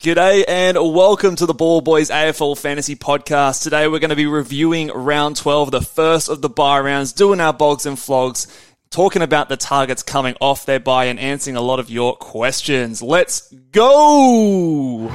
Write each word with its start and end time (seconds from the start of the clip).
G'day 0.00 0.44
and 0.46 0.76
welcome 0.76 1.34
to 1.34 1.44
the 1.44 1.52
Ball 1.52 1.80
Boys 1.80 2.08
AFL 2.08 2.56
Fantasy 2.56 2.94
Podcast. 2.94 3.64
Today 3.64 3.88
we're 3.88 3.98
going 3.98 4.10
to 4.10 4.14
be 4.14 4.26
reviewing 4.26 4.92
round 4.92 5.34
12, 5.34 5.72
the 5.72 5.80
first 5.80 6.28
of 6.28 6.40
the 6.40 6.48
bye 6.48 6.78
rounds, 6.78 7.12
doing 7.12 7.40
our 7.40 7.52
bogs 7.52 7.84
and 7.84 7.98
flogs, 7.98 8.46
talking 8.90 9.22
about 9.22 9.48
the 9.48 9.56
targets 9.56 10.04
coming 10.04 10.36
off 10.40 10.66
their 10.66 10.78
bye 10.78 11.06
and 11.06 11.18
answering 11.18 11.56
a 11.56 11.60
lot 11.60 11.80
of 11.80 11.90
your 11.90 12.14
questions. 12.14 13.02
Let's 13.02 13.52
go! 13.72 15.08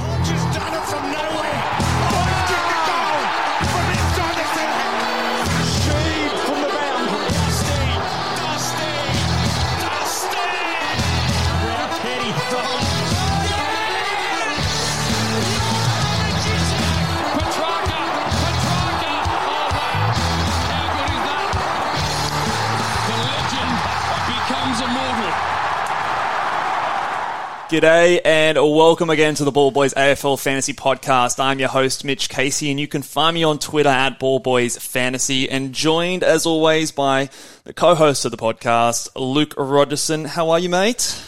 G'day 27.73 28.21
and 28.23 28.55
welcome 28.59 29.09
again 29.09 29.33
to 29.33 29.43
the 29.43 29.51
Ball 29.51 29.71
Boys 29.71 29.95
AFL 29.95 30.39
Fantasy 30.39 30.73
Podcast. 30.73 31.39
I'm 31.43 31.57
your 31.57 31.69
host, 31.69 32.05
Mitch 32.05 32.29
Casey, 32.29 32.69
and 32.69 32.79
you 32.79 32.87
can 32.87 33.01
find 33.01 33.33
me 33.33 33.43
on 33.43 33.57
Twitter 33.57 33.89
at 33.89 34.19
Ball 34.19 34.37
Boys 34.37 34.77
Fantasy 34.77 35.49
and 35.49 35.73
joined 35.73 36.21
as 36.23 36.45
always 36.45 36.91
by 36.91 37.29
the 37.63 37.73
co-host 37.73 38.25
of 38.25 38.31
the 38.31 38.37
podcast, 38.37 39.09
Luke 39.15 39.55
Rogerson. 39.57 40.25
How 40.25 40.51
are 40.51 40.59
you, 40.59 40.69
mate? 40.69 41.19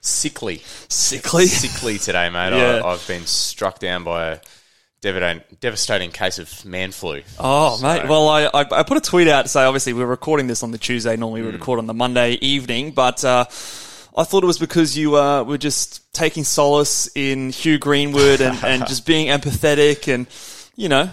sickly, 0.00 0.58
Sickly. 0.88 1.46
sickly 1.46 1.98
today, 1.98 2.28
mate. 2.30 2.52
Yeah. 2.56 2.80
I, 2.84 2.92
I've 2.92 3.06
been 3.08 3.26
struck 3.26 3.80
down 3.80 4.04
by 4.04 4.26
a 4.34 4.38
devastating, 5.00 5.42
devastating 5.60 6.10
case 6.12 6.38
of 6.38 6.64
man 6.64 6.92
flu. 6.92 7.22
Oh, 7.40 7.76
So- 7.78 7.82
mate. 7.88 8.08
Well, 8.08 8.28
I, 8.28 8.44
I, 8.44 8.50
I 8.70 8.82
put 8.84 8.98
a 8.98 9.00
tweet 9.00 9.26
out 9.26 9.42
to 9.42 9.48
say, 9.48 9.64
obviously, 9.64 9.94
we're 9.94 10.06
recording 10.06 10.46
this 10.46 10.62
on 10.62 10.70
the 10.70 10.78
Tuesday. 10.78 11.16
Normally, 11.16 11.42
we 11.42 11.48
Hmm. 11.48 11.54
record 11.56 11.78
on 11.80 11.86
the 11.86 11.94
Monday 11.94 12.34
evening, 12.34 12.92
but 12.92 13.24
uh, 13.24 13.46
I 14.16 14.24
thought 14.24 14.42
it 14.42 14.46
was 14.46 14.58
because 14.58 14.96
you 14.96 15.16
uh, 15.16 15.42
were 15.44 15.58
just 15.58 16.12
taking 16.12 16.44
solace 16.44 17.10
in 17.14 17.50
Hugh 17.50 17.78
Greenwood 17.78 18.40
and, 18.40 18.62
and 18.64 18.86
just 18.88 19.06
being 19.06 19.28
empathetic 19.28 20.12
and, 20.12 20.26
you 20.76 20.88
know, 20.88 21.10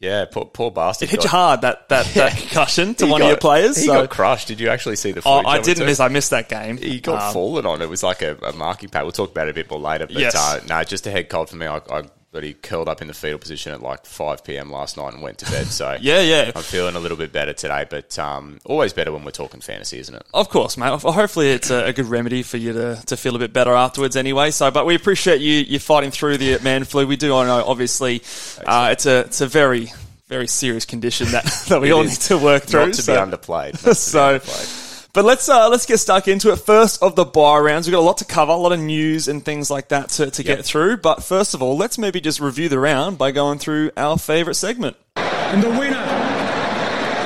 yeah, 0.00 0.24
poor, 0.24 0.46
poor 0.46 0.72
bastard. 0.72 1.06
it 1.06 1.10
hit 1.12 1.16
got- 1.18 1.24
you 1.24 1.30
hard, 1.30 1.60
that, 1.60 1.88
that, 1.90 2.06
that 2.14 2.36
concussion 2.36 2.94
to 2.96 3.04
he 3.06 3.10
one 3.12 3.20
got- 3.20 3.26
of 3.26 3.30
your 3.30 3.38
players. 3.38 3.76
He 3.76 3.86
so. 3.86 3.92
got 4.00 4.10
crushed. 4.10 4.48
Did 4.48 4.58
you 4.58 4.68
actually 4.68 4.96
see 4.96 5.12
the 5.12 5.22
Oh. 5.24 5.44
I 5.46 5.60
didn't 5.60 5.86
miss. 5.86 6.00
I 6.00 6.08
missed 6.08 6.30
that 6.30 6.48
game. 6.48 6.76
He 6.76 6.98
got 7.00 7.22
Um, 7.22 7.32
fallen 7.32 7.64
on. 7.66 7.80
It 7.82 7.88
was 7.88 8.02
like 8.02 8.20
a, 8.22 8.36
a 8.42 8.52
marking 8.52 8.88
pad. 8.88 9.04
We'll 9.04 9.12
talk 9.12 9.30
about 9.30 9.46
it 9.46 9.52
a 9.52 9.54
bit 9.54 9.70
more 9.70 9.78
later. 9.78 10.08
But 10.08 10.16
Yes. 10.16 10.34
uh, 10.34 10.60
no, 10.68 10.82
just 10.82 11.06
a 11.06 11.12
head 11.12 11.28
cold 11.28 11.50
for 11.50 11.56
me. 11.56 11.66
I, 11.68 11.76
I 11.76 12.02
but 12.32 12.42
he 12.42 12.54
curled 12.54 12.88
up 12.88 13.02
in 13.02 13.08
the 13.08 13.14
fetal 13.14 13.38
position 13.38 13.72
at 13.72 13.82
like 13.82 14.06
5 14.06 14.42
p.m. 14.42 14.70
last 14.70 14.96
night 14.96 15.12
and 15.12 15.22
went 15.22 15.38
to 15.38 15.50
bed. 15.50 15.66
So 15.66 15.96
Yeah, 16.00 16.22
yeah. 16.22 16.50
I'm 16.56 16.62
feeling 16.62 16.96
a 16.96 16.98
little 16.98 17.18
bit 17.18 17.30
better 17.30 17.52
today. 17.52 17.84
But 17.88 18.18
um, 18.18 18.58
always 18.64 18.92
better 18.94 19.12
when 19.12 19.22
we're 19.24 19.30
talking 19.30 19.60
fantasy, 19.60 19.98
isn't 19.98 20.14
it? 20.14 20.24
Of 20.32 20.48
course, 20.48 20.76
mate. 20.78 20.88
Hopefully, 21.00 21.50
it's 21.50 21.70
a, 21.70 21.92
good 21.92 22.06
remedy 22.06 22.42
for 22.42 22.56
you 22.56 22.72
to, 22.72 23.02
to 23.04 23.16
feel 23.18 23.36
a 23.36 23.38
bit 23.38 23.52
better 23.52 23.72
afterwards, 23.72 24.16
anyway. 24.16 24.50
So, 24.50 24.70
but 24.70 24.86
we 24.86 24.94
appreciate 24.94 25.42
you 25.42 25.58
you 25.58 25.78
fighting 25.78 26.10
through 26.10 26.38
the 26.38 26.58
man 26.60 26.84
flu. 26.84 27.06
We 27.06 27.16
do 27.16 27.36
I 27.36 27.44
know, 27.44 27.64
obviously, 27.66 28.22
uh, 28.64 28.88
it's 28.92 29.04
a 29.04 29.20
it's 29.20 29.42
a 29.42 29.46
very 29.46 29.92
very 30.28 30.46
serious 30.46 30.86
condition 30.86 31.30
that, 31.32 31.44
that 31.68 31.80
we 31.82 31.90
It 31.90 31.92
all 31.92 32.04
need 32.04 32.12
to 32.12 32.38
work 32.38 32.62
through. 32.62 32.86
Not 32.86 32.94
to 32.94 33.02
so- 33.02 33.12
be 33.26 33.30
underplayed. 33.30 33.78
To 33.80 33.88
be 33.90 33.94
so, 33.94 34.38
underplayed. 34.38 34.78
but 35.12 35.24
let's 35.24 35.48
uh, 35.48 35.68
let's 35.68 35.86
get 35.86 35.98
stuck 35.98 36.28
into 36.28 36.50
it. 36.52 36.56
First 36.56 37.02
of 37.02 37.16
the 37.16 37.24
bye 37.24 37.58
rounds, 37.58 37.86
we've 37.86 37.92
got 37.92 38.00
a 38.00 38.02
lot 38.02 38.18
to 38.18 38.24
cover, 38.24 38.52
a 38.52 38.56
lot 38.56 38.72
of 38.72 38.80
news 38.80 39.28
and 39.28 39.44
things 39.44 39.70
like 39.70 39.88
that 39.88 40.08
to, 40.10 40.30
to 40.30 40.42
Yep. 40.44 40.56
get 40.56 40.64
through. 40.64 40.96
But 40.98 41.22
first 41.22 41.54
of 41.54 41.62
all, 41.62 41.76
let's 41.76 41.98
maybe 41.98 42.20
just 42.20 42.40
review 42.40 42.68
the 42.68 42.78
round 42.78 43.18
by 43.18 43.30
going 43.30 43.58
through 43.58 43.90
our 43.96 44.18
favourite 44.18 44.56
segment. 44.56 44.96
And 45.16 45.62
the 45.62 45.70
winner 45.70 45.98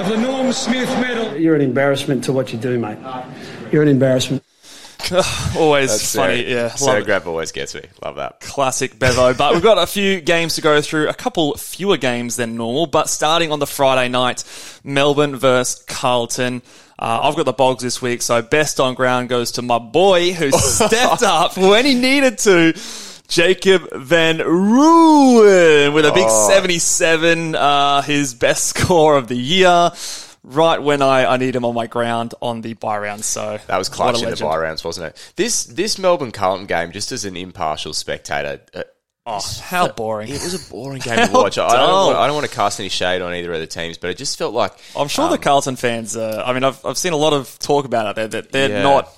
of 0.01 0.09
the 0.09 0.17
Norm 0.19 0.53
Smith 0.53 0.89
Medal. 1.01 1.37
You're 1.37 1.55
an 1.55 1.61
embarrassment 1.63 2.25
to 2.25 2.33
what 2.33 2.53
you 2.53 2.59
do, 2.59 2.79
mate. 2.79 2.99
You're 3.73 3.83
an 3.83 3.89
embarrassment. 3.89 4.43
Always 5.57 5.91
That's 5.91 6.15
funny, 6.17 6.43
Sarah, 6.43 6.51
yeah. 6.51 6.69
Sarah 6.71 6.93
love 6.95 7.03
it. 7.03 7.07
Grab 7.07 7.27
always 7.29 7.53
gets 7.53 7.75
me. 7.75 7.83
Love 8.03 8.17
that. 8.17 8.41
classic 8.41 8.99
Bevo. 8.99 9.35
But 9.35 9.55
we've 9.55 9.63
got 9.63 9.79
a 9.79 9.87
few 9.87 10.21
games 10.21 10.57
to 10.57 10.63
go 10.63 10.81
through, 10.81 11.09
a 11.09 11.15
couple 11.15 11.55
fewer 11.55 11.97
games 11.97 12.35
than 12.37 12.57
normal. 12.57 12.87
But 12.87 13.09
starting 13.09 13.53
on 13.53 13.61
the 13.61 13.67
Friday 13.67 14.09
night, 14.09 14.43
Melbourne 14.83 15.37
versus 15.37 15.85
Carlton. 15.87 16.63
Uh, 16.99 17.21
I've 17.23 17.37
got 17.37 17.45
the 17.45 17.53
Bogs 17.53 17.83
this 17.83 18.01
week, 18.01 18.23
so 18.23 18.41
best 18.41 18.81
on 18.81 18.95
ground 18.95 19.29
goes 19.29 19.53
to 19.53 19.63
my 19.63 19.79
boy 19.79 20.33
who 20.33 20.51
stepped 20.53 21.23
up 21.23 21.57
when 21.57 21.85
he 21.85 21.95
needed 21.95 22.39
to. 22.39 22.73
Jacob 23.29 23.89
Van 23.93 24.39
Rooyen 24.39 25.93
with 25.93 26.07
a 26.07 26.13
big 26.13 26.31
77, 26.31 27.55
uh, 27.55 28.03
his 28.03 28.35
best 28.35 28.67
score 28.77 29.17
of 29.17 29.29
the 29.29 29.37
year. 29.37 29.91
Right 30.45 30.81
when 30.81 31.03
I, 31.03 31.27
I 31.27 31.37
need 31.39 31.57
him 31.57 31.65
on 31.65 31.75
my 31.75 31.89
ground 31.89 32.35
on 32.41 32.61
the 32.61 32.75
bye 32.75 32.99
round, 32.99 33.25
so 33.25 33.59
That 33.67 33.79
was 33.79 33.89
clutch 33.89 34.23
in 34.23 34.31
the 34.31 34.37
bye 34.37 34.57
rounds, 34.57 34.85
wasn't 34.85 35.09
it? 35.09 35.33
This 35.35 35.65
this 35.65 35.99
Melbourne 35.99 36.31
Carlton 36.31 36.67
game, 36.67 36.93
just 36.93 37.11
as 37.11 37.25
an 37.25 37.37
impartial 37.37 37.93
spectator, 37.93 38.61
uh, 38.73 38.85
Oh, 39.29 39.41
how 39.61 39.89
boring! 39.89 40.29
it 40.29 40.41
was 40.41 40.55
a 40.55 40.71
boring 40.71 41.01
game 41.05 41.17
to 41.27 41.33
watch. 41.33 41.59
I 41.59 41.67
don't, 41.77 41.91
want, 42.07 42.17
I 42.17 42.27
don't 42.29 42.37
want 42.37 42.49
to 42.49 42.55
cast 42.55 42.79
any 42.79 42.89
shade 42.89 43.21
on 43.23 43.35
either 43.35 43.53
of 43.53 43.59
the 43.59 43.67
teams, 43.67 43.99
but 43.99 44.11
it 44.11 44.17
just 44.17 44.39
felt 44.39 44.55
like 44.55 44.73
I'm 44.97 45.09
sure 45.09 45.27
the 45.29 45.35
um, 45.35 45.41
Carlton 45.41 45.75
fans. 45.77 46.17
Uh, 46.17 46.45
I 46.47 46.53
mean, 46.53 46.63
I've 46.63 46.85
I've 46.87 46.97
seen 46.97 47.13
a 47.13 47.17
lot 47.17 47.33
of 47.33 47.59
talk 47.59 47.85
about 47.87 48.17
it. 48.17 48.31
That 48.31 48.53
they're 48.53 48.69
Yeah. 48.71 48.83
not, 48.83 49.13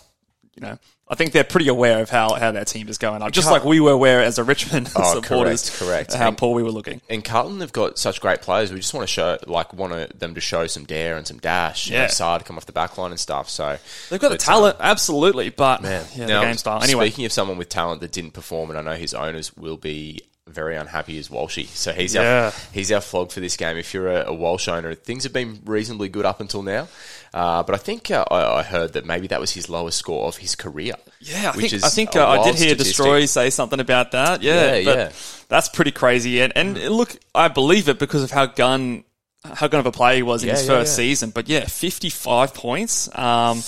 you 0.56 0.62
know. 0.62 0.78
I 1.10 1.14
think 1.14 1.32
they're 1.32 1.42
pretty 1.44 1.68
aware 1.68 2.00
of 2.02 2.10
how, 2.10 2.34
how 2.34 2.52
their 2.52 2.64
team 2.66 2.88
is 2.88 2.98
going 2.98 3.22
just 3.32 3.50
like 3.50 3.64
we 3.64 3.80
were 3.80 3.92
aware 3.92 4.22
as 4.22 4.38
a 4.38 4.44
Richmond 4.44 4.90
Oh, 4.94 5.14
supporters, 5.22 5.70
correct, 5.70 6.10
correct. 6.10 6.14
how 6.14 6.28
And- 6.28 6.36
poor 6.36 6.54
we 6.54 6.62
were 6.62 6.70
looking. 6.70 7.00
And 7.08 7.24
Carlton 7.24 7.58
they've 7.58 7.72
got 7.72 7.98
such 7.98 8.20
great 8.20 8.42
players. 8.42 8.70
We 8.72 8.78
just 8.78 8.92
want 8.92 9.06
to 9.08 9.12
show, 9.12 9.38
like, 9.46 9.72
want 9.72 9.92
to, 9.94 10.08
them 10.16 10.34
to 10.34 10.40
show 10.40 10.66
some 10.66 10.84
dare 10.84 11.16
and 11.16 11.26
some 11.26 11.38
dash. 11.38 11.88
You 11.88 11.94
Yeah. 11.96 12.02
know, 12.02 12.08
Saad 12.08 12.44
come 12.44 12.56
off 12.58 12.66
the 12.66 12.72
back 12.72 12.98
line 12.98 13.10
and 13.10 13.18
stuff. 13.20 13.48
So 13.48 13.78
They've 14.10 14.20
got 14.20 14.28
the 14.28 14.34
but, 14.36 14.42
uh, 14.42 14.52
talent, 14.52 14.76
absolutely, 14.80 15.48
but 15.50 15.82
Man, 15.82 16.04
yeah, 16.14 16.26
now, 16.26 16.40
the 16.40 16.46
game 16.48 16.56
style. 16.56 16.82
Anyway, 16.82 17.06
speaking 17.08 17.24
of 17.24 17.32
someone 17.32 17.56
with 17.56 17.68
talent 17.70 18.00
that 18.02 18.12
didn't 18.12 18.32
perform, 18.32 18.70
and 18.70 18.78
I 18.78 18.82
know 18.82 18.94
his 18.98 19.14
owners 19.14 19.56
will 19.56 19.76
be 19.78 20.20
very 20.48 20.76
unhappy 20.76 21.18
is 21.18 21.28
Walshy. 21.28 21.66
So 21.68 21.92
he's 21.92 22.14
Yeah. 22.14 22.46
our 22.46 22.52
he's 22.72 22.90
our 22.92 23.00
flog 23.00 23.30
for 23.32 23.40
this 23.40 23.56
game. 23.56 23.76
If 23.76 23.94
you're 23.94 24.08
a, 24.08 24.26
a 24.28 24.32
Walsh 24.34 24.68
owner, 24.68 24.94
things 24.94 25.24
have 25.24 25.32
been 25.32 25.60
reasonably 25.64 26.08
good 26.08 26.24
up 26.26 26.40
until 26.40 26.62
now. 26.62 26.88
Uh, 27.34 27.62
but 27.62 27.74
I 27.74 27.78
think 27.78 28.10
uh, 28.10 28.24
I, 28.30 28.58
I 28.58 28.62
heard 28.62 28.94
that 28.94 29.04
maybe 29.04 29.26
that 29.28 29.40
was 29.40 29.52
his 29.52 29.68
lowest 29.68 29.98
score 29.98 30.26
of 30.26 30.38
his 30.38 30.54
career. 30.56 30.94
Yeah, 31.20 31.50
I 31.52 31.56
which 31.56 31.70
think 31.70 31.72
is 31.74 31.84
I 31.84 31.88
think 31.88 32.16
uh, 32.16 32.26
I 32.26 32.36
did 32.44 32.54
hear 32.56 32.68
statistic. 32.70 32.86
Destroy 32.96 33.26
say 33.26 33.50
something 33.50 33.80
about 33.80 34.12
that. 34.12 34.42
Yeah, 34.42 34.74
Yeah, 34.76 34.84
but 34.84 34.96
yeah. 34.96 35.12
that's 35.48 35.68
pretty 35.68 35.90
crazy. 35.92 36.40
And 36.40 36.52
and 36.56 36.76
look, 36.90 37.14
I 37.34 37.48
believe 37.48 37.88
it 37.88 37.98
because 37.98 38.22
of 38.22 38.30
how 38.30 38.46
gun 38.46 39.04
how 39.44 39.68
gun 39.68 39.80
of 39.80 39.86
a 39.86 39.92
player 39.92 40.16
he 40.16 40.22
was 40.22 40.42
in 40.42 40.48
Yeah, 40.48 40.56
his 40.56 40.66
first 40.66 40.96
season. 40.96 41.30
But 41.30 41.48
yeah, 41.48 41.66
fifty 41.66 42.10
five 42.10 42.54
points. 42.54 43.08
Um, 43.16 43.62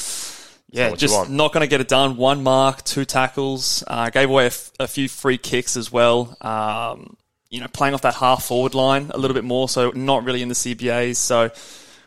yeah, 0.70 0.94
just 0.94 1.28
not 1.30 1.52
going 1.52 1.62
to 1.62 1.66
get 1.68 1.80
it 1.80 1.88
done. 1.88 2.16
One 2.16 2.42
mark, 2.42 2.84
two 2.84 3.04
tackles. 3.04 3.82
Uh, 3.86 4.10
gave 4.10 4.28
away 4.30 4.44
a, 4.44 4.46
f- 4.48 4.70
a 4.78 4.86
few 4.88 5.08
free 5.08 5.38
kicks 5.38 5.76
as 5.76 5.90
well. 5.92 6.36
Um, 6.40 7.16
you 7.50 7.60
know, 7.60 7.66
playing 7.68 7.94
off 7.94 8.02
that 8.02 8.14
half 8.14 8.44
forward 8.44 8.74
line 8.74 9.10
a 9.12 9.18
little 9.18 9.34
bit 9.34 9.44
more, 9.44 9.68
so 9.68 9.90
not 9.90 10.24
really 10.24 10.42
in 10.42 10.48
the 10.48 10.54
CBAs. 10.54 11.16
So 11.16 11.50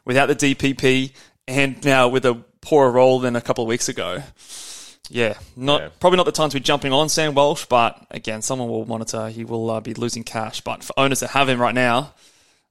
without 0.06 0.27
the 0.27 0.36
DPP 0.36 1.12
and 1.48 1.83
now 1.83 2.07
with 2.07 2.25
a 2.25 2.36
poorer 2.62 2.92
role 2.92 3.19
than 3.19 3.36
a 3.36 3.42
couple 3.42 3.63
of 3.63 3.68
weeks 3.68 3.89
ago. 3.89 4.24
Yeah, 5.09 5.33
not 5.57 5.81
Yeah. 5.81 5.89
probably 6.00 6.16
not 6.18 6.25
the 6.25 6.31
time 6.31 6.50
to 6.50 6.56
be 6.56 6.62
jumping 6.62 6.94
on 6.94 7.09
Sam 7.09 7.36
Walsh, 7.36 7.66
but 7.66 8.07
again, 8.09 8.42
someone 8.42 8.69
will 8.69 8.86
monitor. 8.86 9.27
He 9.27 9.44
will 9.44 9.69
uh, 9.69 9.81
be 9.81 9.94
losing 9.94 10.24
cash, 10.24 10.62
but 10.62 10.81
for 10.81 10.94
owners 10.98 11.19
that 11.19 11.31
have 11.31 11.50
him 11.50 11.59
right 11.62 11.75
now, 11.75 12.13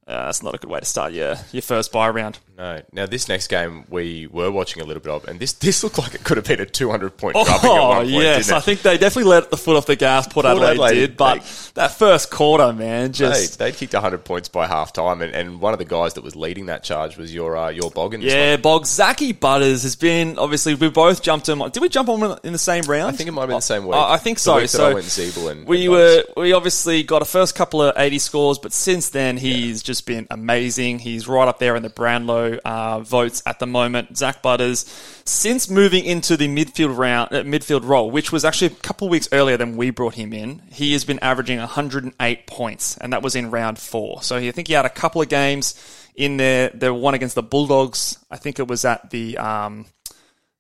uh, 0.06 0.25
that's 0.25 0.43
not 0.43 0.55
a 0.55 0.59
good 0.59 0.71
way 0.71 0.81
to 0.81 0.87
start 0.87 1.12
your 1.12 1.37
your 1.53 1.61
first 1.62 1.93
bye 1.93 2.09
round. 2.09 2.38
No. 2.56 2.82
Now 2.93 3.06
this 3.06 3.28
next 3.28 3.49
game 3.49 3.84
we 3.88 4.26
were 4.26 4.50
watching 4.50 4.82
a 4.82 4.84
little 4.87 5.02
bit 5.02 5.10
of, 5.12 5.26
and 5.26 5.40
this 5.40 5.52
this 5.54 5.82
looked 5.82 5.99
like 5.99 6.14
it 6.14 6.22
could 6.22 6.37
have 6.37 6.46
been 6.46 6.60
a 6.60 6.66
200 6.66 7.16
point 7.16 7.34
Oh, 7.37 7.44
drubbing 7.44 7.70
at 7.70 7.82
one 7.82 7.96
point. 7.96 8.10
yes, 8.10 8.50
I 8.50 8.60
think 8.60 8.82
they 8.82 8.99
definitely 8.99 9.31
let 9.31 9.50
the 9.50 9.56
foot 9.56 9.76
off 9.76 9.87
the 9.87 9.96
gas. 9.96 10.28
Port, 10.28 10.44
Adelaide, 10.46 10.70
Adelaide, 10.72 10.94
did, 10.94 11.16
but 11.16 11.34
they- 11.40 11.46
that 11.75 11.93
first 11.93 12.31
quarter, 12.31 12.72
man, 12.72 13.06
They, 13.06 13.12
just 13.12 13.58
they 13.58 13.72
kicked 13.72 13.94
100 13.94 14.25
points 14.25 14.49
by 14.49 14.66
half 14.66 14.93
time, 14.93 15.22
and, 15.22 15.34
and 15.34 15.60
one 15.60 15.72
of 15.72 15.78
the 15.78 15.84
guys 15.87 16.14
that 16.14 16.22
was 16.25 16.37
leading 16.37 16.66
that 16.66 16.82
charge 16.84 17.16
was 17.16 17.34
your 17.34 17.56
uh, 17.56 17.70
your 17.70 17.90
Bog 17.90 18.20
yeah. 18.22 18.56
Bog 18.56 18.84
Zaki 18.87 19.32
Butters 19.32 19.82
has 19.84 19.96
been 19.96 20.38
obviously 20.38 20.75
we 20.75 20.90
both 20.90 21.22
jumped 21.22 21.49
him. 21.49 21.60
Did 21.70 21.81
we 21.81 21.88
jump 21.88 22.08
on 22.10 22.20
him 22.20 22.38
in 22.44 22.52
the 22.52 22.58
same 22.58 22.82
round? 22.84 23.14
I 23.14 23.16
think 23.16 23.28
it 23.28 23.32
might 23.32 23.43
have 23.43 23.49
been 23.49 23.56
the 23.58 23.62
same 23.62 23.84
week. 23.84 23.94
Oh, 23.94 24.04
I 24.12 24.19
think 24.19 24.38
so. 24.38 24.64
so 24.66 24.90
I 24.90 24.94
went 24.94 25.06
Zeeble 25.06 25.50
and 25.50 25.66
we 25.66 25.84
and 25.87 25.93
were 25.93 26.25
we 26.37 26.52
obviously 26.52 27.02
got 27.02 27.22
a 27.22 27.25
first 27.25 27.54
couple 27.54 27.81
of 27.82 27.94
eighty 27.96 28.19
scores, 28.19 28.58
but 28.58 28.72
since 28.72 29.08
then 29.08 29.37
he's 29.38 29.82
just 29.82 30.04
been 30.06 30.26
amazing. 30.31 30.99
He's 30.99 31.26
right 31.26 31.49
up 31.49 31.58
there 31.58 31.76
in 31.76 31.82
the 31.82 31.90
Brownlow 31.90 32.51
uh, 32.64 33.00
votes 33.00 33.43
at 33.46 33.58
the 33.58 33.66
moment. 33.66 34.16
Zak 34.16 34.43
Butters, 34.43 34.81
since 35.25 35.69
moving 35.69 36.04
into 36.04 36.37
the 36.37 36.49
midfield 36.49 36.96
round, 36.96 37.32
uh, 37.32 37.43
midfield 37.43 37.84
role, 37.84 38.10
which 38.10 38.32
was 38.32 38.44
actually 38.44 38.69
a 38.69 38.76
couple 38.76 39.06
of 39.06 39.10
weeks 39.10 39.28
earlier 39.32 39.56
than 39.56 39.76
we 39.76 39.90
brought 39.90 40.14
him 40.14 40.32
in, 40.32 40.62
he 40.70 40.93
has 40.93 41.04
been 41.04 41.19
averaging 41.20 41.58
108 41.58 42.46
points, 42.46 42.96
and 42.99 43.12
that 43.12 43.22
was 43.22 43.34
in 43.34 43.50
round 43.50 43.78
four. 43.78 44.22
So 44.22 44.38
he, 44.38 44.49
I 44.49 44.52
think 44.52 44.69
he 44.69 44.75
had 44.75 44.87
a 44.87 44.90
couple 44.90 45.22
of 45.22 45.28
games 45.28 45.75
in 46.14 46.37
there. 46.37 46.70
The 46.70 46.93
one 46.93 47.14
against 47.14 47.34
the 47.34 47.43
Bulldogs, 47.43 48.19
I 48.31 48.37
think 48.37 48.58
it 48.58 48.69
was 48.69 48.84
at 48.84 49.10
the. 49.10 49.38
Um, 49.38 49.87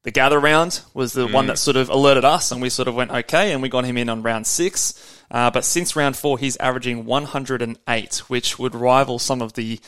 the 0.04 0.10
gather 0.10 0.40
round 0.40 0.80
was 0.94 1.12
the 1.12 1.28
one 1.28 1.46
that 1.46 1.58
sort 1.58 1.76
of 1.76 1.88
alerted 1.88 2.24
us, 2.24 2.50
and 2.50 2.60
we 2.60 2.70
sort 2.70 2.88
of 2.88 2.96
went 2.96 3.12
okay, 3.12 3.52
and 3.52 3.62
we 3.62 3.68
got 3.68 3.84
him 3.84 3.96
in 3.96 4.08
on 4.08 4.24
round 4.24 4.48
six. 4.48 4.94
Uh, 5.30 5.50
but 5.50 5.64
since 5.64 5.94
round 5.94 6.16
four, 6.16 6.38
he's 6.38 6.56
averaging 6.56 7.06
108, 7.06 8.16
which 8.26 8.58
would 8.58 8.74
rival 8.74 9.20
some 9.20 9.40
of 9.40 9.52
the 9.52 9.78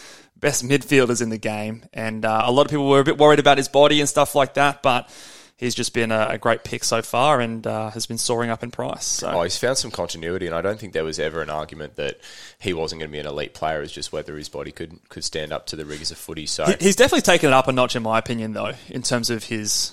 best 0.45 0.63
midfielders 0.63 1.23
in 1.23 1.31
the 1.31 1.39
game. 1.39 1.85
And 1.95 2.25
uh, 2.25 2.43
a 2.45 2.53
lot 2.53 2.67
of 2.67 2.71
people 2.71 2.87
were 2.89 3.01
a 3.01 3.05
bit 3.05 3.17
worried 3.19 3.39
about 3.39 3.57
his 3.57 3.67
body 3.69 3.99
and 4.01 4.09
stuff 4.09 4.35
like 4.35 4.55
that, 4.55 4.83
but 4.83 5.09
he's 5.57 5.75
just 5.75 5.95
been 5.95 6.13
a, 6.13 6.27
a 6.33 6.39
great 6.39 6.65
pick 6.65 6.85
so 6.85 7.01
far 7.01 7.41
and 7.41 7.67
uh, 7.67 7.89
has 7.91 8.05
been 8.05 8.19
soaring 8.19 8.51
up 8.51 8.63
in 8.63 8.71
price. 8.71 9.07
So. 9.07 9.31
Oh, 9.31 9.43
he's 9.43 9.57
found 9.57 9.79
some 9.79 9.91
continuity, 9.91 10.45
and 10.47 10.55
I 10.55 10.61
don't 10.61 10.79
think 10.79 10.93
there 10.93 11.03
was 11.05 11.19
ever 11.19 11.41
an 11.41 11.49
argument 11.49 11.97
that 11.97 12.21
he 12.59 12.75
wasn't 12.75 13.01
going 13.01 13.11
to 13.11 13.13
be 13.13 13.19
an 13.21 13.27
elite 13.27 13.55
player. 13.55 13.81
It's 13.83 13.91
just 13.93 14.13
whether 14.13 14.37
his 14.37 14.51
body 14.51 14.71
could 14.71 14.99
could 15.09 15.25
stand 15.25 15.51
up 15.53 15.65
to 15.69 15.77
the 15.77 15.87
rigors 15.87 16.11
of 16.11 16.19
footy. 16.19 16.45
So 16.47 16.67
He- 16.67 16.77
He's 16.81 16.97
definitely 16.97 17.23
taken 17.23 17.49
it 17.49 17.53
up 17.55 17.67
a 17.67 17.73
notch, 17.73 17.97
in 17.97 18.03
my 18.03 18.19
opinion, 18.19 18.53
though, 18.53 18.73
in 18.91 19.03
terms 19.03 19.31
of 19.31 19.45
his 19.45 19.93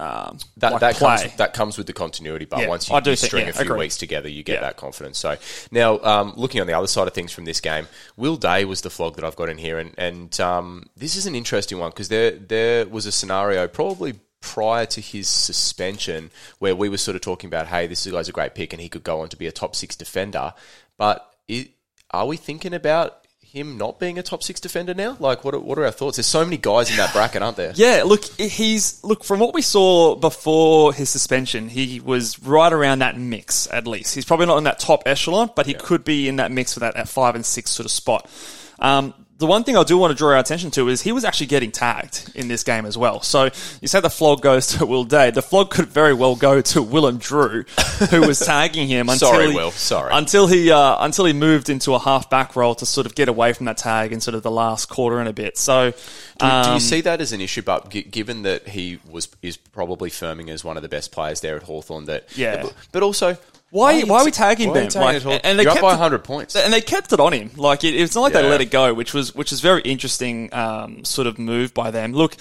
um, 0.00 0.38
that 0.56 0.72
like 0.72 0.80
that 0.80 0.94
play. 0.96 1.16
comes 1.18 1.36
that 1.36 1.52
comes 1.54 1.76
with 1.78 1.86
the 1.86 1.92
continuity. 1.92 2.46
But 2.46 2.60
Yeah, 2.60 2.68
once 2.68 2.88
you, 2.88 2.94
you 2.96 3.00
think- 3.02 3.18
string 3.18 3.44
yeah, 3.44 3.50
a 3.50 3.52
few 3.52 3.62
agree. 3.66 3.78
weeks 3.80 3.96
together, 3.98 4.28
you 4.28 4.42
get 4.42 4.54
Yeah. 4.54 4.60
that 4.62 4.76
confidence. 4.76 5.18
So 5.18 5.36
now, 5.70 5.98
um, 6.00 6.32
looking 6.36 6.60
on 6.60 6.66
the 6.66 6.72
other 6.72 6.86
side 6.86 7.06
of 7.06 7.14
things 7.14 7.32
from 7.32 7.44
this 7.44 7.60
game, 7.60 7.86
Will 8.16 8.36
Day 8.36 8.64
was 8.64 8.80
the 8.80 8.90
flog 8.90 9.16
that 9.16 9.24
I've 9.24 9.36
got 9.36 9.48
in 9.48 9.58
here, 9.58 9.78
and 9.78 9.94
and 9.98 10.40
um, 10.40 10.86
this 10.96 11.16
is 11.16 11.26
an 11.26 11.34
interesting 11.34 11.78
one 11.78 11.90
because 11.90 12.08
there 12.08 12.30
there 12.32 12.86
was 12.86 13.06
a 13.06 13.12
scenario 13.12 13.68
probably. 13.68 14.14
Prior 14.42 14.86
to 14.86 15.02
his 15.02 15.28
suspension, 15.28 16.30
where 16.60 16.74
we 16.74 16.88
were 16.88 16.96
sort 16.96 17.14
of 17.14 17.20
talking 17.20 17.48
about, 17.48 17.66
hey, 17.66 17.86
this 17.86 18.06
guy's 18.06 18.26
a 18.26 18.32
great 18.32 18.54
pick 18.54 18.72
and 18.72 18.80
he 18.80 18.88
could 18.88 19.04
go 19.04 19.20
on 19.20 19.28
to 19.28 19.36
be 19.36 19.46
a 19.46 19.52
top 19.52 19.76
six 19.76 19.94
defender. 19.94 20.54
But 20.96 21.30
it, 21.46 21.72
are 22.10 22.26
we 22.26 22.38
thinking 22.38 22.72
about 22.72 23.19
him 23.52 23.76
not 23.76 23.98
being 23.98 24.18
a 24.18 24.22
top 24.22 24.42
six 24.42 24.60
defender 24.60 24.94
now? 24.94 25.16
Like, 25.18 25.44
what 25.44 25.54
are, 25.54 25.58
what 25.58 25.78
are 25.78 25.84
our 25.84 25.90
thoughts? 25.90 26.16
There's 26.16 26.26
so 26.26 26.44
many 26.44 26.56
guys 26.56 26.88
in 26.90 26.96
that 26.98 27.12
bracket, 27.12 27.42
aren't 27.42 27.56
there? 27.56 27.72
Yeah, 27.74 28.04
look, 28.06 28.24
he's 28.38 29.02
look 29.02 29.24
from 29.24 29.40
what 29.40 29.54
we 29.54 29.62
saw 29.62 30.14
before 30.14 30.92
his 30.92 31.10
suspension, 31.10 31.68
he 31.68 32.00
was 32.00 32.38
right 32.40 32.72
around 32.72 33.00
that 33.00 33.18
mix 33.18 33.68
at 33.72 33.86
least. 33.86 34.14
He's 34.14 34.24
probably 34.24 34.46
not 34.46 34.58
in 34.58 34.64
that 34.64 34.78
top 34.78 35.02
echelon, 35.04 35.50
but 35.56 35.66
he 35.66 35.74
could 35.74 36.04
be 36.04 36.28
in 36.28 36.36
that 36.36 36.52
mix 36.52 36.74
for 36.74 36.80
that, 36.80 36.94
that 36.94 37.08
five 37.08 37.34
and 37.34 37.44
six 37.44 37.72
sort 37.72 37.86
of 37.86 37.90
spot. 37.90 38.30
Um, 38.78 39.14
the 39.40 39.46
one 39.46 39.64
thing 39.64 39.76
I 39.76 39.82
do 39.82 39.98
want 39.98 40.10
to 40.12 40.14
draw 40.14 40.30
our 40.34 40.38
attention 40.38 40.70
to 40.72 40.88
is 40.88 41.02
he 41.02 41.10
was 41.12 41.24
actually 41.24 41.46
getting 41.48 41.72
tagged 41.72 42.30
in 42.36 42.46
this 42.46 42.62
game 42.62 42.86
as 42.86 42.96
well. 42.96 43.22
So 43.22 43.44
you 43.80 43.88
say 43.88 44.00
the 44.00 44.10
flog 44.10 44.42
goes 44.42 44.68
to 44.68 44.86
Will 44.86 45.04
Day. 45.04 45.30
The 45.32 45.42
flog 45.42 45.70
could 45.70 45.86
very 45.88 46.14
well 46.14 46.36
go 46.36 46.60
to 46.60 46.82
Willem 46.82 47.16
Drew, 47.18 47.64
who 48.10 48.20
was 48.20 48.38
tagging 48.46 48.86
him 48.86 49.08
until 49.08 49.30
Sorry, 49.32 49.48
he, 49.50 49.54
Will. 49.56 49.70
Sorry. 49.72 50.10
until 50.12 50.46
he 50.46 50.70
uh, 50.70 50.96
until 51.04 51.24
he 51.24 51.32
moved 51.32 51.68
into 51.68 51.94
a 51.94 51.98
half 51.98 52.30
back 52.30 52.54
role 52.54 52.74
to 52.76 52.86
sort 52.86 53.06
of 53.06 53.14
get 53.14 53.28
away 53.28 53.52
from 53.52 53.66
that 53.66 53.78
tag 53.78 54.12
in 54.12 54.20
sort 54.20 54.34
of 54.34 54.42
the 54.42 54.50
last 54.50 54.86
quarter 54.90 55.18
and 55.18 55.28
a 55.28 55.32
bit. 55.32 55.56
So 55.58 55.90
Do, 55.90 55.96
do 56.38 56.46
um, 56.46 56.74
you 56.74 56.80
see 56.80 57.00
that 57.00 57.20
as 57.20 57.32
an 57.32 57.40
issue? 57.40 57.62
But 57.62 57.88
gi- 57.90 58.02
given 58.04 58.42
that 58.42 58.68
he 58.68 58.98
was 59.08 59.28
is 59.42 59.56
probably 59.56 60.10
firming 60.10 60.50
as 60.50 60.62
one 60.62 60.76
of 60.76 60.82
the 60.82 60.88
best 60.88 61.12
players 61.12 61.40
there 61.40 61.56
at 61.56 61.62
Hawthorn, 61.62 62.04
that 62.04 62.36
Yeah. 62.36 62.66
but 62.92 63.02
also 63.02 63.36
Why, 63.70 64.00
are 64.02 64.06
why 64.06 64.20
are 64.20 64.24
we 64.24 64.30
tagging 64.30 64.68
why 64.70 64.74
are 64.78 64.80
Ben? 64.82 64.88
tagging 64.90 65.26
Like, 65.28 65.36
at 65.36 65.44
and 65.46 65.58
they 65.58 65.62
You're 65.62 65.70
up 65.70 65.76
kept 65.76 65.82
by 65.82 65.88
it- 65.90 65.98
100 65.98 66.24
points. 66.24 66.56
and 66.56 66.72
they 66.72 66.80
kept 66.80 67.12
it 67.12 67.20
on 67.20 67.32
him. 67.32 67.50
Like 67.56 67.84
it, 67.84 67.94
it's 67.94 68.14
not 68.14 68.22
like 68.22 68.32
they 68.32 68.42
Yeah. 68.42 68.48
let 68.50 68.60
it 68.60 68.70
go, 68.70 68.92
which 68.94 69.14
was 69.14 69.34
which 69.34 69.52
is 69.52 69.60
very 69.60 69.80
interesting 69.82 70.52
um, 70.52 71.04
sort 71.04 71.26
of 71.26 71.38
move 71.38 71.72
by 71.74 71.90
them. 71.90 72.12
Look, 72.12 72.36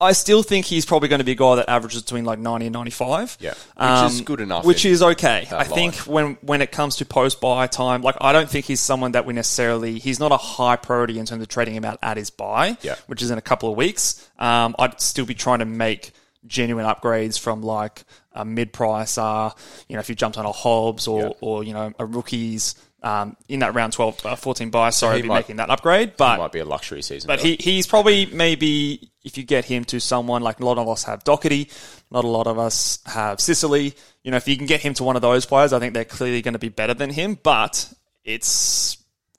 I 0.00 0.12
still 0.12 0.42
think 0.42 0.66
he's 0.66 0.84
probably 0.84 1.08
going 1.08 1.20
to 1.20 1.24
be 1.24 1.32
a 1.32 1.36
guy 1.36 1.54
that 1.56 1.68
averages 1.70 2.02
between 2.02 2.24
like 2.24 2.38
ninety 2.40 2.66
and 2.66 2.72
ninety 2.72 2.90
five. 2.90 3.36
Yeah. 3.40 3.54
Which 3.76 4.12
is 4.12 4.20
good 4.22 4.40
enough 4.40 4.64
Which 4.64 4.84
in 4.84 4.90
is 4.92 5.02
okay. 5.02 5.46
I 5.52 5.62
think 5.64 5.94
when 5.98 6.38
when 6.42 6.60
it 6.60 6.72
comes 6.72 6.96
to 6.96 7.04
post 7.04 7.40
bye 7.40 7.66
time, 7.68 8.02
like 8.02 8.16
I 8.20 8.32
don't 8.32 8.48
think 8.50 8.66
he's 8.66 8.80
someone 8.80 9.12
that 9.12 9.26
we 9.26 9.32
necessarily. 9.32 9.98
He's 10.00 10.18
not 10.20 10.32
a 10.32 10.36
high 10.36 10.76
priority 10.76 11.18
in 11.20 11.26
terms 11.26 11.42
of 11.42 11.48
trading 11.48 11.74
him 11.74 11.84
out 11.84 11.98
at 12.02 12.16
his 12.16 12.30
bye. 12.30 12.76
Yeah. 12.82 12.96
Which 13.06 13.22
is 13.22 13.30
in 13.30 13.38
a 13.38 13.42
couple 13.42 13.70
of 13.70 13.76
weeks. 13.76 14.28
Um, 14.38 14.74
I'd 14.78 15.00
still 15.00 15.24
be 15.26 15.34
trying 15.34 15.60
to 15.60 15.64
make 15.66 16.12
genuine 16.46 16.84
upgrades 16.84 17.38
from 17.38 17.62
like 17.62 18.02
a 18.34 18.44
mid 18.44 18.72
price. 18.72 19.18
Uh, 19.18 19.50
you 19.88 19.96
know, 19.96 20.00
if 20.00 20.08
you 20.08 20.14
jumped 20.14 20.38
on 20.38 20.46
a 20.46 20.52
Hobbs 20.52 21.06
or 21.08 21.20
Yeah. 21.22 21.28
or 21.40 21.64
you 21.64 21.72
know 21.74 21.92
a 21.98 22.04
rookies. 22.06 22.74
Um, 23.04 23.36
in 23.48 23.58
that 23.60 23.74
round 23.74 23.92
12, 23.92 24.24
uh, 24.24 24.36
14 24.36 24.70
bye, 24.70 24.90
sorry, 24.90 25.16
he 25.16 25.22
be 25.22 25.28
might- 25.28 25.38
making 25.40 25.56
that 25.56 25.70
upgrade. 25.70 26.16
But 26.16 26.38
might 26.38 26.52
be 26.52 26.60
a 26.60 26.64
luxury 26.64 27.02
season. 27.02 27.26
but 27.26 27.40
he, 27.40 27.56
he's 27.58 27.84
probably 27.84 28.26
maybe 28.26 29.10
if 29.24 29.36
you 29.36 29.42
get 29.42 29.64
him 29.64 29.84
to 29.86 29.98
someone 29.98 30.40
like 30.42 30.60
a 30.60 30.64
lot 30.64 30.78
of 30.78 30.88
us 30.88 31.02
have 31.02 31.24
Doherty, 31.24 31.68
not 32.12 32.22
a 32.24 32.28
lot 32.28 32.46
of 32.46 32.60
us 32.60 33.00
have 33.06 33.40
Sicily. 33.40 33.94
You 34.22 34.30
know, 34.30 34.36
if 34.36 34.46
you 34.46 34.56
can 34.56 34.66
get 34.66 34.82
him 34.82 34.94
to 34.94 35.02
one 35.02 35.16
of 35.16 35.22
those 35.22 35.46
players, 35.46 35.72
I 35.72 35.80
think 35.80 35.94
they're 35.94 36.04
clearly 36.04 36.42
going 36.42 36.52
to 36.52 36.60
be 36.60 36.68
better 36.68 36.94
than 36.94 37.10
him. 37.10 37.36
But 37.42 37.92
it's 38.22 38.98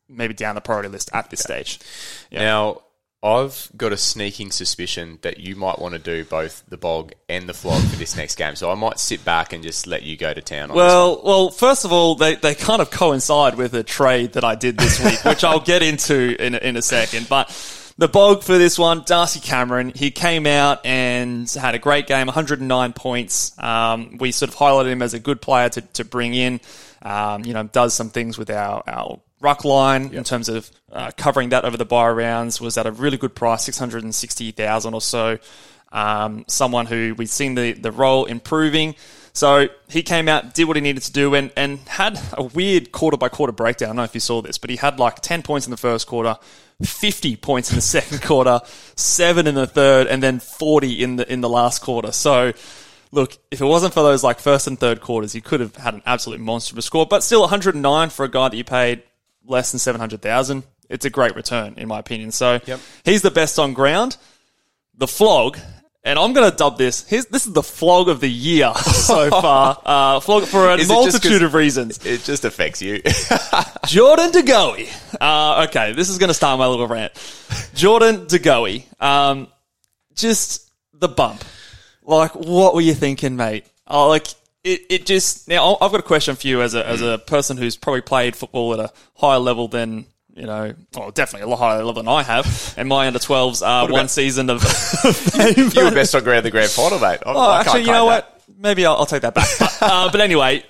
maybe 0.09 0.33
down 0.33 0.55
the 0.55 0.61
priority 0.61 0.89
list 0.89 1.09
at 1.13 1.29
this 1.29 1.39
stage. 1.39 1.79
Now, 2.33 2.81
I've 3.23 3.69
got 3.77 3.93
a 3.93 3.97
sneaking 3.97 4.51
suspicion 4.51 5.17
that 5.21 5.39
you 5.39 5.55
might 5.55 5.79
want 5.79 5.93
to 5.93 5.99
do 5.99 6.25
both 6.25 6.61
the 6.67 6.75
bog 6.75 7.13
and 7.29 7.47
the 7.47 7.53
flog 7.53 7.81
for 7.81 7.95
this 7.95 8.17
next 8.17 8.35
game. 8.35 8.57
So 8.57 8.69
I 8.69 8.75
might 8.75 8.99
sit 8.99 9.23
back 9.23 9.53
and 9.53 9.63
just 9.63 9.87
let 9.87 10.03
you 10.03 10.17
go 10.17 10.33
to 10.33 10.41
town 10.41 10.71
on. 10.71 10.75
Well, 10.75 11.21
well, 11.23 11.49
first 11.49 11.85
of 11.85 11.93
all, 11.93 12.15
they, 12.15 12.35
they 12.35 12.53
kind 12.53 12.81
of 12.81 12.91
coincide 12.91 13.55
with 13.55 13.73
a 13.75 13.83
trade 13.83 14.33
that 14.33 14.43
I 14.43 14.55
did 14.55 14.77
this 14.77 15.01
week, 15.01 15.23
which 15.23 15.45
I'll 15.45 15.61
get 15.61 15.81
into 15.81 16.35
in 16.37 16.55
a, 16.55 16.57
in 16.57 16.75
a 16.75 16.81
second. 16.81 17.29
But 17.29 17.47
the 17.97 18.09
bog 18.09 18.43
for 18.43 18.57
this 18.57 18.77
one, 18.77 19.03
Darcy 19.05 19.39
Cameron, 19.39 19.93
he 19.95 20.11
came 20.11 20.45
out 20.45 20.85
and 20.85 21.49
had 21.49 21.75
a 21.75 21.79
great 21.79 22.07
game, 22.07 22.27
109 22.27 22.91
points. 22.91 23.57
Um, 23.57 24.17
we 24.17 24.33
sort 24.33 24.49
of 24.49 24.57
highlighted 24.57 24.91
him 24.91 25.01
as 25.01 25.13
a 25.13 25.19
good 25.19 25.41
player 25.41 25.69
to, 25.69 25.81
to 25.81 26.03
bring 26.03 26.33
in. 26.33 26.59
Um, 27.01 27.45
you 27.45 27.53
know, 27.53 27.63
does 27.63 27.93
some 27.93 28.09
things 28.09 28.37
with 28.37 28.49
our, 28.49 28.83
our 28.85 29.19
ruck 29.43 29.65
line 29.65 30.13
in 30.13 30.23
terms 30.23 30.49
of 30.49 30.71
uh, 30.91 31.11
covering 31.17 31.49
that 31.49 31.65
over 31.65 31.77
the 31.77 31.85
bye 31.85 32.09
rounds. 32.09 32.59
Was 32.59 32.77
at 32.77 32.87
a 32.87 32.91
really 32.91 33.17
good 33.17 33.35
price, 33.35 33.63
660,000 33.65 34.93
or 34.93 35.01
so. 35.01 35.37
Um, 35.91 36.45
someone 36.47 36.87
who 36.87 37.13
we've 37.17 37.29
seen 37.29 37.53
the, 37.53 37.73
the 37.73 37.91
role 37.91 38.25
improving. 38.25 38.95
So 39.33 39.67
he 39.89 40.03
came 40.03 40.27
out, 40.27 40.53
did 40.53 40.65
what 40.65 40.75
he 40.75 40.81
needed 40.81 41.03
to 41.03 41.11
do, 41.11 41.33
and, 41.35 41.51
and 41.57 41.79
had 41.87 42.19
a 42.33 42.43
weird 42.43 42.91
quarter 42.91 43.17
by 43.17 43.29
quarter 43.29 43.51
breakdown. 43.51 43.87
I 43.87 43.89
don't 43.89 43.95
know 43.97 44.03
if 44.03 44.13
you 44.13 44.19
saw 44.19 44.41
this, 44.41 44.57
but 44.59 44.69
he 44.69 44.75
had 44.75 44.99
like 44.99 45.21
10 45.21 45.41
points 45.41 45.65
in 45.65 45.71
the 45.71 45.77
first 45.77 46.07
quarter, 46.07 46.37
50 46.83 47.35
points 47.37 47.69
in 47.71 47.75
the 47.75 47.81
second 47.97 48.21
quarter, 48.21 48.61
seven 48.95 49.47
in 49.47 49.55
the 49.55 49.67
third, 49.67 50.07
and 50.07 50.21
then 50.21 50.39
40 50.39 51.03
in 51.03 51.15
the 51.17 51.31
in 51.31 51.41
the 51.41 51.49
last 51.49 51.81
quarter. 51.81 52.11
So 52.11 52.53
look, 53.11 53.37
if 53.51 53.61
it 53.61 53.65
wasn't 53.65 53.93
for 53.93 54.03
those 54.03 54.23
like 54.23 54.39
first 54.39 54.67
and 54.67 54.79
third 54.79 55.01
quarters, 55.01 55.33
he 55.33 55.41
could 55.41 55.59
have 55.59 55.75
had 55.75 55.93
an 55.93 56.01
absolute 56.05 56.39
monster 56.39 56.73
of 56.73 56.77
a 56.79 56.81
score. 56.81 57.05
But 57.05 57.23
still, 57.23 57.41
109 57.41 58.09
for 58.09 58.25
a 58.25 58.29
guy 58.29 58.49
that 58.49 58.57
you 58.57 58.63
paid 58.63 59.03
less 59.45 59.71
than 59.71 59.79
700,000. 59.79 60.63
It's 60.89 61.05
a 61.05 61.09
great 61.09 61.35
return, 61.35 61.75
in 61.77 61.87
my 61.87 61.99
opinion. 61.99 62.31
So 62.31 62.59
Yep. 62.65 62.79
he's 63.05 63.21
the 63.21 63.31
best 63.31 63.57
on 63.59 63.73
ground. 63.73 64.17
The 64.95 65.07
flog, 65.07 65.57
and 66.03 66.19
I'm 66.19 66.33
going 66.33 66.49
to 66.51 66.55
dub 66.55 66.77
this. 66.77 67.01
This 67.03 67.45
is 67.47 67.53
the 67.53 67.63
flog 67.63 68.09
of 68.09 68.19
the 68.19 68.29
year 68.29 68.71
so 68.75 69.29
far. 69.41 69.81
Uh, 69.85 70.19
flog 70.19 70.43
for 70.45 70.69
a 70.69 70.75
Is 70.75 70.81
it 70.81 70.87
just 70.87 70.89
'cause- 70.89 71.13
multitude 71.13 71.43
of 71.43 71.53
reasons. 71.53 72.05
It 72.05 72.23
just 72.23 72.45
affects 72.45 72.81
you. 72.81 73.01
Jordan 73.87 74.31
DeGoey. 74.31 74.89
Uh, 75.19 75.65
okay, 75.69 75.93
this 75.93 76.09
is 76.09 76.17
going 76.17 76.27
to 76.29 76.33
start 76.33 76.59
my 76.59 76.67
little 76.67 76.87
rant. 76.87 77.13
Jordan 77.73 78.25
DeGoey. 78.27 78.83
Um, 79.01 79.47
just 80.15 80.69
the 80.93 81.07
bump. 81.07 81.43
Like, 82.03 82.35
what 82.35 82.75
were 82.75 82.81
you 82.81 82.93
thinking, 82.93 83.35
mate? 83.35 83.65
Oh, 83.87 84.09
like 84.09 84.27
it. 84.63 84.81
It 84.89 85.05
just 85.05 85.47
now. 85.47 85.77
I've 85.81 85.91
got 85.91 85.99
a 85.99 86.03
question 86.03 86.35
for 86.35 86.47
you 86.47 86.61
as 86.61 86.75
a 86.75 86.87
as 86.87 87.01
a 87.01 87.17
person 87.17 87.57
who's 87.57 87.77
probably 87.77 88.01
played 88.01 88.35
football 88.35 88.73
at 88.73 88.79
a 88.79 88.91
higher 89.15 89.39
level 89.39 89.67
than. 89.67 90.05
You 90.35 90.47
know, 90.47 90.73
well, 90.95 91.11
definitely 91.11 91.45
a 91.45 91.47
lot 91.49 91.57
higher 91.59 91.77
level 91.83 91.93
than 91.93 92.07
I 92.07 92.23
have. 92.23 92.73
And 92.75 92.89
my 92.89 93.05
under 93.05 93.19
12s 93.19 93.63
are 93.63 93.87
one 93.91 94.07
season 94.07 94.49
of. 94.49 94.63
you 95.57 95.65
were 95.83 95.91
best 95.91 96.15
on 96.15 96.23
ground 96.23 96.39
in 96.39 96.43
the 96.45 96.49
grand 96.49 96.71
final, 96.71 96.97
mate. 96.97 97.19
I- 97.23 97.31
Oh, 97.33 97.37
I 97.39 97.59
actually, 97.59 97.81
you 97.81 97.87
know 97.87 98.09
that. 98.09 98.39
what? 98.47 98.57
Maybe 98.57 98.83
I'll, 98.83 98.95
I'll 98.95 99.05
take 99.05 99.21
that 99.21 99.35
back. 99.35 99.47
But, 99.59 99.77
uh, 99.79 100.09
but 100.11 100.21
anyway, 100.21 100.65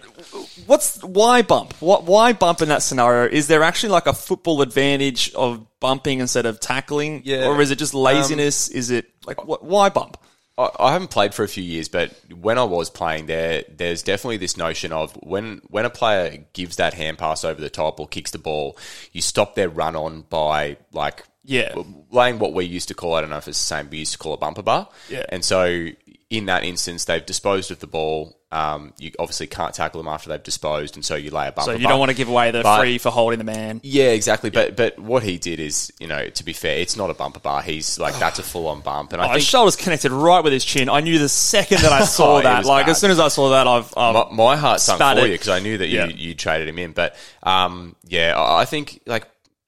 what's 0.66 1.02
why 1.02 1.44
bump? 1.44 1.74
What 1.80 2.04
why 2.04 2.34
bump 2.34 2.62
in 2.62 2.68
that 2.70 2.84
scenario? 2.84 3.32
Is 3.32 3.48
there 3.48 3.64
actually 3.64 3.90
like 3.94 4.06
a 4.08 4.14
football 4.14 4.62
advantage 4.62 5.34
of 5.34 5.66
bumping 5.80 6.20
instead 6.20 6.46
of 6.46 6.60
tackling? 6.60 7.22
Yeah. 7.24 7.48
Or 7.48 7.62
is 7.62 7.72
it 7.72 7.78
just 7.78 7.94
laziness? 7.94 8.68
is 8.68 8.90
it 8.92 9.10
like 9.26 9.46
what? 9.46 9.64
Why 9.64 9.88
bump? 9.88 10.18
I, 10.58 10.92
haven't 10.92 11.10
played 11.10 11.34
for 11.34 11.44
a 11.44 11.48
few 11.48 11.64
years, 11.64 11.88
but 11.90 12.14
when 12.32 12.60
I 12.60 12.64
was 12.64 12.90
playing 12.90 13.26
there, 13.26 13.64
there's 13.76 14.04
definitely 14.04 14.38
this 14.38 14.56
notion 14.56 14.92
of 14.94 15.14
when 15.24 15.62
when 15.70 15.86
a 15.86 15.90
player 15.90 16.46
gives 16.54 16.76
that 16.76 16.94
hand 16.94 17.18
pass 17.18 17.44
over 17.44 17.60
the 17.60 17.72
top 17.72 18.00
or 18.00 18.08
kicks 18.08 18.32
the 18.32 18.38
ball, 18.38 18.78
you 19.12 19.22
stop 19.22 19.56
their 19.56 19.70
run 19.70 19.96
on 19.96 20.22
by 20.30 20.78
like 20.92 21.24
Yeah. 21.44 21.74
laying 22.12 22.38
what 22.38 22.54
we 22.54 22.66
used 22.66 22.90
to 22.90 22.94
call 22.94 23.16
I 23.16 23.22
don't 23.22 23.32
know 23.32 23.38
if 23.38 23.48
it's 23.48 23.60
the 23.60 23.66
same, 23.66 23.86
but 23.86 23.94
we 23.94 24.00
used 24.00 24.12
to 24.14 24.20
call 24.20 24.34
a 24.34 24.38
bumper 24.38 24.62
bar. 24.62 24.90
Yeah. 25.10 25.26
and 25.30 25.44
so 25.44 25.88
in 26.30 26.46
that 26.48 26.64
instance, 26.64 27.06
they've 27.06 27.26
disposed 27.26 27.72
of 27.72 27.80
the 27.80 27.88
ball. 27.88 28.38
Um, 28.54 28.94
you 29.00 29.10
obviously 29.18 29.48
can't 29.48 29.74
tackle 29.74 30.00
them 30.00 30.08
after 30.08 30.30
they've 30.30 30.44
disposed, 30.44 30.96
and 30.96 31.04
so 31.04 31.16
you 31.16 31.32
lay 31.32 31.48
a 31.48 31.52
bumper. 31.52 31.72
So 31.72 31.78
you 31.78 31.88
don't 31.88 31.98
want 31.98 32.12
to 32.12 32.16
give 32.16 32.30
away 32.30 32.52
the 32.52 32.62
But- 32.62 32.80
free 32.82 33.00
for 33.00 33.10
holding 33.10 33.40
the 33.40 33.44
man. 33.44 33.82
Yeah, 33.84 34.10
exactly. 34.12 34.52
But 34.52 34.76
but 34.76 35.00
what 35.00 35.24
he 35.24 35.40
did 35.40 35.60
is, 35.60 35.92
you 36.00 36.06
know, 36.06 36.30
to 36.30 36.44
be 36.44 36.54
fair, 36.54 36.78
it's 36.78 36.96
not 36.96 37.10
a 37.10 37.16
bumper 37.16 37.40
bar. 37.40 37.64
He's 37.64 37.98
like 38.00 38.18
that's 38.20 38.38
a 38.38 38.44
full 38.44 38.68
on 38.68 38.82
bump, 38.82 39.12
and 39.12 39.22
Oh, 39.22 39.26
I 39.26 39.34
his 39.36 39.44
shoulder's 39.46 39.76
connected 39.76 40.12
right 40.12 40.44
with 40.44 40.54
his 40.54 40.64
chin. 40.64 40.88
I 40.88 41.00
knew 41.00 41.18
the 41.18 41.30
second 41.30 41.80
that 41.82 41.92
I 41.92 42.04
saw 42.06 42.38
Oh, 42.38 42.42
that. 42.44 42.64
Like 42.66 42.86
bad. 42.86 42.92
as 42.92 43.00
soon 43.00 43.10
as 43.10 43.20
I 43.20 43.30
saw 43.30 43.50
that, 43.50 43.66
I've, 43.66 43.92
I've 43.98 44.14
my, 44.14 44.26
my 44.32 44.56
heart 44.56 44.82
sunk 44.82 44.98
spat 45.00 45.18
for 45.18 45.26
you 45.26 45.32
because 45.34 45.50
I 45.50 45.60
knew 45.60 45.80
that 45.80 45.88
you, 45.88 45.98
Yeah. 45.98 46.06
you 46.08 46.36
traded 46.36 46.68
him 46.68 46.78
in. 46.78 46.92
But 46.92 47.16
um, 47.42 47.96
yeah, 48.08 48.36
I 48.38 48.62
I 48.62 48.66
think 48.66 49.02
like 49.08 49.28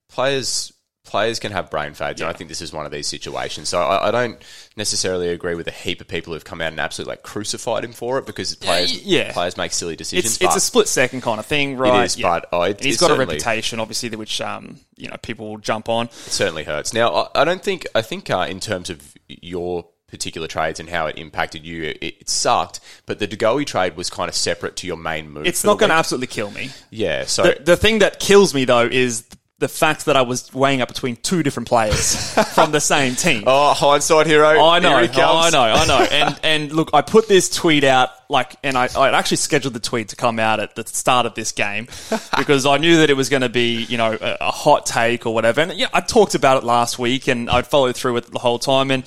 players 0.10 0.72
players 1.15 1.39
can 1.39 1.53
have 1.53 1.69
brain 1.69 1.93
fades, 1.93 2.19
and 2.19 2.29
I 2.29 2.34
think 2.34 2.50
this 2.50 2.60
is 2.60 2.74
one 2.74 2.86
of 2.86 2.91
these 2.91 3.07
situations. 3.07 3.69
So 3.69 3.79
I, 3.79 4.10
I 4.10 4.12
don't 4.12 4.38
necessarily 4.75 5.29
agree 5.29 5.55
with 5.55 5.65
a 5.65 5.72
heap 5.72 6.01
of 6.01 6.10
people 6.10 6.34
who've 6.34 6.43
come 6.43 6.60
out 6.60 6.74
and 6.74 6.79
absolutely 6.79 7.13
like 7.13 7.24
crucified 7.24 7.86
him 7.86 7.93
for 7.93 8.17
it 8.19 8.25
because 8.25 8.53
players 8.55 9.01
yeah. 9.01 9.31
players 9.31 9.55
make 9.55 9.72
silly 9.72 9.95
decisions. 9.95 10.36
It's, 10.36 10.43
it's 10.43 10.55
a 10.57 10.60
split 10.60 10.89
second 10.89 11.22
kind 11.22 11.39
of 11.39 11.45
thing, 11.45 11.77
right? 11.77 12.03
is, 12.03 12.17
but, 12.17 12.50
oh, 12.51 12.63
it- 12.63 12.84
he's 12.84 12.98
it 12.98 13.00
got 13.00 13.12
a 13.12 13.15
reputation, 13.15 13.79
obviously, 13.79 14.10
that 14.10 14.17
which 14.17 14.41
um, 14.41 14.77
you 14.98 15.07
know 15.07 15.15
people 15.22 15.48
will 15.48 15.57
jump 15.57 15.88
on. 15.88 16.07
it 16.07 16.13
certainly 16.13 16.65
hurts. 16.65 16.93
Now 16.93 17.13
I, 17.13 17.41
I 17.41 17.45
don't 17.45 17.63
think 17.63 17.88
I 17.95 18.01
think 18.01 18.29
uh, 18.29 18.48
in 18.50 18.60
terms 18.60 18.89
of 18.89 19.15
your 19.29 19.86
particular 20.07 20.50
trades 20.50 20.81
and 20.81 20.89
how 20.89 21.07
it 21.07 21.17
impacted 21.17 21.65
you, 21.65 21.84
it, 21.84 21.98
it 22.01 22.29
sucked. 22.29 22.81
But 23.05 23.19
the 23.19 23.27
De 23.27 23.38
Goey 23.38 23.65
trade 23.65 23.95
was 23.95 24.10
kind 24.10 24.27
of 24.27 24.36
separate 24.36 24.75
to 24.77 24.88
your 24.88 24.98
main 24.98 25.29
move. 25.29 25.45
It's 25.45 25.63
not 25.63 25.79
going 25.79 25.91
to 25.91 25.95
absolutely 25.95 26.27
kill 26.27 26.51
me. 26.51 26.72
Yeah. 26.89 27.25
So 27.25 27.43
The, 27.43 27.63
the 27.63 27.77
thing 27.77 28.00
that 28.00 28.19
kills 28.19 28.53
me 28.53 28.65
though 28.65 28.86
is 28.91 29.24
the 29.60 29.70
fact 29.70 30.06
that 30.06 30.18
I 30.18 30.22
was 30.22 30.54
weighing 30.54 30.82
up 30.82 30.90
between 30.90 31.16
two 31.16 31.42
different 31.42 31.70
players 31.70 32.34
from 32.54 32.72
the 32.72 32.82
same 32.82 33.16
team. 33.16 33.46
oh, 33.48 33.74
hindsight 33.74 34.28
hero. 34.28 34.62
I 34.62 34.80
know, 34.80 34.98
he 35.02 35.08
I 35.08 35.50
know, 35.50 35.62
I 35.62 35.86
know. 35.86 36.08
And 36.12 36.40
and 36.44 36.72
look, 36.74 36.90
I 36.94 37.02
put 37.02 37.30
this 37.30 37.50
tweet 37.50 37.86
out 37.86 38.10
like, 38.30 38.56
and 38.64 38.78
I, 38.78 38.90
I 38.96 39.18
actually 39.18 39.38
scheduled 39.38 39.74
the 39.74 39.80
tweet 39.80 40.10
to 40.10 40.18
come 40.18 40.40
out 40.40 40.60
at 40.60 40.76
the 40.76 40.86
start 40.86 41.26
of 41.26 41.36
this 41.36 41.54
game 41.54 41.88
because 42.38 42.66
I 42.66 42.78
knew 42.78 42.98
that 42.98 43.10
it 43.10 43.16
was 43.16 43.30
going 43.30 43.44
to 43.44 43.50
be, 43.50 43.84
you 43.84 43.98
know, 43.98 44.18
a, 44.20 44.38
a 44.42 44.52
hot 44.52 44.86
take 44.86 45.26
or 45.26 45.34
whatever. 45.34 45.62
And 45.62 45.74
yeah, 45.74 45.88
I 45.94 46.02
talked 46.02 46.36
about 46.36 46.62
it 46.62 46.66
last 46.66 47.00
week, 47.00 47.28
and 47.28 47.50
I'd 47.50 47.68
followed 47.68 47.96
through 47.96 48.14
with 48.14 48.28
it 48.28 48.32
the 48.32 48.40
whole 48.40 48.60
time. 48.60 48.92
And 48.92 49.06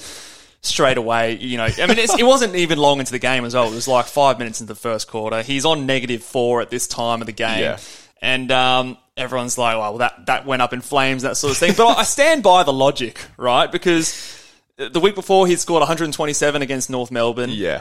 straight 0.62 0.96
away, 0.96 1.36
you 1.36 1.58
know, 1.58 1.64
I 1.66 1.86
mean, 1.86 1.98
it's, 1.98 2.18
it 2.18 2.24
wasn't 2.24 2.54
even 2.56 2.78
long 2.78 3.00
into 3.00 3.12
the 3.12 3.18
game 3.18 3.44
as 3.44 3.54
well. 3.54 3.70
It 3.70 3.74
was 3.74 3.88
like 3.88 4.06
five 4.06 4.38
minutes 4.38 4.60
into 4.60 4.72
the 4.72 4.80
first 4.80 5.08
quarter. 5.08 5.42
He's 5.42 5.64
on 5.64 5.84
negative 5.84 6.22
four 6.22 6.62
at 6.62 6.70
this 6.70 6.86
time 6.86 7.20
of 7.20 7.26
the 7.26 7.32
game. 7.32 7.60
Yeah. 7.60 7.78
And 8.20 8.50
um, 8.50 8.98
everyone's 9.18 9.58
like, 9.58 9.76
well, 9.76 9.98
that, 9.98 10.26
that 10.26 10.46
went 10.46 10.62
up 10.62 10.72
in 10.72 10.80
flames, 10.80 11.22
that 11.22 11.36
sort 11.36 11.50
of 11.52 11.56
thing. 11.58 11.74
But 11.76 11.98
I 11.98 12.02
stand 12.04 12.42
by 12.42 12.62
the 12.62 12.72
logic, 12.72 13.20
right? 13.36 13.70
Because 13.70 14.34
the 14.76 15.00
week 15.00 15.14
before 15.16 15.46
he 15.46 15.56
scored 15.56 15.80
127 15.80 16.62
against 16.62 16.88
North 16.88 17.10
Melbourne. 17.10 17.50
Yeah. 17.50 17.78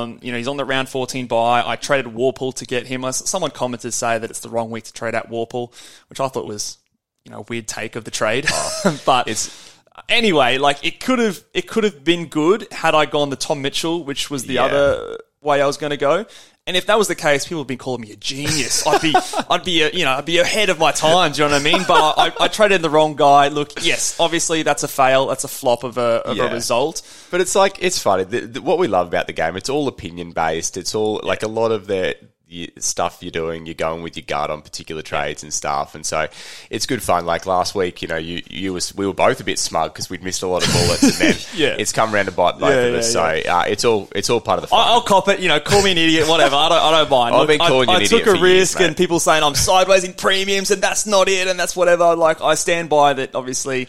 Um, 0.00 0.18
you 0.22 0.30
know, 0.32 0.38
he's 0.38 0.48
on 0.48 0.56
the 0.56 0.64
round 0.64 0.88
14 0.88 1.26
bye. 1.26 1.62
I 1.66 1.76
traded 1.76 2.12
Worpel 2.14 2.54
to 2.54 2.64
get 2.64 2.86
him. 2.86 3.04
Someone 3.12 3.50
commented 3.50 3.92
say 3.92 4.18
that 4.18 4.30
it's 4.30 4.40
the 4.40 4.48
wrong 4.48 4.70
week 4.70 4.84
to 4.84 4.92
trade 4.92 5.14
out 5.14 5.28
Worpel, 5.30 5.72
which 6.08 6.20
I 6.20 6.28
thought 6.28 6.46
was, 6.46 6.78
you 7.24 7.32
know, 7.32 7.38
a 7.38 7.42
weird 7.42 7.66
take 7.66 7.96
of 7.96 8.04
the 8.04 8.10
trade. 8.12 8.46
but 9.04 9.26
It's- 9.28 9.72
anyway, 10.08 10.58
like 10.58 10.84
it 10.84 11.00
could 11.00 11.18
have 11.18 11.42
it 11.52 11.66
could 11.66 11.82
have 11.82 12.04
been 12.04 12.26
good 12.26 12.68
had 12.70 12.94
I 12.94 13.06
gone 13.06 13.30
the 13.30 13.36
Tom 13.36 13.62
Mitchell, 13.62 14.04
which 14.04 14.30
was 14.30 14.44
the 14.44 14.54
Yeah. 14.54 14.64
other 14.66 15.18
way 15.40 15.60
I 15.60 15.66
was 15.66 15.78
going 15.78 15.90
to 15.90 15.96
go. 15.96 16.26
And 16.66 16.76
if 16.76 16.86
that 16.86 16.98
was 16.98 17.06
the 17.06 17.14
case, 17.14 17.44
people 17.44 17.58
would 17.58 17.68
be 17.68 17.76
calling 17.76 18.00
me 18.00 18.10
a 18.10 18.16
genius. 18.16 18.84
I'd 18.86 19.00
be, 19.00 19.14
I'd 19.50 19.62
be, 19.64 19.82
a, 19.82 19.90
you 19.90 20.04
know, 20.04 20.12
I'd 20.14 20.24
be 20.24 20.38
ahead 20.38 20.68
of 20.68 20.80
my 20.80 20.90
time. 20.90 21.30
Do 21.30 21.42
you 21.42 21.48
know 21.48 21.54
what 21.54 21.60
I 21.60 21.64
mean? 21.64 21.82
But 21.86 22.14
I, 22.18 22.32
I 22.44 22.48
traded 22.48 22.82
the 22.82 22.90
wrong 22.90 23.14
guy. 23.14 23.48
Look, 23.48 23.84
yes, 23.84 24.18
obviously 24.18 24.64
that's 24.64 24.82
a 24.82 24.88
fail. 24.88 25.26
That's 25.28 25.44
a 25.44 25.48
flop 25.48 25.84
of 25.84 25.96
a 25.96 26.00
of 26.26 26.36
Yeah. 26.36 26.46
a 26.50 26.52
result. 26.52 27.02
But 27.30 27.40
it's 27.40 27.54
like 27.54 27.78
it's 27.80 28.00
funny. 28.00 28.24
The, 28.24 28.40
the, 28.40 28.62
what 28.62 28.78
we 28.78 28.88
love 28.88 29.06
about 29.06 29.28
the 29.28 29.32
game, 29.32 29.56
it's 29.56 29.68
all 29.68 29.86
opinion 29.86 30.32
based. 30.32 30.76
It's 30.76 30.92
all 30.94 31.20
like 31.22 31.44
a 31.44 31.48
lot 31.48 31.70
of 31.70 31.86
the, 31.86 32.16
the 32.48 32.72
stuff 32.78 33.18
you're 33.22 33.30
doing. 33.32 33.66
You're 33.66 33.74
going 33.74 34.02
with 34.02 34.16
your 34.16 34.24
gut 34.26 34.50
on 34.50 34.62
particular 34.62 35.02
trades 35.02 35.42
and 35.42 35.52
stuff, 35.52 35.94
and 35.96 36.06
so 36.06 36.28
it's 36.70 36.86
good 36.86 37.02
fun. 37.02 37.26
Like 37.26 37.44
last 37.44 37.74
week, 37.74 38.02
you 38.02 38.08
know, 38.08 38.16
you 38.16 38.40
you 38.48 38.72
was 38.72 38.94
we 38.94 39.04
were 39.06 39.12
both 39.14 39.40
a 39.40 39.44
bit 39.44 39.58
smug 39.58 39.92
because 39.92 40.08
we'd 40.08 40.22
missed 40.22 40.42
a 40.42 40.46
lot 40.46 40.64
of 40.66 40.72
bullets, 40.72 41.02
and 41.02 41.12
then 41.14 41.36
Yeah. 41.56 41.76
it's 41.78 41.90
come 41.92 42.14
around 42.14 42.26
to 42.26 42.32
bite 42.32 42.58
both 42.60 42.70
Yeah, 42.70 42.76
of 42.82 42.94
us. 42.94 43.12
yeah, 43.14 43.42
so 43.42 43.50
uh, 43.52 43.64
it's 43.66 43.84
all 43.84 44.08
it's 44.14 44.30
all 44.30 44.40
part 44.40 44.58
of 44.58 44.62
the 44.62 44.68
fun. 44.68 44.80
I'll 44.86 45.00
cop 45.00 45.28
it. 45.28 45.40
You 45.40 45.48
know, 45.48 45.58
call 45.58 45.82
me 45.82 45.90
an 45.92 45.98
idiot, 45.98 46.28
whatever. 46.28 46.54
I 46.54 46.68
don't, 46.68 46.78
I 46.82 46.90
don't 46.92 47.10
mind. 47.10 47.34
I've 47.34 47.48
been 47.48 47.60
I- 47.60 47.68
calling 47.68 47.88
you 47.88 47.94
I, 47.94 47.98
an 47.98 48.02
I 48.04 48.06
took 48.06 48.22
a 48.22 48.24
for 48.26 48.36
years, 48.36 48.74
risk, 48.74 48.80
and 48.80 48.96
people 48.96 49.18
saying 49.18 49.42
I'm 49.42 49.56
sideways 49.56 50.04
in 50.04 50.12
premiums, 50.14 50.70
and 50.70 50.80
that's 50.80 51.04
not 51.06 51.28
it, 51.28 51.48
and 51.48 51.58
that's 51.58 51.74
whatever. 51.74 52.14
Like 52.14 52.40
I 52.42 52.54
stand 52.54 52.88
by 52.88 53.12
that. 53.14 53.34
Obviously, 53.34 53.88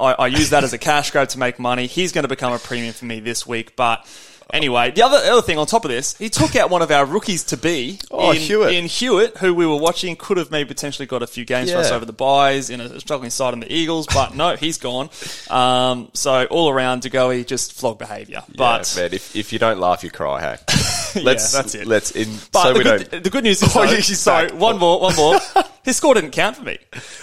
I, 0.00 0.14
I 0.14 0.26
use 0.26 0.50
that 0.50 0.64
as 0.64 0.72
a 0.72 0.78
cash 0.78 1.12
grab 1.12 1.28
to 1.28 1.38
make 1.38 1.60
money. 1.60 1.86
He's 1.86 2.10
going 2.10 2.24
to 2.24 2.28
become 2.28 2.52
a 2.52 2.58
premium 2.58 2.92
for 2.92 3.04
me 3.04 3.20
this 3.20 3.46
week, 3.46 3.76
but. 3.76 4.04
Anyway, 4.52 4.90
the 4.92 5.02
other, 5.02 5.16
other 5.16 5.42
thing 5.42 5.58
on 5.58 5.66
top 5.66 5.84
of 5.84 5.90
this, 5.90 6.16
he 6.16 6.28
took 6.28 6.54
out 6.54 6.70
one 6.70 6.82
of 6.82 6.90
our 6.90 7.04
rookies 7.06 7.42
to 7.44 7.56
be 7.56 7.98
Oh, 8.10 8.30
in, 8.30 8.36
Hewitt. 8.36 8.74
in 8.74 8.84
Hewitt, 8.86 9.38
who 9.38 9.54
we 9.54 9.66
were 9.66 9.76
watching, 9.78 10.14
could 10.16 10.36
have 10.36 10.50
maybe 10.50 10.68
potentially 10.68 11.06
got 11.06 11.22
a 11.22 11.26
few 11.26 11.44
games 11.44 11.72
for 11.72 11.78
us 11.78 11.90
Yeah. 11.90 11.96
over 11.96 12.04
the 12.04 12.12
byes 12.12 12.70
in 12.70 12.80
a 12.80 13.00
struggling 13.00 13.30
side 13.30 13.54
in 13.54 13.60
the 13.60 13.72
Eagles, 13.72 14.06
but 14.06 14.34
no, 14.36 14.54
he's 14.56 14.78
gone. 14.78 15.08
Um, 15.50 16.08
so 16.12 16.44
all 16.46 16.68
around, 16.70 17.02
De 17.02 17.10
Goey 17.10 17.44
just 17.46 17.72
flog 17.72 17.98
behaviour. 17.98 18.42
But 18.54 18.94
yeah, 18.96 19.02
man, 19.04 19.14
if, 19.14 19.34
if 19.34 19.52
you 19.52 19.58
don't 19.58 19.80
laugh, 19.80 20.04
you 20.04 20.10
cry. 20.10 20.40
Hey, 20.40 21.22
let's 21.22 21.50
that's 21.52 21.74
it. 21.74 21.86
Let's 21.86 22.10
in 22.12 22.28
But 22.52 22.62
so 22.62 22.72
the, 22.72 22.78
we 22.78 22.84
good, 22.84 23.10
don't. 23.10 23.24
the 23.24 23.30
good 23.30 23.44
news 23.44 23.62
is, 23.62 23.74
Oh, 23.76 23.86
though, 23.86 24.00
sorry, 24.00 24.52
one 24.52 24.78
more, 24.78 25.00
one 25.00 25.16
more. 25.16 25.40
His 25.84 25.96
score 25.96 26.14
didn't 26.14 26.30
count 26.30 26.56
for 26.56 26.62
me. 26.62 26.78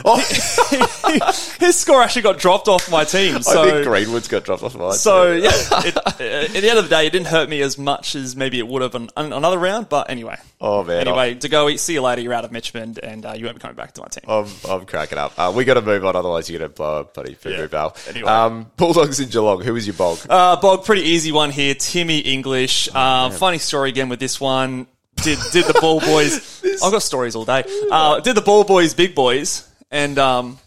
Oh, 0.05 0.17
His 1.59 1.75
score 1.75 2.01
actually 2.01 2.21
got 2.21 2.37
dropped 2.37 2.67
off 2.67 2.89
my 2.91 3.03
team. 3.03 3.31
I 3.35 3.39
think 3.39 3.43
So, 3.43 3.83
Greenwood's 3.83 4.27
got 4.27 4.43
dropped 4.43 4.63
off 4.63 4.75
mine. 4.75 4.93
so 4.93 5.35
too. 5.35 5.41
yeah, 5.43 5.49
it, 5.85 5.97
uh, 5.97 6.09
at 6.19 6.49
the 6.51 6.69
end 6.69 6.77
of 6.77 6.83
the 6.85 6.89
day, 6.89 7.07
it 7.07 7.09
didn't 7.09 7.27
hurt 7.27 7.49
me 7.49 7.61
as 7.61 7.77
much 7.77 8.15
as 8.15 8.35
maybe 8.35 8.59
it 8.59 8.67
would 8.67 8.81
have 8.83 8.93
on, 8.95 9.09
on 9.17 9.33
another 9.33 9.57
round. 9.57 9.89
But 9.89 10.09
anyway, 10.09 10.37
Oh, 10.59 10.83
man, 10.83 11.07
Anyway, 11.07 11.33
De 11.33 11.49
Goey, 11.49 11.77
see 11.79 11.93
you 11.93 12.01
later. 12.01 12.21
You're 12.21 12.33
out 12.33 12.45
of 12.45 12.51
Mitchmond, 12.51 12.99
and 13.01 13.25
uh, 13.25 13.33
you 13.35 13.45
won't 13.45 13.57
be 13.57 13.61
coming 13.61 13.75
back 13.75 13.93
to 13.93 14.01
my 14.01 14.07
team. 14.07 14.23
I'm, 14.27 14.45
I'm 14.69 14.85
cracking 14.85 15.17
up. 15.17 15.33
Uh, 15.37 15.51
we 15.55 15.65
got 15.65 15.73
to 15.73 15.81
move 15.81 16.05
on, 16.05 16.15
otherwise 16.15 16.49
you're 16.49 16.59
going 16.59 16.69
to 16.69 16.75
blow 16.75 16.99
a 16.99 17.03
bloody 17.03 17.33
finger 17.33 17.61
Yeah. 17.61 17.67
bell. 17.67 17.97
Anyway. 18.07 18.29
Um, 18.29 18.69
Bulldogs 18.77 19.19
in 19.19 19.29
Geelong. 19.29 19.61
Who 19.63 19.73
was 19.73 19.87
your 19.87 19.95
bog? 19.95 20.19
Uh, 20.29 20.55
Bog, 20.61 20.85
pretty 20.85 21.01
easy 21.03 21.31
one 21.31 21.49
here. 21.49 21.73
Timmy 21.73 22.19
English. 22.19 22.89
Oh, 22.93 22.99
Uh, 22.99 23.29
funny 23.31 23.57
story 23.57 23.89
again 23.89 24.07
with 24.09 24.19
this 24.19 24.39
one. 24.39 24.85
Did 25.23 25.39
did 25.51 25.65
the 25.65 25.77
ball 25.79 25.99
boys? 25.99 26.63
I've 26.83 26.91
got 26.91 27.03
stories 27.03 27.35
all 27.35 27.45
day. 27.45 27.63
Uh, 27.91 28.19
did 28.21 28.35
the 28.35 28.41
ball 28.41 28.63
boys 28.63 28.93
big 28.93 29.13
boys? 29.15 29.67
And 29.91 30.17
um, 30.17 30.57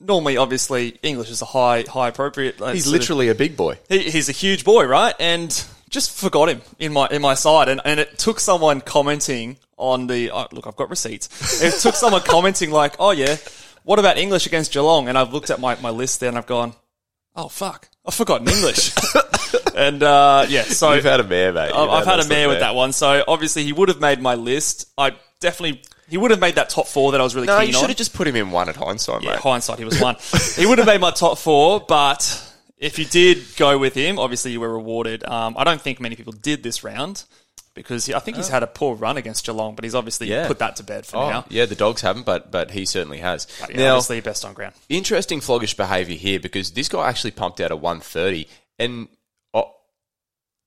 normally, 0.00 0.36
obviously, 0.36 0.98
English 1.02 1.30
is 1.30 1.42
a 1.42 1.46
high 1.46 1.82
high 1.88 2.08
appropriate. 2.08 2.60
uh, 2.60 2.72
He's 2.72 2.84
sort 2.84 2.94
of- 2.94 3.00
literally 3.00 3.28
a 3.28 3.34
big 3.34 3.56
boy. 3.56 3.78
he, 3.88 4.10
he's 4.10 4.28
a 4.28 4.32
huge 4.32 4.64
boy, 4.64 4.84
right? 4.86 5.14
And 5.20 5.50
just 5.90 6.10
forgot 6.16 6.48
him 6.48 6.62
in 6.78 6.92
my 6.92 7.06
in 7.10 7.20
my 7.22 7.34
side, 7.34 7.68
and, 7.68 7.80
and 7.84 8.00
it 8.00 8.18
took 8.18 8.40
someone 8.40 8.80
commenting 8.80 9.58
on 9.76 10.06
the 10.06 10.30
oh, 10.30 10.46
look. 10.52 10.66
I've 10.66 10.76
got 10.76 10.88
receipts. 10.90 11.62
It 11.62 11.74
took 11.80 11.94
someone 11.94 12.22
commenting 12.22 12.70
like, 12.70 12.94
"Oh 12.98 13.10
yeah, 13.10 13.36
what 13.82 13.98
about 13.98 14.16
English 14.16 14.46
against 14.46 14.72
Geelong?" 14.72 15.08
And 15.08 15.18
I've 15.18 15.32
looked 15.34 15.50
at 15.50 15.60
my, 15.60 15.74
my 15.82 15.90
list 15.90 16.20
there, 16.20 16.30
and 16.30 16.38
I've 16.38 16.46
gone, 16.46 16.72
"Oh 17.36 17.48
fuck, 17.48 17.88
I've 18.06 18.14
forgotten 18.14 18.48
English." 18.48 18.92
and 19.76 20.02
uh, 20.02 20.46
yeah, 20.48 20.62
so 20.64 20.92
You've 20.92 21.04
had 21.04 21.20
a 21.20 21.24
mare, 21.24 21.52
mate. 21.52 21.70
I've, 21.70 21.80
You've 21.80 21.90
I've 21.90 22.04
had 22.06 22.20
a 22.20 22.28
mare 22.28 22.48
with 22.48 22.60
that 22.60 22.74
one. 22.74 22.92
So 22.92 23.24
obviously 23.26 23.64
he 23.64 23.72
would 23.72 23.88
have 23.88 24.00
made 24.00 24.20
my 24.20 24.34
list. 24.34 24.88
I 24.98 25.12
definitely 25.40 25.82
he 26.08 26.18
would 26.18 26.30
have 26.30 26.40
made 26.40 26.56
that 26.56 26.68
top 26.68 26.86
four 26.88 27.12
that 27.12 27.20
I 27.20 27.24
was 27.24 27.34
really 27.34 27.46
No, 27.46 27.58
keen 27.60 27.70
you 27.70 27.74
on. 27.74 27.80
should 27.80 27.88
have 27.90 27.96
just 27.96 28.12
put 28.12 28.26
him 28.28 28.36
in 28.36 28.50
one 28.50 28.68
at 28.68 28.76
hindsight, 28.76 29.22
Yeah, 29.22 29.30
mate. 29.30 29.40
hindsight, 29.40 29.78
he 29.78 29.84
was 29.84 29.98
one. 30.00 30.16
he 30.56 30.66
would 30.66 30.78
have 30.78 30.86
made 30.86 31.00
my 31.00 31.10
top 31.10 31.38
four, 31.38 31.80
but 31.80 32.52
if 32.78 32.98
you 32.98 33.04
did 33.06 33.38
go 33.56 33.78
with 33.78 33.94
him, 33.94 34.18
obviously 34.18 34.52
you 34.52 34.60
were 34.60 34.72
rewarded. 34.72 35.24
Um, 35.24 35.54
I 35.56 35.64
don't 35.64 35.80
think 35.80 36.00
many 36.00 36.16
people 36.16 36.32
did 36.32 36.62
this 36.62 36.84
round 36.84 37.24
because 37.74 38.10
I 38.10 38.18
think 38.18 38.36
he's 38.36 38.48
oh. 38.50 38.52
had 38.52 38.62
a 38.62 38.66
poor 38.66 38.94
run 38.94 39.16
against 39.16 39.46
Geelong, 39.46 39.74
but 39.74 39.84
he's 39.84 39.94
obviously 39.94 40.32
Oh. 40.32 40.36
Yeah. 40.42 40.46
put 40.46 40.58
that 40.58 40.76
to 40.76 40.82
bed 40.82 41.06
for 41.06 41.16
Oh, 41.16 41.30
now. 41.30 41.44
yeah, 41.48 41.64
the 41.66 41.74
dogs 41.74 42.00
haven't, 42.02 42.24
but 42.26 42.50
but 42.50 42.70
he 42.70 42.84
certainly 42.84 43.18
has. 43.18 43.46
Yeah, 43.70 43.76
now, 43.76 43.90
obviously 43.94 44.20
best 44.20 44.44
on 44.44 44.52
ground. 44.54 44.74
interesting 44.88 45.40
floggish 45.40 45.76
behaviour 45.76 46.16
here 46.16 46.38
because 46.40 46.72
this 46.72 46.88
guy 46.88 47.08
actually 47.08 47.30
pumped 47.32 47.60
out 47.60 47.70
a 47.70 47.76
130 47.76 48.46
and 48.78 49.08
I, 49.54 49.64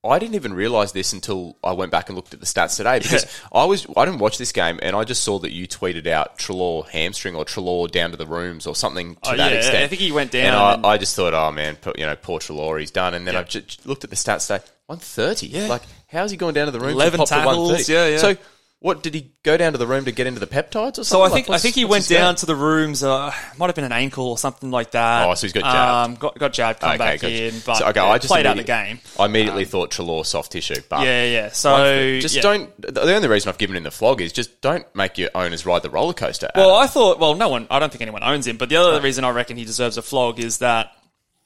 I 0.04 0.18
didn't 0.20 0.36
even 0.36 0.54
realise 0.54 0.92
this 0.92 1.12
until 1.12 1.56
I 1.64 1.72
went 1.72 1.90
back 1.90 2.08
and 2.08 2.14
looked 2.16 2.32
at 2.34 2.38
the 2.40 2.46
stats 2.46 2.76
today 2.76 2.98
because 3.00 3.26
I 3.52 3.64
was 3.64 3.86
I 3.96 4.04
didn't 4.04 4.20
watch 4.20 4.38
this 4.38 4.52
game 4.52 4.78
and 4.82 4.94
I 4.94 5.02
just 5.04 5.24
saw 5.24 5.38
that 5.40 5.50
you 5.52 5.66
tweeted 5.66 6.06
out 6.06 6.38
Treloar 6.38 6.88
hamstring 6.88 7.34
or 7.34 7.44
Treloar 7.44 7.90
down 7.90 8.12
to 8.12 8.16
the 8.16 8.26
rooms 8.26 8.66
or 8.66 8.74
something 8.76 9.14
to 9.16 9.20
Oh, 9.32 9.36
that 9.36 9.50
yeah, 9.52 9.56
extent. 9.58 9.84
I 9.84 9.86
think 9.88 10.00
he 10.00 10.12
went 10.12 10.30
down 10.30 10.46
and 10.46 10.56
I, 10.56 10.74
and- 10.74 10.86
I 10.86 10.98
just 10.98 11.14
thought, 11.16 11.34
oh 11.34 11.50
man, 11.52 11.76
you 11.96 12.06
know, 12.06 12.14
poor 12.16 12.38
Treloar, 12.40 12.78
he's 12.80 12.90
done. 12.92 13.14
And 13.14 13.26
then 13.26 13.34
Yeah. 13.34 13.40
I 13.40 13.44
just 13.44 13.84
looked 13.86 14.04
at 14.04 14.10
the 14.10 14.16
stats 14.16 14.46
today, 14.46 14.64
130. 14.86 15.46
Yeah. 15.48 15.66
Like, 15.68 15.82
how's 16.08 16.30
he 16.30 16.36
going 16.36 16.54
down 16.54 16.66
to 16.66 16.72
the 16.72 16.80
room? 16.80 16.90
11 16.90 17.12
to 17.12 17.18
pop 17.18 17.28
tackles, 17.28 17.56
130? 17.70 17.92
yeah, 17.92 18.08
yeah. 18.08 18.18
So. 18.18 18.36
What 18.78 19.02
did 19.02 19.14
he 19.14 19.32
go 19.42 19.56
down 19.56 19.72
to 19.72 19.78
the 19.78 19.86
room 19.86 20.04
to 20.04 20.12
get 20.12 20.26
into 20.26 20.38
the 20.38 20.46
peptides 20.46 20.98
or 20.98 21.02
something? 21.02 21.04
So 21.04 21.22
I 21.22 21.28
Like, 21.28 21.32
think 21.46 21.50
I 21.50 21.58
think 21.58 21.74
he 21.74 21.86
went 21.86 22.06
down 22.08 22.34
to 22.36 22.46
the 22.46 22.54
rooms. 22.54 23.02
Uh, 23.02 23.32
might 23.56 23.66
have 23.68 23.74
been 23.74 23.86
an 23.86 23.90
ankle 23.90 24.28
or 24.28 24.36
something 24.36 24.70
like 24.70 24.90
that. 24.90 25.26
Oh, 25.26 25.32
so 25.34 25.46
he's 25.46 25.54
got 25.54 25.62
jabbed. 25.62 26.10
Um, 26.10 26.14
got, 26.16 26.38
got 26.38 26.52
jabbed. 26.52 26.80
Come 26.80 26.98
back 26.98 27.20
gotcha. 27.22 27.46
in, 27.48 27.54
but 27.64 27.76
So, 27.76 27.86
okay, 27.86 28.00
yeah, 28.00 28.06
I 28.06 28.18
just 28.18 28.30
played 28.30 28.44
out 28.44 28.58
the 28.58 28.62
game. 28.64 29.00
I 29.18 29.24
immediately 29.24 29.64
thought 29.64 29.90
Treloar 29.92 30.26
soft 30.26 30.52
tissue, 30.52 30.82
but 30.90 31.00
Yeah, 31.06 31.24
yeah. 31.24 31.48
So 31.52 32.20
just 32.20 32.36
yeah. 32.36 32.42
don't. 32.42 32.80
The 32.82 33.14
only 33.14 33.28
reason 33.28 33.48
I've 33.48 33.58
given 33.58 33.76
him 33.76 33.82
the 33.82 33.90
flog 33.90 34.20
is 34.20 34.30
just 34.30 34.60
don't 34.60 34.86
make 34.94 35.16
your 35.16 35.30
owners 35.34 35.64
ride 35.64 35.82
the 35.82 35.90
roller 35.90 36.12
coaster. 36.14 36.50
Well, 36.54 36.74
I 36.76 36.86
thought. 36.86 37.18
Well, 37.18 37.34
no 37.34 37.48
one. 37.48 37.66
I 37.70 37.78
don't 37.78 37.90
think 37.90 38.02
anyone 38.02 38.22
owns 38.22 38.46
him. 38.46 38.58
But 38.58 38.68
the 38.68 38.76
other 38.76 39.00
reason 39.00 39.24
I 39.24 39.30
reckon 39.30 39.56
he 39.56 39.64
deserves 39.64 39.96
a 39.96 40.02
flog 40.02 40.38
is 40.38 40.58
that 40.58 40.92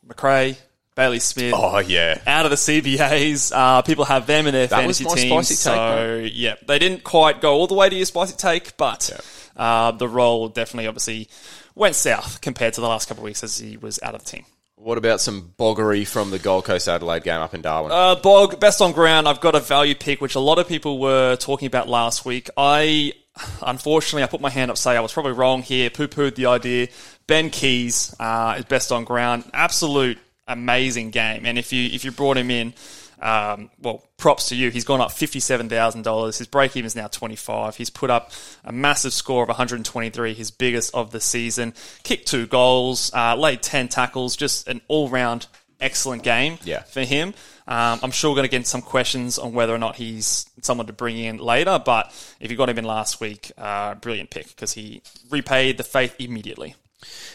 Macrae, 0.04 0.56
Bailey 1.00 1.19
Smith, 1.19 1.54
oh 1.57 1.78
yeah, 1.78 2.21
out 2.26 2.45
of 2.45 2.50
the 2.50 2.57
CBAs. 2.57 3.52
Uh, 3.54 3.80
people 3.80 4.04
have 4.04 4.26
them 4.26 4.47
in 4.47 4.52
their 4.52 4.66
That 4.66 4.87
was 4.87 4.99
fantasy 5.00 5.28
my 5.30 5.30
teams. 5.30 5.49
spicy 5.49 5.71
take, 5.71 5.75
so 5.75 6.30
yeah, 6.30 6.57
they 6.66 6.78
didn't 6.78 7.04
quite 7.04 7.40
go 7.40 7.54
all 7.54 7.66
the 7.66 7.75
way 7.75 7.88
to 7.88 7.97
your 7.97 8.04
spicy 8.04 8.37
take, 8.37 8.76
but 8.76 9.11
uh, 9.57 9.92
the 9.92 10.07
role 10.07 10.49
definitely, 10.49 10.88
obviously, 10.88 11.30
went 11.75 11.95
south 11.95 12.42
compared 12.42 12.75
to 12.75 12.83
the 12.83 12.87
last 12.87 13.09
couple 13.09 13.23
of 13.23 13.25
weeks 13.25 13.42
as 13.42 13.57
he 13.57 13.78
was 13.78 13.99
out 14.02 14.14
of 14.14 14.25
the 14.25 14.30
team. 14.30 14.45
What 14.76 14.99
about 14.99 15.23
some 15.23 15.54
boggery 15.59 16.07
from 16.07 16.30
the 16.30 16.38
Gold 16.38 16.66
Coast 16.66 16.87
Adelaide 16.87 17.23
game 17.23 17.40
up 17.40 17.54
in 17.54 17.62
Darwin? 17.62 17.92
Uh, 17.92 18.16
Bog, 18.16 18.61
best 18.61 18.83
on 18.83 18.92
ground. 18.92 19.26
I've 19.26 19.40
got 19.40 19.54
a 19.54 19.61
value 19.61 19.95
pick, 19.95 20.21
which 20.21 20.35
a 20.35 20.40
lot 20.40 20.59
of 20.59 20.69
people 20.69 20.99
were 20.99 21.37
talking 21.37 21.66
about 21.66 21.88
last 21.88 22.26
week. 22.26 22.50
I, 22.59 23.14
unfortunately, 23.62 24.23
I 24.23 24.26
put 24.26 24.42
my 24.42 24.50
hand 24.50 24.71
up, 24.71 24.76
say 24.76 24.99
I 24.99 25.00
was 25.00 25.14
probably 25.14 25.33
wrong 25.33 25.62
here, 25.62 25.88
poo 25.88 26.09
pooed 26.09 26.35
the 26.35 26.45
idea. 26.45 26.88
Ben 27.26 27.49
Keays 27.49 28.14
uh, 28.21 28.57
is 28.59 28.66
best 28.66 28.92
on 28.92 29.04
ground. 29.04 29.45
Absolute 29.54 30.19
amazing 30.50 31.11
game. 31.11 31.47
And 31.47 31.59
if 31.59 31.73
you 31.73 31.88
if 31.90 32.04
you 32.04 32.12
brought 32.12 32.37
him 32.37 32.50
in, 32.50 32.75
um, 33.23 33.71
well, 33.80 34.02
props 34.16 34.49
to 34.49 34.57
you. 34.57 34.71
He's 34.71 34.85
gone 34.85 35.00
up 35.00 35.12
fifty-seven 35.12 35.69
thousand 35.69 36.02
dollars. 36.02 36.38
His 36.38 36.47
break 36.47 36.76
even 36.76 36.87
is 36.87 36.97
now 36.97 37.09
twenty-five. 37.09 37.76
He's 37.76 37.90
put 37.90 38.11
up 38.11 38.33
a 38.64 38.73
massive 38.73 39.12
score 39.12 39.42
of 39.42 39.49
one 39.49 39.57
hundred 39.57 39.76
and 39.76 39.85
twenty-three, 39.87 40.35
his 40.35 40.50
biggest 40.50 40.95
of 40.95 41.11
the 41.11 41.21
season. 41.21 41.75
Kicked 42.02 42.28
two 42.28 42.47
goals, 42.47 43.11
uh, 43.14 43.37
laid 43.37 43.62
ten 43.62 43.88
tackles. 43.88 44.37
Just 44.37 44.69
an 44.69 44.80
all-round 44.88 45.47
excellent 45.80 46.23
game 46.23 46.59
Yeah. 46.62 46.83
for 46.83 47.00
him. 47.00 47.35
Um, 47.66 48.00
I'm 48.02 48.11
sure 48.11 48.30
we're 48.30 48.37
going 48.37 48.49
to 48.49 48.57
get 48.57 48.66
some 48.66 48.83
questions 48.83 49.38
on 49.38 49.52
whether 49.52 49.75
or 49.75 49.78
not 49.78 49.97
he's 49.97 50.45
someone 50.61 50.87
to 50.88 50.92
bring 50.92 51.16
in 51.19 51.38
later. 51.38 51.80
But 51.83 52.12
if 52.40 52.50
you 52.50 52.57
got 52.57 52.69
him 52.69 52.78
in 52.78 52.85
last 52.85 53.21
week, 53.21 53.52
uh, 53.57 53.95
brilliant 53.95 54.30
pick 54.30 54.49
because 54.49 54.73
he 54.73 55.02
repaid 55.30 55.76
the 55.76 55.85
faith 55.85 56.16
immediately. 56.19 56.75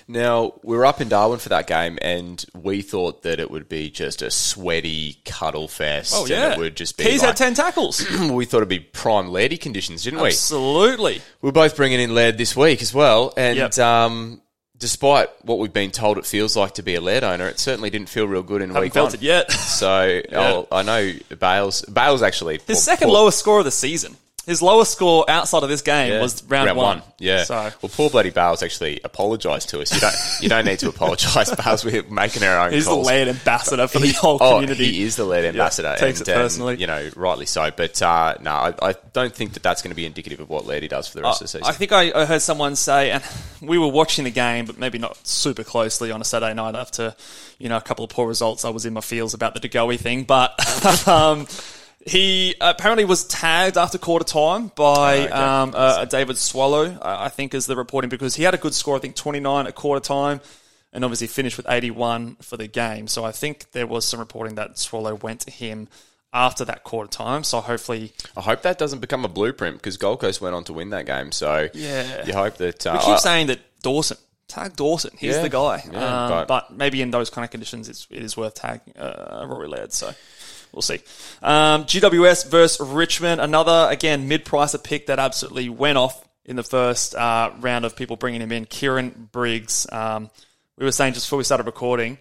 Now, 0.08 0.54
we 0.64 0.78
were 0.78 0.86
up 0.86 1.02
in 1.02 1.10
Darwin 1.10 1.40
for 1.40 1.50
that 1.50 1.66
game, 1.68 1.98
and 2.02 2.44
we 2.54 2.82
thought 2.82 3.24
that 3.24 3.40
it 3.40 3.50
would 3.50 3.68
be 3.68 3.90
just 3.90 4.22
a 4.22 4.30
sweaty 4.30 5.18
cuddle 5.26 5.68
fest. 5.68 6.14
Oh 6.16 6.22
and 6.22 6.30
yeah, 6.30 6.54
it 6.54 6.60
would 6.60 6.76
just 6.76 6.98
be. 6.98 7.04
Keays 7.06 7.20
like, 7.20 7.30
had 7.30 7.38
ten 7.38 7.54
tackles. 7.56 8.06
we 8.32 8.46
thought 8.46 8.58
it'd 8.58 8.70
be 8.70 8.80
prime 8.80 9.28
Lairdy 9.30 9.60
conditions, 9.60 10.04
didn't 10.04 10.22
we? 10.22 10.28
Absolutely. 10.30 11.22
We're 11.42 11.52
both 11.52 11.76
bringing 11.76 12.00
in 12.00 12.14
Laird 12.14 12.38
this 12.38 12.56
week 12.56 12.82
as 12.82 12.94
well, 12.94 13.34
and 13.36 13.58
Yep. 13.58 13.78
um, 13.80 14.42
despite 14.78 15.30
what 15.44 15.58
we've 15.58 15.74
been 15.74 15.92
told 15.92 16.18
it 16.18 16.26
feels 16.26 16.56
like 16.56 16.74
to 16.76 16.84
be 16.84 16.96
a 16.96 17.02
Laird 17.02 17.24
owner, 17.24 17.48
it 17.48 17.60
certainly 17.60 17.90
didn't 17.90 18.10
feel 18.10 18.28
real 18.28 18.44
good 18.44 18.62
in 18.62 18.70
Haven't 18.70 18.82
week 18.84 18.94
felt 18.94 19.08
one. 19.12 19.16
it 19.16 19.22
yet. 19.22 19.52
So 19.52 20.22
I'll, 20.34 20.68
I 20.72 20.84
know 20.84 21.14
Bales. 21.40 21.82
Bales 21.86 22.22
actually 22.22 22.56
His 22.58 22.64
poor- 22.66 22.76
second 22.76 23.08
poor- 23.08 23.16
lowest 23.16 23.40
score 23.40 23.60
of 23.60 23.66
the 23.66 23.72
season. 23.72 24.16
His 24.46 24.62
lowest 24.62 24.92
score 24.92 25.26
outside 25.28 25.64
of 25.64 25.70
this 25.70 25.82
game 25.82 26.12
Yeah. 26.14 26.22
was 26.22 26.44
round, 26.44 26.78
one. 26.78 27.02
Yeah. 27.18 27.44
So 27.46 27.56
Well, 27.82 27.92
poor 27.96 28.10
bloody 28.12 28.30
Bales 28.30 28.62
actually 28.62 29.00
apologised 29.04 29.70
to 29.70 29.82
us. 29.82 29.92
You 29.94 30.00
don't. 30.00 30.16
You 30.42 30.50
don't 30.50 30.66
need 30.66 30.80
to 30.80 30.90
apologise, 30.90 31.54
Bales. 31.66 31.84
We're 31.84 32.04
making 32.04 32.44
our 32.44 32.68
own. 32.68 32.74
he's 32.74 32.86
calls. 32.86 33.06
the 33.08 33.12
Laird 33.14 33.28
ambassador 33.30 33.88
for 33.88 34.00
the 34.00 34.12
whole 34.12 34.38
Oh, 34.40 34.54
community. 34.56 34.92
he 34.92 35.04
is 35.04 35.16
the 35.16 35.26
Laird 35.26 35.46
ambassador. 35.46 35.96
takes 35.98 36.20
and, 36.20 36.30
it 36.30 36.34
um, 36.34 36.42
personally. 36.44 36.76
you 36.78 36.86
know, 36.88 37.10
rightly 37.16 37.46
so. 37.48 37.72
But 37.76 38.00
uh, 38.02 38.36
no, 38.42 38.52
I, 38.52 38.74
I 38.82 38.96
don't 39.14 39.34
think 39.34 39.54
that 39.54 39.64
that's 39.64 39.82
going 39.82 39.90
to 39.92 39.96
be 39.96 40.06
indicative 40.06 40.40
of 40.40 40.50
what 40.50 40.66
Lairdy 40.66 40.90
does 40.90 41.08
for 41.08 41.18
the 41.18 41.24
rest 41.24 41.42
of 41.42 41.46
the 41.46 41.50
season. 41.50 41.68
I 41.68 41.72
think 41.72 41.92
I, 41.92 42.12
I 42.14 42.26
heard 42.26 42.42
someone 42.42 42.76
say, 42.76 43.12
and 43.12 43.24
we 43.62 43.78
were 43.80 43.88
watching 43.88 44.26
the 44.26 44.32
game, 44.32 44.66
but 44.66 44.78
maybe 44.78 44.98
not 45.00 45.18
super 45.26 45.64
closely 45.64 46.12
on 46.12 46.22
a 46.22 46.26
Saturday 46.26 46.54
night 46.54 46.76
after, 46.76 47.16
you 47.58 47.68
know, 47.70 47.78
a 47.78 47.82
couple 47.82 48.04
of 48.06 48.12
poor 48.12 48.28
results. 48.28 48.64
I 48.64 48.70
was 48.70 48.86
in 48.86 48.94
my 48.94 49.02
feels 49.02 49.34
about 49.34 49.54
the 49.56 49.60
De 49.60 49.70
Goey 49.70 49.98
thing, 50.00 50.24
but 50.24 50.54
um, 51.08 51.48
he 52.06 52.56
apparently 52.62 53.04
was 53.06 53.26
tagged 53.26 53.78
after 53.78 53.98
quarter 53.98 54.26
time 54.26 54.72
by 54.76 55.22
okay. 55.26 55.32
um, 55.32 55.74
uh, 55.76 56.06
David 56.06 56.38
Swallow, 56.38 56.98
I 57.02 57.30
think, 57.30 57.54
is 57.54 57.66
the 57.66 57.76
reporting 57.76 58.10
because 58.10 58.36
he 58.36 58.44
had 58.44 58.54
a 58.54 58.58
good 58.58 58.74
score. 58.76 58.96
I 58.96 59.00
think 59.00 59.16
twenty 59.16 59.40
nine 59.40 59.68
at 59.68 59.76
quarter 59.76 60.04
time. 60.06 60.42
And 60.94 61.04
obviously 61.04 61.28
finished 61.28 61.58
with 61.58 61.66
81 61.70 62.38
for 62.42 62.56
the 62.56 62.68
game. 62.68 63.08
So 63.10 63.26
I 63.26 63.34
think 63.34 63.70
there 63.74 63.86
was 63.86 64.06
some 64.06 64.18
reporting 64.22 64.56
that 64.56 64.78
Swallow 64.80 65.14
went 65.16 65.42
to 65.42 65.52
him 65.52 65.90
after 66.32 66.64
that 66.64 66.86
quarter 66.86 67.10
time. 67.10 67.44
So 67.44 67.60
hopefully 67.60 68.14
I 68.38 68.40
hope 68.40 68.62
that 68.62 68.78
doesn't 68.78 69.00
become 69.00 69.26
a 69.26 69.28
blueprint 69.28 69.76
because 69.76 69.98
Gold 69.98 70.22
Coast 70.22 70.40
went 70.40 70.56
on 70.56 70.64
to 70.66 70.72
win 70.74 70.92
that 70.92 71.06
game. 71.06 71.34
So 71.34 71.68
Yeah. 71.74 72.26
you 72.26 72.32
hope 72.32 72.56
that. 72.58 72.88
Uh, 72.88 72.92
We 72.94 73.00
keep 73.00 73.10
I- 73.16 73.18
saying 73.18 73.48
that 73.48 73.60
Dawson, 73.82 74.16
tag 74.48 74.78
Dawson, 74.78 75.12
he's 75.20 75.36
Yeah, 75.36 75.42
the 75.42 75.50
guy. 75.50 75.84
yeah, 75.92 76.24
Um, 76.26 76.30
but- 76.30 76.48
but, 76.48 76.72
maybe 76.78 77.02
in 77.02 77.12
those 77.12 77.30
kind 77.30 77.44
of 77.44 77.52
conditions, 77.52 77.90
it's, 77.90 78.08
it 78.10 78.24
is 78.24 78.38
worth 78.38 78.54
tagging 78.54 78.96
uh, 78.98 79.44
Rory 79.50 79.68
Laird. 79.68 79.92
So 79.92 80.14
we'll 80.76 80.82
see. 80.84 81.00
Um, 81.42 81.86
GWS 81.86 82.52
versus 82.52 82.86
Richmond, 82.88 83.42
another 83.42 83.88
again 83.90 84.28
mid-pricer 84.28 84.84
pick 84.84 85.08
that 85.08 85.18
absolutely 85.18 85.70
went 85.70 85.98
off 85.98 86.22
in 86.44 86.56
the 86.58 86.64
first 86.64 87.16
uh, 87.16 87.52
round 87.60 87.86
of 87.86 87.96
people 87.96 88.18
bringing 88.18 88.42
him 88.42 88.52
in. 88.52 88.66
Kieren 88.66 89.32
Briggs. 89.32 89.88
Um, 89.92 90.30
we 90.78 90.86
were 90.86 90.92
saying 90.92 91.14
just 91.14 91.26
before 91.26 91.38
we 91.38 91.44
started 91.44 91.66
recording. 91.66 92.20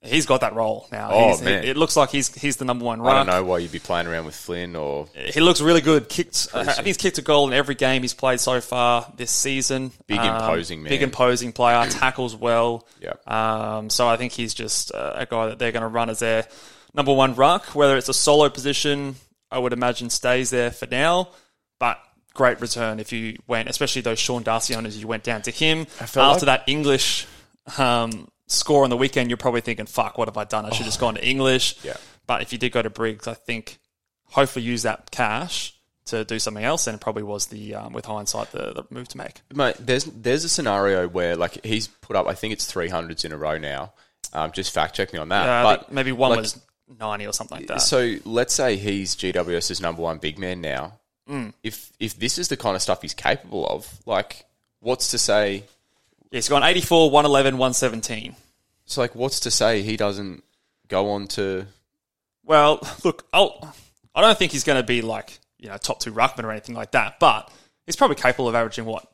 He's 0.00 0.26
got 0.26 0.42
that 0.42 0.54
role 0.54 0.86
now. 0.92 1.08
Oh, 1.10 1.26
He's- 1.30 1.42
man. 1.42 1.64
It 1.64 1.76
looks 1.76 1.96
like 1.96 2.10
he's 2.10 2.32
he's 2.32 2.56
the 2.56 2.64
number 2.64 2.84
one. 2.84 3.00
I 3.00 3.14
don't 3.14 3.26
know 3.26 3.42
why 3.42 3.58
you'd 3.58 3.72
be 3.72 3.80
playing 3.80 4.06
around 4.06 4.26
with 4.26 4.36
Flynn 4.36 4.76
or 4.76 5.08
He 5.12 5.40
looks 5.40 5.60
really 5.60 5.80
good. 5.80 6.08
Kicked, 6.08 6.46
I 6.54 6.62
think 6.64 6.86
he's 6.86 6.96
kicked 6.96 7.18
a 7.18 7.22
goal 7.22 7.48
in 7.48 7.52
every 7.52 7.74
game 7.74 8.02
he's 8.02 8.14
played 8.14 8.38
so 8.38 8.60
far 8.60 9.12
this 9.16 9.32
season. 9.32 9.90
Big 10.06 10.20
imposing 10.20 10.84
man. 10.84 10.90
Big 10.90 11.02
imposing 11.02 11.52
player. 11.52 11.84
tackles 11.90 12.36
well. 12.36 12.86
Yep. 13.02 13.28
Um, 13.28 13.90
so 13.90 14.06
I 14.06 14.16
think 14.16 14.32
he's 14.32 14.54
just 14.54 14.94
uh, 14.94 15.14
a 15.16 15.26
guy 15.26 15.46
that 15.46 15.58
they're 15.58 15.72
going 15.72 15.82
to 15.82 15.88
run 15.88 16.10
as 16.10 16.20
their 16.20 16.46
number 16.94 17.12
one 17.12 17.34
ruck. 17.34 17.74
Whether 17.74 17.96
it's 17.96 18.08
a 18.08 18.14
solo 18.14 18.48
position, 18.48 19.16
I 19.50 19.58
would 19.58 19.72
imagine 19.72 20.10
stays 20.10 20.50
there 20.50 20.70
for 20.70 20.86
now. 20.86 21.28
But 21.78 21.98
great 22.34 22.60
return 22.60 23.00
if 23.00 23.12
you 23.12 23.38
went, 23.46 23.68
especially 23.68 24.02
those 24.02 24.18
Sean 24.18 24.42
Darcy 24.42 24.74
owners. 24.74 24.96
You 24.98 25.06
went 25.06 25.24
down 25.24 25.42
to 25.42 25.50
him 25.50 25.86
after 26.00 26.20
like- 26.20 26.40
that 26.40 26.64
English 26.66 27.26
um, 27.78 28.28
score 28.46 28.84
on 28.84 28.90
the 28.90 28.96
weekend. 28.96 29.30
You're 29.30 29.36
probably 29.36 29.60
thinking, 29.60 29.86
"Fuck, 29.86 30.18
what 30.18 30.28
have 30.28 30.36
I 30.36 30.44
done? 30.44 30.64
I 30.64 30.70
should 30.70 30.78
have 30.78 30.86
just 30.86 31.00
gone 31.00 31.14
to 31.14 31.24
English." 31.24 31.84
Yeah. 31.84 31.96
But 32.26 32.42
if 32.42 32.52
you 32.52 32.58
did 32.58 32.72
go 32.72 32.82
to 32.82 32.90
Briggs, 32.90 33.26
I 33.26 33.34
think 33.34 33.78
hopefully 34.30 34.64
use 34.64 34.82
that 34.82 35.10
cash 35.10 35.74
to 36.06 36.24
do 36.24 36.38
something 36.38 36.64
else, 36.64 36.86
and 36.86 36.94
it 36.94 37.00
probably 37.00 37.22
was 37.22 37.46
the 37.46 37.74
um, 37.74 37.92
with 37.92 38.06
hindsight 38.06 38.52
the, 38.52 38.72
the 38.72 38.84
move 38.90 39.08
to 39.08 39.18
make. 39.18 39.40
Mate, 39.54 39.76
there's 39.78 40.04
there's 40.04 40.44
a 40.44 40.48
scenario 40.48 41.08
where 41.08 41.36
like 41.36 41.64
he's 41.64 41.88
put 41.88 42.16
up, 42.16 42.26
I 42.26 42.34
think 42.34 42.52
it's 42.52 42.66
three 42.66 42.88
hundreds 42.88 43.24
in 43.24 43.32
a 43.32 43.36
row 43.36 43.58
now. 43.58 43.92
Um, 44.32 44.52
just 44.52 44.72
fact 44.72 44.94
check 44.94 45.12
me 45.12 45.18
on 45.18 45.30
that. 45.30 45.48
I 45.48 45.62
but 45.62 45.92
maybe 45.92 46.12
one 46.12 46.30
like, 46.30 46.40
was 46.40 46.60
ninety 46.98 47.26
or 47.26 47.32
something 47.32 47.58
like 47.58 47.66
that. 47.68 47.82
So 47.82 48.16
let's 48.24 48.54
say 48.54 48.76
he's 48.76 49.16
GWS's 49.16 49.80
number 49.80 50.02
one 50.02 50.18
big 50.18 50.38
man 50.38 50.60
now. 50.60 50.94
Mm. 51.28 51.52
If 51.62 51.92
if 52.00 52.18
this 52.18 52.38
is 52.38 52.48
the 52.48 52.56
kind 52.56 52.76
of 52.76 52.82
stuff 52.82 53.02
he's 53.02 53.14
capable 53.14 53.66
of, 53.66 53.86
like, 54.06 54.44
what's 54.80 55.10
to 55.10 55.18
say? 55.18 55.64
yeah, 56.30 56.38
he's 56.38 56.48
gone 56.48 56.62
84, 56.62 57.10
111, 57.10 57.54
117. 57.58 58.34
So 58.86 59.00
like, 59.00 59.14
what's 59.14 59.40
to 59.40 59.50
say 59.50 59.82
he 59.82 59.96
doesn't 59.96 60.42
go 60.88 61.10
on 61.10 61.26
to? 61.28 61.66
Well, 62.44 62.80
look, 63.04 63.26
I'll, 63.32 63.74
I 64.14 64.20
don't 64.20 64.38
think 64.38 64.52
he's 64.52 64.64
going 64.64 64.80
to 64.80 64.86
be 64.86 65.02
like 65.02 65.38
you 65.58 65.68
know 65.68 65.76
top 65.76 66.00
two 66.00 66.12
ruckman 66.12 66.44
or 66.44 66.50
anything 66.50 66.74
like 66.74 66.92
that, 66.92 67.18
but 67.20 67.50
he's 67.86 67.96
probably 67.96 68.16
capable 68.16 68.48
of 68.48 68.54
averaging 68.54 68.84
what 68.84 69.06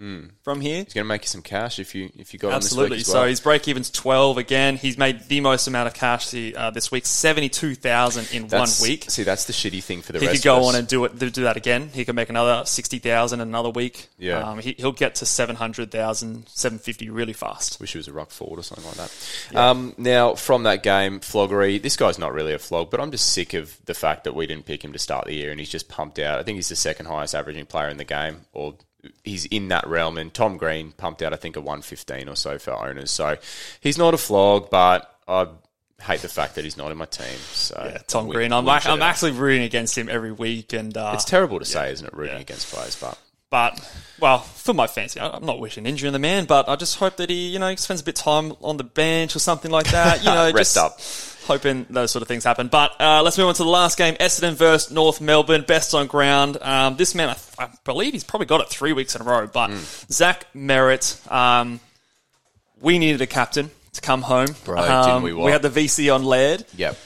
90, 0.00 0.28
from 0.42 0.60
here. 0.60 0.84
He's 0.84 0.94
going 0.94 1.04
to 1.04 1.08
make 1.08 1.22
you 1.22 1.28
some 1.28 1.42
cash 1.42 1.78
if 1.78 1.94
you 1.94 2.10
if 2.16 2.32
you 2.32 2.38
got 2.38 2.52
Absolutely. 2.52 2.96
him 2.96 2.98
this 2.98 2.98
week 2.98 3.08
as 3.08 3.14
well. 3.14 3.22
So 3.24 3.28
his 3.28 3.40
break 3.40 3.68
even's 3.68 3.90
12 3.90 4.38
again. 4.38 4.76
He's 4.76 4.96
made 4.98 5.20
the 5.28 5.40
most 5.40 5.66
amount 5.66 5.88
of 5.88 5.94
cash 5.94 6.34
uh, 6.34 6.70
this 6.70 6.90
week, 6.90 7.04
72,000 7.06 8.32
in 8.32 8.46
That's- 8.48 8.80
one 8.80 8.88
week. 8.88 9.04
See, 9.10 9.22
that's 9.22 9.44
the 9.44 9.52
shitty 9.52 9.82
thing 9.82 10.02
for 10.02 10.12
the 10.12 10.20
He 10.20 10.28
could 10.28 10.42
go 10.42 10.64
on 10.64 10.74
and 10.74 10.86
do 10.88 11.04
it. 11.04 11.18
Do 11.18 11.30
that 11.44 11.56
again. 11.56 11.90
He 11.92 12.04
could 12.04 12.14
make 12.14 12.28
another 12.30 12.64
sixty 12.64 12.98
thousand 12.98 13.40
in 13.40 13.48
another 13.48 13.70
week. 13.70 14.08
Yeah. 14.18 14.38
um, 14.50 14.58
he, 14.58 14.74
he'll 14.78 14.92
get 14.92 15.16
to 15.16 15.26
700,000, 15.26 16.48
750 16.48 17.10
really 17.10 17.32
fast. 17.32 17.80
Wish 17.80 17.92
he 17.92 17.98
was 17.98 18.08
a 18.08 18.12
ruck 18.12 18.30
forward 18.30 18.58
or 18.58 18.62
something 18.62 18.84
like 18.86 18.96
that. 18.96 19.56
Um, 19.56 19.94
now, 19.98 20.34
from 20.34 20.64
that 20.64 20.82
game, 20.82 21.20
Floggery, 21.20 21.80
this 21.80 21.96
guy's 21.96 22.18
not 22.18 22.32
really 22.32 22.52
a 22.54 22.58
flog, 22.58 22.90
but 22.90 23.00
I'm 23.00 23.10
just 23.10 23.32
sick 23.32 23.54
of 23.54 23.76
the 23.84 23.94
fact 23.94 24.24
that 24.24 24.34
we 24.34 24.46
didn't 24.46 24.66
pick 24.66 24.84
him 24.84 24.92
to 24.92 24.98
start 24.98 25.26
the 25.26 25.34
year 25.34 25.50
and 25.50 25.60
he's 25.60 25.68
just 25.68 25.88
pumped 25.88 26.18
out. 26.18 26.38
I 26.38 26.42
think 26.42 26.56
he's 26.56 26.68
the 26.68 26.76
second 26.76 27.06
highest 27.06 27.34
averaging 27.34 27.66
player 27.66 27.88
in 27.88 27.96
the 27.96 28.04
game, 28.04 28.42
or 28.52 28.74
he's 29.24 29.44
in 29.46 29.68
that 29.68 29.86
realm. 29.86 30.18
And 30.18 30.32
Tom 30.32 30.56
Green 30.56 30.92
pumped 30.92 31.22
out, 31.22 31.32
I 31.32 31.36
think, 31.36 31.56
a 31.56 31.60
115 31.60 32.28
or 32.28 32.36
so 32.36 32.58
for 32.58 32.72
owners. 32.72 33.10
So 33.10 33.36
he's 33.80 33.98
not 33.98 34.14
a 34.14 34.18
flog, 34.18 34.70
but 34.70 35.14
I 35.28 35.46
hate 36.02 36.20
the 36.20 36.28
fact 36.28 36.54
that 36.54 36.64
he's 36.64 36.76
not 36.76 36.90
in 36.90 36.98
my 36.98 37.04
team. 37.06 37.38
So 37.52 37.80
Yeah, 37.92 37.98
Tom 38.06 38.26
we- 38.28 38.34
Green. 38.34 38.52
I'm, 38.52 38.64
should 38.80 38.90
I'm 38.90 39.02
actually 39.02 39.32
rooting 39.32 39.62
against 39.62 39.96
him 39.96 40.08
every 40.08 40.32
week, 40.32 40.72
and 40.72 40.96
uh, 40.96 41.12
It's 41.14 41.24
terrible 41.24 41.58
to 41.58 41.64
say, 41.64 41.92
isn't 41.92 42.06
it, 42.06 42.14
rooting 42.14 42.36
yeah. 42.36 42.40
against 42.40 42.72
players, 42.72 42.96
but. 42.96 43.18
But 43.50 43.80
well, 44.20 44.38
for 44.38 44.72
my 44.72 44.86
fancy, 44.86 45.18
I'm 45.20 45.44
not 45.44 45.58
wishing 45.58 45.84
injury 45.84 46.06
on 46.06 46.12
the 46.12 46.20
man, 46.20 46.44
but 46.44 46.68
I 46.68 46.76
just 46.76 46.96
hope 47.00 47.16
that 47.16 47.28
he, 47.30 47.48
you 47.48 47.58
know, 47.58 47.74
spends 47.74 48.00
a 48.00 48.04
bit 48.04 48.16
of 48.16 48.22
time 48.24 48.52
on 48.62 48.76
the 48.76 48.84
bench 48.84 49.34
or 49.34 49.40
something 49.40 49.72
like 49.72 49.90
that. 49.90 50.20
You 50.20 50.26
know, 50.30 50.52
Rest 50.52 50.76
just 50.76 50.76
up. 50.76 51.00
Hoping 51.50 51.84
those 51.90 52.12
sort 52.12 52.22
of 52.22 52.28
things 52.28 52.44
happen. 52.44 52.68
But 52.68 52.98
uh, 53.00 53.22
let's 53.24 53.36
move 53.36 53.48
on 53.48 53.54
to 53.54 53.64
the 53.64 53.68
last 53.68 53.98
game: 53.98 54.14
Essendon 54.14 54.54
versus 54.54 54.92
North 54.92 55.20
Melbourne. 55.20 55.64
Best 55.66 55.94
on 55.94 56.06
ground. 56.06 56.56
Um, 56.62 56.96
this 56.96 57.14
man, 57.14 57.28
I, 57.28 57.36
I 57.64 57.68
believe, 57.84 58.12
he's 58.12 58.22
probably 58.24 58.46
got 58.46 58.60
it 58.60 58.68
three 58.68 58.92
weeks 58.92 59.14
in 59.16 59.22
a 59.22 59.24
row. 59.24 59.46
But 59.46 59.70
Hmm. 59.70 59.78
Zach 60.12 60.46
Merrett, 60.54 61.30
um, 61.30 61.80
we 62.80 62.98
needed 62.98 63.20
a 63.20 63.26
captain 63.26 63.70
to 63.94 64.00
come 64.00 64.22
home. 64.22 64.48
Bro, 64.64 64.78
um, 64.78 65.04
didn't 65.06 65.22
we 65.22 65.32
what? 65.32 65.52
had 65.52 65.62
the 65.62 65.68
VC 65.70 66.14
on 66.14 66.24
Laird. 66.24 66.64
Yep. 66.76 66.96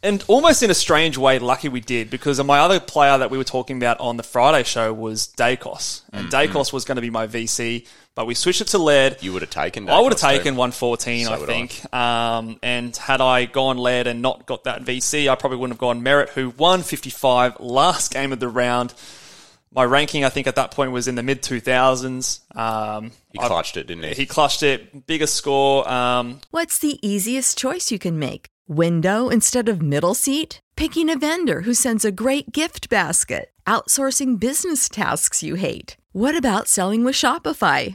And 0.00 0.24
almost 0.28 0.62
in 0.62 0.70
a 0.70 0.74
strange 0.74 1.18
way, 1.18 1.40
lucky 1.40 1.68
we 1.68 1.80
did 1.80 2.08
because 2.08 2.40
my 2.44 2.60
other 2.60 2.78
player 2.78 3.18
that 3.18 3.32
we 3.32 3.36
were 3.36 3.42
talking 3.42 3.78
about 3.78 3.98
on 3.98 4.16
the 4.16 4.22
Friday 4.22 4.62
show 4.62 4.92
was 4.92 5.26
Daicos. 5.36 6.02
And 6.12 6.28
Mm-hmm. 6.28 6.52
Daicos 6.56 6.72
was 6.72 6.84
going 6.84 6.96
to 6.96 7.02
be 7.02 7.10
my 7.10 7.26
VC, 7.26 7.84
but 8.18 8.26
we 8.26 8.34
switched 8.34 8.60
it 8.60 8.66
to 8.66 8.78
Laird. 8.78 9.22
You 9.22 9.32
would 9.32 9.42
have 9.42 9.50
taken 9.52 9.88
I 9.88 10.00
would 10.00 10.10
have 10.10 10.20
taken 10.20 10.56
114, 10.56 11.26
So 11.26 11.32
I 11.32 11.38
would 11.38 11.48
I. 11.48 11.52
think. 11.52 11.94
Um, 11.94 12.58
and 12.64 12.96
had 12.96 13.20
I 13.20 13.44
gone 13.44 13.78
Laird 13.78 14.08
and 14.08 14.20
not 14.20 14.44
got 14.44 14.64
that 14.64 14.82
VC, 14.82 15.28
I 15.30 15.36
probably 15.36 15.58
wouldn't 15.58 15.74
have 15.74 15.80
gone 15.80 16.02
Merrett, 16.02 16.30
who 16.30 16.50
won 16.50 16.82
55 16.82 17.60
last 17.60 18.12
game 18.12 18.32
of 18.32 18.40
the 18.40 18.48
round. 18.48 18.92
My 19.72 19.84
ranking, 19.84 20.24
I 20.24 20.30
think, 20.30 20.48
at 20.48 20.56
that 20.56 20.72
point 20.72 20.90
was 20.90 21.06
in 21.06 21.14
the 21.14 21.22
mid 21.22 21.42
2000s. 21.42 22.40
Um, 22.56 23.12
He 23.32 23.38
I- 23.38 23.46
clutched 23.46 23.76
it, 23.76 23.86
didn't 23.86 24.02
he? 24.02 24.14
He 24.14 24.26
clutched 24.26 24.64
it. 24.64 25.06
Biggest 25.06 25.36
score. 25.36 25.88
Um, 25.88 26.40
What's 26.50 26.80
the 26.80 26.98
easiest 27.06 27.56
choice 27.56 27.92
you 27.92 28.00
can 28.00 28.18
make? 28.18 28.46
Window 28.66 29.28
instead 29.28 29.68
of 29.68 29.80
middle 29.80 30.14
seat? 30.14 30.60
Picking 30.74 31.08
a 31.08 31.16
vendor 31.16 31.60
who 31.60 31.72
sends 31.72 32.04
a 32.04 32.10
great 32.10 32.50
gift 32.52 32.88
basket? 32.88 33.52
Outsourcing 33.64 34.40
business 34.40 34.88
tasks 34.88 35.44
you 35.44 35.54
hate? 35.54 35.96
What 36.12 36.36
about 36.36 36.66
selling 36.66 37.04
with 37.04 37.14
Shopify? 37.14 37.94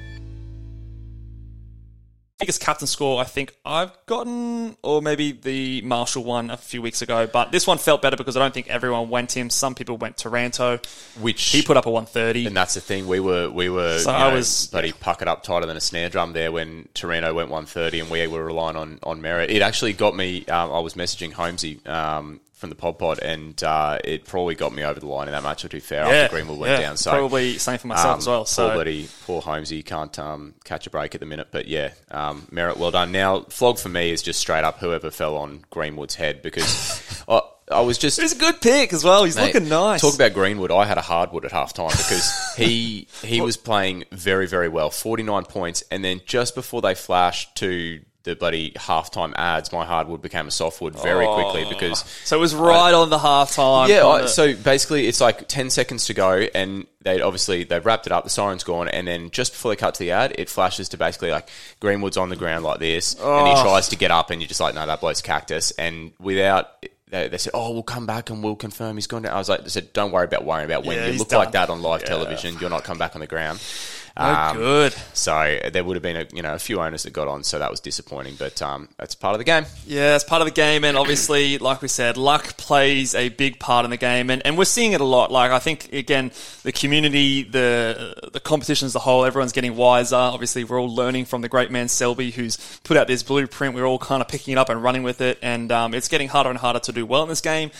Biggest 2.41 2.59
captain 2.59 2.87
score 2.87 3.21
I 3.21 3.23
think 3.23 3.53
I've 3.65 3.91
gotten, 4.07 4.75
or 4.81 5.01
maybe 5.01 5.31
the 5.31 5.81
Marshall 5.83 6.23
one 6.23 6.49
a 6.49 6.57
few 6.57 6.81
weeks 6.81 7.01
ago. 7.01 7.27
But 7.31 7.51
this 7.51 7.65
one 7.67 7.77
felt 7.77 8.01
better 8.01 8.17
because 8.17 8.35
I 8.35 8.39
don't 8.39 8.53
think 8.53 8.67
everyone 8.67 9.09
went 9.09 9.31
him. 9.31 9.49
Some 9.49 9.75
people 9.75 9.97
went 9.97 10.17
Taranto. 10.17 10.79
Which 11.19 11.43
He 11.43 11.61
put 11.61 11.77
up 11.77 11.85
a 11.85 11.91
130. 11.91 12.47
And 12.47 12.57
that's 12.57 12.73
the 12.73 12.81
thing. 12.81 13.07
We 13.07 13.19
were 13.19 13.49
we 13.49 13.69
were 13.69 13.99
So 13.99 14.11
I 14.11 14.29
know, 14.29 14.35
was- 14.35 14.67
bloody 14.67 14.91
puckered 14.91 15.27
up 15.27 15.43
tighter 15.43 15.65
than 15.65 15.77
a 15.77 15.81
snare 15.81 16.09
drum 16.09 16.33
there 16.33 16.51
when 16.51 16.89
Taranto 16.93 17.33
went 17.33 17.49
130 17.49 17.99
and 17.99 18.09
we 18.09 18.25
were 18.27 18.43
relying 18.43 18.75
on 18.75 18.99
on 19.03 19.21
Merrett. 19.21 19.49
It 19.49 19.61
actually 19.61 19.93
got 19.93 20.15
me. 20.15 20.45
Um, 20.47 20.71
I 20.71 20.79
was 20.79 20.95
messaging 20.95 21.31
Holmesy 21.31 21.79
um, 21.85 22.41
from 22.61 22.69
the 22.69 22.75
Pod 22.75 22.99
Pod, 22.99 23.19
and 23.19 23.61
uh, 23.63 23.97
it 24.03 24.23
probably 24.23 24.53
got 24.53 24.71
me 24.71 24.83
over 24.83 24.99
the 24.99 25.07
line 25.07 25.27
in 25.27 25.33
that 25.33 25.41
match. 25.41 25.63
To 25.63 25.69
be 25.69 25.79
fair, 25.79 26.05
yeah, 26.05 26.11
after 26.11 26.35
Greenwood 26.35 26.59
went 26.59 26.71
yeah, 26.73 26.81
down, 26.81 26.95
so 26.95 27.09
probably 27.09 27.57
same 27.57 27.79
for 27.79 27.87
myself 27.87 28.13
um, 28.13 28.17
as 28.19 28.27
well. 28.27 28.45
So 28.45 28.67
poor 28.67 28.75
bloody 28.75 29.09
poor 29.25 29.41
Holmesy 29.41 29.81
can't 29.81 30.17
um, 30.19 30.53
catch 30.63 30.85
a 30.85 30.91
break 30.91 31.15
at 31.15 31.21
the 31.21 31.25
minute, 31.25 31.47
but 31.49 31.67
yeah, 31.67 31.93
um, 32.11 32.47
Merrett 32.51 32.77
well 32.77 32.91
done. 32.91 33.11
Now 33.11 33.41
flog 33.41 33.79
for 33.79 33.89
me 33.89 34.11
is 34.11 34.21
just 34.21 34.39
straight 34.39 34.63
up 34.63 34.77
whoever 34.77 35.09
fell 35.09 35.37
on 35.37 35.65
Greenwood's 35.71 36.13
head 36.13 36.43
because 36.43 37.23
I, 37.27 37.41
I 37.71 37.81
was 37.81 37.97
just 37.97 38.21
he's 38.21 38.35
a 38.35 38.37
good 38.37 38.61
pick 38.61 38.93
as 38.93 39.03
well. 39.03 39.23
He's 39.23 39.37
Mate, 39.37 39.55
looking 39.55 39.67
nice. 39.67 40.01
Talk 40.01 40.13
about 40.13 40.33
Greenwood. 40.33 40.69
I 40.69 40.85
had 40.85 40.99
a 40.99 41.01
hardwood 41.01 41.45
at 41.45 41.51
half 41.51 41.73
time 41.73 41.89
because 41.89 42.55
he 42.55 43.07
he 43.23 43.41
was 43.41 43.57
playing 43.57 44.03
very 44.11 44.45
very 44.45 44.69
well, 44.69 44.91
forty 44.91 45.23
nine 45.23 45.45
points, 45.45 45.83
and 45.89 46.05
then 46.05 46.21
just 46.27 46.53
before 46.53 46.83
they 46.83 46.93
flashed 46.93 47.55
to 47.57 48.01
the 48.23 48.35
bloody 48.35 48.71
halftime 48.71 49.33
ads, 49.35 49.71
my 49.71 49.83
hardwood 49.85 50.21
became 50.21 50.47
a 50.47 50.51
softwood 50.51 51.01
very 51.01 51.25
oh. 51.25 51.33
quickly 51.35 51.65
because 51.69 52.03
so 52.23 52.37
it 52.37 52.39
was 52.39 52.53
right 52.53 52.93
on 52.93 53.09
the 53.09 53.17
half 53.17 53.53
time. 53.53 53.89
yeah. 53.89 54.05
I, 54.05 54.25
so 54.27 54.55
basically, 54.55 55.07
it's 55.07 55.19
like 55.19 55.47
ten 55.47 55.69
seconds 55.69 56.05
to 56.05 56.13
go, 56.13 56.31
and 56.53 56.85
they 57.01 57.19
obviously 57.21 57.63
they've 57.63 57.85
wrapped 57.85 58.05
it 58.05 58.11
up. 58.13 58.23
The 58.23 58.29
siren's 58.29 58.63
gone, 58.63 58.87
and 58.89 59.07
then 59.07 59.31
just 59.31 59.53
before 59.53 59.71
they 59.71 59.75
cut 59.75 59.95
to 59.95 59.99
the 59.99 60.11
ad, 60.11 60.35
it 60.37 60.49
flashes 60.49 60.89
to 60.89 60.97
basically 60.97 61.31
like 61.31 61.49
Greenwood's 61.79 62.17
on 62.17 62.29
the 62.29 62.35
ground 62.35 62.63
like 62.63 62.79
this, 62.79 63.13
and 63.15 63.23
Oh. 63.23 63.45
he 63.55 63.61
tries 63.61 63.89
to 63.89 63.95
get 63.95 64.11
up, 64.11 64.29
and 64.29 64.39
you're 64.41 64.47
just 64.47 64.59
like, 64.59 64.75
no, 64.75 64.85
that 64.85 65.01
bloke's 65.01 65.21
cactus, 65.21 65.71
and 65.71 66.11
without. 66.19 66.69
They, 67.09 67.27
they 67.27 67.37
said, 67.39 67.51
"Oh, 67.53 67.73
we'll 67.73 67.83
come 67.83 68.05
back 68.05 68.29
and 68.29 68.41
we'll 68.41 68.55
confirm 68.55 68.95
he's 68.95 69.05
gone 69.05 69.23
down." 69.23 69.33
I 69.33 69.37
was 69.37 69.49
like, 69.49 69.63
"They 69.63 69.67
said, 69.69 69.91
don't 69.91 70.13
worry 70.13 70.23
about 70.23 70.45
worrying 70.45 70.63
about 70.71 70.85
when 70.85 70.95
Yeah, 70.95 71.07
you 71.07 71.19
look 71.19 71.27
done. 71.27 71.39
like 71.39 71.51
that 71.51 71.69
on 71.69 71.81
live 71.81 72.03
Yeah. 72.03 72.07
television. 72.07 72.55
You're 72.61 72.69
not 72.69 72.85
come 72.85 72.97
back 72.97 73.15
on 73.15 73.19
the 73.19 73.27
ground." 73.27 73.59
No 74.17 74.25
Um, 74.25 74.57
good. 74.57 74.93
So 75.13 75.59
there 75.71 75.83
would 75.83 75.95
have 75.95 76.03
been 76.03 76.17
a 76.17 76.27
you 76.33 76.41
know 76.41 76.53
a 76.53 76.59
few 76.59 76.81
owners 76.81 77.03
that 77.03 77.13
got 77.13 77.27
on, 77.27 77.43
so 77.43 77.59
that 77.59 77.71
was 77.71 77.79
disappointing. 77.79 78.35
But 78.37 78.61
um, 78.61 78.89
that's 78.97 79.15
part 79.15 79.33
of 79.33 79.39
the 79.39 79.45
game. 79.45 79.65
Yeah, 79.85 80.15
it's 80.15 80.23
part 80.23 80.41
of 80.41 80.47
the 80.47 80.53
game, 80.53 80.83
and 80.83 80.97
obviously, 80.97 81.57
like 81.57 81.81
we 81.81 81.87
said, 81.87 82.17
luck 82.17 82.57
plays 82.57 83.15
a 83.15 83.29
big 83.29 83.59
part 83.59 83.85
in 83.85 83.91
the 83.91 83.97
game, 83.97 84.29
and, 84.29 84.41
and 84.45 84.57
we're 84.57 84.65
seeing 84.65 84.91
it 84.93 85.01
a 85.01 85.05
lot. 85.05 85.31
Like 85.31 85.51
I 85.51 85.59
think 85.59 85.93
again, 85.93 86.31
the 86.63 86.71
community, 86.71 87.43
the 87.43 88.29
the 88.33 88.39
competition 88.39 88.85
as 88.85 88.95
a 88.95 88.99
whole, 88.99 89.25
everyone's 89.25 89.53
getting 89.53 89.75
wiser. 89.75 90.15
Obviously, 90.15 90.63
we're 90.63 90.79
all 90.79 90.93
learning 90.93 91.25
from 91.25 91.41
the 91.41 91.49
great 91.49 91.71
man 91.71 91.87
Selby, 91.87 92.31
who's 92.31 92.57
put 92.83 92.97
out 92.97 93.07
this 93.07 93.23
blueprint. 93.23 93.75
We're 93.75 93.85
all 93.87 93.99
kind 93.99 94.21
of 94.21 94.27
picking 94.27 94.53
it 94.53 94.57
up 94.57 94.69
and 94.69 94.83
running 94.83 95.03
with 95.03 95.21
it, 95.21 95.39
and 95.41 95.71
um, 95.71 95.93
it's 95.93 96.07
getting 96.07 96.27
harder 96.27 96.49
and 96.49 96.59
harder 96.59 96.79
to 96.79 96.91
do 96.91 97.05
well 97.05 97.23
in 97.23 97.29
this 97.29 97.41
game. 97.41 97.71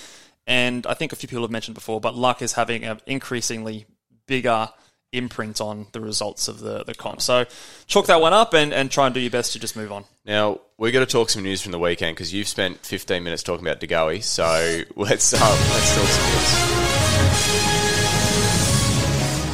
And 0.47 0.87
I 0.87 0.95
think 0.95 1.13
a 1.13 1.15
few 1.15 1.29
people 1.29 1.43
have 1.43 1.51
mentioned 1.51 1.75
before, 1.75 2.01
but 2.01 2.15
luck 2.15 2.41
is 2.41 2.53
having 2.53 2.83
an 2.83 2.99
increasingly 3.05 3.85
bigger 4.25 4.69
imprint 5.11 5.59
on 5.59 5.87
the 5.91 6.01
results 6.01 6.47
of 6.47 6.59
the, 6.59 6.83
the 6.83 6.93
comp. 6.93 7.21
So 7.21 7.45
chalk 7.87 8.07
that 8.07 8.21
one 8.21 8.33
up 8.33 8.53
and, 8.53 8.73
and 8.73 8.89
try 8.89 9.05
and 9.05 9.13
do 9.13 9.19
your 9.19 9.31
best 9.31 9.53
to 9.53 9.59
just 9.59 9.75
move 9.75 9.91
on. 9.91 10.05
Now 10.25 10.61
we're 10.77 10.91
going 10.91 11.05
to 11.05 11.11
talk 11.11 11.29
some 11.29 11.43
news 11.43 11.61
from 11.61 11.71
the 11.71 11.79
weekend 11.79 12.15
because 12.15 12.33
you've 12.33 12.47
spent 12.47 12.85
15 12.85 13.23
minutes 13.23 13.43
talking 13.43 13.65
about 13.65 13.79
De 13.79 13.87
Goey. 13.87 14.21
So 14.21 14.81
let's 14.95 15.33
um, 15.33 15.39
let's 15.41 15.95
talk 15.95 16.07
some 16.07 16.79
news. 16.79 16.90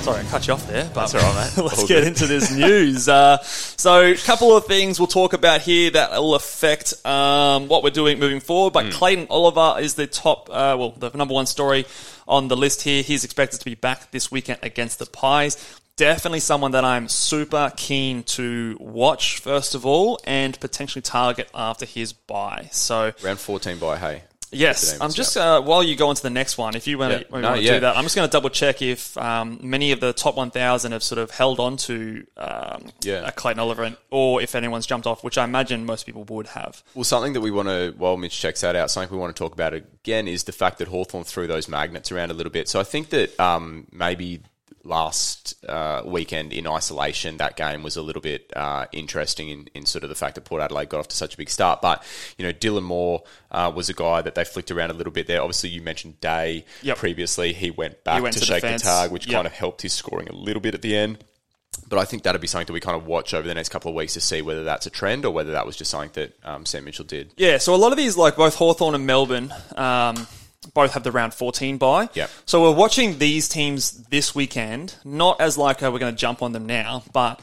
Sorry, 0.08 0.22
I 0.26 0.30
cut 0.30 0.48
you 0.48 0.54
off 0.54 0.65
there, 0.67 0.89
but 0.93 1.08
That's 1.08 1.15
all 1.15 1.34
right, 1.34 1.58
let's 1.58 1.80
All 1.82 1.88
get 1.88 1.96
good. 1.96 2.08
into 2.08 2.28
this 2.28 2.50
news. 2.56 3.10
Uh, 3.10 3.39
so, 3.43 4.06
a 4.06 4.15
couple 4.15 4.56
of 4.56 4.63
things 4.65 5.02
we'll 5.02 5.08
talk 5.08 5.34
about 5.34 5.60
here 5.60 5.91
that 5.91 6.12
will 6.13 6.34
affect 6.36 7.06
um, 7.06 7.67
what 7.67 7.84
we're 7.84 7.89
doing 7.89 8.17
moving 8.17 8.39
forward. 8.39 8.72
But 8.72 8.93
Clayton 8.93 9.28
Oliver 9.30 9.82
is 9.82 9.96
the 9.96 10.08
top, 10.08 10.50
uh, 10.50 10.78
well, 10.80 10.91
the 10.91 11.10
number 11.10 11.34
one 11.34 11.46
story 11.46 11.86
on 12.26 12.48
the 12.48 12.56
list 12.56 12.84
here. 12.84 13.04
He's 13.04 13.26
expected 13.26 13.60
to 13.60 13.65
be 13.65 13.76
back 13.76 14.12
this 14.12 14.32
weekend 14.32 14.60
against 14.63 14.98
the 15.00 15.08
Pies. 15.08 15.58
Definitely 15.98 16.39
someone 16.39 16.72
that 16.72 16.86
I'm 16.86 17.10
super 17.10 17.74
keen 17.76 18.24
to 18.24 18.78
watch, 18.80 19.39
first 19.39 19.76
of 19.76 19.86
all, 19.86 20.22
and 20.24 20.58
potentially 20.62 21.02
target 21.02 21.50
after 21.54 21.86
his 21.86 22.13
bye. 22.13 22.70
So, 22.72 23.12
Round 23.22 23.39
14 23.39 23.78
bye, 23.78 23.98
Hay. 23.98 24.22
Yes, 24.52 25.00
I'm 25.02 25.12
just 25.12 25.36
uh, 25.36 25.62
while 25.62 25.84
you 25.84 25.96
go 25.96 26.08
on 26.10 26.16
to 26.16 26.24
the 26.24 26.30
next 26.30 26.58
one, 26.58 26.76
if 26.76 26.88
you 26.88 26.98
want 26.98 27.28
to, 27.30 27.40
No, 27.42 27.54
yeah. 27.56 27.74
do 27.74 27.80
that, 27.82 27.98
I'm 27.98 28.04
just 28.04 28.16
going 28.16 28.28
to 28.28 28.32
double 28.32 28.50
check 28.50 28.82
if 28.82 29.18
um, 29.18 29.60
many 29.62 29.92
of 29.92 30.00
the 30.00 30.14
top 30.14 30.36
1,000 30.38 30.92
have 30.94 31.04
sort 31.04 31.20
of 31.20 31.32
held 31.32 31.60
on 31.60 31.76
to 31.78 32.26
um, 32.38 32.86
Yeah. 33.02 33.28
a 33.28 33.32
Clayton 33.32 33.60
Oliver, 33.60 33.84
and- 33.84 33.98
or 34.10 34.42
if 34.42 34.56
anyone's 34.56 34.86
jumped 34.86 35.06
off, 35.06 35.24
which 35.24 35.38
I 35.38 35.44
imagine 35.44 35.86
most 35.86 36.06
people 36.06 36.24
would 36.26 36.48
have. 36.48 36.82
Well, 36.96 37.04
something 37.04 37.34
that 37.34 37.42
we 37.42 37.52
want 37.52 37.68
to, 37.68 37.94
while 37.98 38.16
Mitch 38.18 38.40
checks 38.40 38.62
that 38.62 38.76
out, 38.76 38.90
something 38.90 39.12
we 39.16 39.22
want 39.22 39.36
to 39.36 39.40
talk 39.40 39.54
about 39.54 39.74
again 39.74 40.28
is 40.28 40.46
the 40.46 40.52
fact 40.54 40.78
that 40.80 40.88
Hawthorn 40.88 41.24
threw 41.26 41.48
those 41.48 41.68
magnets 41.68 42.12
around 42.12 42.32
a 42.32 42.34
little 42.34 42.52
bit. 42.52 42.70
So 42.70 42.80
I 42.80 42.84
think 42.84 43.10
that 43.10 43.38
um, 43.40 43.88
maybe 43.92 44.42
last 44.88 45.56
uh, 45.67 46.02
weekend 46.06 46.54
in 46.54 46.65
isolation, 46.67 47.38
that 47.38 47.56
game 47.58 47.84
was 47.84 47.95
a 47.97 48.02
little 48.02 48.21
bit 48.21 48.52
uh, 48.56 48.86
interesting 48.91 49.50
in, 49.50 49.69
in 49.76 49.86
sort 49.86 50.04
of 50.04 50.10
the 50.10 50.15
fact 50.15 50.36
that 50.36 50.45
Port 50.45 50.62
Adelaide 50.62 50.89
got 50.89 51.00
off 51.00 51.08
to 51.10 51.15
such 51.15 51.34
a 51.34 51.38
big 51.38 51.50
start. 51.50 51.82
But, 51.82 52.04
you 52.38 52.45
know, 52.45 52.54
Dylan 52.54 52.84
Moore 52.84 53.23
uh, 53.52 53.71
was 53.73 53.89
a 53.89 53.93
guy 53.93 54.21
that 54.21 54.36
they 54.36 54.45
flicked 54.45 54.71
around 54.71 54.89
a 54.91 54.93
little 54.93 55.13
bit 55.13 55.28
there. 55.28 55.41
Obviously, 55.41 55.69
you 55.69 55.82
mentioned 55.82 56.19
Day 56.21 56.65
Yep. 56.82 56.97
previously. 56.97 57.54
He 57.54 57.69
went 57.71 58.04
back 58.04 58.21
went 58.23 58.34
to, 58.34 58.39
to 58.39 58.45
shake 58.45 58.63
the 58.63 58.78
tag, 58.80 59.12
which 59.12 59.28
Yep. 59.28 59.34
kind 59.36 59.47
of 59.47 59.54
helped 59.54 59.82
his 59.82 59.93
scoring 59.93 60.28
a 60.30 60.34
little 60.34 60.62
bit 60.62 60.73
at 60.73 60.82
the 60.82 60.95
end. 60.95 61.23
But 61.89 62.00
I 62.00 62.06
think 62.06 62.23
that'll 62.23 62.41
be 62.41 62.47
something 62.47 62.65
that 62.65 62.73
we 62.73 62.80
kind 62.80 62.97
of 62.97 63.06
watch 63.06 63.34
over 63.34 63.47
the 63.47 63.54
next 63.54 63.69
couple 63.69 63.89
of 63.89 63.95
weeks 63.95 64.13
to 64.13 64.21
see 64.21 64.41
whether 64.41 64.63
that's 64.63 64.86
a 64.88 64.89
trend 64.89 65.26
or 65.26 65.32
whether 65.32 65.52
that 65.54 65.65
was 65.65 65.76
just 65.76 65.91
something 65.91 66.10
that 66.13 66.34
um, 66.43 66.65
Sam 66.65 66.84
Mitchell 66.86 67.06
did. 67.06 67.32
Yeah, 67.38 67.60
so 67.60 67.73
a 67.73 67.78
lot 67.78 67.91
of 67.91 67.97
these, 67.97 68.17
like 68.17 68.36
both 68.36 68.56
Hawthorn 68.56 68.95
and 68.95 69.06
Melbourne, 69.06 69.54
um, 69.76 70.28
both 70.74 70.94
have 70.94 71.04
the 71.04 71.12
round 71.12 71.34
14 71.34 71.78
bye. 71.78 72.10
Yep. 72.14 72.30
So 72.46 72.62
we're 72.64 72.76
watching 72.76 73.18
these 73.18 73.50
teams 73.50 73.92
this 74.10 74.34
weekend, 74.36 74.96
not 75.04 75.42
as 75.42 75.58
like 75.58 75.84
uh, 75.84 75.92
we're 75.92 76.00
going 76.00 76.14
to 76.14 76.20
jump 76.20 76.42
on 76.42 76.52
them 76.52 76.66
now, 76.66 77.04
but 77.14 77.42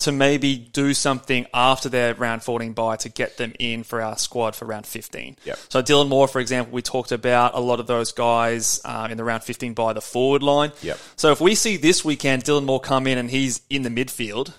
to 0.00 0.12
maybe 0.12 0.56
do 0.56 0.92
something 0.92 1.46
after 1.54 1.88
their 1.88 2.14
round 2.14 2.42
14 2.42 2.72
bye 2.72 2.96
to 2.96 3.08
get 3.08 3.36
them 3.36 3.52
in 3.58 3.84
for 3.84 4.02
our 4.02 4.18
squad 4.18 4.56
for 4.56 4.64
round 4.64 4.86
15. 4.86 5.36
Yep. 5.44 5.58
So 5.68 5.82
Dylan 5.82 6.08
Moore, 6.08 6.28
for 6.28 6.40
example, 6.40 6.74
we 6.74 6.82
talked 6.82 7.12
about 7.12 7.54
a 7.54 7.60
lot 7.60 7.80
of 7.80 7.86
those 7.86 8.12
guys 8.12 8.80
uh, 8.84 9.08
in 9.10 9.16
the 9.16 9.24
round 9.24 9.44
15 9.44 9.72
by 9.74 9.92
the 9.92 10.00
forward 10.00 10.42
line. 10.42 10.72
Yep. 10.82 10.98
So 11.16 11.32
if 11.32 11.40
we 11.40 11.54
see 11.54 11.76
this 11.76 12.04
weekend 12.04 12.44
Dylan 12.44 12.64
Moore 12.64 12.80
come 12.80 13.06
in 13.06 13.18
and 13.18 13.30
he's 13.30 13.62
in 13.70 13.82
the 13.82 13.88
midfield, 13.88 14.52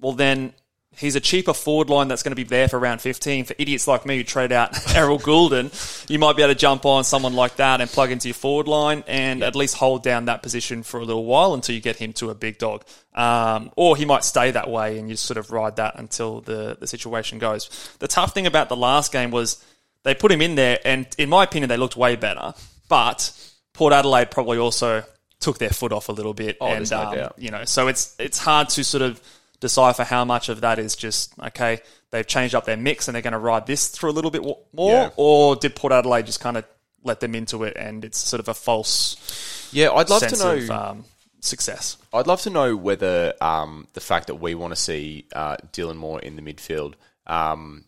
well 0.00 0.12
then 0.12 0.54
he's 0.96 1.16
a 1.16 1.20
cheaper 1.20 1.54
forward 1.54 1.88
line 1.88 2.08
that's 2.08 2.22
going 2.22 2.32
to 2.32 2.36
be 2.36 2.44
there 2.44 2.68
for 2.68 2.78
round 2.78 3.00
15. 3.00 3.46
For 3.46 3.54
idiots 3.58 3.86
like 3.86 4.04
me 4.04 4.16
who 4.16 4.24
trade 4.24 4.52
out 4.52 4.70
Errol 4.94 5.18
Gulden, 5.18 5.70
you 6.10 6.18
might 6.18 6.36
be 6.36 6.42
able 6.42 6.52
to 6.52 6.58
jump 6.58 6.84
on 6.84 7.04
someone 7.04 7.34
like 7.34 7.56
that 7.56 7.80
and 7.80 7.88
plug 7.88 8.10
into 8.10 8.28
your 8.28 8.34
forward 8.34 8.68
line 8.68 9.04
and 9.06 9.42
at 9.42 9.56
least 9.56 9.76
hold 9.76 10.02
down 10.02 10.26
that 10.26 10.42
position 10.42 10.82
for 10.82 11.00
a 11.00 11.04
little 11.04 11.24
while 11.24 11.54
until 11.54 11.74
you 11.74 11.80
get 11.80 11.96
him 11.96 12.12
to 12.14 12.30
a 12.30 12.34
big 12.34 12.58
dog. 12.58 12.84
Um, 13.14 13.72
or 13.76 13.96
he 13.96 14.04
might 14.04 14.24
stay 14.24 14.50
that 14.50 14.70
way 14.70 14.98
and 14.98 15.08
you 15.08 15.16
sort 15.16 15.38
of 15.38 15.50
ride 15.50 15.76
that 15.76 15.98
until 15.98 16.40
the, 16.40 16.76
the 16.78 16.86
situation 16.86 17.38
goes. 17.38 17.90
The 17.98 18.08
tough 18.08 18.34
thing 18.34 18.46
about 18.46 18.68
the 18.68 18.76
last 18.76 19.12
game 19.12 19.30
was 19.30 19.64
they 20.02 20.14
put 20.14 20.32
him 20.32 20.42
in 20.42 20.54
there 20.54 20.78
and 20.84 21.06
in 21.18 21.28
my 21.28 21.44
opinion 21.44 21.68
they 21.68 21.76
looked 21.76 21.96
way 21.96 22.16
better. 22.16 22.54
But 22.88 23.32
Port 23.72 23.92
Adelaide 23.92 24.30
probably 24.30 24.58
also 24.58 25.04
took 25.40 25.58
their 25.58 25.70
foot 25.70 25.92
off 25.92 26.08
a 26.08 26.12
little 26.12 26.34
bit. 26.34 26.56
Oh, 26.60 26.66
and, 26.66 26.90
no 26.90 27.00
um, 27.00 27.30
you 27.38 27.50
know, 27.50 27.64
so 27.64 27.88
it's 27.88 28.14
it's 28.18 28.38
hard 28.38 28.68
to 28.70 28.84
sort 28.84 29.02
of 29.02 29.20
decipher 29.60 30.04
how 30.04 30.24
much 30.24 30.48
of 30.48 30.60
that 30.62 30.78
is 30.78 30.96
just 30.96 31.32
okay. 31.38 31.80
They've 32.10 32.26
changed 32.26 32.54
up 32.54 32.64
their 32.64 32.76
mix 32.76 33.06
and 33.06 33.14
they're 33.14 33.22
going 33.22 33.32
to 33.32 33.38
ride 33.38 33.66
this 33.66 33.88
through 33.88 34.10
a 34.10 34.12
little 34.12 34.30
bit 34.32 34.42
more, 34.42 34.92
Yeah. 34.92 35.10
or 35.16 35.54
did 35.54 35.76
Port 35.76 35.92
Adelaide 35.92 36.26
just 36.26 36.40
kind 36.40 36.56
of 36.56 36.64
let 37.04 37.20
them 37.20 37.34
into 37.34 37.62
it 37.64 37.76
and 37.76 38.04
it's 38.04 38.18
sort 38.18 38.40
of 38.40 38.48
a 38.48 38.54
false 38.54 39.68
Yeah, 39.72 39.90
I'd 39.92 40.10
love 40.10 40.26
to 40.26 40.36
know. 40.36 40.54
of 40.56 40.70
um, 40.70 41.04
success. 41.40 41.96
I'd 42.12 42.26
love 42.26 42.40
to 42.42 42.50
know 42.50 42.74
whether 42.76 43.34
um, 43.40 43.86
the 43.94 44.00
fact 44.00 44.26
that 44.26 44.34
we 44.36 44.54
want 44.54 44.72
to 44.72 44.76
see 44.80 45.26
uh, 45.34 45.56
Dylan 45.72 45.96
Moore 45.96 46.20
in 46.20 46.36
the 46.36 46.42
midfield, 46.42 46.94
um, 47.26 47.84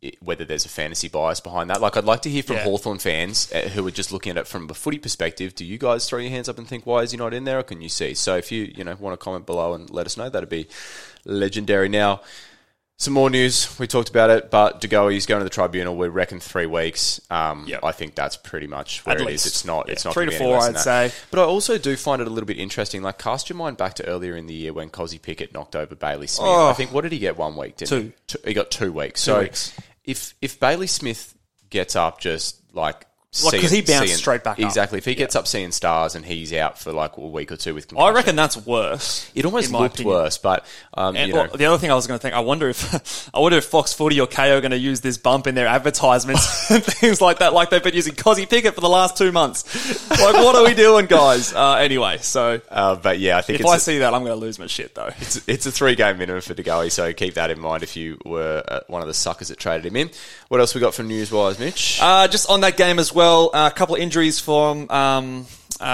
it- 0.00 0.22
whether 0.22 0.44
there's 0.44 0.64
a 0.64 0.68
fantasy 0.68 1.08
bias 1.08 1.40
behind 1.40 1.68
that. 1.70 1.80
Like, 1.80 1.96
I'd 1.96 2.04
like 2.04 2.22
to 2.22 2.30
hear 2.30 2.42
from 2.42 2.56
Yeah. 2.56 2.64
Hawthorn 2.64 2.98
fans 2.98 3.50
uh, 3.52 3.62
who 3.70 3.86
are 3.86 3.90
just 3.90 4.12
looking 4.12 4.30
at 4.30 4.36
it 4.36 4.46
from 4.46 4.70
a 4.70 4.74
footy 4.74 4.98
perspective. 4.98 5.54
Do 5.54 5.64
you 5.64 5.78
guys 5.78 6.08
throw 6.08 6.20
your 6.20 6.30
hands 6.30 6.48
up 6.48 6.58
and 6.58 6.68
think, 6.68 6.86
why 6.86 7.00
is 7.02 7.10
he 7.10 7.16
not 7.16 7.34
in 7.34 7.44
there, 7.44 7.58
or 7.58 7.62
can 7.64 7.80
you 7.82 7.88
see? 7.88 8.14
So, 8.14 8.36
if 8.36 8.52
you 8.52 8.72
you 8.76 8.84
know 8.84 8.94
want 9.00 9.18
to 9.18 9.22
comment 9.22 9.46
below 9.46 9.74
and 9.74 9.90
let 9.90 10.06
us 10.06 10.16
know, 10.16 10.28
that'd 10.28 10.48
be 10.48 10.68
legendary. 11.24 11.88
Now. 11.88 12.20
Some 12.96 13.12
more 13.12 13.28
news. 13.28 13.76
We 13.80 13.88
talked 13.88 14.08
about 14.08 14.30
it, 14.30 14.52
but 14.52 14.80
Goey's 14.88 15.26
going 15.26 15.40
to 15.40 15.44
the 15.44 15.50
tribunal. 15.50 15.96
We 15.96 16.06
reckon 16.06 16.38
three 16.38 16.64
weeks. 16.66 17.20
Um, 17.28 17.64
Yep. 17.66 17.80
I 17.82 17.90
think 17.90 18.14
that's 18.14 18.36
pretty 18.36 18.68
much 18.68 19.04
where 19.04 19.16
At 19.16 19.20
it 19.20 19.26
least. 19.26 19.46
is. 19.46 19.52
It's 19.52 19.64
not. 19.64 19.88
Yeah, 19.88 19.94
It's 19.94 20.04
not 20.04 20.14
three 20.14 20.26
be 20.26 20.36
four, 20.36 20.58
I'd 20.58 20.78
say. 20.78 21.10
But 21.32 21.40
I 21.40 21.42
also 21.42 21.76
do 21.76 21.96
find 21.96 22.22
it 22.22 22.28
a 22.28 22.30
little 22.30 22.46
bit 22.46 22.56
interesting. 22.56 23.02
Like, 23.02 23.18
cast 23.18 23.48
your 23.48 23.56
mind 23.56 23.78
back 23.78 23.94
to 23.94 24.06
earlier 24.06 24.36
in 24.36 24.46
the 24.46 24.54
year 24.54 24.72
when 24.72 24.90
Kozzy 24.90 25.20
Pickett 25.20 25.52
knocked 25.52 25.74
over 25.74 25.96
Bailey 25.96 26.28
Smith. 26.28 26.46
Oh. 26.48 26.68
I 26.68 26.72
think 26.72 26.92
what 26.92 27.00
did 27.00 27.10
he 27.10 27.18
get 27.18 27.36
one 27.36 27.56
week? 27.56 27.76
Didn't 27.78 27.88
Two. 27.90 28.00
He? 28.00 28.12
Two- 28.28 28.38
He 28.46 28.54
got 28.54 28.70
two 28.70 28.92
weeks. 28.92 29.20
so 29.22 29.40
weeks. 29.40 29.76
if 30.04 30.32
if 30.40 30.60
Bailey 30.60 30.86
Smith 30.86 31.34
gets 31.70 31.96
up 31.96 32.20
just 32.20 32.60
like. 32.72 33.06
Like, 33.42 33.60
'cause 33.60 33.70
he 33.70 33.80
bounced 33.80 34.06
seeing- 34.08 34.16
straight 34.18 34.44
back 34.44 34.58
up. 34.58 34.64
Exactly. 34.64 34.98
If 34.98 35.04
he 35.06 35.14
gets 35.14 35.34
up 35.34 35.46
seeing 35.48 35.72
stars 35.72 36.14
and 36.14 36.24
he's 36.24 36.52
out 36.52 36.78
for 36.78 36.92
like 36.92 37.16
a 37.16 37.20
week 37.20 37.50
or 37.50 37.56
two 37.56 37.74
with 37.74 37.86
I 37.98 38.10
reckon 38.10 38.36
that's 38.36 38.56
worse. 38.56 39.28
it 39.34 39.44
almost 39.44 39.72
looked 39.72 39.94
opinion. 39.96 40.14
worse. 40.14 40.38
But 40.38 40.64
um, 40.94 41.16
And 41.16 41.28
you 41.28 41.34
know, 41.34 41.40
well, 41.48 41.56
the 41.56 41.66
other 41.66 41.78
thing 41.78 41.90
I 41.90 41.94
was 41.94 42.06
going 42.06 42.18
to 42.18 42.22
think, 42.22 42.34
I 42.34 42.40
wonder 42.40 42.68
if 42.68 43.30
I 43.34 43.38
wonder 43.40 43.58
if 43.58 43.64
Fox 43.64 43.92
Footy 43.92 44.20
or 44.20 44.26
KO 44.26 44.56
are 44.56 44.60
going 44.60 44.70
to 44.70 44.78
use 44.78 45.00
this 45.00 45.18
bump 45.18 45.46
in 45.46 45.54
their 45.54 45.66
advertisements 45.66 46.70
and 46.70 46.84
things 46.84 47.20
like 47.20 47.38
that, 47.38 47.52
like 47.52 47.70
they've 47.70 47.82
been 47.82 47.94
using 47.94 48.14
Kozzy 48.14 48.48
Pickett 48.48 48.74
for 48.74 48.80
the 48.80 48.88
last 48.88 49.16
two 49.16 49.32
months. 49.32 49.64
Like, 50.10 50.34
what 50.34 50.54
are 50.54 50.64
we 50.64 50.74
doing, 50.74 51.06
guys? 51.06 51.52
Uh, 51.52 51.74
anyway, 51.74 52.18
so 52.20 52.60
uh, 52.70 52.96
but 52.96 53.18
yeah, 53.18 53.36
I 53.38 53.42
think 53.42 53.60
if 53.60 53.66
I 53.66 53.76
a- 53.76 53.80
see 53.80 53.98
that, 53.98 54.14
I'm 54.14 54.22
going 54.22 54.32
to 54.38 54.40
lose 54.40 54.58
my 54.58 54.66
shit 54.66 54.94
though. 54.94 55.10
It's, 55.18 55.40
it's 55.48 55.66
a 55.66 55.72
three 55.72 55.94
game 55.96 56.18
minimum 56.18 56.40
for 56.42 56.54
De 56.54 56.62
Goey, 56.62 56.90
so 56.90 57.12
keep 57.12 57.34
that 57.34 57.50
in 57.50 57.58
mind 57.60 57.82
if 57.82 57.96
you 57.96 58.18
were 58.24 58.62
uh, 58.68 58.80
one 58.86 59.02
of 59.02 59.08
the 59.08 59.14
suckers 59.14 59.48
that 59.48 59.58
traded 59.58 59.86
him 59.86 59.96
in. 59.96 60.10
What 60.48 60.60
else 60.60 60.74
we 60.74 60.80
got 60.80 60.94
from 60.94 61.08
news 61.08 61.32
wise, 61.32 61.58
Mitch? 61.58 61.98
Uh, 62.00 62.28
just 62.28 62.48
on 62.50 62.60
that 62.60 62.76
game 62.76 62.98
as 62.98 63.12
well, 63.12 63.23
uh, 63.24 63.68
a 63.68 63.70
couple 63.70 63.94
of 63.94 64.00
injuries 64.00 64.40
from 64.40 64.90
um, 64.90 65.46
uh, 65.80 65.84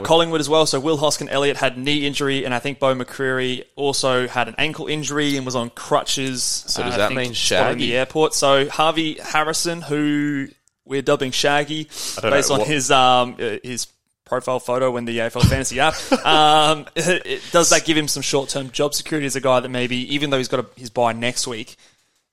Collingwood. 0.00 0.06
Collingwood. 0.06 0.40
as 0.40 0.48
well. 0.48 0.66
So 0.66 0.80
Will 0.80 0.98
Hoskin 0.98 1.28
Elliott 1.28 1.56
had 1.56 1.78
knee 1.78 2.06
injury, 2.06 2.44
and 2.44 2.52
I 2.54 2.58
think 2.58 2.78
Beau 2.78 2.94
McCreery 2.94 3.64
also 3.76 4.26
had 4.28 4.48
an 4.48 4.54
ankle 4.58 4.86
injury 4.86 5.36
and 5.36 5.46
was 5.46 5.56
on 5.56 5.70
crutches. 5.70 6.42
So 6.42 6.82
does 6.82 6.96
that 6.96 7.12
mean 7.12 7.32
Shaggy? 7.32 7.86
the 7.86 7.96
airport. 7.96 8.34
So 8.34 8.68
Harvey 8.68 9.14
Harrison, 9.22 9.80
who 9.82 10.48
we're 10.84 11.02
dubbing 11.02 11.30
Shaggy, 11.32 11.84
based 11.84 12.22
know, 12.22 12.54
on 12.54 12.58
what- 12.60 12.68
his 12.68 12.90
um, 12.90 13.36
uh, 13.40 13.56
his 13.62 13.86
profile 14.24 14.60
photo 14.60 14.96
in 14.96 15.04
the 15.06 15.18
AFL 15.18 15.42
Fantasy 15.48 15.80
app. 15.80 15.94
Um, 16.24 16.86
it- 16.96 17.42
does 17.50 17.70
that 17.70 17.84
give 17.84 17.96
him 17.96 18.06
some 18.08 18.22
short 18.22 18.48
term 18.48 18.70
job 18.70 18.94
security 18.94 19.26
as 19.26 19.34
a 19.36 19.40
guy 19.40 19.58
that 19.60 19.68
maybe, 19.70 20.14
even 20.14 20.30
though 20.30 20.38
he's 20.38 20.48
got 20.48 20.60
a, 20.60 20.66
his 20.80 20.88
bye 20.90 21.12
next 21.12 21.46
week, 21.48 21.76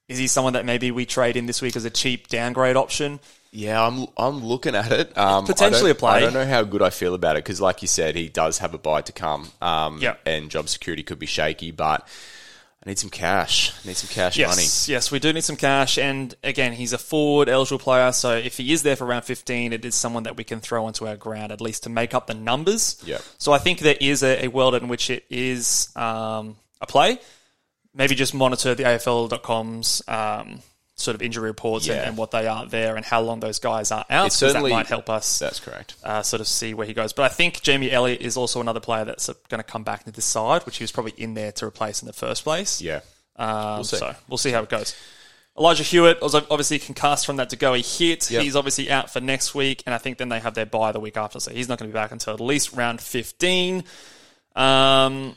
is 0.08 0.18
he 0.18 0.28
someone 0.28 0.54
that 0.54 0.66
maybe 0.66 0.92
we 0.92 1.06
trade 1.06 1.36
in 1.36 1.46
this 1.46 1.62
week 1.62 1.76
as 1.76 1.86
a 1.86 1.90
cheap 1.90 2.28
downgrade 2.28 2.76
option? 2.78 3.20
Yeah, 3.52 3.86
I'm 3.86 4.08
I'm 4.18 4.44
looking 4.46 4.76
at 4.76 4.92
it. 4.92 5.18
Um, 5.18 5.46
Potentially 5.46 5.92
a 5.92 5.96
play. 5.96 6.12
I 6.18 6.20
don't 6.20 6.34
know 6.34 6.46
how 6.46 6.64
good 6.64 6.82
I 6.82 6.90
feel 6.90 7.14
about 7.14 7.38
it 7.38 7.44
because, 7.44 7.60
like 7.62 7.82
you 7.82 7.88
said, 7.88 8.16
he 8.16 8.30
does 8.30 8.60
have 8.60 8.74
a 8.74 8.78
bye 8.78 9.02
to 9.02 9.12
come. 9.12 9.50
Um, 9.62 10.00
Yeah. 10.02 10.16
and 10.26 10.52
job 10.52 10.70
security 10.70 11.04
could 11.04 11.18
be 11.18 11.26
shaky, 11.26 11.72
but 11.72 12.08
I 12.86 12.90
need 12.90 13.00
some 13.00 13.10
cash. 13.10 13.74
I 13.84 13.88
need 13.88 13.98
some 13.98 14.10
cash 14.10 14.38
money. 14.38 14.62
Yes, 14.62 14.88
yes, 14.88 15.12
we 15.12 15.20
do 15.20 15.34
need 15.34 15.44
some 15.44 15.56
cash. 15.56 15.98
And 15.98 16.36
again, 16.44 16.74
he's 16.74 16.94
a 16.94 16.98
forward 16.98 17.50
eligible 17.50 17.80
player, 17.80 18.12
so 18.12 18.36
if 18.36 18.58
he 18.58 18.72
is 18.72 18.84
there 18.84 18.96
for 18.96 19.06
round 19.06 19.26
15, 19.26 19.74
it 19.74 19.84
is 19.84 19.96
someone 19.96 20.24
that 20.24 20.38
we 20.38 20.44
can 20.44 20.60
throw 20.60 20.88
into 20.88 21.08
our 21.08 21.16
ground 21.18 21.52
at 21.52 21.60
least 21.60 21.84
to 21.84 21.90
make 21.90 22.14
up 22.14 22.28
the 22.28 22.34
numbers. 22.34 23.02
Yep. 23.06 23.22
So 23.40 23.52
I 23.54 23.58
think 23.58 23.80
there 23.80 23.98
is 24.00 24.24
a, 24.24 24.46
a 24.46 24.48
world 24.50 24.76
in 24.76 24.88
which 24.90 25.10
it 25.10 25.26
is 25.30 25.90
um, 25.96 26.58
a 26.80 26.86
play. 26.86 27.20
Maybe 27.98 28.14
just 28.16 28.34
monitor 28.34 28.76
the 28.76 28.84
AFL.com's 28.84 30.02
um, 30.08 30.60
sort 30.96 31.16
of 31.16 31.22
injury 31.22 31.50
reports 31.50 31.88
and, 31.88 31.96
Yeah. 31.98 32.08
and 32.08 32.16
what 32.18 32.32
they 32.32 32.48
are 32.48 32.66
there 32.66 32.96
and 32.96 33.04
how 33.06 33.22
long 33.22 33.40
those 33.40 33.60
guys 33.60 33.92
are 33.92 34.06
out. 34.10 34.28
It 34.28 34.30
'cause 34.30 34.40
that 34.40 34.48
certainly- 34.52 34.72
might 34.72 34.88
help 34.88 35.10
us 35.10 35.40
That's 35.40 35.60
correct. 35.60 35.96
uh, 36.04 36.22
sort 36.24 36.40
of 36.42 36.48
see 36.48 36.74
where 36.74 36.86
he 36.88 36.94
goes. 36.94 37.12
But 37.14 37.24
I 37.24 37.34
think 37.34 37.62
Jamie 37.64 37.92
Elliott 37.92 38.22
is 38.22 38.38
also 38.38 38.62
another 38.62 38.80
player 38.80 39.04
that's 39.06 39.28
going 39.50 39.60
to 39.60 39.64
come 39.64 39.84
back 39.84 40.02
into 40.02 40.12
this 40.12 40.26
side, 40.26 40.64
which 40.66 40.78
he 40.78 40.84
was 40.84 40.92
probably 40.92 41.14
in 41.18 41.34
there 41.34 41.52
to 41.54 41.66
replace 41.66 42.02
in 42.02 42.06
the 42.08 42.14
first 42.14 42.44
place. 42.44 42.82
Yeah. 42.82 43.00
Um, 43.36 43.76
We'll 43.78 43.84
see. 43.84 43.98
So 43.98 44.16
we'll 44.28 44.38
see 44.38 44.52
how 44.52 44.62
it 44.64 44.70
goes. 44.70 44.96
Elijah 45.58 45.82
Hewitt 45.84 46.22
was 46.22 46.36
obviously 46.36 46.78
concussed 46.78 47.26
from 47.26 47.38
that 47.38 47.50
De 47.50 47.56
Goey. 47.56 47.82
He 47.82 48.10
hit. 48.10 48.30
Yep. 48.30 48.44
He's 48.44 48.56
obviously 48.56 48.92
out 48.92 49.10
for 49.12 49.20
next 49.20 49.56
week, 49.56 49.82
and 49.88 49.96
I 49.96 49.98
think 49.98 50.20
then 50.20 50.30
they 50.30 50.40
have 50.40 50.54
their 50.54 50.68
bye 50.68 50.92
the 50.92 51.00
week 51.00 51.18
after, 51.18 51.40
so 51.40 51.52
he's 51.52 51.68
not 51.68 51.80
going 51.80 51.90
to 51.90 51.94
be 51.94 51.98
back 52.00 52.12
until 52.12 52.34
at 52.36 52.40
least 52.40 52.74
round 52.74 53.02
15. 53.02 53.84
Um, 54.56 55.36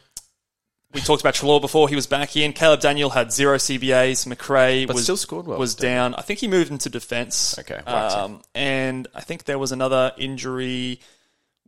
we 0.93 1.01
talked 1.01 1.23
about 1.23 1.35
Treloar 1.35 1.61
before 1.61 1.89
he 1.89 1.95
was 1.95 2.07
back 2.07 2.37
in. 2.37 2.53
Caleb 2.53 2.81
Daniel 2.81 3.11
had 3.11 3.33
zero 3.33 3.57
CBAs. 3.57 4.27
Macrae 4.27 4.87
But 4.87 4.95
was 4.97 5.05
still 5.05 5.17
scored 5.17 5.47
well, 5.47 5.59
Was 5.59 5.75
down. 5.75 6.15
I 6.15 6.23
think 6.23 6.41
he 6.41 6.49
moved 6.49 6.71
into 6.71 6.89
defence. 6.89 7.59
Okay, 7.59 7.81
right. 7.87 8.09
Um, 8.13 8.43
and 8.55 9.07
I 9.15 9.21
think 9.21 9.45
there 9.45 9.59
was 9.59 9.73
another 9.73 10.13
injury 10.19 11.01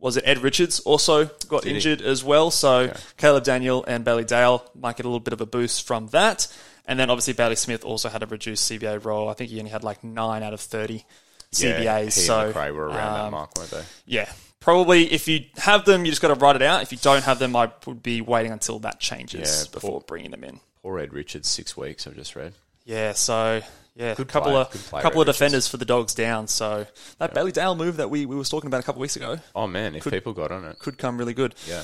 was 0.03 0.17
it 0.17 0.23
Ed 0.27 0.39
Richards 0.39 0.81
also 0.81 1.27
got 1.47 1.63
Did 1.63 1.69
he? 1.69 1.75
injured 1.75 2.01
as 2.01 2.25
well. 2.25 2.51
So 2.51 2.93
Caleb 3.15 3.45
Daniel 3.45 3.85
and 3.87 4.03
Bailey 4.03 4.25
Dale 4.25 4.69
might 4.75 4.97
get 4.97 5.05
a 5.05 5.09
little 5.09 5.21
bit 5.21 5.31
of 5.31 5.39
a 5.39 5.45
boost 5.45 5.87
from 5.87 6.07
that. 6.07 6.53
And 6.85 6.99
then 6.99 7.09
obviously 7.09 7.31
Bailey 7.31 7.55
Smith 7.55 7.85
also 7.85 8.09
had 8.09 8.21
a 8.21 8.25
reduced 8.25 8.69
CBA 8.69 9.05
role. 9.05 9.29
I 9.29 9.33
think 9.33 9.49
he 9.49 9.59
only 9.59 9.71
had 9.71 9.85
like 9.85 10.03
nine 10.03 10.43
out 10.43 10.53
of 10.53 10.59
30 10.59 11.05
CBAs. 11.53 11.83
Yeah, 11.83 12.03
he 12.03 12.09
so 12.09 12.47
Macrae 12.47 12.71
were 12.71 12.87
around 12.87 13.13
that 13.13 13.25
um, 13.25 13.31
mark, 13.31 13.57
weren't 13.57 13.71
they? 13.71 13.83
yeah, 14.05 14.29
probably 14.63 15.11
if 15.11 15.27
you 15.27 15.45
have 15.57 15.85
them, 15.85 16.05
you 16.05 16.11
just 16.11 16.21
got 16.21 16.29
to 16.29 16.35
write 16.35 16.55
it 16.55 16.61
out. 16.61 16.81
If 16.81 16.91
you 16.91 16.97
don't 16.97 17.23
have 17.23 17.37
them, 17.39 17.55
I 17.55 17.71
would 17.85 18.01
be 18.01 18.21
waiting 18.21 18.51
until 18.51 18.79
that 18.79 18.99
changes 18.99 19.65
Yeah, 19.67 19.71
before 19.73 19.91
poor- 19.91 20.03
bringing 20.07 20.31
them 20.31 20.43
in. 20.43 20.59
Poor 20.81 20.99
Ed 20.99 21.13
Richards, 21.13 21.47
six 21.49 21.77
weeks. 21.77 22.07
I've 22.07 22.15
just 22.15 22.35
read. 22.35 22.53
Yeah, 22.85 23.13
so 23.13 23.61
yeah, 23.95 24.11
a 24.11 24.15
Good 24.15 24.27
couple 24.27 24.51
player, 24.51 24.61
of 24.63 24.71
good 24.71 24.81
player, 24.81 25.01
couple 25.01 25.21
of 25.21 25.27
Ed 25.27 25.29
Richards. 25.29 25.37
defenders 25.37 25.67
for 25.67 25.77
the 25.77 25.85
dogs 25.85 26.13
down. 26.15 26.47
So 26.47 26.85
that 27.19 27.33
Bailey 27.33 27.51
Dale 27.51 27.75
move 27.75 27.97
that 27.97 28.09
we, 28.09 28.25
we 28.25 28.35
was 28.35 28.49
talking 28.49 28.67
about 28.67 28.79
a 28.81 28.83
couple 28.83 28.99
of 28.99 29.01
weeks 29.01 29.15
ago 29.15 29.37
Oh 29.55 29.67
man, 29.67 29.95
if 29.95 30.03
Could- 30.03 30.13
people 30.13 30.33
got 30.33 30.51
on 30.51 30.65
it, 30.65 30.79
could 30.79 30.97
come 30.97 31.17
really 31.17 31.33
good. 31.33 31.55
yeah. 31.67 31.83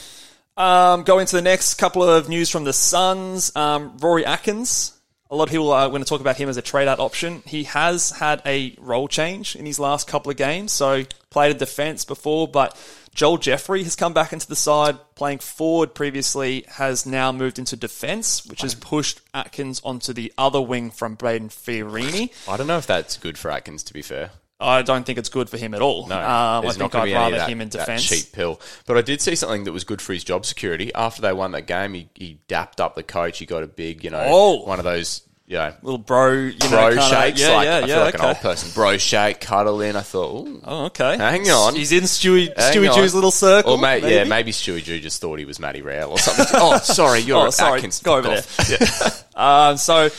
Um, 0.58 1.04
go 1.04 1.20
into 1.20 1.38
the 1.38 1.42
next 1.42 1.76
couple 1.76 2.04
of 2.04 2.28
news 2.28 2.50
from 2.50 2.65
the 2.65 2.74
Suns. 2.74 3.56
Um, 3.56 3.96
Rory 4.00 4.26
Atkins. 4.26 4.92
A 5.32 5.36
lot 5.36 5.44
of 5.44 5.52
people 5.52 5.72
are 5.72 5.88
going 5.89 6.02
to 6.02 6.10
talk 6.10 6.22
about 6.22 6.38
him 6.38 6.50
as 6.50 6.58
a 6.58 6.62
trade 6.62 6.88
out 6.88 7.00
option. 7.00 7.44
He 7.46 7.65
has 7.65 8.10
had 8.10 8.42
a 8.48 8.76
role 8.80 9.08
change 9.08 9.56
in 9.56 9.65
his 9.65 9.80
last 9.80 10.08
couple 10.08 10.32
of 10.32 10.38
games. 10.38 10.72
So 10.72 11.06
played 11.30 11.56
a 11.56 11.60
defense 11.60 12.04
before, 12.04 12.48
but 12.48 12.76
Joel 13.13 13.38
Jeffrey 13.38 13.84
has 13.84 13.96
come 13.96 14.12
back 14.12 14.34
into 14.34 14.48
the 14.48 14.56
side, 14.56 14.98
playing 15.13 15.39
forward 15.39 15.94
previously, 15.94 16.65
has 16.68 17.06
now 17.06 17.32
moved 17.32 17.60
into 17.60 17.76
defense, 17.76 18.44
which 18.48 18.62
has 18.62 18.74
pushed 18.74 19.22
Atkins 19.32 19.80
onto 19.84 20.13
the 20.13 20.34
other 20.36 20.62
wing 20.62 20.89
from 20.89 21.13
Braden 21.13 21.50
Fiorini. 21.50 22.32
I 22.48 22.58
don't 22.58 22.68
know 22.68 22.78
if 22.78 22.88
that's 22.88 23.18
good 23.18 23.38
for 23.38 23.52
Atkins. 23.52 23.84
To 23.84 23.94
be 23.94 24.02
fair, 24.02 24.32
I 24.60 24.82
don't 24.82 25.06
think 25.06 25.17
it's 25.17 25.30
good 25.30 25.50
for 25.50 25.58
him 25.58 25.74
at 25.74 25.82
all. 25.82 26.08
no, 26.08 26.17
um, 26.17 26.65
I 26.67 26.72
think 26.74 26.93
I'd 26.93 27.13
rather 27.13 27.38
that, 27.38 27.50
him 27.50 27.62
in 27.62 27.69
defense. 27.69 28.04
cheap 28.08 28.32
pill. 28.34 28.60
But 28.86 28.98
I 28.98 29.02
did 29.02 29.22
see 29.22 29.36
something 29.36 29.63
that 29.63 29.72
was 29.72 29.86
good 29.86 30.02
for 30.02 30.13
his 30.13 30.24
job 30.24 30.45
security. 30.45 30.93
After 30.93 31.22
they 31.22 31.32
won 31.32 31.52
that 31.54 31.65
game, 31.67 31.93
he, 31.93 32.10
he 32.13 32.39
dapped 32.50 32.82
up 32.82 32.95
the 32.95 33.04
coach. 33.04 33.39
He 33.39 33.45
got 33.45 33.63
a 33.63 33.67
big, 33.67 34.04
you 34.04 34.10
know, 34.10 34.24
Oh. 34.28 34.65
one 34.65 34.78
of 34.80 34.84
those, 34.86 35.22
you 35.48 35.56
know, 35.56 35.74
Little 35.82 35.98
bro, 35.98 36.34
you 36.34 36.52
know, 36.60 36.69
bro 36.69 36.89
kinda- 36.89 37.02
shakes. 37.10 37.39
Yeah, 37.41 37.50
like, 37.56 37.65
yeah, 37.65 37.76
I 37.76 37.80
yeah. 37.80 37.86
feel 37.86 38.00
like 38.00 38.15
okay. 38.15 38.24
an 38.24 38.30
old 38.30 38.38
person. 38.38 38.72
Bro 38.76 38.98
shake, 38.98 39.39
cuddle 39.39 39.80
in. 39.82 39.95
I 39.95 40.02
thought, 40.02 40.45
ooh, 40.48 40.62
Oh, 40.65 40.86
okay. 40.88 41.15
Hang 41.17 41.50
on. 41.50 41.76
He's 41.76 41.93
in 41.93 42.04
Stewie, 42.04 42.48
Hang 42.58 42.74
Stewie 42.76 42.89
on. 42.91 42.98
Dew's 43.00 43.15
little 43.15 43.32
circle. 43.32 43.72
Or 43.74 43.78
may, 43.78 44.13
yeah, 44.13 44.26
maybe 44.26 44.52
Stewie 44.52 44.84
Dew 44.84 45.00
just 45.00 45.22
thought 45.22 45.39
he 45.39 45.45
was 45.45 45.58
Matty 45.60 45.82
Rowell 45.82 46.12
or 46.12 46.19
something. 46.19 46.45
oh, 46.54 46.78
sorry, 46.80 47.22
you're 47.22 47.38
Oh, 47.48 47.50
sorry. 47.50 47.78
Atkins. 47.78 48.02
Go 48.02 48.17
over 48.17 48.28
there. 48.28 48.38
off. 48.39 49.26
Um, 49.39 49.78
so, 49.78 50.10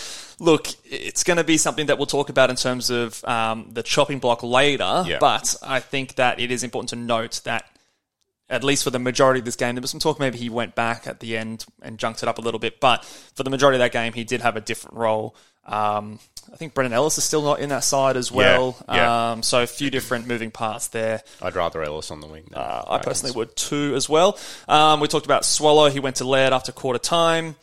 look, 0.40 0.68
it's 0.84 1.22
going 1.22 1.36
to 1.36 1.44
be 1.44 1.58
something 1.58 1.86
that 1.86 1.98
we'll 1.98 2.06
talk 2.06 2.30
about 2.30 2.50
in 2.50 2.56
terms 2.56 2.90
of 2.90 3.22
um, 3.24 3.68
the 3.72 3.82
chopping 3.82 4.18
block 4.18 4.42
later. 4.42 5.04
Yeah. 5.06 5.18
But 5.20 5.54
I 5.62 5.78
think 5.78 6.16
that 6.16 6.40
it 6.40 6.50
is 6.50 6.64
important 6.64 6.88
to 6.90 6.96
note 6.96 7.42
that, 7.44 7.64
at 8.48 8.64
least 8.64 8.82
for 8.82 8.90
the 8.90 8.98
majority 8.98 9.38
of 9.38 9.44
this 9.44 9.54
game, 9.54 9.76
there 9.76 9.82
was 9.82 9.92
some 9.92 10.00
talk 10.00 10.18
maybe 10.18 10.38
he 10.38 10.48
went 10.48 10.74
back 10.74 11.06
at 11.06 11.20
the 11.20 11.36
end 11.36 11.64
and 11.82 11.98
junked 11.98 12.24
it 12.24 12.28
up 12.28 12.38
a 12.38 12.40
little 12.40 12.58
bit. 12.58 12.80
But 12.80 13.04
for 13.04 13.44
the 13.44 13.50
majority 13.50 13.76
of 13.76 13.80
that 13.80 13.92
game, 13.92 14.12
he 14.12 14.24
did 14.24 14.40
have 14.40 14.56
a 14.56 14.60
different 14.60 14.96
role. 14.96 15.36
Um, 15.66 16.18
I 16.52 16.56
think 16.56 16.74
Brandon 16.74 16.94
Ellis 16.94 17.16
is 17.18 17.22
still 17.22 17.42
not 17.42 17.60
in 17.60 17.68
that 17.68 17.84
side 17.84 18.16
as 18.16 18.32
well. 18.32 18.76
yeah. 18.88 19.32
Um, 19.32 19.42
so 19.44 19.62
a 19.62 19.66
few 19.66 19.90
different 19.90 20.26
moving 20.26 20.50
parts 20.50 20.88
there. 20.88 21.22
I'd 21.40 21.54
rather 21.54 21.82
Ellis 21.82 22.10
on 22.10 22.20
the 22.20 22.26
wing. 22.26 22.50
Uh, 22.52 22.82
I 22.88 22.98
personally 22.98 23.36
would 23.36 23.54
too 23.54 23.92
as 23.94 24.08
well. 24.08 24.36
Um, 24.66 24.98
we 24.98 25.06
talked 25.06 25.26
about 25.26 25.44
Swallow. 25.44 25.90
He 25.90 26.00
went 26.00 26.16
to 26.16 26.24
lead 26.24 26.52
after 26.52 26.72
quarter 26.72 26.98
time. 26.98 27.54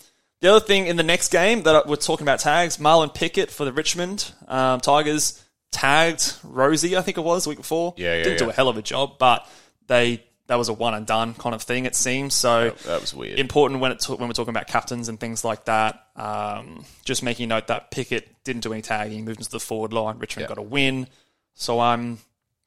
The 0.41 0.50
other 0.52 0.60
thing 0.65 0.86
in 0.88 0.97
the 0.97 1.04
next 1.04 1.32
game 1.32 1.63
that 1.63 1.88
we're 1.88 1.95
talking 1.95 2.23
about 2.23 2.39
tags, 2.39 2.78
Marlon 2.78 3.13
Pickett 3.13 3.50
for 3.50 3.65
the 3.65 3.73
Richmond 3.73 4.32
um, 4.47 4.80
Tigers 4.82 5.43
tagged 5.71 6.34
Rosie, 6.43 6.95
I 6.95 7.02
think 7.02 7.17
it 7.17 7.23
was 7.23 7.43
the 7.43 7.50
week 7.50 7.58
before. 7.58 7.93
Yeah, 7.97 8.15
yeah, 8.17 8.23
Didn't 8.23 8.39
do 8.39 8.50
a 8.50 8.54
hell 8.54 8.69
of 8.69 8.78
a 8.78 8.82
job, 8.82 9.17
but 9.17 9.47
they 9.88 10.23
that 10.47 10.56
was 10.56 10.69
a 10.69 10.73
one 10.73 10.93
and 10.93 11.06
done 11.06 11.34
kind 11.34 11.54
of 11.54 11.62
thing. 11.62 11.86
It 11.86 11.95
seems 11.95 12.34
so. 12.34 12.69
That 12.86 13.02
was 13.02 13.13
weird. 13.13 13.38
Important 13.39 13.82
when 13.82 13.91
it 13.91 14.04
when 14.08 14.28
we're 14.28 14.34
talking 14.34 14.52
about 14.52 14.67
captains 14.67 15.10
and 15.10 15.19
things 15.19 15.43
like 15.43 15.65
that. 15.65 16.06
Um, 16.15 16.86
just 17.04 17.21
making 17.23 17.50
note 17.50 17.67
that 17.67 17.91
Pickett 17.91 18.43
didn't 18.43 18.62
do 18.62 18.71
any 18.73 18.82
tagging, 18.82 19.26
moved 19.26 19.39
into 19.39 19.52
the 19.52 19.60
forward 19.60 19.91
line. 19.91 20.19
Richmond 20.19 20.43
Yeah. 20.45 20.56
got 20.56 20.58
a 20.58 20.63
win, 20.63 21.08
so 21.54 21.80
I'm 21.80 22.19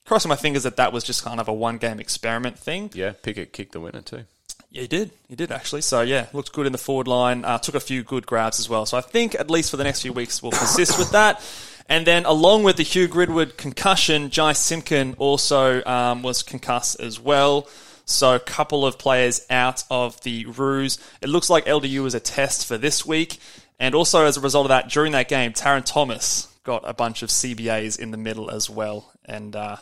crossing 0.05 0.29
my 0.29 0.37
fingers 0.37 0.65
that 0.65 0.77
that 0.77 0.93
was 0.93 1.05
just 1.05 1.25
kind 1.25 1.41
of 1.41 1.49
a 1.49 1.53
one 1.55 1.79
game 1.79 2.01
experiment 2.01 2.59
thing. 2.59 2.91
yeah, 2.95 3.13
Pickett 3.23 3.53
kicked 3.53 3.73
the 3.73 3.81
winner 3.81 4.03
too. 4.03 4.25
Yeah, 4.71 4.83
he 4.83 4.89
did. 4.89 5.11
He 5.29 5.35
did 5.37 5.51
actually. 5.51 5.83
So 5.83 6.01
yeah, 6.03 6.27
looked 6.33 6.53
good 6.53 6.67
in 6.67 6.73
the 6.73 6.79
forward 6.79 7.09
line. 7.09 7.45
Uh, 7.45 7.59
took 7.59 7.75
a 7.75 7.81
few 7.81 8.03
good 8.03 8.27
grabs 8.27 8.61
as 8.61 8.69
well. 8.69 8.87
So 8.87 8.97
I 8.97 9.01
think 9.01 9.35
at 9.35 9.51
least 9.51 9.71
for 9.71 9.77
the 9.77 9.85
next 9.85 10.03
few 10.03 10.13
weeks 10.13 10.43
we'll 10.43 10.53
persist 10.53 10.99
with 10.99 11.11
that. 11.13 11.43
And 11.89 12.07
then 12.07 12.25
along 12.25 12.63
with 12.63 12.77
the 12.77 12.85
Hugh 12.85 13.09
Greenwood 13.09 13.57
concussion, 13.57 14.31
Jy 14.31 14.53
Simpkin 14.53 15.17
also 15.19 15.83
um, 15.85 16.23
was 16.23 16.45
concussed 16.45 17.01
as 17.01 17.19
well. 17.19 17.69
So 18.05 18.35
a 18.37 18.41
couple 18.41 18.87
of 18.87 18.97
players 18.97 19.45
out 19.51 19.83
of 19.91 20.21
the 20.23 20.47
Roos. 20.47 20.99
It 21.21 21.29
looks 21.29 21.51
like 21.51 21.65
LDU 21.65 22.05
was 22.05 22.15
a 22.15 22.21
test 22.21 22.67
for 22.67 22.79
this 22.79 23.05
week. 23.05 23.39
And 23.81 23.95
also 23.95 24.25
as 24.27 24.37
a 24.37 24.41
result 24.41 24.67
of 24.67 24.69
that, 24.69 24.89
during 24.89 25.13
that 25.13 25.29
game, 25.29 25.53
Tarryn 25.53 25.85
Thomas 25.85 26.47
got 26.63 26.83
a 26.89 26.95
bunch 26.95 27.23
of 27.23 27.31
CBAs 27.31 27.99
in 27.99 28.13
the 28.13 28.17
middle 28.19 28.51
as 28.51 28.71
well. 28.71 29.11
And 29.25 29.57
uh, 29.57 29.77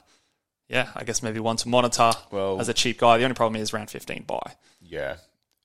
yeah, 0.68 0.88
I 0.94 1.05
guess 1.05 1.22
maybe 1.22 1.40
one 1.40 1.57
to 1.59 1.68
monitor 1.68 2.12
Well- 2.31 2.61
as 2.61 2.68
a 2.68 2.74
cheap 2.74 2.98
guy. 2.98 3.18
The 3.18 3.24
only 3.24 3.35
problem 3.35 3.61
is 3.61 3.72
round 3.72 3.90
15 3.90 4.22
bye. 4.22 4.53
Yeah. 4.88 5.16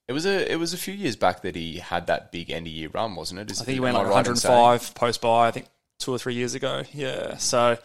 It 0.06 0.12
was 0.12 0.26
a 0.26 0.52
it 0.52 0.56
was 0.56 0.74
a 0.74 0.76
few 0.76 0.92
years 0.94 1.16
back 1.16 1.42
that 1.42 1.56
he 1.56 1.78
had 1.78 2.08
that 2.08 2.30
big 2.30 2.50
end 2.50 2.66
of 2.66 2.72
year 2.72 2.90
run, 2.92 3.14
wasn't 3.14 3.40
it? 3.40 3.50
Is- 3.50 3.60
I 3.62 3.64
think 3.64 3.74
he 3.74 3.80
went 3.80 3.94
like 3.94 4.04
right 4.04 4.12
105 4.12 4.94
post 4.94 5.20
bye. 5.22 5.48
I 5.48 5.50
think 5.50 5.66
two 5.98 6.12
or 6.12 6.18
three 6.18 6.34
years 6.34 6.54
ago. 6.54 6.82
Yeah, 6.92 7.38
so 7.38 7.78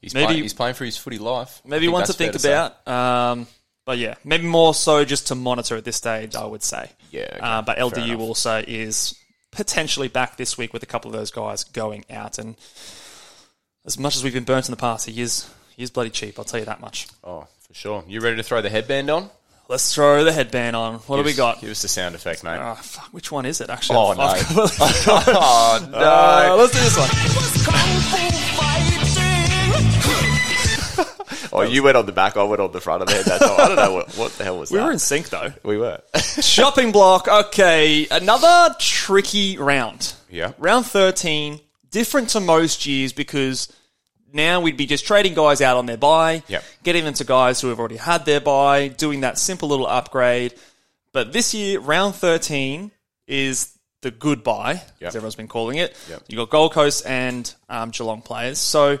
He's 0.00 0.14
maybe- 0.14 0.26
playing, 0.26 0.42
he's 0.42 0.54
playing 0.54 0.74
for 0.74 0.84
his 0.84 0.96
footy 0.96 1.18
life. 1.18 1.60
Maybe 1.64 1.88
one 1.88 2.06
to 2.06 2.12
think 2.12 2.36
about. 2.36 2.86
Um, 2.86 3.48
but 3.84 3.98
yeah, 3.98 4.14
maybe 4.22 4.44
more 4.46 4.74
so 4.74 5.04
just 5.04 5.26
to 5.28 5.34
monitor 5.34 5.76
at 5.76 5.84
this 5.84 5.96
stage. 5.96 6.36
I 6.36 6.44
would 6.44 6.62
say. 6.62 6.90
Yeah, 7.10 7.22
okay. 7.32 7.38
Uh, 7.40 7.62
but 7.62 7.78
LDU 7.78 8.18
also 8.20 8.62
is 8.64 9.18
potentially 9.50 10.06
back 10.06 10.36
this 10.36 10.56
week 10.56 10.72
with 10.72 10.84
a 10.84 10.86
couple 10.86 11.10
of 11.10 11.16
those 11.16 11.32
guys 11.32 11.64
going 11.64 12.04
out. 12.10 12.38
And 12.38 12.54
as 13.84 13.98
much 13.98 14.14
as 14.14 14.22
we've 14.22 14.34
been 14.34 14.44
burnt 14.44 14.68
in 14.68 14.70
the 14.70 14.76
past, 14.76 15.06
he 15.06 15.20
is 15.20 15.50
he 15.74 15.82
is 15.82 15.90
bloody 15.90 16.10
cheap. 16.10 16.38
I'll 16.38 16.44
tell 16.44 16.60
you 16.60 16.66
that 16.66 16.80
much. 16.80 17.08
Oh, 17.24 17.48
for 17.66 17.74
sure. 17.74 18.04
You 18.06 18.20
ready 18.20 18.36
to 18.36 18.42
throw 18.44 18.60
the 18.62 18.70
headband 18.70 19.10
on? 19.10 19.30
Let's 19.68 19.94
throw 19.94 20.24
the 20.24 20.32
headband 20.32 20.74
on. 20.74 20.94
What 21.00 21.18
do 21.18 21.22
we 21.24 21.34
got? 21.34 21.60
Give 21.60 21.68
us 21.70 21.82
the 21.82 21.88
sound 21.88 22.14
effect, 22.14 22.42
mate. 22.42 22.56
Oh, 22.58 22.74
fuck, 22.76 23.08
which 23.12 23.30
one 23.30 23.44
is 23.44 23.60
it? 23.60 23.68
Actually, 23.68 23.98
Oh, 23.98 24.12
no. 24.14 24.22
Oh, 25.06 25.88
no. 25.90 25.98
Uh, 25.98 26.56
let's 26.56 26.72
do 26.72 26.78
this 26.80 26.96
one. 26.96 27.08
oh, 31.52 31.60
you 31.62 31.82
went 31.82 31.98
on 31.98 32.06
the 32.06 32.12
back, 32.12 32.38
I 32.38 32.44
went 32.44 32.62
on 32.62 32.72
the 32.72 32.80
front 32.80 33.02
of 33.02 33.08
the 33.08 33.14
head. 33.14 33.26
That's 33.26 33.42
all. 33.44 33.60
I 33.60 33.66
don't 33.68 33.76
know 33.76 33.92
what, 33.92 34.10
what 34.16 34.32
the 34.32 34.44
hell 34.44 34.58
was 34.58 34.70
We 34.72 34.78
that. 34.78 34.86
were 34.86 34.92
in 34.92 34.98
sync 34.98 35.28
though. 35.28 35.52
we 35.62 35.76
were. 35.76 36.00
Shopping 36.16 36.90
block. 36.90 37.28
Okay, 37.28 38.06
another 38.10 38.74
tricky 38.78 39.58
round. 39.58 40.14
Yeah. 40.30 40.52
Round 40.56 40.86
13, 40.86 41.60
different 41.90 42.30
to 42.30 42.40
most 42.40 42.86
years 42.86 43.12
because 43.12 43.70
now 44.32 44.60
we'd 44.60 44.76
be 44.76 44.86
just 44.86 45.06
trading 45.06 45.34
guys 45.34 45.60
out 45.60 45.76
on 45.76 45.86
their 45.86 45.96
bye, 45.96 46.42
Yep. 46.48 46.64
getting 46.82 47.04
them 47.04 47.14
to 47.14 47.24
guys 47.24 47.60
who 47.60 47.68
have 47.68 47.78
already 47.78 47.96
had 47.96 48.24
their 48.24 48.40
bye, 48.40 48.88
doing 48.88 49.20
that 49.22 49.38
simple 49.38 49.68
little 49.68 49.86
upgrade. 49.86 50.54
But 51.12 51.32
this 51.32 51.54
year, 51.54 51.80
round 51.80 52.14
13 52.14 52.90
is 53.26 53.72
the 54.02 54.10
good 54.10 54.44
bye, 54.44 54.82
Yep. 55.00 55.08
as 55.08 55.16
everyone's 55.16 55.34
been 55.34 55.48
calling 55.48 55.78
it. 55.78 55.96
Yep. 56.08 56.22
you 56.28 56.36
got 56.36 56.50
Gold 56.50 56.72
Coast 56.72 57.04
and 57.06 57.52
um, 57.68 57.90
Geelong 57.90 58.22
players. 58.22 58.58
So 58.58 58.98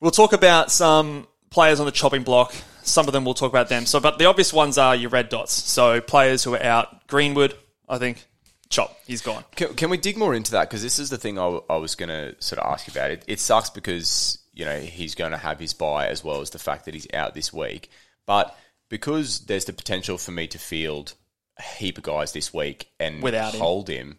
we'll 0.00 0.10
talk 0.10 0.32
about 0.32 0.70
some 0.70 1.26
players 1.50 1.80
on 1.80 1.86
the 1.86 1.92
chopping 1.92 2.22
block. 2.22 2.54
Some 2.82 3.06
of 3.06 3.12
them 3.12 3.24
we'll 3.24 3.34
talk 3.34 3.50
about 3.50 3.68
them. 3.68 3.86
So, 3.86 4.00
but 4.00 4.18
the 4.18 4.24
obvious 4.26 4.52
ones 4.52 4.78
are 4.78 4.96
your 4.96 5.10
red 5.10 5.28
dots. 5.28 5.52
So 5.52 6.00
players 6.00 6.42
who 6.44 6.54
are 6.54 6.62
out. 6.62 7.06
Greenwood, 7.06 7.54
I 7.88 7.98
think, 7.98 8.26
chop. 8.70 8.96
He's 9.06 9.20
gone. 9.20 9.44
Can, 9.56 9.74
can 9.74 9.90
we 9.90 9.98
dig 9.98 10.16
more 10.16 10.34
into 10.34 10.52
that? 10.52 10.68
Because 10.70 10.82
this 10.82 10.98
is 10.98 11.10
the 11.10 11.18
thing 11.18 11.38
I, 11.38 11.42
w- 11.42 11.64
I 11.68 11.76
was 11.76 11.94
going 11.94 12.08
to 12.08 12.34
sort 12.42 12.60
of 12.60 12.72
ask 12.72 12.86
you 12.86 12.92
about. 12.92 13.10
It, 13.10 13.24
it 13.26 13.40
sucks 13.40 13.68
because 13.70 14.38
you 14.54 14.64
know 14.64 14.78
he's 14.78 15.14
going 15.14 15.32
to 15.32 15.36
have 15.38 15.58
his 15.60 15.74
bye 15.74 16.08
as 16.08 16.24
well 16.24 16.40
as 16.40 16.50
the 16.50 16.58
fact 16.58 16.86
that 16.86 16.94
he's 16.94 17.06
out 17.12 17.34
this 17.34 17.52
week. 17.52 17.90
But 18.26 18.56
because 18.88 19.40
there's 19.40 19.66
the 19.66 19.72
potential 19.72 20.16
for 20.18 20.30
me 20.32 20.46
to 20.48 20.58
field 20.58 21.14
a 21.58 21.62
heap 21.62 21.98
of 21.98 22.04
guys 22.04 22.32
this 22.32 22.54
week 22.54 22.88
and 22.98 23.22
Without 23.22 23.54
him. 23.54 23.60
hold 23.60 23.88
him, 23.88 24.18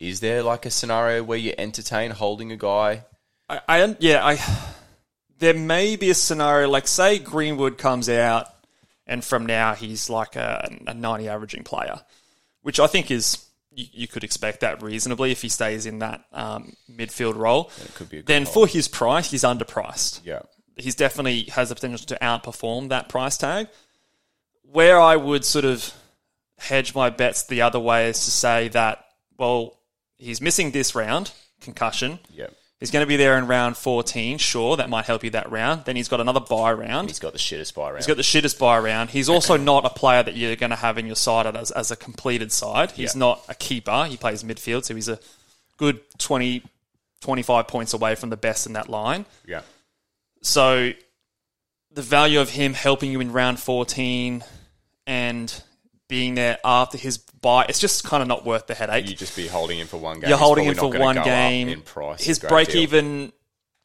is 0.00 0.20
there 0.20 0.42
like 0.42 0.66
a 0.66 0.70
scenario 0.70 1.22
where 1.22 1.38
you 1.38 1.52
entertain 1.56 2.10
holding 2.10 2.50
a 2.50 2.56
guy? 2.56 3.04
I, 3.48 3.60
I 3.68 3.96
yeah, 4.00 4.24
I 4.24 4.38
there 5.38 5.54
may 5.54 5.96
be 5.96 6.10
a 6.10 6.14
scenario 6.14 6.68
like 6.68 6.88
say 6.88 7.18
Greenwood 7.18 7.76
comes 7.78 8.08
out 8.08 8.46
and 9.06 9.24
from 9.24 9.44
now 9.46 9.74
he's 9.74 10.08
like 10.08 10.36
a, 10.36 10.70
a 10.86 10.94
90 10.94 11.28
averaging 11.28 11.64
player, 11.64 12.00
which 12.62 12.78
I 12.80 12.86
think 12.86 13.10
is 13.10 13.44
you, 13.74 13.86
you 13.92 14.08
could 14.08 14.24
expect 14.24 14.60
that 14.60 14.82
reasonably 14.82 15.32
if 15.32 15.42
he 15.42 15.48
stays 15.48 15.86
in 15.86 16.00
that 16.00 16.24
um, 16.32 16.74
midfield 16.90 17.36
role. 17.36 17.70
it 17.84 17.94
could 17.94 18.08
be 18.08 18.20
then 18.20 18.44
hold. 18.44 18.54
for 18.54 18.66
his 18.66 18.88
price, 18.88 19.30
he's 19.30 19.44
underpriced. 19.44 20.20
Yeah. 20.24 20.42
he's 20.76 20.94
definitely 20.94 21.42
has 21.44 21.68
the 21.68 21.74
potential 21.74 22.06
to 22.06 22.18
outperform 22.20 22.88
that 22.90 23.08
price 23.08 23.36
tag. 23.36 23.68
Where 24.62 25.00
I 25.00 25.16
would 25.16 25.44
sort 25.44 25.64
of 25.64 25.92
hedge 26.58 26.94
my 26.94 27.10
bets 27.10 27.44
the 27.44 27.62
other 27.62 27.80
way 27.80 28.08
is 28.08 28.24
to 28.24 28.30
say 28.30 28.68
that, 28.68 29.04
well, 29.36 29.78
he's 30.16 30.40
missing 30.40 30.70
this 30.70 30.94
round, 30.94 31.32
concussion. 31.60 32.20
Yeah. 32.32 32.46
He's 32.82 32.90
going 32.90 33.02
to 33.02 33.06
be 33.08 33.16
there 33.16 33.38
in 33.38 33.46
round 33.46 33.76
14. 33.76 34.38
Sure, 34.38 34.76
that 34.76 34.90
might 34.90 35.04
help 35.04 35.24
you 35.24 35.30
that 35.30 35.50
round. 35.50 35.84
Then 35.84 35.96
he's 35.96 36.08
got 36.08 36.20
another 36.20 36.40
bye 36.40 36.72
round. 36.72 37.08
He's 37.08 37.18
got 37.20 37.32
the 37.32 37.38
shittest 37.38 37.74
bye 37.74 37.84
round. 37.84 37.96
He's 37.98 38.06
got 38.06 38.16
the 38.16 38.22
shittest 38.22 38.58
bye 38.58 38.78
round. 38.78 39.10
He's 39.10 39.28
also 39.28 39.56
not 39.72 39.84
a 39.84 39.90
player 39.90 40.22
that 40.22 40.36
you're 40.36 40.56
going 40.56 40.70
to 40.70 40.76
have 40.76 40.98
in 40.98 41.06
your 41.06 41.16
side 41.16 41.46
as, 41.54 41.70
as 41.70 41.90
a 41.90 41.96
completed 41.96 42.50
side. 42.52 42.90
He's 42.90 43.14
Yeah. 43.14 43.20
not 43.20 43.44
a 43.48 43.54
keeper. 43.54 44.04
He 44.06 44.16
plays 44.16 44.42
midfield, 44.44 44.84
so 44.84 44.94
he's 44.94 45.08
a 45.08 45.18
good 45.78 46.00
20, 46.18 46.62
25 47.20 47.68
points 47.68 47.94
away 47.94 48.14
from 48.16 48.30
the 48.30 48.36
best 48.36 48.66
in 48.66 48.72
that 48.74 48.88
line. 48.88 49.26
yeah. 49.46 49.62
So 50.42 50.90
the 51.92 52.02
value 52.02 52.40
of 52.40 52.50
him 52.50 52.74
helping 52.74 53.12
you 53.12 53.20
in 53.20 53.32
round 53.32 53.60
14 53.60 54.42
and 55.06 55.62
being 56.12 56.34
there 56.34 56.58
after 56.62 56.98
his 56.98 57.16
bye, 57.16 57.64
it's 57.70 57.78
just 57.78 58.04
kind 58.04 58.20
of 58.20 58.28
not 58.28 58.44
worth 58.44 58.66
the 58.66 58.74
headache. 58.74 59.08
You 59.08 59.16
just 59.16 59.34
be 59.34 59.46
holding 59.46 59.78
him 59.78 59.86
for 59.86 59.96
one 59.96 60.20
game. 60.20 60.28
You're 60.28 60.36
holding 60.36 60.66
him 60.66 60.74
for 60.74 60.88
one 60.88 60.92
gonna 60.98 61.14
go 61.14 61.20
up 61.22 61.24
game. 61.26 61.68
In 61.70 61.80
price, 61.80 62.22
His 62.22 62.38
break 62.38 62.68
deal. 62.68 62.82
even 62.82 63.32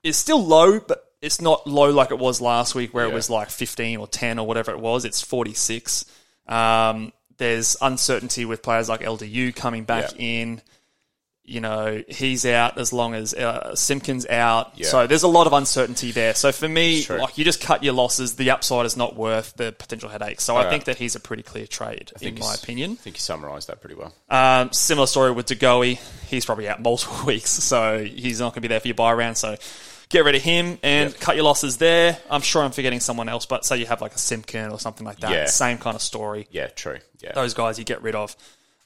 is 0.03 0.17
still 0.17 0.43
low, 0.45 0.81
but 0.81 1.05
it's 1.21 1.39
not 1.39 1.65
low 1.67 1.89
like 1.89 2.11
it 2.11 2.19
was 2.19 2.41
last 2.41 2.75
week, 2.75 2.93
where 2.93 3.05
it 3.05 3.13
was 3.13 3.29
like 3.29 3.49
15 3.49 3.97
or 3.99 4.07
10 4.07 4.39
or 4.39 4.45
whatever 4.45 4.71
it 4.71 4.79
was. 4.81 5.05
It's 5.05 5.21
46. 5.21 6.03
Um, 6.47 7.13
there's 7.37 7.77
uncertainty 7.81 8.43
with 8.43 8.61
players 8.61 8.89
like 8.89 9.01
LDU 9.01 9.55
coming 9.55 9.85
back 9.85 10.11
Yeah. 10.17 10.25
in. 10.41 10.61
You 11.49 11.61
know, 11.61 12.03
he's 12.09 12.45
out 12.45 12.77
as 12.77 12.91
long 12.91 13.13
as 13.13 13.33
uh, 13.33 13.73
Simpkins 13.73 14.27
out. 14.27 14.73
Yeah. 14.75 14.87
So 14.87 15.07
there's 15.07 15.23
a 15.23 15.29
lot 15.29 15.47
of 15.47 15.53
uncertainty 15.53 16.11
there. 16.11 16.35
So 16.35 16.51
for 16.51 16.67
me, 16.67 17.05
like 17.07 17.37
you 17.37 17.45
just 17.45 17.61
cut 17.61 17.85
your 17.85 17.93
losses. 17.93 18.35
The 18.35 18.51
upside 18.51 18.85
is 18.85 18.97
not 18.97 19.15
worth 19.15 19.53
the 19.55 19.71
potential 19.71 20.09
headache. 20.09 20.41
So 20.41 20.57
I 20.57 20.63
Yeah. 20.63 20.69
think 20.71 20.83
that 20.83 20.97
he's 20.97 21.15
a 21.15 21.21
pretty 21.21 21.43
clear 21.43 21.65
trade, 21.65 22.11
I 22.21 22.25
in 22.25 22.37
my 22.37 22.53
opinion. 22.53 22.91
I 22.91 22.95
think 22.95 23.15
you 23.15 23.21
summarised 23.21 23.69
that 23.69 23.79
pretty 23.79 23.95
well. 23.95 24.13
Um, 24.29 24.73
similar 24.73 25.07
story 25.07 25.31
with 25.31 25.45
De 25.45 25.55
Goey. 25.55 25.99
He's 26.27 26.45
probably 26.45 26.67
out 26.67 26.81
multiple 26.83 27.25
weeks, 27.25 27.49
so 27.51 28.03
he's 28.03 28.41
not 28.41 28.47
going 28.49 28.55
to 28.55 28.61
be 28.61 28.67
there 28.67 28.81
for 28.81 28.89
your 28.89 28.95
bye 28.95 29.13
round. 29.13 29.37
So 29.37 29.55
get 30.09 30.25
rid 30.25 30.35
of 30.35 30.41
him 30.41 30.79
and 30.83 31.11
Yep. 31.11 31.19
cut 31.21 31.35
your 31.37 31.45
losses 31.45 31.77
there. 31.77 32.17
I'm 32.29 32.41
sure 32.41 32.61
I'm 32.61 32.71
forgetting 32.71 32.99
someone 32.99 33.29
else, 33.29 33.45
but 33.45 33.63
say 33.63 33.77
you 33.77 33.85
have 33.85 34.01
like 34.01 34.13
a 34.13 34.17
Simpkin 34.19 34.69
or 34.69 34.81
something 34.81 35.05
like 35.05 35.19
that. 35.21 35.31
Yeah. 35.31 35.45
Same 35.45 35.77
kind 35.77 35.95
of 35.95 36.01
story. 36.01 36.47
Yeah, 36.51 36.67
true. 36.67 36.97
Yeah. 37.19 37.31
Those 37.31 37.53
guys 37.53 37.79
you 37.79 37.85
get 37.85 38.01
rid 38.01 38.15
of. 38.15 38.35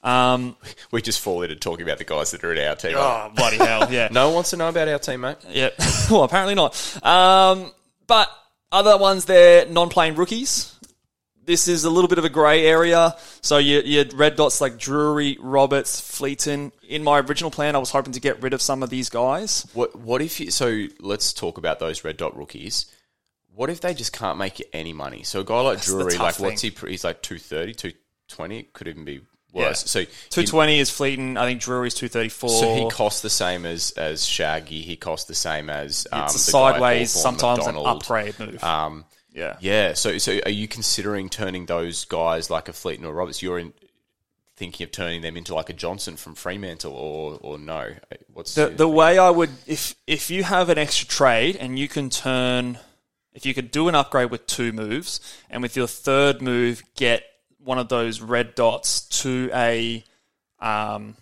Um, 0.04 0.56
we 0.92 1.02
just 1.02 1.20
fall 1.20 1.44
into 1.44 1.56
talking 1.56 1.84
about 1.84 2.00
the 2.00 2.04
guys 2.04 2.32
that 2.32 2.44
are 2.44 2.54
in 2.54 2.68
our 2.68 2.76
team. 2.76 2.96
oh, 2.96 3.32
bloody 3.36 3.58
hell. 3.58 3.92
Yeah. 3.92 4.10
No 4.12 4.28
one 4.28 4.36
wants 4.36 4.50
to 4.52 4.58
know 4.58 4.70
about 4.70 4.88
our 4.88 5.00
team, 5.00 5.22
mate. 5.22 5.38
Yeah. 5.50 5.70
well, 6.12 6.24
apparently 6.24 6.56
not. 6.56 7.06
Um, 7.06 7.72
but 8.08 8.30
other 8.72 8.98
ones 8.98 9.26
there, 9.26 9.66
non-playing 9.68 10.16
rookies. 10.16 10.76
This 11.44 11.68
is 11.68 11.86
a 11.86 11.90
little 11.90 12.08
bit 12.08 12.18
of 12.18 12.26
a 12.26 12.30
grey 12.30 12.66
area. 12.66 13.16
So 13.42 13.58
your, 13.58 13.82
your 13.82 14.06
red 14.14 14.36
dots 14.36 14.62
like 14.62 14.78
Drury, 14.78 15.38
Roberts, 15.40 16.00
Fleeton. 16.00 16.72
In 16.88 17.04
my 17.04 17.20
original 17.20 17.52
plan, 17.52 17.76
I 17.76 17.80
was 17.80 17.90
hoping 17.90 18.14
to 18.14 18.20
get 18.20 18.42
rid 18.42 18.54
of 18.54 18.62
some 18.62 18.84
of 18.84 18.90
these 18.90 19.10
guys. 19.10 19.68
What 19.74 19.96
What 19.98 20.22
if 20.22 20.40
you? 20.40 20.52
So 20.52 20.86
let's 21.00 21.34
talk 21.34 21.58
about 21.58 21.80
those 21.80 22.04
red 22.04 22.18
dot 22.18 22.38
rookies. 22.38 22.86
What 23.54 23.70
if 23.70 23.82
they 23.82 23.94
just 23.94 24.14
can't 24.14 24.38
make 24.38 24.62
any 24.72 24.94
money? 24.94 25.24
So 25.24 25.42
a 25.42 25.44
guy 25.44 25.60
like 25.62 25.78
That's 25.78 25.88
Drury, 25.88 26.18
like 26.18 26.40
what's 26.40 26.62
he? 26.62 26.70
He's 26.88 27.04
like 27.04 27.22
230, 27.22 27.74
220. 27.74 28.64
Could 28.74 28.88
even 28.88 29.04
be 29.04 29.22
worse. 29.54 29.90
So 29.90 30.02
he- 30.02 30.06
220 30.30 30.80
is 30.80 30.90
Fleeton. 30.90 31.38
I 31.38 31.46
think 31.46 31.62
Drury's 31.62 31.94
234. 31.94 32.50
So 32.50 32.76
he 32.76 32.90
costs 32.90 33.22
the 33.22 33.30
same 33.30 33.66
as 33.66 33.92
as 33.92 34.26
Shaggy. 34.26 34.82
He 34.82 34.96
costs 34.96 35.28
the 35.28 35.36
same 35.36 35.70
as 35.70 36.08
um, 36.12 36.24
it's 36.24 36.42
sideways, 36.42 37.12
sometimes 37.12 37.66
an 37.68 37.78
upgrade 37.78 38.40
move. 38.40 38.64
Um, 38.64 39.06
yeah. 39.34 39.58
yeah. 39.60 39.94
So 39.94 40.18
so 40.18 40.40
are 40.46 40.52
you 40.52 40.68
considering 40.68 41.30
turning 41.30 41.66
those 41.66 42.06
guys 42.06 42.50
like 42.50 42.68
a 42.68 42.74
Fleeton 42.74 43.06
or 43.06 43.14
Roberts? 43.14 43.42
You're 43.42 43.60
in, 43.60 43.74
thinking 44.62 44.84
of 44.84 44.92
turning 44.92 45.22
them 45.22 45.36
into 45.38 45.56
like 45.56 45.72
a 45.72 45.74
Johnson 45.74 46.16
from 46.16 46.36
Fremantle, 46.36 46.94
or 46.94 47.40
or 47.42 47.58
no? 47.58 47.96
What's 48.32 48.54
The, 48.54 48.68
the 48.70 48.88
way 48.88 49.18
I 49.18 49.32
would, 49.32 49.50
if 49.66 49.96
if 50.06 50.30
you 50.30 50.44
have 50.44 50.70
an 50.70 50.78
extra 50.78 51.08
trade 51.08 51.56
and 51.56 51.80
you 51.80 51.88
can 51.88 52.12
turn, 52.12 52.78
if 53.34 53.46
you 53.46 53.56
could 53.56 53.72
do 53.72 53.88
an 53.88 53.96
upgrade 53.96 54.30
with 54.30 54.46
two 54.46 54.72
moves, 54.72 55.20
and 55.50 55.64
with 55.64 55.76
your 55.76 55.88
third 55.88 56.44
move 56.44 56.84
get 56.96 57.24
one 57.64 57.78
of 57.80 57.90
those 57.90 58.22
red 58.22 58.56
dots 58.56 59.02
to 59.22 59.50
a 59.54 60.04
um, 60.60 61.16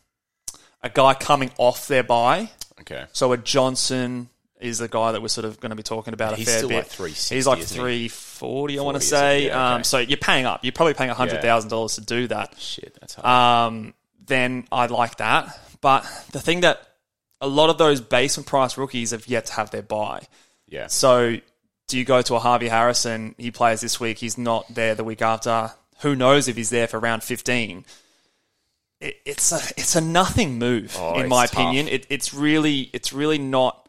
a 0.81 0.89
guy 0.89 1.13
coming 1.13 1.51
off 1.57 1.87
their 1.87 2.03
bye. 2.03 2.49
okay. 2.81 3.05
So 3.13 3.31
a 3.33 3.37
Johnson 3.37 4.29
is 4.59 4.79
the 4.79 4.87
guy 4.89 5.13
that 5.13 5.21
we're 5.21 5.29
sort 5.29 5.45
of 5.45 5.59
going 5.61 5.69
to 5.69 5.75
be 5.75 5.83
talking 5.83 6.13
about 6.13 6.35
He's 6.35 6.47
a 6.49 6.59
fair 6.59 6.67
bit. 6.67 6.75
like 6.75 6.85
360, 6.87 7.35
He's 7.35 7.47
like 7.47 7.61
three 7.63 8.07
forty, 8.09 8.77
I 8.77 8.81
want 8.81 8.95
to 8.95 9.01
say. 9.01 9.45
Yeah, 9.47 9.75
um, 9.75 9.83
so 9.83 9.99
you're 9.99 10.17
paying 10.17 10.45
up. 10.45 10.63
You're 10.63 10.73
probably 10.73 10.93
paying 10.95 11.09
hundred 11.11 11.41
thousand 11.41 11.69
dollars 11.69 11.95
to 11.95 12.01
do 12.01 12.27
that 12.27 12.55
Shit, 12.57 12.97
that's 12.99 13.15
hard. 13.15 13.67
um, 13.73 13.93
then 14.25 14.67
I 14.71 14.87
like 14.87 15.17
that. 15.17 15.57
But 15.81 16.03
the 16.31 16.41
thing 16.41 16.61
that 16.61 16.81
a 17.39 17.47
lot 17.47 17.69
of 17.69 17.77
those 17.77 18.01
basement 18.01 18.47
price 18.47 18.77
rookies 18.77 19.11
have 19.11 19.27
yet 19.27 19.45
to 19.45 19.53
have 19.53 19.71
their 19.71 19.81
bye. 19.81 20.27
yeah. 20.67 20.87
So 20.87 21.37
do 21.87 21.97
you 21.97 22.03
go 22.05 22.21
to 22.21 22.35
a 22.35 22.39
Harvey 22.39 22.67
Harrison? 22.67 23.33
He 23.37 23.51
plays 23.51 23.79
this 23.81 23.97
week. 23.99 24.17
He's 24.17 24.37
not 24.37 24.65
there 24.73 24.93
the 24.93 25.03
week 25.05 25.21
after. 25.21 25.71
Who 26.01 26.15
knows 26.15 26.47
if 26.47 26.55
he's 26.55 26.69
there 26.69 26.87
for 26.87 26.99
round 26.99 27.23
fifteen? 27.23 27.85
It, 28.99 29.17
it's 29.25 29.51
a 29.51 29.57
it's 29.77 29.95
a 29.95 30.01
nothing 30.01 30.59
move 30.59 30.95
Oh, 30.99 31.19
in 31.19 31.29
my 31.29 31.45
tough. 31.45 31.53
opinion. 31.53 31.87
It, 31.87 32.05
it's 32.09 32.33
really 32.33 32.89
it's 32.93 33.13
really 33.13 33.37
not. 33.37 33.87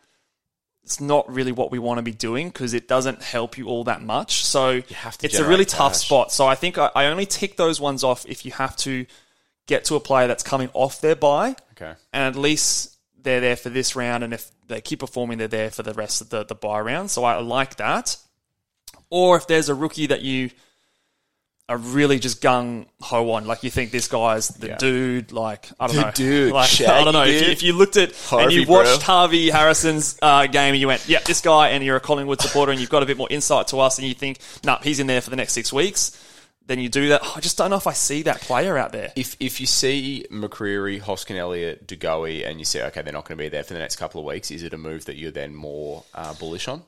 It's 0.82 1.00
not 1.00 1.32
really 1.32 1.52
what 1.52 1.70
we 1.70 1.78
want 1.78 1.98
to 1.98 2.02
be 2.02 2.10
doing 2.12 2.48
because 2.48 2.74
it 2.74 2.88
doesn't 2.88 3.22
help 3.22 3.56
you 3.58 3.66
all 3.68 3.84
that 3.84 4.02
much. 4.02 4.44
So 4.44 4.82
it's 5.22 5.38
a 5.38 5.42
really 5.42 5.64
generate 5.64 5.68
tough 5.68 5.94
spot. 5.94 6.32
So 6.32 6.46
I 6.48 6.56
think 6.56 6.78
I, 6.78 6.90
I 6.96 7.06
only 7.06 7.26
tick 7.26 7.56
those 7.56 7.80
ones 7.80 8.02
off 8.02 8.26
if 8.26 8.44
you 8.44 8.50
have 8.52 8.74
to 8.78 9.06
get 9.66 9.84
to 9.84 9.94
a 9.94 10.00
player 10.00 10.26
that's 10.26 10.42
coming 10.42 10.68
off 10.72 11.00
their 11.00 11.14
bye, 11.14 11.54
Okay. 11.72 11.92
and 12.12 12.24
at 12.24 12.34
least 12.34 12.96
they're 13.22 13.40
there 13.40 13.54
for 13.54 13.68
this 13.68 13.94
round. 13.94 14.24
And 14.24 14.34
if 14.34 14.50
they 14.66 14.80
keep 14.80 14.98
performing, 15.00 15.38
they're 15.38 15.46
there 15.46 15.70
for 15.70 15.84
the 15.84 15.94
rest 15.94 16.22
of 16.22 16.30
the 16.30 16.44
the 16.44 16.56
bye 16.56 16.80
round. 16.80 17.10
So 17.12 17.22
I 17.22 17.38
like 17.38 17.76
that. 17.76 18.16
Or 19.10 19.36
if 19.36 19.46
there's 19.46 19.68
a 19.68 19.74
rookie 19.76 20.06
that 20.06 20.22
you 20.22 20.50
are 21.70 21.78
really 21.78 22.18
just 22.18 22.42
gung 22.42 22.84
ho 23.00 23.30
on, 23.30 23.46
like 23.46 23.62
you 23.62 23.70
think 23.70 23.92
this 23.92 24.08
guy's 24.08 24.48
the 24.48 24.68
Yeah. 24.68 24.76
dude, 24.76 25.32
like 25.32 25.68
I 25.80 25.86
don't 25.86 25.96
The 25.96 26.02
know, 26.02 26.10
dude, 26.10 26.52
like 26.60 26.80
I 26.82 27.04
don't 27.04 27.12
know. 27.14 27.22
If 27.24 27.42
you, 27.46 27.52
if 27.52 27.62
you 27.62 27.72
looked 27.72 27.96
at 27.96 28.12
and 28.32 28.52
you 28.52 28.66
watched 28.66 28.98
bro. 29.06 29.14
Harvey 29.14 29.48
Harrison's 29.50 30.18
uh, 30.20 30.46
game 30.48 30.74
and 30.74 30.80
you 30.80 30.88
went, 30.88 31.08
"Yep, 31.08 31.24
this 31.24 31.40
guy," 31.40 31.68
and 31.68 31.82
you're 31.82 31.96
a 31.96 32.00
Collingwood 32.00 32.40
supporter 32.42 32.72
and 32.72 32.80
you've 32.80 32.90
got 32.90 33.02
a 33.02 33.06
bit 33.06 33.16
more 33.16 33.28
insight 33.30 33.68
to 33.68 33.78
us, 33.80 33.98
and 33.98 34.06
you 34.06 34.14
think, 34.14 34.38
"Nah, 34.64 34.78
he's 34.82 34.98
in 35.00 35.06
there 35.06 35.20
for 35.20 35.30
the 35.30 35.36
next 35.36 35.52
six 35.54 35.72
weeks." 35.72 36.26
Then 36.66 36.78
you 36.78 36.88
do 36.88 37.08
that. 37.08 37.22
I 37.36 37.40
just 37.40 37.56
don't 37.58 37.70
know 37.70 37.76
if 37.76 37.86
I 37.88 37.94
see 37.94 38.22
that 38.22 38.40
player 38.42 38.78
out 38.78 38.92
there. 38.92 39.12
If 39.16 39.36
if 39.40 39.60
you 39.60 39.66
see 39.66 40.26
McCreery, 40.30 41.00
Hoskin 41.00 41.36
Elliott, 41.36 41.86
De 41.86 41.96
Goey, 41.96 42.44
and 42.48 42.58
you 42.60 42.64
say, 42.64 42.84
okay, 42.86 43.02
they're 43.02 43.12
not 43.12 43.24
going 43.26 43.38
to 43.38 43.42
be 43.42 43.48
there 43.48 43.64
for 43.64 43.72
the 43.72 43.80
next 43.80 43.96
couple 43.96 44.20
of 44.20 44.26
weeks, 44.26 44.50
is 44.52 44.62
it 44.62 44.72
a 44.72 44.78
move 44.78 45.06
that 45.06 45.16
you're 45.16 45.32
then 45.32 45.52
more 45.54 46.04
uh, 46.14 46.32
bullish 46.34 46.68
on? 46.68 46.82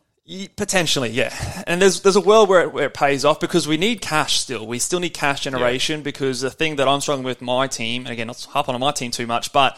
Potentially, 0.56 1.10
yeah. 1.10 1.34
And 1.66 1.82
there's 1.82 2.00
there's 2.02 2.16
a 2.16 2.20
world 2.20 2.48
where 2.48 2.62
it, 2.62 2.72
where 2.72 2.86
it 2.86 2.94
pays 2.94 3.24
off 3.24 3.40
because 3.40 3.66
we 3.66 3.76
need 3.76 4.00
cash 4.00 4.38
still. 4.38 4.66
We 4.66 4.78
still 4.78 5.00
need 5.00 5.14
cash 5.14 5.40
generation 5.40 6.02
because 6.02 6.40
the 6.40 6.50
thing 6.50 6.76
that 6.76 6.86
I'm 6.86 7.00
struggling 7.00 7.24
with 7.24 7.42
my 7.42 7.66
team, 7.66 8.04
and 8.06 8.12
again, 8.12 8.28
not 8.28 8.40
harp 8.50 8.68
on 8.68 8.78
my 8.80 8.92
team 8.92 9.10
too 9.10 9.26
much, 9.26 9.52
but 9.52 9.76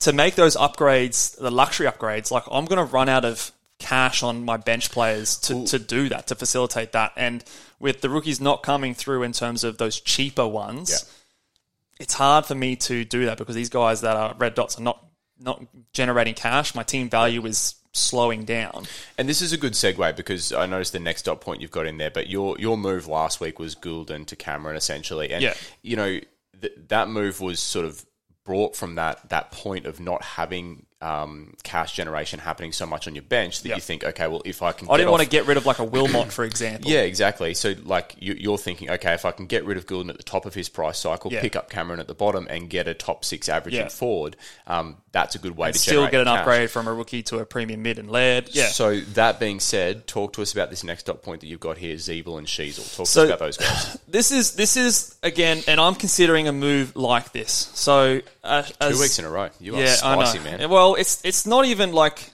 to 0.00 0.12
make 0.12 0.36
those 0.36 0.56
upgrades, 0.56 1.36
the 1.36 1.50
luxury 1.50 1.86
upgrades, 1.88 2.30
like 2.30 2.44
I'm 2.50 2.66
going 2.66 2.78
to 2.78 2.90
run 2.90 3.08
out 3.08 3.24
of 3.24 3.50
cash 3.80 4.22
on 4.22 4.44
my 4.44 4.56
bench 4.58 4.90
players 4.92 5.36
to, 5.38 5.64
to 5.66 5.78
do 5.78 6.08
that, 6.10 6.28
to 6.28 6.34
facilitate 6.36 6.92
that. 6.92 7.12
And 7.16 7.42
with 7.80 8.00
the 8.00 8.08
rookies 8.10 8.40
not 8.40 8.62
coming 8.62 8.94
through 8.94 9.24
in 9.24 9.32
terms 9.32 9.64
of 9.64 9.78
those 9.78 9.98
cheaper 10.00 10.46
ones, 10.46 10.90
Yeah. 10.90 12.02
it's 12.04 12.14
hard 12.14 12.46
for 12.46 12.54
me 12.54 12.76
to 12.76 13.04
do 13.04 13.24
that 13.26 13.38
because 13.38 13.56
these 13.56 13.70
guys 13.70 14.02
that 14.02 14.16
are 14.16 14.34
red 14.38 14.54
dots 14.54 14.78
are 14.78 14.82
not 14.82 15.04
not 15.42 15.64
generating 15.94 16.34
cash. 16.34 16.74
My 16.74 16.82
team 16.82 17.08
value 17.08 17.44
is 17.46 17.74
slowing 17.92 18.44
down. 18.44 18.86
And 19.18 19.28
this 19.28 19.42
is 19.42 19.52
a 19.52 19.56
good 19.56 19.72
segue 19.72 20.16
because 20.16 20.52
I 20.52 20.66
noticed 20.66 20.92
the 20.92 21.00
next 21.00 21.22
dot 21.22 21.40
point 21.40 21.60
you've 21.60 21.70
got 21.70 21.86
in 21.86 21.98
there, 21.98 22.10
but 22.10 22.28
your 22.28 22.58
your 22.58 22.76
move 22.78 23.06
last 23.06 23.40
week 23.40 23.58
was 23.58 23.74
Gulden 23.74 24.26
to 24.26 24.36
Cameron 24.36 24.76
essentially, 24.76 25.32
and 25.32 25.42
Yeah. 25.42 25.54
you 25.82 25.96
know 25.96 26.20
th- 26.60 26.72
that 26.88 27.08
move 27.08 27.40
was 27.40 27.60
sort 27.60 27.86
of 27.86 28.04
brought 28.44 28.76
from 28.76 28.94
that 28.94 29.28
that 29.30 29.50
point 29.50 29.86
of 29.86 30.00
not 30.00 30.22
having 30.22 30.86
um, 31.02 31.54
cash 31.62 31.94
generation 31.94 32.38
happening 32.38 32.72
so 32.72 32.84
much 32.86 33.06
on 33.08 33.14
your 33.14 33.22
bench 33.22 33.62
that 33.62 33.68
Yeah. 33.70 33.74
you 33.76 33.80
think, 33.80 34.04
okay, 34.04 34.26
well, 34.26 34.42
if 34.44 34.62
I 34.62 34.72
can, 34.72 34.88
I 34.90 34.96
didn't 34.98 35.06
get 35.06 35.10
want 35.10 35.22
to 35.22 35.28
get 35.28 35.46
rid 35.46 35.56
of 35.56 35.64
like 35.66 35.78
a 35.78 35.84
Wilmot, 35.84 36.30
for 36.32 36.44
example. 36.44 36.90
Yeah, 36.90 37.00
exactly. 37.00 37.54
So, 37.54 37.74
like, 37.84 38.16
you, 38.18 38.34
you're 38.38 38.58
thinking, 38.58 38.90
okay, 38.90 39.14
if 39.14 39.24
I 39.24 39.32
can 39.32 39.46
get 39.46 39.64
rid 39.64 39.78
of 39.78 39.86
Gulden 39.86 40.10
at 40.10 40.16
the 40.18 40.22
top 40.22 40.44
of 40.46 40.54
his 40.54 40.68
price 40.68 40.98
cycle, 40.98 41.32
Yeah. 41.32 41.40
pick 41.40 41.56
up 41.56 41.70
Cameron 41.70 42.00
at 42.00 42.06
the 42.08 42.14
bottom, 42.14 42.46
and 42.50 42.68
get 42.68 42.86
a 42.86 42.94
top 42.94 43.24
six 43.24 43.48
averaging 43.48 43.80
Yeah. 43.80 43.88
forward, 43.88 44.36
um, 44.66 44.98
that's 45.12 45.34
a 45.34 45.38
good 45.38 45.56
way 45.56 45.68
and 45.68 45.74
to 45.74 45.80
still 45.80 46.06
get 46.08 46.20
an 46.20 46.26
cash. 46.26 46.38
upgrade 46.40 46.70
from 46.70 46.86
a 46.86 46.92
rookie 46.94 47.22
to 47.24 47.38
a 47.38 47.46
premium 47.46 47.82
mid 47.82 47.98
and 47.98 48.10
lead. 48.10 48.48
Yeah. 48.52 48.68
So, 48.68 49.00
that 49.14 49.40
being 49.40 49.58
said, 49.60 50.06
talk 50.06 50.34
to 50.34 50.42
us 50.42 50.52
about 50.52 50.70
this 50.70 50.84
next 50.84 51.04
dot 51.06 51.22
point 51.22 51.40
that 51.40 51.46
you've 51.46 51.60
got 51.60 51.78
here, 51.78 51.96
Ziebell 51.96 52.38
and 52.38 52.46
Sheezel. 52.46 52.94
Talk 52.96 53.06
So- 53.06 53.26
to 53.26 53.32
us 53.32 53.36
about 53.36 53.38
those 53.46 53.56
guys. 53.56 53.98
this 54.08 54.30
is 54.32 54.52
this 54.52 54.76
is 54.76 55.14
again, 55.22 55.62
and 55.66 55.80
I'm 55.80 55.94
considering 55.94 56.46
a 56.46 56.52
move 56.52 56.94
like 56.94 57.32
this. 57.32 57.70
So 57.74 58.20
uh, 58.44 58.62
Two 58.62 58.72
as- 58.80 59.00
weeks 59.00 59.18
in 59.18 59.24
a 59.24 59.30
row. 59.30 59.48
You 59.58 59.76
are 59.76 59.80
yeah, 59.80 59.94
spicy, 59.94 60.38
man. 60.40 60.68
Well, 60.70 60.89
it's 60.94 61.20
it's 61.24 61.46
not 61.46 61.64
even 61.64 61.92
like 61.92 62.32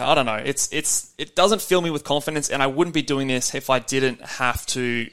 I 0.00 0.14
don't 0.14 0.26
know. 0.26 0.36
It's 0.36 0.68
it's 0.72 1.12
it 1.18 1.36
doesn't 1.36 1.60
fill 1.60 1.82
me 1.82 1.90
with 1.90 2.04
confidence, 2.04 2.48
and 2.48 2.62
I 2.62 2.66
wouldn't 2.66 2.94
be 2.94 3.02
doing 3.02 3.28
this 3.28 3.54
if 3.54 3.70
I 3.70 3.78
didn't 3.78 4.20
have 4.22 4.64
to. 4.66 5.08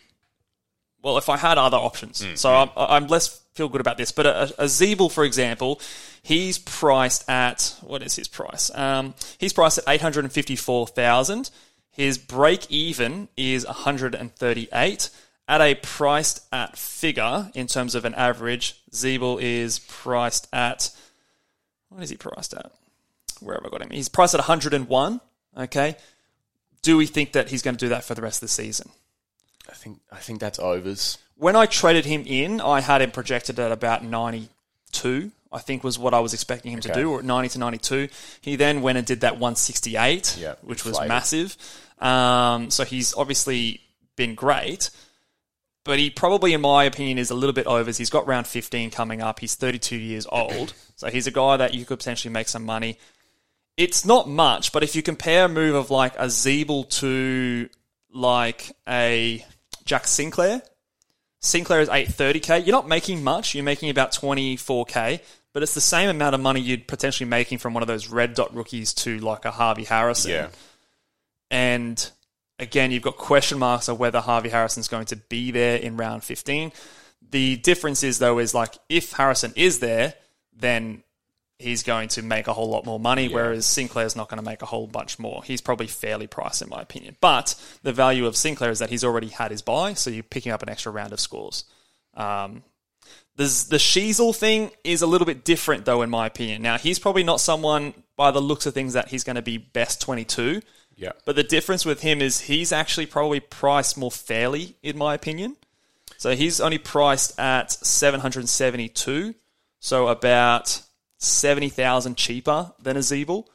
Well, 1.03 1.17
if 1.17 1.29
I 1.29 1.37
had 1.37 1.57
other 1.57 1.77
options, 1.77 2.21
Mm, 2.21 2.37
so 2.37 2.53
I'm, 2.53 2.69
I'm 2.75 3.07
less 3.07 3.41
feel 3.55 3.69
good 3.69 3.81
about 3.81 3.97
this. 3.97 4.11
But 4.11 4.27
a, 4.27 4.43
a 4.59 4.65
Ziebell, 4.65 5.11
for 5.11 5.25
example, 5.25 5.81
he's 6.21 6.59
priced 6.59 7.27
at 7.29 7.75
what 7.81 8.03
is 8.03 8.15
his 8.15 8.27
price? 8.27 8.69
Um, 8.75 9.15
he's 9.39 9.51
priced 9.51 9.79
at 9.79 9.83
eight 9.87 10.01
hundred 10.01 10.25
and 10.25 10.31
fifty-four 10.31 10.87
thousand. 10.87 11.49
His 11.89 12.17
break 12.17 12.69
even 12.71 13.27
is 13.35 13.65
one 13.65 13.75
hundred 13.75 14.15
and 14.15 14.33
thirty-eight. 14.35 15.09
At 15.47 15.59
a 15.59 15.75
priced 15.75 16.45
at 16.53 16.77
figure 16.77 17.51
in 17.53 17.67
terms 17.67 17.93
of 17.95 18.05
an 18.05 18.13
average, 18.13 18.81
Ziebell 18.91 19.41
is 19.41 19.79
priced 19.79 20.47
at 20.53 20.91
what 21.91 22.03
is 22.03 22.09
he 22.09 22.17
priced 22.17 22.53
at? 22.53 22.71
Where 23.41 23.55
have 23.55 23.65
I 23.65 23.69
got 23.69 23.81
him? 23.81 23.89
He's 23.89 24.09
priced 24.09 24.33
at 24.33 24.39
101. 24.39 25.21
Okay. 25.57 25.95
Do 26.81 26.97
we 26.97 27.05
think 27.05 27.33
that 27.33 27.49
he's 27.49 27.61
going 27.61 27.75
to 27.75 27.85
do 27.85 27.89
that 27.89 28.03
for 28.03 28.15
the 28.15 28.21
rest 28.21 28.37
of 28.37 28.41
the 28.41 28.53
season? 28.53 28.89
I 29.69 29.73
think 29.73 29.99
I 30.11 30.17
think 30.17 30.39
that's 30.39 30.59
overs. 30.59 31.17
When 31.35 31.55
I 31.55 31.65
traded 31.65 32.05
him 32.05 32.23
in, 32.25 32.61
I 32.61 32.81
had 32.81 33.01
him 33.01 33.11
projected 33.11 33.59
at 33.59 33.71
about 33.71 34.03
92. 34.03 35.31
I 35.51 35.59
think 35.59 35.83
was 35.83 35.99
what 35.99 36.13
I 36.13 36.19
was 36.19 36.33
expecting 36.33 36.71
him 36.71 36.79
to 36.81 36.93
do, 36.93 37.11
or 37.11 37.21
90 37.21 37.49
to 37.49 37.59
92. 37.59 38.07
He 38.39 38.55
then 38.55 38.81
went 38.81 38.97
and 38.97 39.05
did 39.05 39.21
that 39.21 39.33
168, 39.33 40.37
Yeah, 40.39 40.55
which 40.61 40.85
was 40.85 40.99
massive. 41.07 41.57
Um, 41.99 42.71
so 42.71 42.83
he's 42.85 43.13
obviously 43.15 43.81
been 44.15 44.33
great, 44.35 44.91
but 45.83 45.99
he 45.99 46.09
probably, 46.09 46.53
in 46.53 46.61
my 46.61 46.83
opinion, 46.83 47.17
is 47.17 47.31
a 47.31 47.35
little 47.35 47.53
bit 47.53 47.67
overs. 47.67 47.97
He's 47.97 48.09
got 48.09 48.27
round 48.27 48.47
15 48.47 48.91
coming 48.91 49.21
up. 49.21 49.39
He's 49.39 49.55
32 49.55 49.95
years 49.97 50.27
old, 50.31 50.73
so 50.95 51.09
he's 51.09 51.27
a 51.27 51.31
guy 51.31 51.57
that 51.57 51.73
you 51.73 51.85
could 51.85 51.99
potentially 51.99 52.31
make 52.31 52.47
some 52.47 52.65
money. 52.65 52.97
It's 53.77 54.05
not 54.05 54.29
much, 54.29 54.71
but 54.71 54.83
if 54.83 54.95
you 54.95 55.01
compare 55.01 55.45
a 55.45 55.49
move 55.49 55.75
of 55.75 55.89
like 55.89 56.15
a 56.15 56.25
Ziebell 56.25 56.89
to 56.99 57.69
like 58.13 58.71
a 58.87 59.45
Jack 59.85 60.05
Sinclair, 60.05 60.61
Sinclair 61.39 61.81
is 61.81 61.89
830k. 61.89 62.65
You're 62.65 62.75
not 62.75 62.87
making 62.87 63.23
much. 63.23 63.55
You're 63.55 63.63
making 63.63 63.89
about 63.89 64.11
24k, 64.11 65.21
but 65.53 65.63
it's 65.63 65.73
the 65.73 65.81
same 65.81 66.09
amount 66.09 66.35
of 66.35 66.41
money 66.41 66.61
you'd 66.61 66.87
potentially 66.87 67.27
making 67.27 67.57
from 67.57 67.73
one 67.73 67.81
of 67.81 67.87
those 67.87 68.07
red 68.07 68.35
dot 68.35 68.53
rookies 68.53 68.93
to 68.93 69.17
like 69.19 69.45
a 69.45 69.51
Harvey 69.51 69.83
Harrison. 69.83 70.31
Yeah. 70.31 70.49
And 71.49 72.11
again, 72.61 72.91
you've 72.91 73.03
got 73.03 73.17
question 73.17 73.59
marks 73.59 73.89
of 73.89 73.99
whether 73.99 74.21
Harvey 74.21 74.49
Harrison's 74.49 74.87
going 74.87 75.07
to 75.07 75.17
be 75.17 75.51
there 75.51 75.77
in 75.77 75.97
round 75.97 76.23
15. 76.23 76.71
The 77.31 77.57
difference 77.57 78.03
is, 78.03 78.19
though, 78.19 78.39
is 78.39 78.53
like 78.53 78.77
if 78.87 79.11
Harrison 79.13 79.51
is 79.55 79.79
there, 79.79 80.13
then 80.55 81.03
he's 81.57 81.83
going 81.83 82.07
to 82.09 82.21
make 82.21 82.47
a 82.47 82.53
whole 82.53 82.69
lot 82.69 82.85
more 82.85 82.99
money, 82.99 83.27
whereas 83.27 83.65
Sinclair's 83.65 84.15
not 84.15 84.29
going 84.29 84.39
to 84.39 84.45
make 84.45 84.61
a 84.61 84.65
whole 84.65 84.87
bunch 84.87 85.19
more. 85.19 85.43
He's 85.43 85.61
probably 85.61 85.87
fairly 85.87 86.27
priced, 86.27 86.61
in 86.61 86.69
my 86.69 86.81
opinion. 86.81 87.17
But 87.19 87.55
the 87.83 87.93
value 87.93 88.25
of 88.25 88.35
Sinclair 88.35 88.71
is 88.71 88.79
that 88.79 88.89
he's 88.89 89.03
already 89.03 89.27
had 89.27 89.51
his 89.51 89.61
bye, 89.61 89.93
so 89.93 90.09
you're 90.09 90.23
picking 90.23 90.51
up 90.51 90.63
an 90.63 90.69
extra 90.69 90.91
round 90.91 91.13
of 91.13 91.19
scores. 91.19 91.65
Um, 92.15 92.63
the, 93.35 93.45
the 93.69 93.77
Sheezel 93.77 94.35
thing 94.35 94.71
is 94.83 95.01
a 95.01 95.07
little 95.07 95.25
bit 95.25 95.43
different, 95.43 95.85
though, 95.85 96.01
in 96.01 96.09
my 96.09 96.27
opinion. 96.27 96.61
Now, 96.61 96.77
he's 96.77 96.99
probably 96.99 97.23
not 97.23 97.39
someone, 97.39 97.93
by 98.15 98.31
the 98.31 98.41
looks 98.41 98.65
of 98.65 98.73
things, 98.73 98.93
that 98.93 99.07
he's 99.07 99.23
going 99.23 99.37
to 99.37 99.41
be 99.41 99.57
best 99.57 100.01
22. 100.01 100.61
Yeah. 100.95 101.11
But 101.25 101.35
the 101.35 101.43
difference 101.43 101.85
with 101.85 102.01
him 102.01 102.21
is 102.21 102.41
he's 102.41 102.71
actually 102.71 103.05
probably 103.07 103.39
priced 103.39 103.97
more 103.97 104.11
fairly, 104.11 104.75
in 104.83 104.97
my 104.97 105.13
opinion. 105.15 105.55
So 106.17 106.35
he's 106.35 106.61
only 106.61 106.77
priced 106.77 107.39
at 107.39 107.71
772, 107.71 109.33
so 109.79 110.07
about 110.09 110.81
70,000 111.17 112.15
cheaper 112.15 112.71
than 112.79 112.97
a 112.97 112.99
Ziebell. 112.99 113.45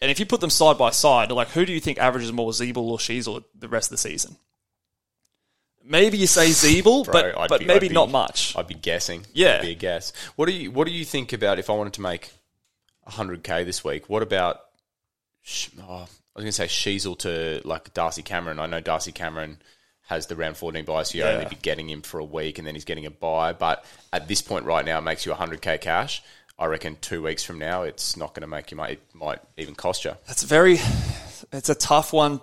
And 0.00 0.10
if 0.10 0.20
you 0.20 0.26
put 0.26 0.40
them 0.40 0.50
side 0.50 0.78
by 0.78 0.90
side, 0.90 1.32
like 1.32 1.48
who 1.48 1.64
do 1.66 1.72
you 1.72 1.80
think 1.80 1.98
averages 1.98 2.32
more, 2.32 2.50
Ziebell 2.52 2.76
or 2.78 2.98
Sheezel 2.98 3.42
the 3.58 3.68
rest 3.68 3.88
of 3.90 3.94
the 3.96 3.98
season? 3.98 4.36
Maybe 5.84 6.18
you 6.18 6.26
say 6.26 6.48
Ziebell, 6.48 7.04
Bro, 7.04 7.12
but 7.12 7.38
I'd 7.38 7.48
but 7.48 7.60
be- 7.60 7.66
maybe 7.66 7.88
be- 7.88 7.94
not 7.94 8.10
much. 8.10 8.56
I'd 8.56 8.66
be 8.66 8.74
guessing. 8.74 9.24
Yeah. 9.32 9.54
It'd 9.54 9.62
be 9.62 9.70
a 9.72 9.74
guess. 9.74 10.12
What 10.36 10.46
do 10.46 10.52
you 10.52 10.70
What 10.70 10.86
do 10.86 10.92
you 10.92 11.04
think 11.04 11.32
about 11.32 11.58
if 11.58 11.70
I 11.70 11.72
wanted 11.74 11.94
to 11.94 12.00
make 12.00 12.30
100k 13.08 13.64
this 13.64 13.82
week? 13.84 14.08
What 14.08 14.22
about? 14.22 14.60
Oh, 15.80 16.06
I 16.36 16.40
was 16.40 16.44
going 16.44 16.52
to 16.52 16.52
say 16.52 16.66
Sheezel 16.66 17.18
to 17.20 17.62
like 17.66 17.94
Darcy 17.94 18.20
Cameron. 18.22 18.58
I 18.58 18.66
know 18.66 18.80
Darcy 18.80 19.10
Cameron 19.10 19.56
has 20.02 20.26
the 20.26 20.36
round 20.36 20.58
14 20.58 20.84
bye, 20.84 21.02
so 21.02 21.16
you 21.16 21.24
Yeah. 21.24 21.30
only 21.30 21.46
be 21.46 21.56
getting 21.56 21.88
him 21.88 22.02
for 22.02 22.20
a 22.20 22.24
week, 22.24 22.58
and 22.58 22.66
then 22.66 22.74
he's 22.74 22.84
getting 22.84 23.06
a 23.06 23.10
bye. 23.10 23.54
But 23.54 23.84
at 24.12 24.28
this 24.28 24.42
point 24.42 24.66
right 24.66 24.84
now, 24.84 24.98
it 24.98 25.02
makes 25.02 25.24
you 25.24 25.32
100k 25.32 25.80
cash. 25.80 26.22
I 26.58 26.66
reckon 26.66 26.98
two 27.00 27.22
weeks 27.22 27.42
from 27.42 27.58
now, 27.58 27.82
it's 27.82 28.16
not 28.18 28.34
going 28.34 28.42
to 28.42 28.46
make 28.46 28.70
you 28.70 28.76
money. 28.76 28.94
It 28.94 29.00
might 29.14 29.40
even 29.56 29.74
cost 29.74 30.04
you. 30.04 30.12
That's 30.26 30.42
very, 30.42 30.78
it's 31.52 31.68
a 31.70 31.74
tough 31.74 32.12
one. 32.12 32.40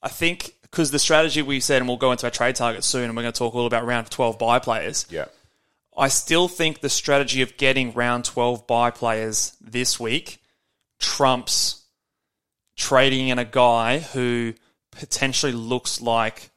I 0.00 0.08
think 0.08 0.54
because 0.62 0.90
the 0.92 0.98
strategy 1.00 1.42
we 1.42 1.58
said, 1.60 1.78
and 1.78 1.88
we'll 1.88 1.96
go 1.96 2.12
into 2.12 2.26
our 2.26 2.30
trade 2.30 2.54
target 2.56 2.84
soon, 2.84 3.04
and 3.04 3.16
we're 3.16 3.22
going 3.22 3.32
to 3.32 3.38
talk 3.38 3.54
all 3.54 3.66
about 3.66 3.84
round 3.84 4.10
12 4.10 4.38
bye 4.38 4.58
players. 4.60 5.06
Yeah. 5.10 5.26
I 5.96 6.08
still 6.08 6.46
think 6.48 6.80
the 6.80 6.88
strategy 6.88 7.42
of 7.42 7.56
getting 7.56 7.92
round 7.94 8.24
12 8.24 8.66
bye 8.66 8.90
players 8.92 9.56
this 9.60 9.98
week 10.00 10.40
trumps 10.98 11.83
trading 12.76 13.28
in 13.28 13.38
a 13.38 13.44
guy 13.44 13.98
who 14.00 14.54
potentially 14.90 15.52
looks 15.52 16.00
like 16.00 16.50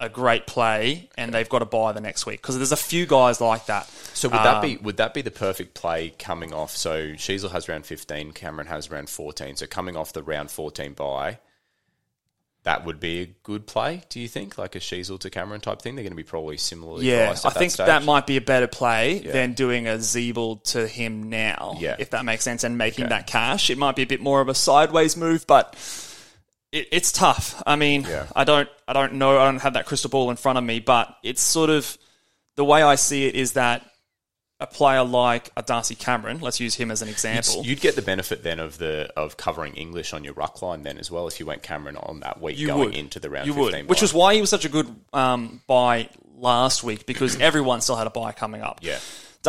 a 0.00 0.08
great 0.08 0.46
play 0.46 1.10
and 1.18 1.34
they've 1.34 1.48
got 1.48 1.58
to 1.58 1.64
buy 1.64 1.90
the 1.90 2.00
next 2.00 2.24
week 2.24 2.40
because 2.40 2.56
there's 2.56 2.70
a 2.70 2.76
few 2.76 3.04
guys 3.04 3.40
like 3.40 3.66
that. 3.66 3.88
So 4.14 4.28
would 4.28 4.38
that 4.38 4.56
Um, 4.56 4.62
be 4.62 4.76
would 4.76 4.96
that 4.98 5.12
be 5.12 5.22
the 5.22 5.32
perfect 5.32 5.74
play 5.74 6.10
coming 6.10 6.54
off? 6.54 6.76
So 6.76 7.12
Sheezel 7.14 7.50
has 7.50 7.68
round 7.68 7.84
fifteen, 7.84 8.32
Cameron 8.32 8.68
has 8.68 8.90
round 8.90 9.10
fourteen. 9.10 9.56
So 9.56 9.66
coming 9.66 9.96
off 9.96 10.12
the 10.12 10.22
round 10.22 10.50
fourteen 10.52 10.92
bye, 10.92 11.38
that 12.68 12.84
would 12.84 13.00
be 13.00 13.20
a 13.22 13.26
good 13.44 13.66
play. 13.66 14.02
Do 14.10 14.20
you 14.20 14.28
think, 14.28 14.58
like 14.58 14.76
a 14.76 14.78
Sheezel 14.78 15.18
to 15.20 15.30
Cameron 15.30 15.62
type 15.62 15.80
thing? 15.80 15.94
They're 15.94 16.02
going 16.02 16.12
to 16.12 16.16
be 16.16 16.22
probably 16.22 16.58
similarly 16.58 17.06
Yeah, 17.10 17.28
priced. 17.28 17.46
I 17.46 17.48
At 17.48 17.54
think 17.56 17.72
stage. 17.72 17.86
that 17.86 18.04
might 18.04 18.26
be 18.26 18.36
a 18.36 18.42
better 18.42 18.66
play 18.66 19.20
than 19.20 19.54
doing 19.54 19.88
a 19.88 19.92
Ziebell 19.92 20.62
to 20.72 20.86
him 20.86 21.30
now. 21.30 21.78
Yeah. 21.80 21.96
If 21.98 22.10
that 22.10 22.26
makes 22.26 22.44
sense, 22.44 22.64
and 22.64 22.76
making 22.76 23.06
Okay. 23.06 23.14
that 23.14 23.26
cash. 23.26 23.70
It 23.70 23.78
might 23.78 23.96
be 23.96 24.02
a 24.02 24.06
bit 24.06 24.20
more 24.20 24.42
of 24.42 24.50
a 24.50 24.54
sideways 24.54 25.16
move, 25.16 25.46
but 25.46 25.76
it, 26.70 26.88
it's 26.92 27.10
tough. 27.10 27.62
I 27.66 27.76
mean, 27.76 28.02
Yeah. 28.02 28.26
I 28.36 28.44
don't, 28.44 28.68
I 28.86 28.92
don't 28.92 29.14
know. 29.14 29.38
I 29.38 29.46
don't 29.46 29.60
have 29.62 29.72
that 29.72 29.86
crystal 29.86 30.10
ball 30.10 30.28
in 30.30 30.36
front 30.36 30.58
of 30.58 30.64
me, 30.64 30.78
but 30.80 31.16
it's 31.22 31.40
sort 31.40 31.70
of 31.70 31.96
the 32.56 32.66
way 32.66 32.82
I 32.82 32.96
see 32.96 33.24
it 33.26 33.34
is 33.34 33.52
that 33.54 33.82
a 34.60 34.66
player 34.66 35.04
like 35.04 35.50
a 35.56 35.62
Darcy 35.62 35.94
Cameron, 35.94 36.40
let's 36.40 36.58
use 36.58 36.74
him 36.74 36.90
as 36.90 37.00
an 37.00 37.08
example. 37.08 37.64
You'd 37.64 37.80
get 37.80 37.94
the 37.94 38.02
benefit 38.02 38.42
then 38.42 38.58
of 38.58 38.78
the 38.78 39.10
of 39.16 39.36
covering 39.36 39.74
English 39.74 40.12
on 40.12 40.24
your 40.24 40.34
ruck 40.34 40.62
line 40.62 40.82
then 40.82 40.98
as 40.98 41.10
well 41.10 41.28
if 41.28 41.38
you 41.38 41.46
went 41.46 41.62
Cameron 41.62 41.96
on 41.96 42.20
that 42.20 42.40
week 42.40 42.58
you 42.58 42.66
going 42.66 42.80
would 42.80 42.94
into 42.94 43.20
the 43.20 43.30
round 43.30 43.46
you 43.46 43.54
15 43.54 43.72
would, 43.72 43.88
which 43.88 44.02
was 44.02 44.12
why 44.12 44.34
he 44.34 44.40
was 44.40 44.50
such 44.50 44.64
a 44.64 44.68
good 44.68 44.92
um, 45.12 45.62
buy 45.66 46.08
last 46.36 46.82
week 46.82 47.06
because 47.06 47.38
everyone 47.40 47.80
still 47.80 47.96
had 47.96 48.06
a 48.06 48.10
bye 48.10 48.32
coming 48.32 48.62
up. 48.62 48.80
Yeah. 48.82 48.98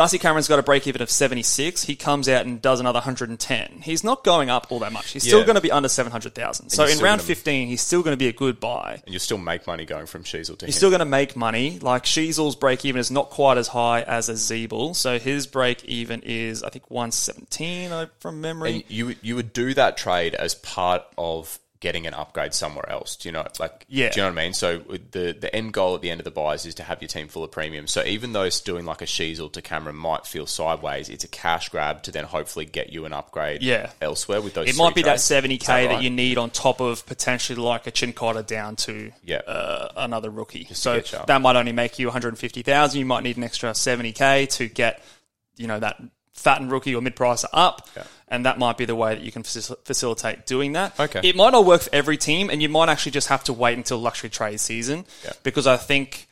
Darcy 0.00 0.16
Cameron's 0.16 0.48
got 0.48 0.58
a 0.58 0.62
break 0.62 0.86
even 0.86 1.02
of 1.02 1.10
76. 1.10 1.82
He 1.82 1.94
comes 1.94 2.26
out 2.26 2.46
and 2.46 2.62
does 2.62 2.80
another 2.80 3.00
110. 3.00 3.82
He's 3.82 4.02
not 4.02 4.24
going 4.24 4.48
up 4.48 4.68
all 4.70 4.78
that 4.78 4.92
much. 4.92 5.10
He's 5.10 5.24
still 5.24 5.40
Yeah. 5.40 5.44
going 5.44 5.56
to 5.56 5.60
be 5.60 5.70
under 5.70 5.90
700,000. 5.90 6.70
So 6.70 6.84
in 6.84 6.98
round 7.00 7.18
gonna- 7.20 7.26
15, 7.26 7.68
he's 7.68 7.82
still 7.82 8.02
going 8.02 8.14
to 8.14 8.16
be 8.16 8.26
a 8.26 8.32
good 8.32 8.58
buy. 8.58 9.02
and 9.04 9.12
you'll 9.12 9.20
still 9.20 9.36
make 9.36 9.66
money 9.66 9.84
going 9.84 10.06
from 10.06 10.24
Sheezel 10.24 10.56
to 10.58 10.64
him. 10.64 10.68
He's 10.68 10.76
him. 10.76 10.78
still 10.78 10.88
going 10.88 11.00
to 11.00 11.04
make 11.04 11.36
money. 11.36 11.78
Like 11.82 12.04
Sheezel's 12.04 12.56
break 12.56 12.86
even 12.86 12.98
is 12.98 13.10
not 13.10 13.28
quite 13.28 13.58
as 13.58 13.68
high 13.68 14.00
as 14.00 14.30
a 14.30 14.32
Ziebell. 14.32 14.96
So 14.96 15.18
his 15.18 15.46
break 15.46 15.84
even 15.84 16.22
is, 16.22 16.62
I 16.62 16.70
think, 16.70 16.90
117 16.90 17.92
uh, 17.92 18.06
from 18.20 18.40
memory. 18.40 18.72
And 18.76 18.84
you 18.88 19.16
you 19.20 19.36
would 19.36 19.52
do 19.52 19.74
that 19.74 19.98
trade 19.98 20.34
as 20.34 20.54
part 20.54 21.02
of 21.18 21.58
getting 21.80 22.06
an 22.06 22.12
upgrade 22.12 22.52
somewhere 22.52 22.88
else. 22.90 23.16
Do 23.16 23.28
you 23.28 23.32
know? 23.32 23.46
Like, 23.58 23.86
Yeah. 23.88 24.10
Do 24.10 24.20
you 24.20 24.26
know 24.26 24.32
what 24.32 24.38
I 24.38 24.44
mean? 24.44 24.52
So 24.54 24.78
the 25.12 25.32
the 25.38 25.54
end 25.54 25.72
goal 25.72 25.94
at 25.94 26.02
the 26.02 26.10
end 26.10 26.20
of 26.20 26.24
the 26.24 26.30
byes 26.30 26.66
is 26.66 26.74
to 26.76 26.82
have 26.82 27.00
your 27.00 27.08
team 27.08 27.28
full 27.28 27.42
of 27.42 27.50
premium. 27.50 27.86
So 27.86 28.04
even 28.04 28.32
though 28.34 28.42
it's 28.42 28.60
doing 28.60 28.84
like 28.84 29.00
a 29.00 29.06
Sheezel 29.06 29.50
to 29.54 29.62
Cameron 29.62 29.96
might 29.96 30.26
feel 30.26 30.46
sideways, 30.46 31.08
it's 31.08 31.24
a 31.24 31.28
cash 31.28 31.70
grab 31.70 32.02
to 32.02 32.10
then 32.12 32.24
hopefully 32.24 32.66
get 32.66 32.92
you 32.92 33.06
an 33.06 33.12
upgrade. 33.14 33.62
Yeah. 33.62 33.90
elsewhere 34.02 34.40
with 34.42 34.54
those. 34.54 34.68
it 34.68 34.76
might 34.76 34.94
be 34.94 35.02
that 35.02 35.16
70k 35.18 35.64
that, 35.66 35.86
right? 35.86 36.02
you 36.02 36.10
need 36.10 36.36
on 36.38 36.50
top 36.50 36.80
of 36.80 37.04
potentially 37.06 37.58
like 37.60 37.86
a 37.86 37.90
Chincotta 37.92 38.46
down 38.46 38.76
to 38.76 39.10
Yeah. 39.24 39.38
uh, 39.46 39.92
another 39.96 40.28
rookie. 40.30 40.64
to 40.64 40.74
So 40.74 41.00
that 41.26 41.40
might 41.40 41.56
only 41.56 41.72
make 41.72 41.98
you 41.98 42.06
150,000. 42.08 42.98
You 42.98 43.06
might 43.06 43.22
need 43.22 43.38
an 43.38 43.44
extra 43.44 43.70
70k 43.70 44.46
to 44.58 44.68
get, 44.68 45.02
you 45.56 45.66
know, 45.66 45.80
that 45.80 46.00
fattened 46.40 46.70
rookie 46.72 46.94
or 46.94 47.00
mid 47.02 47.14
pricer 47.16 47.46
up. 47.52 47.88
Yeah. 47.96 48.04
And 48.28 48.46
that 48.46 48.58
might 48.58 48.76
be 48.78 48.84
the 48.84 48.94
way 48.94 49.14
that 49.14 49.22
you 49.24 49.32
can 49.32 49.42
facil- 49.42 49.76
facilitate 49.84 50.46
doing 50.46 50.72
that. 50.74 50.98
Okay. 51.00 51.20
It 51.24 51.34
might 51.36 51.50
not 51.50 51.64
work 51.64 51.82
for 51.82 51.90
every 51.92 52.16
team, 52.16 52.48
and 52.48 52.62
you 52.62 52.68
might 52.68 52.88
actually 52.88 53.12
just 53.12 53.26
have 53.28 53.42
to 53.44 53.52
wait 53.52 53.76
until 53.76 53.98
luxury 53.98 54.30
trade 54.30 54.60
season 54.60 55.04
Yeah. 55.24 55.32
because 55.42 55.66
I 55.66 55.76
think 55.76 56.28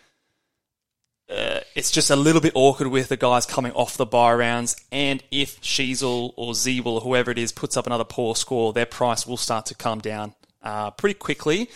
uh, 1.29 1.61
it's 1.75 1.91
just 1.91 2.11
a 2.11 2.17
little 2.17 2.41
bit 2.41 2.53
awkward 2.55 2.89
with 2.89 3.09
the 3.09 3.17
guys 3.17 3.45
coming 3.47 3.73
off 3.73 3.97
the 3.97 4.07
bye 4.07 4.33
rounds. 4.33 4.77
And 4.93 5.23
if 5.31 5.61
Sheezel 5.61 6.33
or 6.37 6.53
Ziebell 6.53 6.87
or 6.87 7.01
whoever 7.01 7.31
it 7.31 7.39
is 7.39 7.53
puts 7.53 7.77
up 7.77 7.87
another 7.87 8.05
poor 8.05 8.35
score, 8.35 8.73
their 8.73 8.87
price 8.87 9.27
will 9.27 9.37
start 9.37 9.67
to 9.67 9.75
come 9.75 9.99
down 9.99 10.35
uh, 10.63 10.91
pretty 10.93 11.15
quickly. 11.15 11.69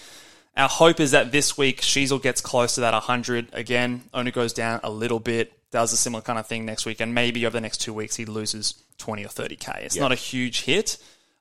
Our 0.56 0.68
hope 0.68 1.00
is 1.00 1.10
that 1.12 1.32
this 1.32 1.58
week 1.58 1.80
Sheezel 1.80 2.22
gets 2.22 2.40
close 2.40 2.76
to 2.76 2.82
that 2.82 2.92
100 2.92 3.48
again, 3.52 4.04
only 4.14 4.30
goes 4.30 4.52
down 4.52 4.80
a 4.84 4.90
little 4.90 5.20
bit, 5.20 5.52
does 5.72 5.92
a 5.92 5.96
similar 5.96 6.22
kind 6.22 6.38
of 6.38 6.46
thing 6.46 6.64
next 6.64 6.86
week, 6.86 7.00
and 7.00 7.14
maybe 7.14 7.44
over 7.44 7.54
the 7.54 7.60
next 7.60 7.78
two 7.78 7.92
weeks 7.92 8.14
he 8.16 8.24
loses 8.24 8.74
20 8.98 9.24
or 9.24 9.28
30k. 9.28 9.82
It's 9.82 9.96
not 9.96 10.12
a 10.12 10.16
huge 10.16 10.62
hit. 10.62 10.98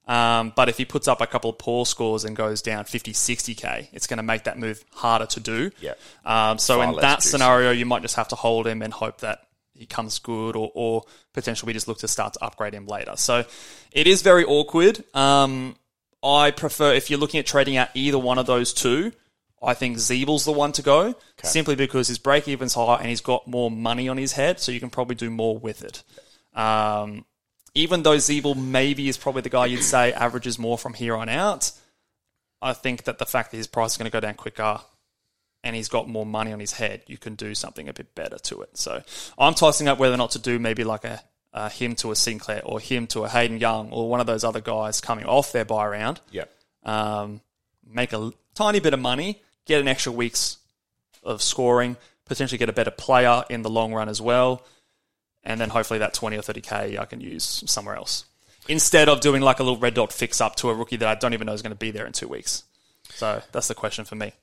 Um, 0.08 0.52
but 0.56 0.68
if 0.68 0.78
he 0.78 0.86
puts 0.86 1.08
up 1.08 1.22
a 1.22 1.28
couple 1.28 1.52
of 1.52 1.58
poor 1.60 1.86
scores 1.86 2.26
and 2.26 2.36
goes 2.36 2.62
down 2.62 2.86
50, 2.86 3.14
60k, 3.14 3.88
it's 3.94 4.08
going 4.08 4.18
to 4.18 4.24
make 4.24 4.46
that 4.46 4.58
move 4.58 4.84
harder 4.92 5.28
to 5.28 5.40
do. 5.40 5.72
Yeah. 5.80 5.94
Um, 6.26 6.58
so 6.58 6.78
Far 6.78 6.90
in 6.90 6.96
that 6.98 7.20
juicy. 7.20 7.30
scenario, 7.30 7.72
you 7.72 7.86
might 7.86 8.02
just 8.02 8.16
have 8.16 8.28
to 8.30 8.36
hold 8.36 8.66
him 8.66 8.82
and 8.82 8.92
hope 8.92 9.20
that 9.20 9.48
he 9.74 9.86
comes 9.86 10.20
good, 10.20 10.56
or, 10.56 10.72
or 10.74 11.04
potentially 11.34 11.68
we 11.68 11.74
just 11.74 11.88
look 11.88 12.00
to 12.00 12.08
start 12.08 12.34
to 12.34 12.44
upgrade 12.44 12.74
him 12.74 12.88
later. 12.88 13.14
So 13.16 13.46
it 13.92 14.08
is 14.08 14.22
very 14.22 14.44
awkward. 14.44 15.04
Um, 15.16 15.76
I 16.24 16.52
prefer 16.52 16.94
if 16.94 17.10
you're 17.10 17.20
looking 17.20 17.40
at 17.40 17.46
trading 17.46 17.78
out 17.78 17.90
either 17.94 18.20
one 18.20 18.38
of 18.38 18.46
those 18.46 18.74
two. 18.74 19.12
I 19.62 19.74
think 19.76 19.98
Ziebell's 19.98 20.46
the 20.46 20.52
one 20.52 20.72
to 20.74 20.82
go, 20.82 21.16
simply 21.44 21.76
because 21.76 22.08
his 22.08 22.18
break 22.18 22.48
even's 22.48 22.74
high 22.74 22.98
and 22.98 23.08
he's 23.08 23.22
got 23.22 23.48
more 23.48 23.70
money 23.70 24.10
on 24.10 24.18
his 24.18 24.34
head, 24.34 24.60
so 24.60 24.72
you 24.72 24.80
can 24.80 24.90
probably 24.90 25.16
do 25.16 25.30
more 25.30 25.58
with 25.58 25.84
it. 25.84 26.04
Um, 26.54 27.26
even 27.74 28.04
though 28.04 28.18
Ziebell 28.18 28.56
maybe 28.56 29.08
is 29.08 29.18
probably 29.18 29.44
the 29.44 29.50
guy 29.50 29.68
you'd 29.68 29.84
say 29.84 30.14
averages 30.14 30.58
more 30.60 30.78
from 30.78 30.94
here 30.94 31.16
on 31.16 31.30
out, 31.30 31.72
I 32.62 32.74
think 32.74 33.04
that 33.04 33.18
the 33.18 33.26
fact 33.26 33.52
that 33.52 33.58
his 33.58 33.68
price 33.68 33.92
is 33.92 33.98
going 33.98 34.10
to 34.10 34.12
go 34.12 34.20
down 34.20 34.34
quicker 34.34 34.82
and 35.64 35.76
he's 35.76 35.90
got 35.90 36.10
more 36.10 36.26
money 36.26 36.52
on 36.52 36.60
his 36.60 36.74
head, 36.74 37.04
you 37.08 37.18
can 37.18 37.36
do 37.36 37.56
something 37.56 37.88
a 37.88 37.94
bit 37.94 38.14
better 38.16 38.38
to 38.38 38.62
it. 38.62 38.78
So 38.78 39.04
I'm 39.38 39.54
tossing 39.54 39.88
up 39.88 40.00
whether 40.00 40.16
or 40.16 40.18
not 40.18 40.32
to 40.32 40.40
do 40.40 40.60
maybe 40.60 40.84
like 40.84 41.06
a, 41.06 41.22
a 41.54 41.70
him 41.70 41.96
to 41.98 42.12
a 42.12 42.16
Sinclair 42.16 42.62
or 42.66 42.80
him 42.80 43.08
to 43.08 43.24
a 43.24 43.30
Hayden 43.30 43.60
Young 43.60 43.92
or 43.92 44.10
one 44.10 44.20
of 44.20 44.26
those 44.26 44.44
other 44.44 44.62
guys 44.62 45.02
coming 45.02 45.26
off 45.26 45.52
their 45.52 45.66
bye 45.66 45.86
round. 45.86 46.20
Yeah. 46.32 46.46
Um, 46.84 47.42
make 47.86 48.12
a 48.12 48.32
tiny 48.56 48.80
bit 48.80 48.94
of 48.94 49.00
money, 49.00 49.42
get 49.66 49.82
an 49.82 49.88
extra 49.88 50.12
week's 50.12 50.58
of 51.24 51.42
scoring, 51.42 51.98
potentially 52.26 52.58
get 52.58 52.70
a 52.70 52.74
better 52.74 52.92
player 52.92 53.44
in 53.50 53.62
the 53.62 53.70
long 53.70 53.94
run 53.94 54.10
as 54.10 54.22
well, 54.22 54.66
and 55.44 55.60
then 55.60 55.70
hopefully 55.70 56.00
that 56.00 56.14
20 56.14 56.38
or 56.38 56.42
30k 56.42 56.98
I 57.00 57.06
can 57.06 57.22
use 57.22 57.64
somewhere 57.66 57.96
else. 57.96 58.26
Instead 58.68 59.10
of 59.10 59.22
doing 59.22 59.42
like 59.42 59.60
a 59.60 59.64
little 59.64 59.80
red 59.80 59.96
dot 59.96 60.14
fix 60.14 60.40
up 60.40 60.56
to 60.58 60.70
a 60.70 60.74
rookie 60.74 60.98
that 60.98 61.08
I 61.08 61.16
don't 61.16 61.34
even 61.34 61.48
know 61.48 61.54
is 61.54 61.62
going 61.62 61.72
to 61.74 61.78
be 61.78 61.92
there 61.92 62.06
in 62.06 62.14
two 62.14 62.28
weeks. 62.28 62.64
So 63.10 63.42
that's 63.52 63.68
the 63.68 63.76
question 63.76 64.06
for 64.06 64.16
me. 64.16 64.34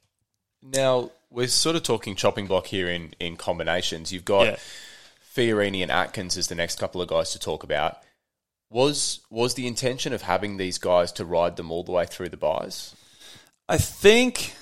Now 0.63 1.11
we're 1.31 1.47
sort 1.49 1.77
of 1.77 1.83
talking 1.83 2.17
chopping 2.17 2.47
block 2.47 2.67
here 2.67 2.89
in 2.89 3.15
in 3.21 3.37
combinations. 3.37 4.13
You've 4.13 4.25
got 4.25 4.47
Yeah. 4.47 4.57
Fiorini 5.35 5.83
and 5.83 5.91
Atkins 5.93 6.37
as 6.37 6.49
the 6.49 6.57
next 6.57 6.81
couple 6.81 7.01
of 7.01 7.09
guys 7.09 7.31
to 7.33 7.39
talk 7.39 7.63
about. 7.63 7.99
Was 8.71 9.21
was 9.31 9.55
the 9.55 9.67
intention 9.67 10.13
of 10.13 10.23
having 10.23 10.57
these 10.57 10.79
guys 10.79 11.13
to 11.13 11.25
ride 11.25 11.57
them 11.57 11.71
all 11.71 11.85
the 11.85 11.93
way 11.93 12.05
through 12.07 12.29
the 12.29 12.37
byes? 12.37 12.95
I 13.69 13.79
think 13.79 14.55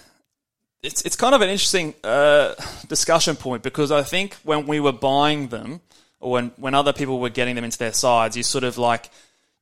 it's 0.82 1.02
it's 1.02 1.16
kind 1.16 1.34
of 1.34 1.40
an 1.42 1.48
interesting 1.50 1.94
uh, 2.04 2.54
discussion 2.88 3.36
point 3.36 3.62
because 3.62 3.90
I 3.90 4.02
think 4.02 4.34
when 4.44 4.66
we 4.66 4.80
were 4.80 4.92
buying 4.92 5.48
them, 5.48 5.80
or 6.20 6.32
when 6.32 6.52
when 6.56 6.74
other 6.74 6.92
people 6.92 7.18
were 7.20 7.30
getting 7.30 7.54
them 7.54 7.64
into 7.64 7.78
their 7.78 7.92
sides, 7.92 8.36
you 8.36 8.42
sort 8.42 8.64
of 8.64 8.78
like 8.78 9.10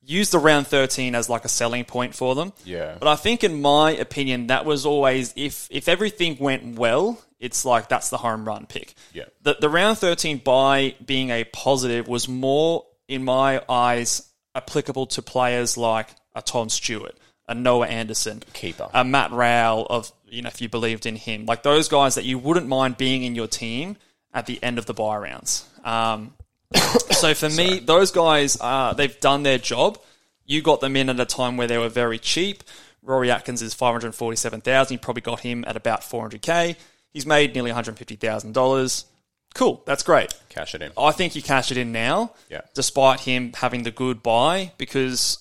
used 0.02 0.32
the 0.32 0.38
round 0.38 0.66
thirteen 0.66 1.14
as 1.14 1.28
like 1.30 1.44
a 1.44 1.48
selling 1.48 1.84
point 1.84 2.14
for 2.14 2.34
them. 2.34 2.52
Yeah. 2.64 2.96
But 2.98 3.08
I 3.08 3.16
think, 3.16 3.42
in 3.44 3.62
my 3.62 3.92
opinion, 3.92 4.48
that 4.48 4.64
was 4.64 4.84
always 4.84 5.32
if 5.36 5.66
if 5.70 5.88
everything 5.88 6.36
went 6.38 6.78
well, 6.78 7.18
it's 7.40 7.64
like 7.64 7.88
that's 7.88 8.10
the 8.10 8.18
home 8.18 8.44
run 8.46 8.66
pick. 8.66 8.94
Yeah. 9.12 9.24
The 9.42 9.56
the 9.60 9.68
round 9.68 9.98
thirteen 9.98 10.38
bye 10.38 10.94
being 11.04 11.30
a 11.30 11.44
positive 11.44 12.06
was 12.08 12.28
more, 12.28 12.84
in 13.08 13.24
my 13.24 13.62
eyes, 13.68 14.28
applicable 14.54 15.06
to 15.06 15.22
players 15.22 15.76
like 15.76 16.08
a 16.34 16.42
Tom 16.42 16.68
Stewart, 16.68 17.16
a 17.48 17.54
Noah 17.54 17.86
Anderson, 17.86 18.42
Keeper. 18.52 18.90
a 18.92 19.04
Matt 19.04 19.30
Rowell 19.30 19.86
of 19.88 20.12
you 20.34 20.42
know 20.42 20.48
if 20.48 20.60
you 20.60 20.68
believed 20.68 21.06
in 21.06 21.16
him, 21.16 21.46
like 21.46 21.62
those 21.62 21.88
guys 21.88 22.14
that 22.16 22.24
you 22.24 22.38
wouldn't 22.38 22.66
mind 22.66 22.96
being 22.96 23.22
in 23.22 23.34
your 23.34 23.46
team 23.46 23.96
at 24.32 24.46
the 24.46 24.62
end 24.62 24.78
of 24.78 24.86
the 24.86 24.94
bye 24.94 25.16
rounds. 25.16 25.68
Um, 25.84 26.34
so 27.10 27.34
for 27.34 27.48
me, 27.48 27.78
those 27.78 28.10
guys, 28.10 28.58
uh, 28.60 28.92
they've 28.94 29.18
done 29.20 29.42
their 29.44 29.58
job. 29.58 29.98
You 30.44 30.60
got 30.60 30.80
them 30.80 30.96
in 30.96 31.08
at 31.08 31.18
a 31.20 31.24
time 31.24 31.56
where 31.56 31.66
they 31.66 31.78
were 31.78 31.88
very 31.88 32.18
cheap. 32.18 32.62
Rory 33.02 33.30
Atkins 33.30 33.62
is 33.62 33.74
five 33.74 33.92
hundred 33.92 34.14
forty-seven 34.14 34.60
thousand. 34.62 34.94
You 34.94 34.98
probably 34.98 35.22
got 35.22 35.40
him 35.40 35.64
at 35.66 35.76
about 35.76 36.02
four 36.04 36.20
hundred 36.22 36.42
k. 36.42 36.76
He's 37.12 37.26
made 37.26 37.54
nearly 37.54 37.70
one 37.70 37.76
hundred 37.76 37.96
fifty 37.98 38.16
thousand 38.16 38.52
dollars. 38.54 39.04
Cool, 39.54 39.82
that's 39.86 40.02
great. 40.02 40.34
Cash 40.48 40.74
it 40.74 40.82
in. 40.82 40.90
I 40.98 41.12
think 41.12 41.36
you 41.36 41.42
cash 41.42 41.70
it 41.70 41.76
in 41.76 41.92
now, 41.92 42.32
Yeah. 42.50 42.62
despite 42.74 43.20
him 43.20 43.52
having 43.54 43.84
the 43.84 43.92
good 43.92 44.20
buy, 44.20 44.72
because 44.78 45.38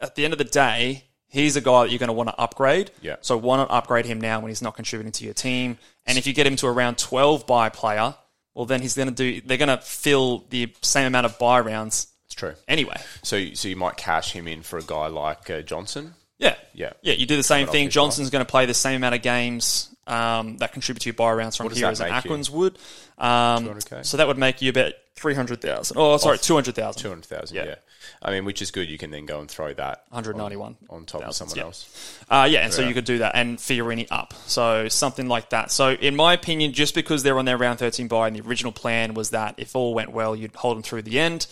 at 0.00 0.16
the 0.16 0.24
end 0.24 0.34
of 0.34 0.38
the 0.38 0.44
day, 0.44 1.04
he's 1.36 1.56
a 1.56 1.60
guy 1.60 1.84
that 1.84 1.90
you're 1.90 1.98
going 1.98 2.08
to 2.08 2.12
want 2.14 2.28
to 2.28 2.38
upgrade. 2.40 2.90
Yeah. 3.00 3.16
So 3.20 3.36
why 3.36 3.56
not 3.56 3.70
upgrade 3.70 4.06
him 4.06 4.20
now 4.20 4.40
when 4.40 4.48
he's 4.48 4.62
not 4.62 4.74
contributing 4.74 5.12
to 5.12 5.24
your 5.24 5.34
team? 5.34 5.78
And 6.06 6.18
if 6.18 6.26
you 6.26 6.32
get 6.32 6.46
him 6.46 6.56
to 6.56 6.66
around 6.66 6.98
12 6.98 7.46
bye 7.46 7.68
player, 7.68 8.14
well, 8.54 8.64
then 8.64 8.80
he's 8.80 8.94
going 8.94 9.08
to 9.08 9.14
do. 9.14 9.40
They're 9.44 9.58
going 9.58 9.68
to 9.68 9.78
fill 9.78 10.44
the 10.50 10.72
same 10.82 11.06
amount 11.06 11.26
of 11.26 11.38
bye 11.38 11.60
rounds 11.60 12.08
It's 12.26 12.34
true. 12.34 12.54
anyway. 12.66 12.96
So 13.22 13.52
so 13.54 13.68
you 13.68 13.76
might 13.76 13.96
cash 13.96 14.32
him 14.32 14.48
in 14.48 14.62
for 14.62 14.78
a 14.78 14.82
guy 14.82 15.08
like 15.08 15.50
uh, 15.50 15.60
Johnson. 15.60 16.14
Yeah. 16.38 16.56
Yeah. 16.72 16.92
Yeah. 17.02 17.14
You 17.14 17.26
do 17.26 17.36
the 17.36 17.42
same 17.42 17.66
thing. 17.68 17.90
Johnson's 17.90 18.30
going 18.30 18.44
to 18.44 18.50
play 18.50 18.66
the 18.66 18.74
same 18.74 18.96
amount 18.96 19.14
of 19.14 19.22
games 19.22 19.94
um, 20.06 20.56
that 20.58 20.72
contribute 20.72 21.00
to 21.02 21.08
your 21.08 21.14
bye 21.14 21.32
rounds 21.32 21.56
from 21.56 21.70
here 21.70 21.86
as 21.88 22.00
an 22.00 22.10
make 22.12 22.50
would. 22.50 22.78
Um, 23.18 23.78
so 24.02 24.16
that 24.16 24.26
would 24.26 24.38
make 24.38 24.62
you 24.62 24.70
about 24.70 24.92
300,000. 25.16 25.96
Oh, 25.98 26.16
sorry, 26.18 26.38
200,000. 26.38 27.02
Two 27.02 27.08
hundred 27.08 27.24
thousand. 27.24 27.56
Yeah. 27.56 27.64
Yeah. 27.64 27.74
I 28.22 28.30
mean, 28.30 28.44
which 28.44 28.62
is 28.62 28.70
good. 28.70 28.88
You 28.88 28.98
can 28.98 29.10
then 29.10 29.26
go 29.26 29.40
and 29.40 29.50
throw 29.50 29.72
that 29.74 30.04
191 30.10 30.76
on, 30.88 30.96
on 30.96 31.06
top 31.06 31.22
of 31.22 31.34
someone 31.34 31.56
yeah. 31.56 31.62
else. 31.64 32.20
Uh, 32.28 32.46
yeah, 32.48 32.60
and 32.60 32.72
so 32.72 32.86
you 32.86 32.94
could 32.94 33.04
do 33.04 33.18
that, 33.18 33.32
and 33.34 33.58
Fiorini 33.58 34.06
up. 34.10 34.34
So 34.46 34.88
something 34.88 35.26
like 35.26 35.50
that. 35.50 35.70
So 35.70 35.90
in 35.90 36.14
my 36.14 36.34
opinion, 36.34 36.72
just 36.72 36.94
because 36.94 37.22
they're 37.22 37.38
on 37.38 37.44
their 37.44 37.58
round 37.58 37.78
13 37.78 38.08
bye, 38.08 38.28
and 38.28 38.36
the 38.36 38.46
original 38.46 38.72
plan 38.72 39.14
was 39.14 39.30
that 39.30 39.54
if 39.58 39.74
all 39.74 39.94
went 39.94 40.12
well, 40.12 40.36
you'd 40.36 40.54
hold 40.54 40.76
them 40.76 40.82
through 40.82 41.02
the 41.02 41.18
end, 41.18 41.46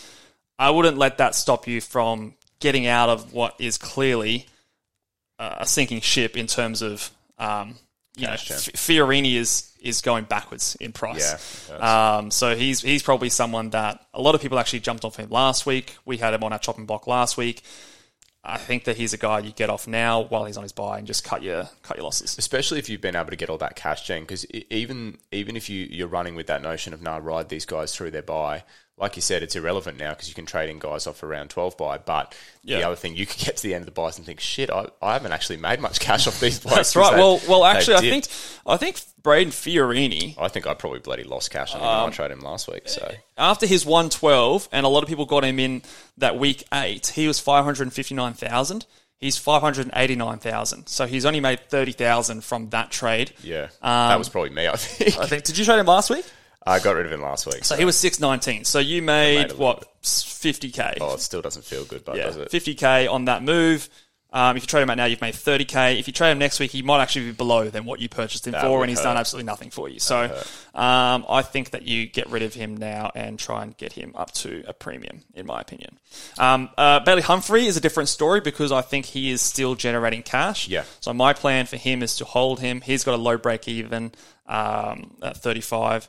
I 0.59 0.71
wouldn't 0.71 0.99
let 0.99 1.19
that 1.19 1.35
stop 1.35 1.67
you 1.67 1.81
from 1.81 2.35
getting 2.61 2.87
out 2.87 3.09
of 3.09 3.33
what 3.33 3.57
is 3.59 3.79
clearly 3.79 4.47
a 5.39 5.67
sinking 5.67 6.01
ship 6.01 6.37
in 6.37 6.47
terms 6.47 6.81
of, 6.83 7.11
um, 7.39 7.77
you 8.17 8.27
Cash 8.27 8.51
know. 8.51 8.57
F- 8.57 8.73
Fiorini 8.75 9.35
is 9.37 9.71
is 9.81 10.01
going 10.01 10.25
backwards 10.25 10.77
in 10.81 10.93
price. 10.93 11.69
Yeah, 11.71 12.17
Um, 12.19 12.31
so 12.31 12.57
he's 12.57 12.81
he's 12.81 13.03
probably 13.03 13.29
someone 13.29 13.71
that 13.71 14.07
a 14.15 14.21
lot 14.23 14.35
of 14.35 14.41
people 14.41 14.59
actually 14.59 14.81
jumped 14.81 15.05
off 15.05 15.17
him 15.17 15.29
last 15.31 15.67
week. 15.67 15.97
We 16.05 16.17
had 16.19 16.33
him 16.35 16.43
on 16.45 16.53
our 16.53 16.59
chopping 16.59 16.87
block 16.87 17.07
last 17.07 17.37
week. 17.37 17.63
I 18.47 18.59
think 18.59 18.85
that 18.85 18.99
he's 18.99 19.15
a 19.15 19.17
guy 19.17 19.39
you 19.39 19.53
get 19.53 19.71
off 19.71 19.89
now 19.89 20.21
while 20.25 20.45
he's 20.45 20.59
on 20.59 20.63
his 20.65 20.73
bye 20.73 20.99
and 20.99 21.07
just 21.07 21.25
cut 21.25 21.43
your 21.43 21.69
cut 21.83 21.97
your 21.97 22.05
losses. 22.05 22.37
especially 22.39 22.79
if 22.79 22.91
you've 22.91 23.01
been 23.01 23.17
able 23.17 23.31
to 23.31 23.37
get 23.37 23.49
all 23.49 23.57
that 23.59 23.75
cash 23.75 24.07
gen 24.07 24.21
because 24.21 24.45
even 24.71 25.17
even 25.33 25.57
if 25.57 25.71
you 25.71 25.87
you're 25.91 26.09
running 26.09 26.35
with 26.35 26.47
that 26.49 26.61
notion 26.61 26.93
of 26.93 27.01
nah 27.01 27.19
ride 27.23 27.49
these 27.49 27.65
guys 27.65 27.97
through 27.97 28.11
their 28.11 28.21
bye 28.23 28.63
like 28.97 29.17
you 29.17 29.23
said 29.23 29.43
it's 29.43 29.57
irrelevant 29.57 29.99
now 29.99 30.11
because 30.11 30.29
you 30.29 30.35
can 30.35 30.47
trade 30.47 30.71
in 30.71 30.79
guys 30.79 31.07
off 31.09 31.23
around 31.25 31.51
12 31.51 31.77
bye 31.77 31.99
but 31.99 32.33
the 32.63 32.83
other 32.85 32.95
thing 32.95 33.17
you 33.17 33.27
can 33.27 33.45
get 33.45 33.57
to 33.57 33.63
the 33.65 33.75
end 33.75 33.83
of 33.83 33.87
the 33.87 33.93
byes 33.93 34.17
and 34.19 34.25
think 34.27 34.39
shit 34.41 34.71
I, 34.71 34.87
I 35.03 35.15
haven't 35.15 35.33
actually 35.33 35.57
made 35.57 35.81
much 35.81 35.99
cash 35.99 36.27
off 36.29 36.39
these 36.41 36.59
byes 36.65 36.75
That's 36.75 36.97
right. 36.97 37.13
they- 37.15 37.19
well, 37.19 37.41
well, 37.49 37.65
actually, 37.65 37.97
I 37.97 38.01
think. 38.01 38.27
I 38.67 38.77
think 38.77 39.01
Braden 39.23 39.53
Fiorini 39.53 40.35
I 40.39 40.49
think 40.49 40.67
I 40.67 40.75
probably 40.75 41.01
bloody 41.01 41.25
lost 41.25 41.51
cash 41.51 41.75
on 41.75 41.81
him 41.81 41.87
Um, 41.87 42.03
when 42.05 42.13
I 42.13 42.15
traded 42.15 42.39
him 42.39 42.45
last 42.45 42.71
week 42.71 42.89
so 42.89 43.11
after 43.37 43.67
his 43.67 43.85
112, 43.85 44.69
and 44.71 44.87
a 44.87 44.89
lot 44.89 45.03
of 45.03 45.09
people 45.09 45.27
got 45.27 45.45
him 45.45 45.59
in 45.59 45.83
that 46.19 46.39
week 46.39 46.63
eight. 46.73 47.09
He 47.09 47.27
was 47.27 47.41
559,000. 47.41 48.87
He's 49.19 49.37
589,000. 49.39 50.87
So 50.87 51.07
he's 51.07 51.25
only 51.25 51.41
made 51.41 51.61
30,000 51.69 52.43
from 52.45 52.69
that 52.71 52.91
trade. 52.91 53.33
yeah 53.43 53.65
Um, 53.83 54.09
that 54.11 54.19
was 54.19 54.29
probably 54.29 54.51
me 54.51 54.69
I 54.69 54.77
think 54.77 55.19
I 55.19 55.27
think. 55.27 55.45
Did 55.45 55.59
you 55.59 55.65
trade 55.65 55.79
him 55.79 55.87
last 55.87 56.11
week? 56.11 56.25
I 56.67 56.79
got 56.81 56.97
rid 56.97 57.07
of 57.07 57.13
him 57.13 57.23
last 57.23 57.47
week 57.47 57.65
So 57.65 57.77
he 57.77 57.85
was 57.85 57.97
619. 57.97 58.65
So 58.65 58.79
you 58.79 59.03
made, 59.03 59.49
made 59.49 59.59
what 59.59 59.87
50k? 60.03 60.99
oh 61.01 61.15
it 61.15 61.21
still 61.21 61.43
doesn't 61.43 61.65
feel 61.65 61.85
good 61.85 62.05
but 62.05 62.17
yeah, 62.17 62.25
does 62.25 62.37
it 62.37 62.51
50k 62.51 63.11
on 63.11 63.27
that 63.27 63.43
move. 63.43 63.89
Um, 64.35 64.57
if 64.57 64.65
you 64.65 64.67
trade 64.67 64.83
him 64.83 64.91
out 64.91 64.97
now, 64.97 65.05
you've 65.05 65.21
made 65.21 65.35
30k. 65.35 65.97
If 65.97 66.09
you 66.09 66.13
trade 66.13 66.33
him 66.33 66.41
next 66.41 66.59
week, 66.59 66.73
he 66.73 66.83
might 66.83 67.01
actually 67.01 67.27
be 67.27 67.33
below 67.33 67.71
than 67.71 67.85
what 67.85 68.01
you 68.01 68.09
purchased 68.09 68.49
him 68.49 68.51
That 68.51 68.63
for, 68.63 68.83
and 68.83 68.91
he's 68.91 69.01
done 69.01 69.17
absolutely 69.17 69.47
nothing 69.47 69.71
for 69.71 69.89
you. 69.89 70.01
So 70.01 70.25
um, 70.75 71.25
I 71.29 71.43
think 71.43 71.71
that 71.71 71.83
you 71.83 72.09
get 72.09 72.29
rid 72.29 72.43
of 72.43 72.53
him 72.53 72.77
now 72.77 73.13
and 73.15 73.39
try 73.39 73.63
and 73.63 73.77
get 73.77 73.93
him 73.93 74.11
up 74.17 74.33
to 74.33 74.65
a 74.67 74.73
premium, 74.73 75.21
in 75.35 75.47
my 75.47 75.61
opinion. 75.61 76.01
Um, 76.37 76.69
uh, 76.77 76.99
Bailey 76.99 77.23
Humphrey 77.23 77.67
is 77.67 77.77
a 77.77 77.81
different 77.81 78.09
story 78.09 78.41
because 78.41 78.73
I 78.73 78.81
think 78.81 79.07
he 79.07 79.31
is 79.31 79.41
still 79.41 79.77
generating 79.77 80.25
cash. 80.25 80.67
Yeah. 80.67 80.83
So 80.99 81.15
my 81.15 81.33
plan 81.33 81.67
for 81.67 81.77
him 81.77 82.03
is 82.03 82.17
to 82.17 82.25
hold 82.25 82.59
him. 82.59 82.81
He's 82.81 83.05
got 83.05 83.15
a 83.15 83.23
low 83.23 83.39
break 83.39 83.69
even 83.69 84.11
um, 84.49 85.13
at 85.23 85.37
35. 85.37 86.09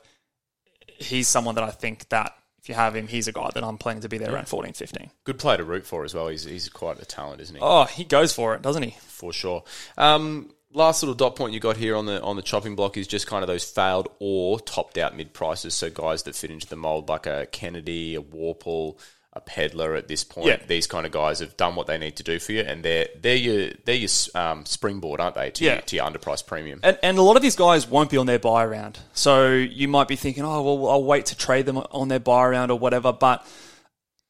He's 0.98 1.28
someone 1.28 1.56
that 1.56 1.64
I 1.64 1.72
think 1.72 2.10
that 2.10 2.34
if 2.60 2.70
you 2.70 2.76
have 2.76 2.96
him, 2.96 3.08
he's 3.08 3.28
a 3.28 3.32
guy 3.32 3.50
that 3.54 3.64
I'm 3.64 3.78
planning 3.78 4.02
to 4.02 4.10
be 4.10 4.18
there 4.18 4.34
around 4.34 4.48
14, 4.48 4.74
15. 4.74 5.12
good 5.24 5.38
player 5.38 5.58
to 5.58 5.64
root 5.64 5.86
for 5.86 6.04
as 6.04 6.16
well 6.16 6.30
he's, 6.30 6.44
he's 6.46 6.68
quite 6.68 7.00
a 7.00 7.06
talent 7.06 7.40
isn't 7.42 7.56
he 7.56 7.62
Oh, 7.62 7.84
he 7.86 8.04
goes 8.04 8.34
for 8.34 8.56
it, 8.56 8.62
doesn't 8.64 8.82
he? 8.84 8.96
for 9.02 9.32
sure. 9.32 9.64
Um, 9.98 10.52
last 10.74 11.04
little 11.04 11.14
dot 11.16 11.36
point 11.36 11.54
you 11.54 11.60
got 11.60 11.78
here 11.78 11.96
on 11.96 12.06
the 12.06 12.22
on 12.22 12.36
the 12.36 12.42
chopping 12.42 12.76
block 12.76 12.98
is 12.98 13.08
just 13.08 13.28
kind 13.28 13.44
of 13.44 13.48
those 13.48 13.64
failed 13.64 14.08
or 14.20 14.60
topped 14.60 14.98
out 14.98 15.16
mid 15.16 15.32
prices. 15.34 15.74
So 15.76 15.90
guys 15.90 16.24
that 16.24 16.36
fit 16.36 16.50
into 16.52 16.68
the 16.68 16.76
mold, 16.76 17.08
like 17.08 17.28
a 17.28 17.46
Kennedy, 17.52 18.16
a 18.16 18.22
Worpel, 18.22 18.98
a 19.36 19.42
Peddler. 19.42 19.96
At 19.96 20.08
this 20.08 20.24
point, 20.24 20.48
Yeah. 20.48 20.58
these 20.68 20.88
kind 20.88 21.06
of 21.06 21.12
guys 21.12 21.40
have 21.40 21.58
done 21.58 21.76
what 21.76 21.88
they 21.88 21.98
need 21.98 22.16
to 22.18 22.24
do 22.24 22.40
for 22.40 22.54
you, 22.54 22.62
and 22.62 22.84
they're 22.84 23.08
they're 23.22 23.36
your 23.36 23.72
they're 23.84 23.96
your 23.96 24.10
um, 24.34 24.66
springboard, 24.66 25.20
aren't 25.20 25.36
they? 25.36 25.52
To, 25.52 25.64
Yeah. 25.66 25.74
your, 25.74 25.82
to 25.82 25.96
your 25.98 26.06
underpriced 26.06 26.46
premium. 26.48 26.80
And, 26.84 26.98
and 27.04 27.18
a 27.18 27.22
lot 27.22 27.36
of 27.36 27.42
these 27.42 27.56
guys 27.56 27.88
won't 27.88 28.10
be 28.10 28.18
on 28.18 28.26
their 28.28 28.40
bye 28.40 28.66
round. 28.66 29.00
So 29.14 29.52
you 29.54 29.88
might 29.88 30.08
be 30.08 30.16
thinking, 30.16 30.44
oh, 30.46 30.62
well, 30.62 30.90
I'll 30.92 31.04
wait 31.04 31.26
to 31.28 31.38
trade 31.38 31.66
them 31.66 31.78
on 31.78 32.08
their 32.08 32.20
bye 32.20 32.48
round 32.48 32.72
or 32.72 32.80
whatever. 32.80 33.12
But 33.12 33.46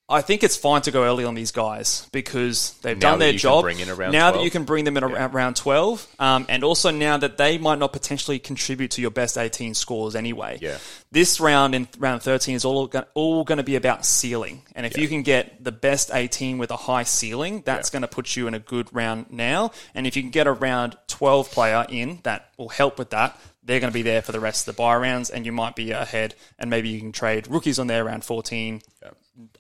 I 0.08 0.22
think 0.22 0.44
it's 0.44 0.56
fine 0.56 0.84
to 0.84 0.92
go 0.92 1.04
early 1.04 1.26
on 1.26 1.34
these 1.34 1.52
guys 1.52 2.08
because 2.12 2.74
they've 2.84 2.96
Now 2.96 3.12
done 3.12 3.20
their 3.20 3.34
job. 3.34 3.64
bring 3.64 3.80
in 3.80 3.90
around 3.90 4.12
now 4.12 4.30
12. 4.30 4.36
that 4.36 4.44
you 4.46 4.52
can 4.52 4.64
bring 4.64 4.86
them 4.86 4.98
in 4.98 5.04
around 5.04 5.56
12, 5.56 6.08
um, 6.20 6.46
and 6.48 6.64
also 6.64 6.92
now 6.92 7.18
that 7.18 7.38
they 7.38 7.58
might 7.58 7.80
not 7.80 7.92
potentially 7.92 8.38
contribute 8.38 8.92
to 8.92 9.02
your 9.02 9.10
best 9.10 9.36
18 9.36 9.74
scores 9.74 10.16
anyway. 10.16 10.60
Yeah. 10.62 10.78
This 11.12 11.40
round 11.40 11.74
in 11.74 11.88
round 11.98 12.22
13 12.22 12.56
is 12.56 12.66
all, 12.66 12.86
go- 12.86 13.06
all 13.16 13.44
going 13.46 13.58
to 13.58 13.64
be 13.64 13.76
about 13.78 14.06
ceiling. 14.06 14.62
And 14.76 14.86
if 14.86 14.96
you 14.96 15.08
can 15.08 15.24
get 15.24 15.64
the 15.64 15.72
best 15.72 16.12
18 16.14 16.60
with 16.60 16.70
a 16.70 16.78
high 16.78 17.02
ceiling, 17.04 17.64
that's 17.66 17.90
Yeah. 17.90 17.94
going 17.94 18.02
to 18.04 18.08
put 18.08 18.36
you 18.36 18.48
in 18.48 18.54
a 18.54 18.60
good 18.60 18.88
round 18.94 19.32
now. 19.32 19.72
And 19.96 20.06
if 20.06 20.16
you 20.16 20.22
can 20.22 20.30
get 20.30 20.46
a 20.46 20.52
round 20.54 20.98
12 21.08 21.50
player 21.50 21.84
in, 21.90 22.20
that 22.24 22.52
will 22.58 22.70
help 22.70 23.00
with 23.00 23.10
that. 23.10 23.40
They're 23.64 23.80
going 23.80 23.92
to 23.92 23.94
be 23.96 24.04
there 24.04 24.22
for 24.22 24.32
the 24.34 24.40
rest 24.40 24.68
of 24.68 24.76
the 24.76 24.80
bye 24.80 24.98
rounds, 24.98 25.32
and 25.32 25.48
you 25.48 25.52
might 25.52 25.76
be 25.76 25.90
ahead. 25.90 26.36
And 26.60 26.70
maybe 26.70 26.90
you 26.90 27.00
can 27.00 27.12
trade 27.12 27.48
rookies 27.48 27.80
on 27.80 27.88
there 27.88 28.06
around 28.06 28.24
14 28.24 28.84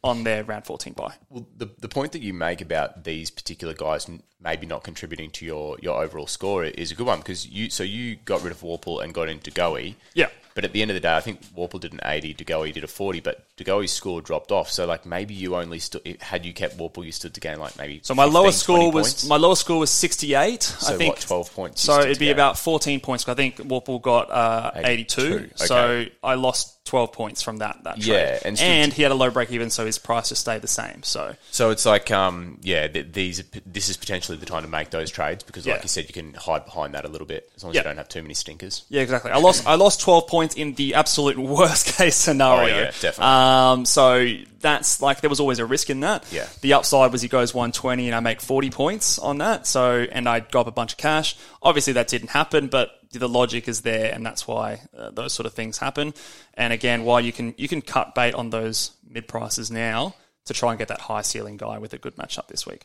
on 0.03 0.23
their 0.23 0.43
round 0.43 0.65
14 0.65 0.93
buy. 0.93 1.13
Well, 1.29 1.47
the 1.57 1.69
the 1.79 1.89
point 1.89 2.11
that 2.13 2.21
you 2.21 2.33
make 2.33 2.61
about 2.61 3.03
these 3.03 3.29
particular 3.29 3.73
guys 3.73 4.09
maybe 4.39 4.65
not 4.67 4.83
contributing 4.83 5.31
to 5.31 5.45
your, 5.45 5.77
your 5.81 6.01
overall 6.01 6.27
score 6.27 6.63
is 6.63 6.91
a 6.91 6.95
good 6.95 7.07
one 7.07 7.19
because 7.19 7.47
you 7.47 7.69
so 7.69 7.83
you 7.83 8.15
got 8.15 8.43
rid 8.43 8.51
of 8.51 8.61
Worpel 8.61 9.03
and 9.03 9.13
got 9.13 9.27
into 9.27 9.51
Goey. 9.51 9.95
Yeah. 10.13 10.27
But 10.53 10.63
at 10.63 10.71
the 10.71 10.81
end 10.81 10.89
of 10.89 10.95
the 10.95 11.01
day, 11.01 11.13
I 11.13 11.19
think 11.19 11.43
Worpel 11.47 11.81
did 11.81 11.91
an 11.91 11.99
80, 12.05 12.33
De 12.33 12.45
Goey 12.45 12.71
did 12.71 12.85
a 12.85 12.87
40, 12.87 13.19
but 13.19 13.45
De 13.57 13.65
Goey's 13.65 13.91
score 13.91 14.21
dropped 14.21 14.53
off. 14.53 14.71
So, 14.71 14.85
like, 14.85 15.05
maybe 15.05 15.33
you 15.33 15.53
only 15.57 15.79
stood, 15.79 16.17
had 16.21 16.45
you 16.45 16.53
kept 16.53 16.77
Worpel, 16.77 17.05
you 17.05 17.11
stood 17.11 17.33
to 17.33 17.41
gain, 17.41 17.59
like, 17.59 17.77
maybe. 17.77 17.99
So 18.03 18.15
my 18.15 18.23
15, 18.23 18.33
lowest 18.33 18.59
score 18.59 18.89
was 18.89 19.07
points. 19.07 19.27
my 19.27 19.35
lowest 19.35 19.59
score 19.63 19.79
was 19.79 19.91
68. 19.91 20.63
So 20.63 20.93
I 20.93 20.97
think 20.97 21.15
what, 21.15 21.21
12 21.21 21.53
points 21.53 21.81
So 21.81 21.99
it'd 21.99 22.19
be 22.19 22.31
about 22.31 22.57
14 22.57 23.01
points. 23.01 23.27
I 23.27 23.33
think 23.33 23.57
Worpel 23.57 24.01
got 24.01 24.31
uh, 24.31 24.71
82. 24.75 25.21
82, 25.21 25.49
So. 25.57 26.05
I 26.23 26.35
lost 26.35 26.74
12 26.85 27.11
points 27.11 27.41
from 27.41 27.57
that 27.57 27.83
that 27.83 27.95
trade. 27.95 28.05
Yeah, 28.07 28.39
and 28.45 28.59
and, 28.59 28.93
he 28.93 29.01
had 29.03 29.11
a 29.11 29.15
low 29.15 29.31
break 29.31 29.51
even, 29.51 29.69
so 29.69 29.85
his 29.85 29.97
price 29.97 30.29
just 30.29 30.41
stayed 30.41 30.61
the 30.61 30.67
same. 30.67 31.01
So 31.03 31.35
So 31.51 31.71
it's 31.71 31.85
like, 31.85 32.11
um, 32.11 32.59
yeah, 32.61 32.87
th- 32.87 33.07
these 33.11 33.39
are, 33.39 33.43
this 33.65 33.89
is 33.89 33.97
potentially 33.97 34.37
the 34.37 34.45
time 34.45 34.61
to 34.63 34.69
make 34.69 34.91
those 34.91 35.09
trades 35.09 35.43
because, 35.43 35.65
like 35.65 35.77
Yeah. 35.77 35.81
you 35.81 35.87
said, 35.89 36.05
you 36.07 36.13
can 36.13 36.33
hide 36.35 36.63
behind 36.65 36.93
that 36.93 37.03
a 37.03 37.07
little 37.07 37.25
bit 37.27 37.49
as 37.55 37.63
long 37.63 37.71
as 37.71 37.75
Yeah. 37.75 37.81
you 37.81 37.85
don't 37.85 37.97
have 37.97 38.07
too 38.07 38.21
many 38.21 38.35
stinkers. 38.35 38.83
yeah, 38.89 39.01
exactly. 39.01 39.31
I 39.31 39.37
lost 39.39 39.65
I 39.67 39.75
lost 39.75 39.99
12 40.01 40.27
points 40.27 40.55
in 40.55 40.75
the 40.75 40.93
absolute 40.93 41.37
worst 41.55 41.87
case 41.87 42.15
scenario. 42.15 42.73
Oh, 42.75 42.77
yeah, 42.79 42.91
definitely. 43.01 43.23
Um, 43.25 43.85
so 43.85 44.35
that's 44.61 45.01
like 45.01 45.21
there 45.21 45.29
was 45.29 45.39
always 45.39 45.59
a 45.59 45.65
risk 45.65 45.89
in 45.89 45.99
that. 46.01 46.23
Yeah. 46.31 46.47
The 46.61 46.73
upside 46.73 47.11
was 47.11 47.21
he 47.21 47.27
goes 47.27 47.53
120 47.53 48.07
and 48.07 48.15
I 48.15 48.19
make 48.19 48.41
40 48.41 48.69
points 48.69 49.17
on 49.19 49.39
that. 49.39 49.65
So 49.67 50.05
and 50.11 50.29
I 50.29 50.39
drop 50.39 50.67
a 50.67 50.71
bunch 50.71 50.93
of 50.93 50.97
cash. 50.97 51.35
Obviously 51.63 51.93
that 51.93 52.07
didn't 52.07 52.29
happen, 52.29 52.67
but 52.67 52.91
the 53.19 53.29
logic 53.29 53.67
is 53.67 53.81
there, 53.81 54.13
and 54.13 54.25
that's 54.25 54.47
why 54.47 54.81
uh, 54.97 55.11
those 55.11 55.33
sort 55.33 55.45
of 55.45 55.53
things 55.53 55.77
happen. 55.77 56.13
And 56.53 56.73
again, 56.73 57.03
why 57.03 57.19
you 57.21 57.31
can 57.31 57.53
you 57.57 57.67
can 57.67 57.81
cut 57.81 58.15
bait 58.15 58.33
on 58.33 58.49
those 58.49 58.91
mid 59.07 59.27
prices 59.27 59.71
now 59.71 60.15
to 60.45 60.53
try 60.53 60.71
and 60.71 60.79
get 60.79 60.87
that 60.89 61.01
high 61.01 61.21
ceiling 61.21 61.57
guy 61.57 61.77
with 61.77 61.93
a 61.93 61.97
good 61.97 62.15
matchup 62.15 62.47
this 62.47 62.65
week. 62.65 62.83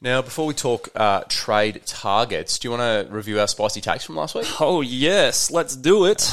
Now, 0.00 0.20
before 0.20 0.46
we 0.46 0.54
talk 0.54 0.88
uh, 0.96 1.22
trade 1.28 1.82
targets, 1.86 2.58
do 2.58 2.66
you 2.66 2.76
want 2.76 3.08
to 3.08 3.14
review 3.14 3.38
our 3.38 3.46
spicy 3.46 3.80
takes 3.80 4.04
from 4.04 4.16
last 4.16 4.34
week? 4.34 4.46
Oh 4.60 4.80
yes, 4.80 5.50
let's 5.50 5.76
do 5.76 6.06
it. 6.06 6.28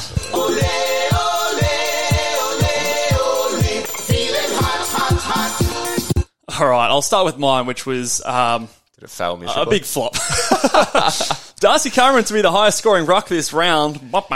All 6.58 6.68
right, 6.68 6.88
I'll 6.88 7.00
start 7.00 7.24
with 7.24 7.38
mine, 7.38 7.64
which 7.64 7.86
was 7.86 8.22
um, 8.26 8.68
Did 8.96 9.04
it 9.04 9.10
fail 9.10 9.36
a 9.62 9.70
big 9.70 9.84
flop. 9.84 10.14
Darcy 11.60 11.90
Cameron 11.90 12.24
to 12.24 12.32
be 12.32 12.40
the 12.40 12.50
highest 12.50 12.78
scoring 12.78 13.04
ruck 13.04 13.28
this 13.28 13.52
round. 13.52 14.10
Bloody 14.10 14.26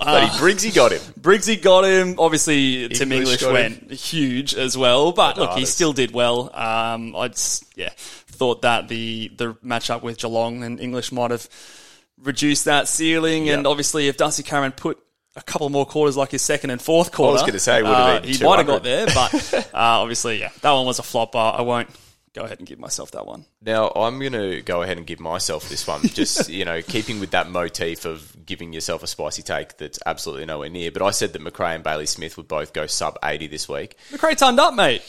Uh, 0.00 0.28
Briggsy 0.38 0.72
got 0.72 0.92
him. 0.92 1.00
Briggsy 1.20 1.60
got 1.60 1.84
him. 1.84 2.14
Obviously, 2.16 2.88
Tim 2.88 3.10
English 3.10 3.42
English 3.42 3.42
got 3.42 3.52
went 3.52 3.90
huge 3.90 4.54
as 4.54 4.78
well, 4.78 5.10
but 5.10 5.36
look, 5.36 5.58
he 5.58 5.66
still 5.66 5.92
did 5.92 6.12
well. 6.12 6.48
Um, 6.54 7.16
I 7.16 7.28
just 7.28 7.64
yeah 7.76 7.90
thought 7.96 8.62
that 8.62 8.86
the 8.86 9.32
the 9.36 9.54
matchup 9.64 10.02
with 10.02 10.18
Geelong 10.18 10.62
and 10.62 10.80
English 10.80 11.10
might 11.10 11.32
have 11.32 11.48
reduced 12.22 12.66
that 12.66 12.86
ceiling, 12.86 13.50
and 13.50 13.66
obviously, 13.66 14.06
if 14.06 14.16
Darcy 14.16 14.44
Cameron 14.44 14.72
put 14.72 14.96
a 15.36 15.42
couple 15.42 15.68
more 15.70 15.86
quarters 15.86 16.16
like 16.16 16.30
his 16.30 16.42
second 16.42 16.70
and 16.70 16.80
fourth 16.80 17.10
quarter, 17.10 17.30
I 17.30 17.32
was 17.32 17.42
gonna 17.42 17.58
say, 17.58 17.82
would 17.82 17.90
have 17.90 18.22
uh, 18.22 18.26
he 18.26 18.42
might 18.44 18.58
have 18.58 18.66
got 18.68 18.84
there, 18.84 19.06
but 19.06 19.54
uh, 19.54 19.68
obviously, 19.74 20.38
yeah, 20.38 20.50
that 20.62 20.70
one 20.70 20.86
was 20.86 21.00
a 21.00 21.02
flop. 21.02 21.34
I 21.34 21.62
won't 21.62 21.88
go 22.34 22.42
ahead 22.42 22.58
and 22.58 22.66
give 22.66 22.78
myself 22.78 23.10
that 23.12 23.26
one. 23.26 23.44
Now, 23.60 23.88
I'm 23.94 24.18
going 24.18 24.32
to 24.32 24.62
go 24.62 24.82
ahead 24.82 24.98
and 24.98 25.06
give 25.06 25.20
myself 25.20 25.68
this 25.68 25.86
one, 25.86 26.02
just, 26.08 26.48
you 26.48 26.64
know, 26.64 26.82
keeping 26.82 27.20
with 27.20 27.30
that 27.30 27.50
motif 27.50 28.04
of 28.04 28.46
giving 28.46 28.72
yourself 28.72 29.02
a 29.02 29.06
spicy 29.06 29.42
take 29.42 29.76
that's 29.78 29.98
absolutely 30.06 30.46
nowhere 30.46 30.70
near. 30.70 30.90
But 30.90 31.02
I 31.02 31.10
said 31.10 31.32
that 31.32 31.42
Macrae 31.42 31.74
and 31.74 31.84
Bailey 31.84 32.06
Smith 32.06 32.36
would 32.36 32.48
both 32.48 32.72
go 32.72 32.86
sub 32.86 33.18
80 33.22 33.48
this 33.48 33.68
week. 33.68 33.96
Macrae 34.12 34.34
turned 34.34 34.60
up, 34.60 34.74
mate. 34.74 35.02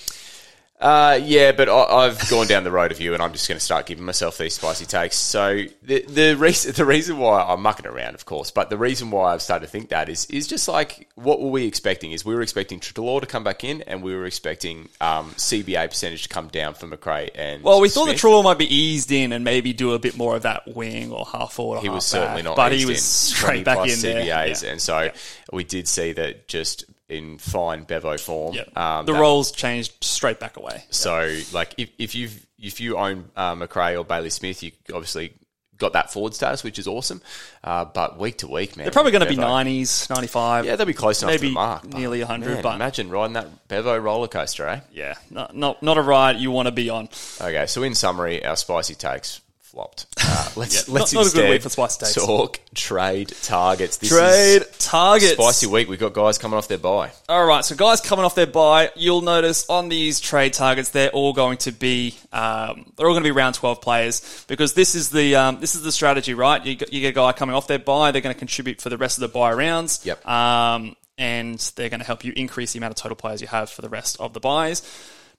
Uh, 0.82 1.20
yeah, 1.22 1.52
but 1.52 1.70
I, 1.70 1.84
I've 1.84 2.28
gone 2.28 2.48
down 2.48 2.64
the 2.64 2.72
road 2.72 2.92
of 2.92 3.00
you, 3.00 3.14
and 3.14 3.22
I'm 3.22 3.34
just 3.34 3.48
going 3.48 3.58
to 3.58 3.64
start 3.64 3.86
giving 3.86 4.04
myself 4.04 4.40
these 4.40 4.56
spicy 4.56 4.86
takes. 4.86 5.16
So 5.16 5.66
the 5.84 6.02
the 6.08 6.36
reason 6.36 6.72
the 6.76 6.86
reason 6.86 7.20
why 7.20 7.44
I'm 7.44 7.62
mucking 7.62 7.86
around, 7.86 8.16
of 8.16 8.26
course, 8.26 8.50
but 8.50 8.72
the 8.72 8.80
reason 8.80 9.12
why 9.12 9.34
I've 9.34 9.44
started 9.44 9.68
to 9.68 9.72
think 9.72 9.90
that 9.90 10.10
is 10.10 10.26
is 10.26 10.48
just 10.48 10.68
like 10.68 11.08
what 11.14 11.40
were 11.40 11.52
we 11.52 11.68
expecting? 11.68 12.14
Is 12.14 12.26
we 12.26 12.34
were 12.34 12.42
expecting 12.42 12.80
Treloar 12.80 13.22
to 13.22 13.28
come 13.28 13.44
back 13.44 13.64
in, 13.64 13.84
and 13.84 14.02
we 14.02 14.16
were 14.16 14.26
expecting 14.26 14.90
um, 15.00 15.30
CBA 15.32 15.88
percentage 15.90 16.24
to 16.24 16.30
come 16.30 16.48
down 16.48 16.74
for 16.74 16.88
Macrae 16.88 17.30
and 17.36 17.62
Well, 17.62 17.80
we 17.80 17.88
thought 17.88 18.08
the 18.08 18.18
Smith. 18.18 18.44
Might 18.44 18.58
be 18.58 18.74
eased 18.74 19.12
in 19.12 19.34
and 19.34 19.44
maybe 19.44 19.74
do 19.74 19.94
a 19.94 20.00
bit 20.00 20.18
more 20.18 20.36
of 20.36 20.44
that 20.44 20.64
wing 20.76 21.12
or 21.12 21.26
half 21.26 21.54
forward. 21.54 21.78
Or 21.78 21.82
he 21.82 21.90
was 21.90 22.08
certainly 22.08 22.42
back, 22.42 22.46
not, 22.46 22.56
but 22.56 22.72
he 22.72 22.88
was 22.88 23.04
straight 23.04 23.66
back 23.66 23.88
in 23.88 24.00
there. 24.00 24.24
Yeah. 24.26 24.56
and 24.66 24.82
so 24.82 25.12
we 25.54 25.64
did 25.64 25.88
see 25.88 26.14
that 26.14 26.48
just 26.48 26.86
in 27.12 27.38
fine 27.38 27.84
Bevo 27.84 28.18
form. 28.18 28.56
Yeah. 28.56 28.64
um, 28.76 29.06
the 29.06 29.14
that- 29.14 29.20
roles 29.20 29.52
changed 29.52 30.04
straight 30.04 30.40
back 30.40 30.58
away. 30.58 30.84
So, 30.90 31.38
like, 31.54 31.76
if, 31.78 31.90
if 32.00 32.16
you 32.16 32.30
if 32.58 32.80
you 32.80 32.98
own 32.98 33.30
uh, 33.36 33.56
Macrae 33.56 33.96
or 33.98 34.06
Bailey 34.06 34.30
Smith, 34.30 34.64
you 34.64 34.72
obviously 34.94 35.34
got 35.78 35.94
that 35.94 36.14
forward 36.14 36.34
status, 36.36 36.64
which 36.64 36.78
is 36.78 36.88
awesome. 36.88 37.22
Uh, 37.64 37.84
but 37.86 38.18
week 38.20 38.38
to 38.38 38.48
week, 38.48 38.78
man, 38.78 38.86
They're 38.86 38.92
probably 38.92 39.12
going 39.12 39.24
to 39.24 39.30
be 39.30 39.36
90s, 39.36 40.10
95. 40.12 40.66
Yeah, 40.66 40.76
they'll 40.76 40.86
be 40.86 40.94
close 40.94 41.24
enough 41.24 41.34
to 41.34 41.40
maybe 41.40 41.48
the 41.48 41.54
mark. 41.56 41.82
but, 41.90 42.00
nearly 42.00 42.20
100. 42.20 42.54
man, 42.54 42.62
but 42.62 42.76
imagine 42.76 43.10
riding 43.10 43.34
that 43.34 43.68
Bevo 43.68 43.98
roller 43.98 44.28
coaster, 44.28 44.68
eh? 44.68 44.82
yeah, 44.94 45.16
not, 45.32 45.56
not 45.56 45.82
not 45.82 45.98
a 45.98 46.02
ride 46.02 46.38
you 46.38 46.52
want 46.52 46.68
to 46.68 46.72
be 46.72 46.90
on. 46.92 47.10
Okay, 47.42 47.66
so 47.66 47.82
in 47.82 47.96
summary, 47.96 48.46
our 48.46 48.56
spicy 48.56 48.94
takes 48.94 49.42
flopped. 49.72 50.06
Uh, 50.22 50.50
let's 50.56 50.88
Yeah, 50.88 50.94
let's 50.94 51.14
not- 51.14 51.24
not 51.26 51.32
a 51.34 51.36
good 51.36 51.50
week 51.50 51.62
for 51.62 51.70
spicy 51.70 52.06
takes. 52.06 52.16
talk 52.16 52.60
trade 52.76 53.32
targets. 53.44 53.98
This 53.98 54.10
Trade 54.10 54.62
is 54.62 54.78
targets. 54.78 55.34
spicy 55.34 55.68
week. 55.68 55.88
We've 55.90 56.00
got 56.00 56.14
guys 56.14 56.38
coming 56.38 56.58
off 56.58 56.68
their 56.68 56.78
bye. 56.78 57.12
All 57.30 57.46
right, 57.46 57.64
so 57.66 57.76
guys 57.76 58.02
coming 58.02 58.26
off 58.26 58.36
their 58.36 58.46
bye. 58.48 58.92
you'll 58.96 59.22
notice 59.22 59.66
on 59.70 59.90
these 59.90 60.20
trade 60.20 60.54
targets 60.54 60.90
they're 60.90 61.10
all 61.10 61.34
going 61.34 61.58
to 61.60 61.72
be 61.72 62.16
um, 62.32 62.92
they're 62.98 63.08
all 63.08 63.14
going 63.14 63.24
to 63.24 63.28
be 63.28 63.32
round 63.32 63.56
twelve 63.56 63.82
players 63.82 64.46
because 64.48 64.74
this 64.74 64.94
is 64.96 65.10
the 65.10 65.36
um, 65.36 65.60
this 65.60 65.76
is 65.76 65.82
the 65.84 65.92
strategy, 65.92 66.34
right? 66.34 66.66
You, 66.66 66.76
get- 66.76 66.94
you 66.94 67.02
get 67.02 67.10
a 67.10 67.14
guy 67.14 67.32
coming 67.32 67.56
off 67.56 67.68
their 67.68 67.80
bye. 67.80 68.12
they're 68.12 68.22
going 68.22 68.36
to 68.36 68.40
contribute 68.40 68.82
for 68.82 68.90
the 68.90 68.98
rest 68.98 69.18
of 69.18 69.22
the 69.22 69.28
bye 69.30 69.54
rounds. 69.54 70.06
Yep. 70.06 70.28
Um, 70.28 70.96
and 71.18 71.60
they're 71.76 71.90
going 71.90 72.00
to 72.00 72.06
help 72.06 72.24
you 72.24 72.34
increase 72.36 72.74
the 72.74 72.80
amount 72.80 72.92
of 72.92 72.96
total 72.98 73.16
players 73.16 73.42
you 73.42 73.48
have 73.48 73.70
for 73.70 73.82
the 73.82 73.90
rest 73.90 74.20
of 74.20 74.34
the 74.34 74.40
byes. 74.40 74.82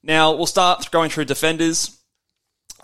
Now 0.02 0.32
we'll 0.34 0.46
start 0.46 0.90
going 0.90 1.10
through 1.10 1.24
defenders. 1.26 1.98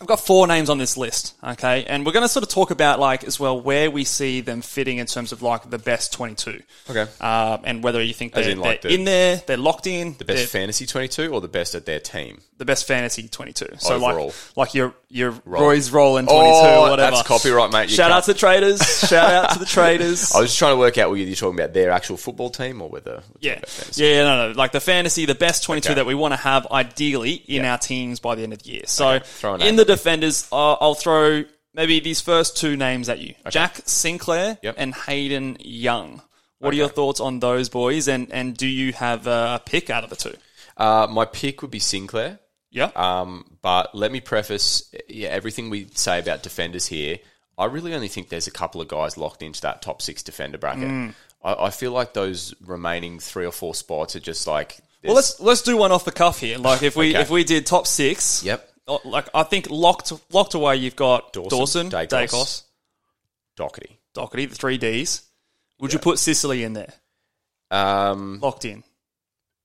I've 0.01 0.07
got 0.07 0.21
four 0.21 0.47
names 0.47 0.71
on 0.71 0.79
this 0.79 0.97
list, 0.97 1.35
okay, 1.43 1.85
and 1.85 2.07
we're 2.07 2.13
going 2.13 2.23
to 2.25 2.29
sort 2.29 2.45
of 2.45 2.49
talk 2.51 2.71
about 2.71 3.01
like 3.01 3.25
as 3.25 3.41
well 3.41 3.61
where 3.61 3.91
we 3.91 4.05
see 4.05 4.41
them 4.41 4.61
fitting 4.63 4.99
in 4.99 5.07
terms 5.07 5.33
of 5.33 5.43
like 5.43 5.69
the 5.71 5.79
best 5.79 6.13
twenty-two, 6.13 6.63
Okay. 6.89 7.11
um, 7.21 7.61
and 7.65 7.83
whether 7.83 8.01
you 8.01 8.15
think 8.15 8.37
As 8.37 8.45
they're, 8.45 8.53
in, 8.53 8.61
like, 8.61 8.83
they're 8.83 8.91
the- 8.91 8.95
in 8.95 9.05
there, 9.05 9.43
they're 9.47 9.57
locked 9.57 9.89
in, 9.89 10.15
The 10.19 10.25
best 10.25 10.39
they're 10.53 10.61
fantasy 10.63 10.87
twenty-two 10.87 11.33
or 11.35 11.41
the 11.41 11.49
best 11.49 11.75
at 11.75 11.85
their 11.85 11.99
team? 12.01 12.41
the 12.59 12.65
best 12.65 12.87
fantasy 12.89 13.29
twenty-two. 13.29 13.69
So 13.79 13.95
Overall. 13.95 14.27
like, 14.27 14.57
like 14.57 14.75
your 14.75 14.95
your 15.11 15.31
Roll. 15.45 15.63
Roy's 15.63 15.91
rolling 15.91 16.27
twenty-two, 16.27 16.49
Oh, 16.55 16.87
or 16.87 16.91
whatever. 16.91 17.17
that's 17.17 17.27
copyright, 17.27 17.71
mate. 17.73 17.89
You 17.91 17.97
Shout 17.97 18.11
out 18.11 18.15
can't- 18.15 18.25
to 18.27 18.33
the 18.35 18.39
traders. 18.39 19.09
Shout 19.09 19.33
out 19.33 19.51
to 19.55 19.59
the 19.61 19.65
traders. 19.67 20.33
I 20.35 20.41
was 20.41 20.51
just 20.51 20.59
trying 20.59 20.73
to 20.75 20.79
work 20.79 20.97
out 20.99 21.11
whether 21.11 21.23
you're 21.23 21.35
talking 21.37 21.59
about 21.59 21.73
their 21.73 21.91
actual 21.91 22.17
football 22.17 22.51
team 22.51 22.83
or 22.83 22.89
whether 22.89 23.23
Yeah, 23.41 23.61
yeah, 23.95 24.23
no, 24.25 24.49
no, 24.49 24.53
like 24.59 24.71
the 24.73 24.81
fantasy, 24.81 25.25
the 25.27 25.35
best 25.35 25.65
twenty-two 25.65 25.89
Okay. 25.91 25.95
that 25.97 26.07
we 26.07 26.15
want 26.15 26.33
to 26.33 26.37
have 26.39 26.67
ideally 26.71 27.33
in 27.47 27.63
Yeah. 27.65 27.73
our 27.73 27.79
teams 27.79 28.21
by 28.21 28.35
the 28.37 28.43
end 28.45 28.53
of 28.53 28.63
the 28.63 28.71
year. 28.71 28.83
So 28.87 29.19
throw 29.21 29.57
name 29.57 29.69
in 29.69 29.77
the. 29.77 29.88
Defenders, 29.89 30.47
uh, 30.53 30.74
I'll 30.74 30.95
throw 30.95 31.45
maybe 31.74 32.01
these 32.01 32.20
first 32.20 32.57
two 32.57 32.76
names 32.76 33.09
at 33.09 33.18
you: 33.18 33.34
Jack 33.51 33.80
Sinclair 33.86 34.59
Yep. 34.62 34.74
and 34.78 34.95
Hayden 34.95 35.57
Young. 35.61 36.22
What 36.61 36.72
are 36.74 36.76
your 36.76 36.89
thoughts 36.89 37.20
on 37.20 37.41
those 37.41 37.68
boys? 37.68 38.09
And 38.09 38.32
and 38.32 38.57
do 38.57 38.66
you 38.66 38.93
have 38.93 39.26
a 39.26 39.61
pick 39.64 39.91
out 39.91 40.05
of 40.05 40.11
the 40.11 40.16
two? 40.16 40.34
Uh, 40.76 41.07
my 41.11 41.24
pick 41.24 41.62
would 41.62 41.70
be 41.70 41.78
Sinclair. 41.80 42.39
Yeah, 42.70 42.91
Um, 42.95 43.57
but 43.62 43.95
let 43.95 44.12
me 44.12 44.20
preface 44.20 44.95
yeah, 45.09 45.28
everything 45.30 45.70
we 45.70 45.89
say 45.95 46.18
about 46.18 46.43
defenders 46.43 46.86
here. 46.86 47.18
I 47.57 47.64
really 47.64 47.95
only 47.95 48.09
think 48.09 48.28
there's 48.28 48.47
a 48.47 48.51
couple 48.53 48.80
of 48.82 48.89
guys 48.89 49.16
locked 49.16 49.43
into 49.43 49.62
that 49.62 49.80
top 49.82 50.03
six 50.03 50.22
defender 50.22 50.59
bracket. 50.59 50.84
Mm. 50.89 51.14
I, 51.43 51.55
I 51.66 51.70
feel 51.70 51.93
like 51.93 52.12
those 52.12 52.55
remaining 52.64 53.20
three 53.20 53.47
or 53.47 53.53
four 53.53 53.74
spots 53.74 54.14
are 54.16 54.20
just 54.20 54.47
like. 54.47 54.78
Well, 55.03 55.14
let's 55.14 55.41
let's 55.41 55.62
do 55.62 55.76
one 55.78 55.93
off 55.93 56.05
the 56.05 56.12
cuff 56.12 56.41
here. 56.41 56.59
Like 56.59 56.82
if 56.82 56.95
we 56.95 57.11
Okay. 57.14 57.22
if 57.22 57.30
we 57.30 57.43
did 57.43 57.64
top 57.66 57.86
six, 57.86 58.43
Yep. 58.45 58.68
Uh, 58.89 58.99
Like 59.05 59.28
I 59.34 59.43
think 59.43 59.68
locked 59.70 60.12
locked 60.32 60.55
away, 60.55 60.76
you've 60.76 60.97
got 60.97 61.32
Dawson, 61.32 61.59
Dawson, 61.59 61.91
Daicos. 61.91 62.09
Daicos, 62.09 62.62
Docherty. 63.57 63.97
Docherty, 64.14 64.49
the 64.49 64.55
three 64.55 64.78
Ds. 64.78 65.22
Would 65.80 65.93
you 65.93 65.99
put 65.99 66.18
Sicily 66.18 66.64
in 66.64 66.72
there, 66.72 66.93
Um, 67.70 68.41
locked 68.41 68.64
in? 68.64 68.82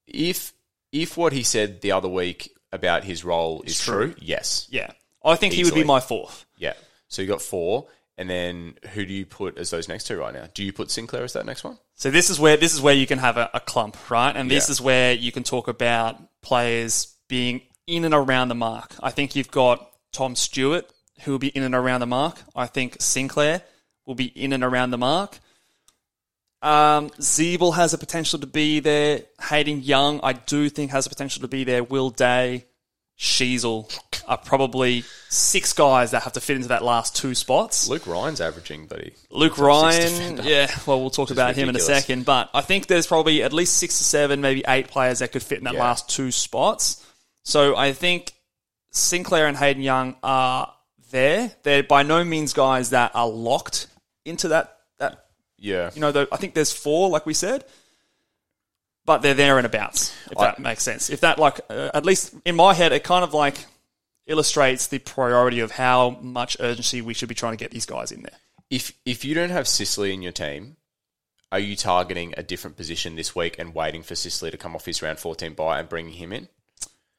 if 0.07 0.53
if 0.91 1.17
what 1.17 1.33
he 1.33 1.43
said 1.43 1.81
the 1.81 1.91
other 1.93 2.07
week 2.09 2.53
about 2.71 3.03
his 3.03 3.23
role 3.23 3.63
is 3.65 3.79
true. 3.79 4.13
Yes. 4.19 4.67
Yeah. 4.69 4.91
I 5.23 5.35
think 5.35 5.53
he 5.53 5.63
would 5.63 5.73
be 5.73 5.83
my 5.83 5.99
fourth. 5.99 6.45
Yeah. 6.57 6.73
So 7.07 7.21
you 7.21 7.27
got 7.27 7.41
four, 7.41 7.87
and 8.17 8.29
then 8.29 8.75
who 8.93 9.05
do 9.05 9.13
you 9.13 9.25
put 9.25 9.57
as 9.57 9.69
those 9.69 9.87
next 9.87 10.05
two 10.05 10.17
right 10.17 10.33
now? 10.33 10.47
Do 10.53 10.63
you 10.63 10.73
put 10.73 10.91
Sinclair 10.91 11.23
as 11.23 11.33
that 11.33 11.45
next 11.45 11.63
one? 11.63 11.77
So 11.95 12.11
this 12.11 12.29
is 12.29 12.39
where 12.39 12.57
this 12.57 12.73
is 12.73 12.81
where 12.81 12.93
you 12.93 13.07
can 13.07 13.19
have 13.19 13.37
a, 13.37 13.49
a 13.53 13.59
clump, 13.59 14.09
right? 14.09 14.35
And 14.35 14.51
this 14.51 14.67
Yeah. 14.67 14.71
is 14.73 14.81
where 14.81 15.13
you 15.13 15.31
can 15.31 15.43
talk 15.43 15.67
about 15.67 16.17
players 16.41 17.15
being 17.27 17.61
in 17.87 18.05
and 18.05 18.13
around 18.13 18.49
the 18.49 18.55
mark. 18.55 18.95
I 19.01 19.11
think 19.11 19.35
you've 19.35 19.51
got 19.51 19.89
Tom 20.11 20.35
Stewart, 20.35 20.89
who 21.21 21.31
will 21.31 21.39
be 21.39 21.49
in 21.49 21.63
and 21.63 21.75
around 21.75 21.99
the 22.01 22.05
mark. 22.07 22.37
I 22.55 22.67
think 22.67 22.97
Sinclair 23.01 23.61
will 24.05 24.15
be 24.15 24.25
in 24.25 24.53
and 24.53 24.63
around 24.63 24.91
the 24.91 24.97
mark. 24.97 25.39
Um, 26.61 27.09
Zeeble 27.19 27.75
has 27.75 27.93
a 27.93 27.97
potential 27.97 28.39
to 28.39 28.47
be 28.47 28.79
there. 28.79 29.23
Hayden 29.49 29.81
Young, 29.81 30.21
I 30.23 30.33
do 30.33 30.69
think 30.69 30.91
has 30.91 31.05
a 31.05 31.09
potential 31.09 31.41
to 31.41 31.47
be 31.49 31.65
there. 31.65 31.83
Will 31.83 32.09
Day, 32.09 32.65
Sheasel 33.19 33.93
are 34.27 34.37
probably 34.37 35.03
six 35.29 35.73
guys 35.73 36.11
that 36.11 36.23
have 36.23 36.33
to 36.33 36.41
fit 36.41 36.55
into 36.55 36.69
that 36.69 36.83
last 36.83 37.17
two 37.17 37.35
spots. 37.35 37.89
Luke 37.89 38.07
Ryan's 38.07 38.39
averaging, 38.39 38.87
buddy. 38.87 39.13
Luke 39.29 39.57
Ryan, 39.57 40.39
yeah, 40.43 40.71
well, 40.85 41.01
we'll 41.01 41.09
talk 41.09 41.31
about 41.31 41.55
him 41.55 41.67
in 41.67 41.75
a 41.75 41.79
second, 41.79 42.23
but 42.25 42.49
I 42.53 42.61
think 42.61 42.87
there's 42.87 43.07
probably 43.07 43.43
at 43.43 43.51
least 43.51 43.75
six 43.77 43.97
to 43.97 44.03
seven, 44.05 44.39
maybe 44.39 44.63
eight 44.67 44.87
players 44.87 45.19
that 45.19 45.33
could 45.33 45.43
fit 45.43 45.57
in 45.57 45.65
that 45.65 45.73
Yeah. 45.73 45.81
last 45.81 46.09
two 46.09 46.31
spots. 46.31 47.02
So 47.43 47.75
I 47.75 47.93
think 47.93 48.31
Sinclair 48.91 49.47
and 49.47 49.57
Hayden 49.57 49.81
Young 49.83 50.15
are 50.23 50.73
there. 51.11 51.51
They're 51.63 51.83
by 51.83 52.03
no 52.03 52.23
means 52.23 52.53
guys 52.53 52.91
that 52.91 53.11
are 53.15 53.27
locked 53.27 53.87
into 54.25 54.47
that 54.49 54.77
that 54.99 55.25
Yeah. 55.57 55.91
you 55.93 56.01
know. 56.01 56.11
The, 56.11 56.27
I 56.31 56.37
think 56.37 56.53
there's 56.53 56.71
four, 56.71 57.09
like 57.09 57.25
we 57.25 57.33
said, 57.33 57.65
but 59.05 59.21
they're 59.21 59.33
there 59.33 59.57
and 59.57 59.65
abouts. 59.65 60.13
If 60.31 60.37
I- 60.37 60.45
that 60.45 60.59
makes 60.59 60.83
sense. 60.83 61.09
If 61.09 61.21
that 61.21 61.37
like 61.39 61.59
uh, 61.69 61.91
at 61.93 62.05
least 62.05 62.33
in 62.45 62.55
my 62.55 62.73
head, 62.73 62.91
it 62.93 63.03
kind 63.03 63.23
of 63.23 63.33
like 63.33 63.57
illustrates 64.25 64.87
the 64.87 64.99
priority 64.99 65.59
of 65.59 65.71
how 65.71 66.11
much 66.21 66.55
urgency 66.59 67.01
we 67.01 67.13
should 67.13 67.27
be 67.29 67.35
trying 67.35 67.53
to 67.53 67.57
get 67.57 67.71
these 67.71 67.85
guys 67.85 68.11
in 68.11 68.21
there. 68.23 68.37
If 68.69 68.93
if 69.05 69.25
you 69.25 69.35
don't 69.35 69.49
have 69.49 69.67
Sicily 69.67 70.13
in 70.13 70.21
your 70.21 70.31
team, 70.31 70.77
are 71.51 71.59
you 71.59 71.75
targeting 71.75 72.33
a 72.37 72.43
different 72.43 72.77
position 72.77 73.15
this 73.15 73.35
week 73.35 73.59
and 73.59 73.75
waiting 73.75 74.01
for 74.01 74.15
Sicily 74.15 74.49
to 74.51 74.57
come 74.57 74.75
off 74.75 74.85
his 74.85 75.01
round 75.01 75.19
14 75.19 75.53
buy 75.53 75.79
and 75.79 75.89
bringing 75.89 76.13
him 76.13 76.31
in? 76.31 76.47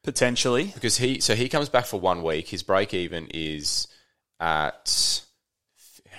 Potentially, 0.05 0.71
Because 0.75 0.97
he 0.97 1.19
so 1.19 1.33
he 1.35 1.49
comes 1.49 1.67
back 1.67 1.85
for 1.85 1.99
one 1.99 2.21
week. 2.21 2.47
His 2.47 2.61
break 2.61 2.93
even 2.93 3.27
is 3.33 3.87
at 4.39 5.23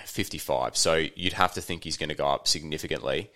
55. 0.05 0.75
So 0.75 1.05
you'd 1.15 1.33
have 1.33 1.53
to 1.53 1.61
think 1.61 1.85
he's 1.85 1.95
going 1.95 2.09
to 2.09 2.15
go 2.15 2.27
up 2.27 2.49
significantly. 2.49 3.31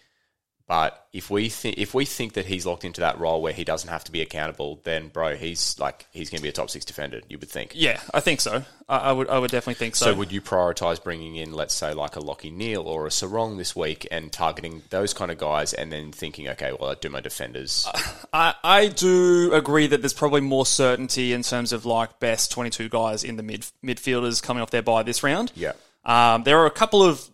But 0.71 1.05
if 1.11 1.29
we 1.29 1.49
think 1.49 1.77
if 1.77 1.93
we 1.93 2.05
think 2.05 2.31
that 2.35 2.45
he's 2.45 2.65
locked 2.65 2.85
into 2.85 3.01
that 3.01 3.19
role 3.19 3.41
where 3.41 3.51
he 3.51 3.65
doesn't 3.65 3.89
have 3.89 4.05
to 4.05 4.11
be 4.13 4.21
accountable, 4.21 4.79
then 4.85 5.09
bro, 5.09 5.35
he's 5.35 5.77
like 5.77 6.05
he's 6.13 6.29
going 6.29 6.37
to 6.37 6.43
be 6.43 6.47
a 6.47 6.53
top 6.53 6.69
six 6.69 6.85
defender. 6.85 7.19
You 7.27 7.37
would 7.39 7.49
think. 7.49 7.73
Yeah, 7.75 7.99
I 8.13 8.21
think 8.21 8.39
so. 8.39 8.63
I, 8.87 8.97
I 8.97 9.11
would. 9.11 9.27
I 9.27 9.37
would 9.37 9.51
definitely 9.51 9.73
think 9.73 9.97
so. 9.97 10.05
So 10.05 10.13
would 10.13 10.31
you 10.31 10.39
prioritise 10.39 11.03
bringing 11.03 11.35
in, 11.35 11.51
let's 11.51 11.73
say, 11.73 11.93
like 11.93 12.15
a 12.15 12.21
Lachie 12.21 12.53
Neale 12.53 12.83
or 12.83 13.05
a 13.05 13.09
Serong 13.09 13.57
this 13.57 13.75
week, 13.75 14.07
and 14.11 14.31
targeting 14.31 14.81
those 14.91 15.13
kind 15.13 15.29
of 15.29 15.37
guys, 15.37 15.73
and 15.73 15.91
then 15.91 16.13
thinking, 16.13 16.47
okay, 16.47 16.71
well, 16.71 16.91
I 16.91 16.95
do 16.95 17.09
my 17.09 17.19
defenders. 17.19 17.85
I, 18.31 18.55
I 18.63 18.87
do 18.87 19.51
agree 19.53 19.87
that 19.87 20.01
there's 20.01 20.13
probably 20.13 20.39
more 20.39 20.65
certainty 20.65 21.33
in 21.33 21.43
terms 21.43 21.73
of 21.73 21.85
like 21.85 22.21
best 22.21 22.49
22 22.53 22.87
guys 22.87 23.25
in 23.25 23.35
the 23.35 23.43
mid 23.43 23.65
midfielders 23.83 24.41
coming 24.41 24.63
off 24.63 24.71
their 24.71 24.81
bye 24.81 25.03
this 25.03 25.21
round. 25.21 25.51
yeah, 25.53 25.73
Um, 26.05 26.43
there 26.43 26.59
are 26.59 26.65
a 26.65 26.71
couple 26.71 27.03
of 27.03 27.27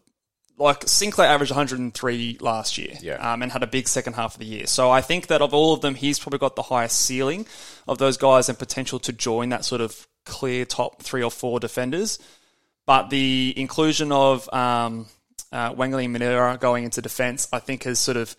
like 0.57 0.87
Sinclair 0.87 1.27
averaged 1.27 1.51
103 1.51 2.37
last 2.41 2.77
year, 2.77 2.97
Yeah. 3.01 3.33
um, 3.33 3.43
and 3.43 3.51
had 3.51 3.61
a 3.63 3.67
big 3.67 3.87
second 3.87 4.13
half 4.13 4.33
of 4.33 4.39
the 4.39 4.45
year. 4.45 4.65
So 4.67 4.89
I 4.89 5.01
think 5.01 5.27
that 5.27 5.41
of 5.41 5.53
all 5.53 5.73
of 5.73 5.81
them, 5.81 5.93
he's 5.95 6.17
probably 6.19 6.39
got 6.39 6.55
the 6.55 6.63
highest 6.63 6.99
ceiling 6.99 7.45
of 7.87 7.99
those 7.99 8.17
guys 8.17 8.49
and 8.49 8.57
potential 8.57 8.99
to 9.01 9.13
join 9.13 9.49
that 9.49 9.65
sort 9.65 9.81
of 9.81 10.07
clear 10.25 10.65
top 10.65 11.03
three 11.03 11.21
or 11.23 11.29
four 11.31 11.59
defenders. 11.59 12.17
But 12.87 13.09
the 13.09 13.53
inclusion 13.55 14.11
of 14.11 14.51
um, 14.53 15.05
uh, 15.51 15.73
Wangli 15.73 16.09
Minera 16.09 16.59
going 16.59 16.85
into 16.85 17.01
defence, 17.01 17.47
I 17.53 17.59
think, 17.59 17.83
has 17.83 17.99
sort 17.99 18.17
of 18.17 18.35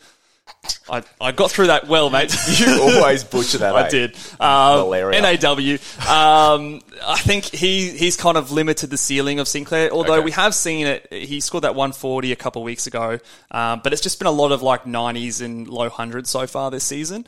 I, 0.91 1.03
I 1.21 1.33
got 1.33 1.51
through 1.51 1.69
that 1.69 1.87
well, 1.87 2.11
mate. 2.11 2.35
you 2.59 2.81
always 2.81 3.25
butcher 3.25 3.59
that. 3.59 3.75
I 3.75 3.87
eh? 3.87 3.89
did. 3.91 4.17
Um, 4.41 4.91
NAW. 4.91 5.77
Um, 6.09 6.81
I 7.07 7.19
think 7.19 7.45
he 7.45 7.91
he's 7.91 8.17
kind 8.17 8.37
of 8.37 8.51
limited 8.51 8.91
the 8.91 8.97
ceiling 8.97 9.39
of 9.39 9.49
Sinclair. 9.49 9.91
Although 9.91 10.15
Okay. 10.15 10.25
we 10.25 10.31
have 10.33 10.55
seen 10.55 10.87
it, 10.87 11.07
he 11.13 11.41
scored 11.41 11.65
that 11.65 11.75
140 11.75 12.33
a 12.33 12.37
couple 12.37 12.63
of 12.63 12.65
weeks 12.65 12.87
ago. 12.87 13.19
Um, 13.51 13.81
but 13.85 13.93
it's 13.93 14.03
just 14.03 14.19
been 14.19 14.27
a 14.27 14.33
lot 14.33 14.53
of 14.53 14.63
like 14.63 14.85
90s 14.85 15.43
and 15.43 15.69
low 15.69 15.89
hundreds 15.89 16.31
so 16.31 16.47
far 16.47 16.71
this 16.71 16.85
season, 16.85 17.27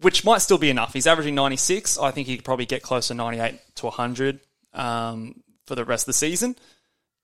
which 0.00 0.24
might 0.24 0.38
still 0.38 0.58
be 0.58 0.70
enough. 0.70 0.92
He's 0.92 1.06
averaging 1.06 1.34
96. 1.34 1.98
I 1.98 2.10
think 2.10 2.26
he 2.26 2.36
could 2.36 2.44
probably 2.44 2.66
get 2.66 2.82
close 2.82 3.08
to 3.08 3.14
98 3.14 3.60
to 3.76 3.86
100 3.86 4.40
um, 4.74 5.42
for 5.66 5.74
the 5.74 5.84
rest 5.84 6.04
of 6.04 6.06
the 6.06 6.12
season. 6.14 6.56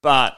But 0.02 0.36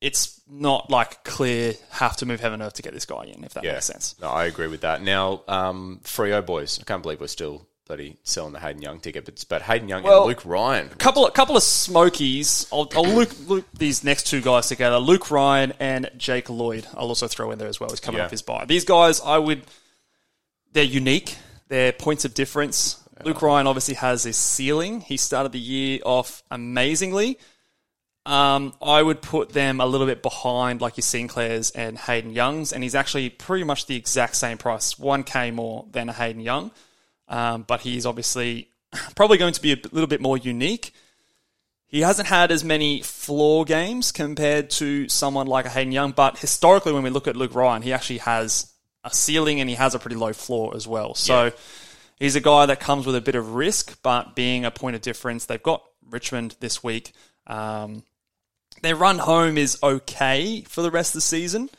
it's 0.00 0.40
not 0.48 0.90
like 0.90 1.22
clear 1.24 1.74
have 1.90 2.16
to 2.16 2.26
move 2.26 2.40
heaven 2.40 2.60
and 2.60 2.66
earth 2.66 2.74
to 2.74 2.82
get 2.82 2.92
this 2.94 3.04
guy 3.06 3.24
in, 3.24 3.44
if 3.44 3.54
that 3.54 3.64
Yeah, 3.64 3.72
makes 3.74 3.84
sense. 3.86 4.14
No, 4.20 4.28
I 4.28 4.46
agree 4.46 4.66
with 4.68 4.80
that. 4.80 5.02
Now, 5.02 5.42
um, 5.46 6.00
Freo 6.04 6.44
boys, 6.44 6.78
I 6.80 6.84
can't 6.84 7.02
believe 7.02 7.20
we're 7.20 7.26
still 7.26 7.66
bloody 7.86 8.16
selling 8.22 8.52
the 8.52 8.60
Hayden 8.60 8.80
Young 8.82 9.00
ticket, 9.00 9.24
but, 9.24 9.44
but 9.48 9.62
Hayden 9.62 9.88
Young 9.88 10.02
Well- 10.04 10.18
and 10.22 10.28
Luke 10.28 10.44
Ryan. 10.44 10.86
A 10.92 10.94
couple 10.96 11.26
a 11.26 11.30
couple 11.32 11.56
of 11.56 11.62
smokies. 11.64 12.66
I'll, 12.72 12.88
I'll 12.94 13.04
loop, 13.04 13.30
loop 13.48 13.66
these 13.76 14.02
next 14.04 14.28
two 14.28 14.40
guys 14.40 14.68
together. 14.68 14.98
Luke 14.98 15.30
Ryan 15.30 15.72
and 15.80 16.08
Jake 16.16 16.48
Lloyd. 16.48 16.86
I'll 16.94 17.08
also 17.08 17.26
throw 17.28 17.50
in 17.50 17.58
there 17.58 17.68
as 17.68 17.80
well. 17.80 17.90
He's 17.90 18.00
coming 18.00 18.18
Yeah. 18.20 18.26
off 18.26 18.30
his 18.30 18.42
bye. 18.42 18.64
These 18.64 18.84
guys, 18.84 19.20
I 19.20 19.38
would. 19.38 19.62
They're 20.72 20.84
unique. 20.84 21.36
They're 21.68 21.92
points 21.92 22.24
of 22.24 22.32
difference. 22.34 22.96
Luke 23.24 23.42
Ryan 23.42 23.66
obviously 23.66 23.94
has 23.96 24.22
his 24.22 24.36
ceiling. 24.36 25.00
He 25.02 25.16
started 25.18 25.52
the 25.52 25.58
year 25.58 25.98
off 26.04 26.42
amazingly. 26.50 27.38
Um, 28.26 28.74
I 28.82 29.02
would 29.02 29.22
put 29.22 29.50
them 29.50 29.80
a 29.80 29.86
little 29.86 30.06
bit 30.06 30.22
behind, 30.22 30.80
like 30.80 30.96
your 30.96 31.02
Sinclairs 31.02 31.70
and 31.70 31.96
Hayden 31.96 32.32
Youngs, 32.32 32.72
and 32.72 32.82
he's 32.82 32.94
actually 32.94 33.30
pretty 33.30 33.64
much 33.64 33.86
the 33.86 33.96
exact 33.96 34.36
same 34.36 34.58
price, 34.58 34.98
one 34.98 35.24
k 35.24 35.50
more 35.50 35.86
than 35.90 36.08
a 36.08 36.12
Hayden 36.12 36.42
Young. 36.42 36.70
Um, 37.28 37.62
but 37.66 37.80
he's 37.80 38.04
obviously 38.04 38.68
probably 39.14 39.38
going 39.38 39.54
to 39.54 39.62
be 39.62 39.72
a 39.72 39.78
little 39.90 40.06
bit 40.06 40.20
more 40.20 40.36
unique. 40.36 40.92
He 41.86 42.02
hasn't 42.02 42.28
had 42.28 42.52
as 42.52 42.62
many 42.62 43.02
floor 43.02 43.64
games 43.64 44.12
compared 44.12 44.70
to 44.70 45.08
someone 45.08 45.46
like 45.46 45.64
a 45.64 45.70
Hayden 45.70 45.92
Young, 45.92 46.12
but 46.12 46.38
historically, 46.38 46.92
when 46.92 47.02
we 47.02 47.10
look 47.10 47.26
at 47.26 47.36
Luke 47.36 47.54
Ryan, 47.54 47.82
he 47.82 47.92
actually 47.92 48.18
has 48.18 48.72
a 49.02 49.12
ceiling 49.12 49.60
and 49.60 49.68
he 49.68 49.76
has 49.76 49.94
a 49.94 49.98
pretty 49.98 50.16
low 50.16 50.32
floor 50.32 50.76
as 50.76 50.86
well. 50.86 51.14
So 51.14 51.52
he's 52.16 52.36
a 52.36 52.40
guy 52.40 52.66
that 52.66 52.78
comes 52.80 53.06
with 53.06 53.16
a 53.16 53.20
bit 53.20 53.34
of 53.34 53.54
risk, 53.54 54.00
but 54.02 54.36
being 54.36 54.64
a 54.64 54.70
point 54.70 54.94
of 54.94 55.02
difference, 55.02 55.46
they've 55.46 55.62
got 55.62 55.82
Richmond 56.08 56.54
this 56.60 56.84
week. 56.84 57.12
Um, 57.46 58.04
their 58.82 58.96
run 58.96 59.18
home 59.18 59.58
is 59.58 59.78
okay 59.82 60.62
for 60.62 60.82
the 60.82 60.90
rest 60.90 61.10
of 61.10 61.18
the 61.18 61.22
season, 61.22 61.70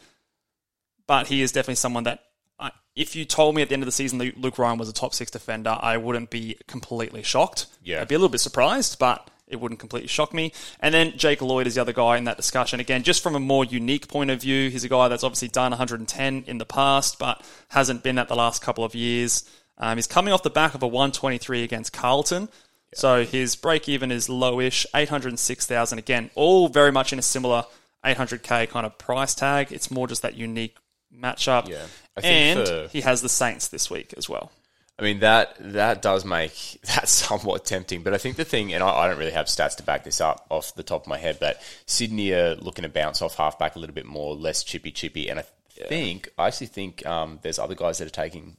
but 1.08 1.28
he 1.28 1.42
is 1.42 1.52
definitely 1.52 1.76
someone 1.76 2.04
that, 2.04 2.24
I 2.60 2.72
if 2.96 3.16
you 3.16 3.26
told 3.26 3.56
me 3.56 3.62
at 3.62 3.70
the 3.70 3.74
end 3.74 3.84
of 3.84 3.88
the 3.88 3.92
season 3.92 4.18
that 4.20 4.38
Luke 4.38 4.58
Ryan 4.58 4.78
was 4.78 4.90
a 4.90 4.94
top 4.94 5.14
six 5.14 5.32
defender, 5.32 5.78
I 5.80 5.98
wouldn't 5.98 6.30
be 6.30 6.58
completely 6.68 7.24
shocked. 7.24 7.68
Yeah. 7.84 8.02
I'd 8.02 8.08
be 8.08 8.16
a 8.16 8.18
little 8.18 8.30
bit 8.30 8.40
surprised, 8.40 9.00
but 9.00 9.30
it 9.48 9.60
wouldn't 9.60 9.80
completely 9.80 10.08
shock 10.08 10.34
me. 10.34 10.54
And 10.80 10.94
then 10.94 11.18
Jake 11.18 11.42
Lloyd 11.42 11.68
is 11.68 11.76
the 11.76 11.82
other 11.82 11.94
guy 11.94 12.18
in 12.18 12.24
that 12.24 12.38
discussion. 12.38 12.80
Again, 12.80 13.04
just 13.04 13.22
from 13.22 13.36
a 13.36 13.40
more 13.40 13.66
unique 13.66 14.08
point 14.08 14.32
of 14.32 14.42
view, 14.42 14.70
he's 14.70 14.84
a 14.84 14.90
guy 14.90 15.10
that's 15.10 15.24
obviously 15.24 15.50
done 15.50 15.72
110 15.72 16.46
in 16.48 16.58
the 16.58 16.66
past, 16.66 17.20
but 17.20 17.46
hasn't 17.68 18.04
been 18.04 18.18
at 18.18 18.30
the 18.30 18.36
last 18.36 18.62
couple 18.62 18.84
of 18.84 18.96
years. 18.96 19.44
Um, 19.78 19.98
he's 19.98 20.08
coming 20.08 20.34
off 20.34 20.44
the 20.44 20.50
back 20.50 20.74
of 20.74 20.84
a 20.84 20.88
123 20.88 21.64
against 21.64 21.92
Carlton. 21.92 22.50
So 22.94 23.24
his 23.24 23.56
break 23.56 23.88
even 23.88 24.12
is 24.12 24.28
lowish, 24.28 24.86
806,000. 24.94 25.98
Again, 25.98 26.30
all 26.36 26.68
very 26.68 26.92
much 26.92 27.14
in 27.14 27.20
a 27.20 27.22
similar 27.22 27.66
800k 28.06 28.70
kind 28.70 28.86
of 28.86 28.98
price 28.98 29.34
tag. 29.34 29.72
It's 29.72 29.90
more 29.92 30.08
just 30.08 30.22
that 30.24 30.36
unique 30.36 30.78
matchup. 31.14 31.68
Yeah. 31.70 31.86
I 32.18 32.22
think 32.22 32.58
And 32.58 32.68
for- 32.68 32.88
he 32.92 33.02
has 33.02 33.22
the 33.22 33.30
Saints 33.30 33.68
this 33.70 33.90
week 33.90 34.14
as 34.18 34.28
well. 34.28 34.52
I 35.00 35.04
mean 35.04 35.20
that 35.22 35.56
that 35.60 36.04
does 36.04 36.26
make 36.26 36.80
that 36.84 37.08
somewhat 37.10 37.66
tempting, 37.66 38.04
but 38.04 38.14
I 38.14 38.20
think 38.20 38.36
the 38.36 38.46
thing, 38.46 38.72
and 38.74 38.84
I, 38.84 38.90
I 38.90 39.08
don't 39.08 39.18
really 39.18 39.32
have 39.32 39.48
stats 39.48 39.76
to 39.78 39.84
back 39.84 40.04
this 40.04 40.22
up 40.22 40.46
off 40.50 40.76
the 40.76 40.84
top 40.84 41.02
of 41.04 41.08
my 41.08 41.18
head, 41.18 41.38
but 41.40 41.60
Sydney 41.88 42.34
are 42.34 42.56
looking 42.56 42.84
to 42.84 42.90
bounce 42.90 43.22
off 43.22 43.36
halfback 43.36 43.76
a 43.76 43.80
little 43.80 43.96
bit 43.96 44.06
more, 44.06 44.36
less 44.36 44.64
chippy 44.64 44.92
chippy, 44.92 45.28
and 45.28 45.40
I 45.40 45.44
think 45.88 46.30
I 46.38 46.48
actually 46.48 46.68
think 46.68 47.04
um, 47.08 47.40
there's 47.42 47.58
other 47.58 47.74
guys 47.74 47.98
that 47.98 48.08
are 48.08 48.12
taking 48.12 48.58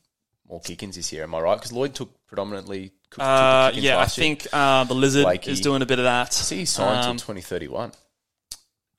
more 0.48 0.60
kick-ins 0.60 0.96
this 0.96 1.12
year. 1.12 1.22
Am 1.22 1.34
I 1.34 1.40
right? 1.40 1.54
Because 1.54 1.72
Lloyd 1.72 1.94
took 1.94 2.10
predominantly. 2.26 2.92
The 3.16 3.22
Uh, 3.22 3.70
yeah, 3.74 3.98
I 3.98 4.06
think 4.06 4.46
uh, 4.52 4.84
the 4.84 4.94
Lizard 4.94 5.24
Blakey. 5.24 5.50
is 5.50 5.60
doing 5.60 5.82
a 5.82 5.86
bit 5.86 5.98
of 5.98 6.04
that. 6.04 6.32
See, 6.32 6.58
he 6.58 6.64
signed 6.64 7.04
Um, 7.04 7.10
until 7.12 7.34
2031. 7.34 7.92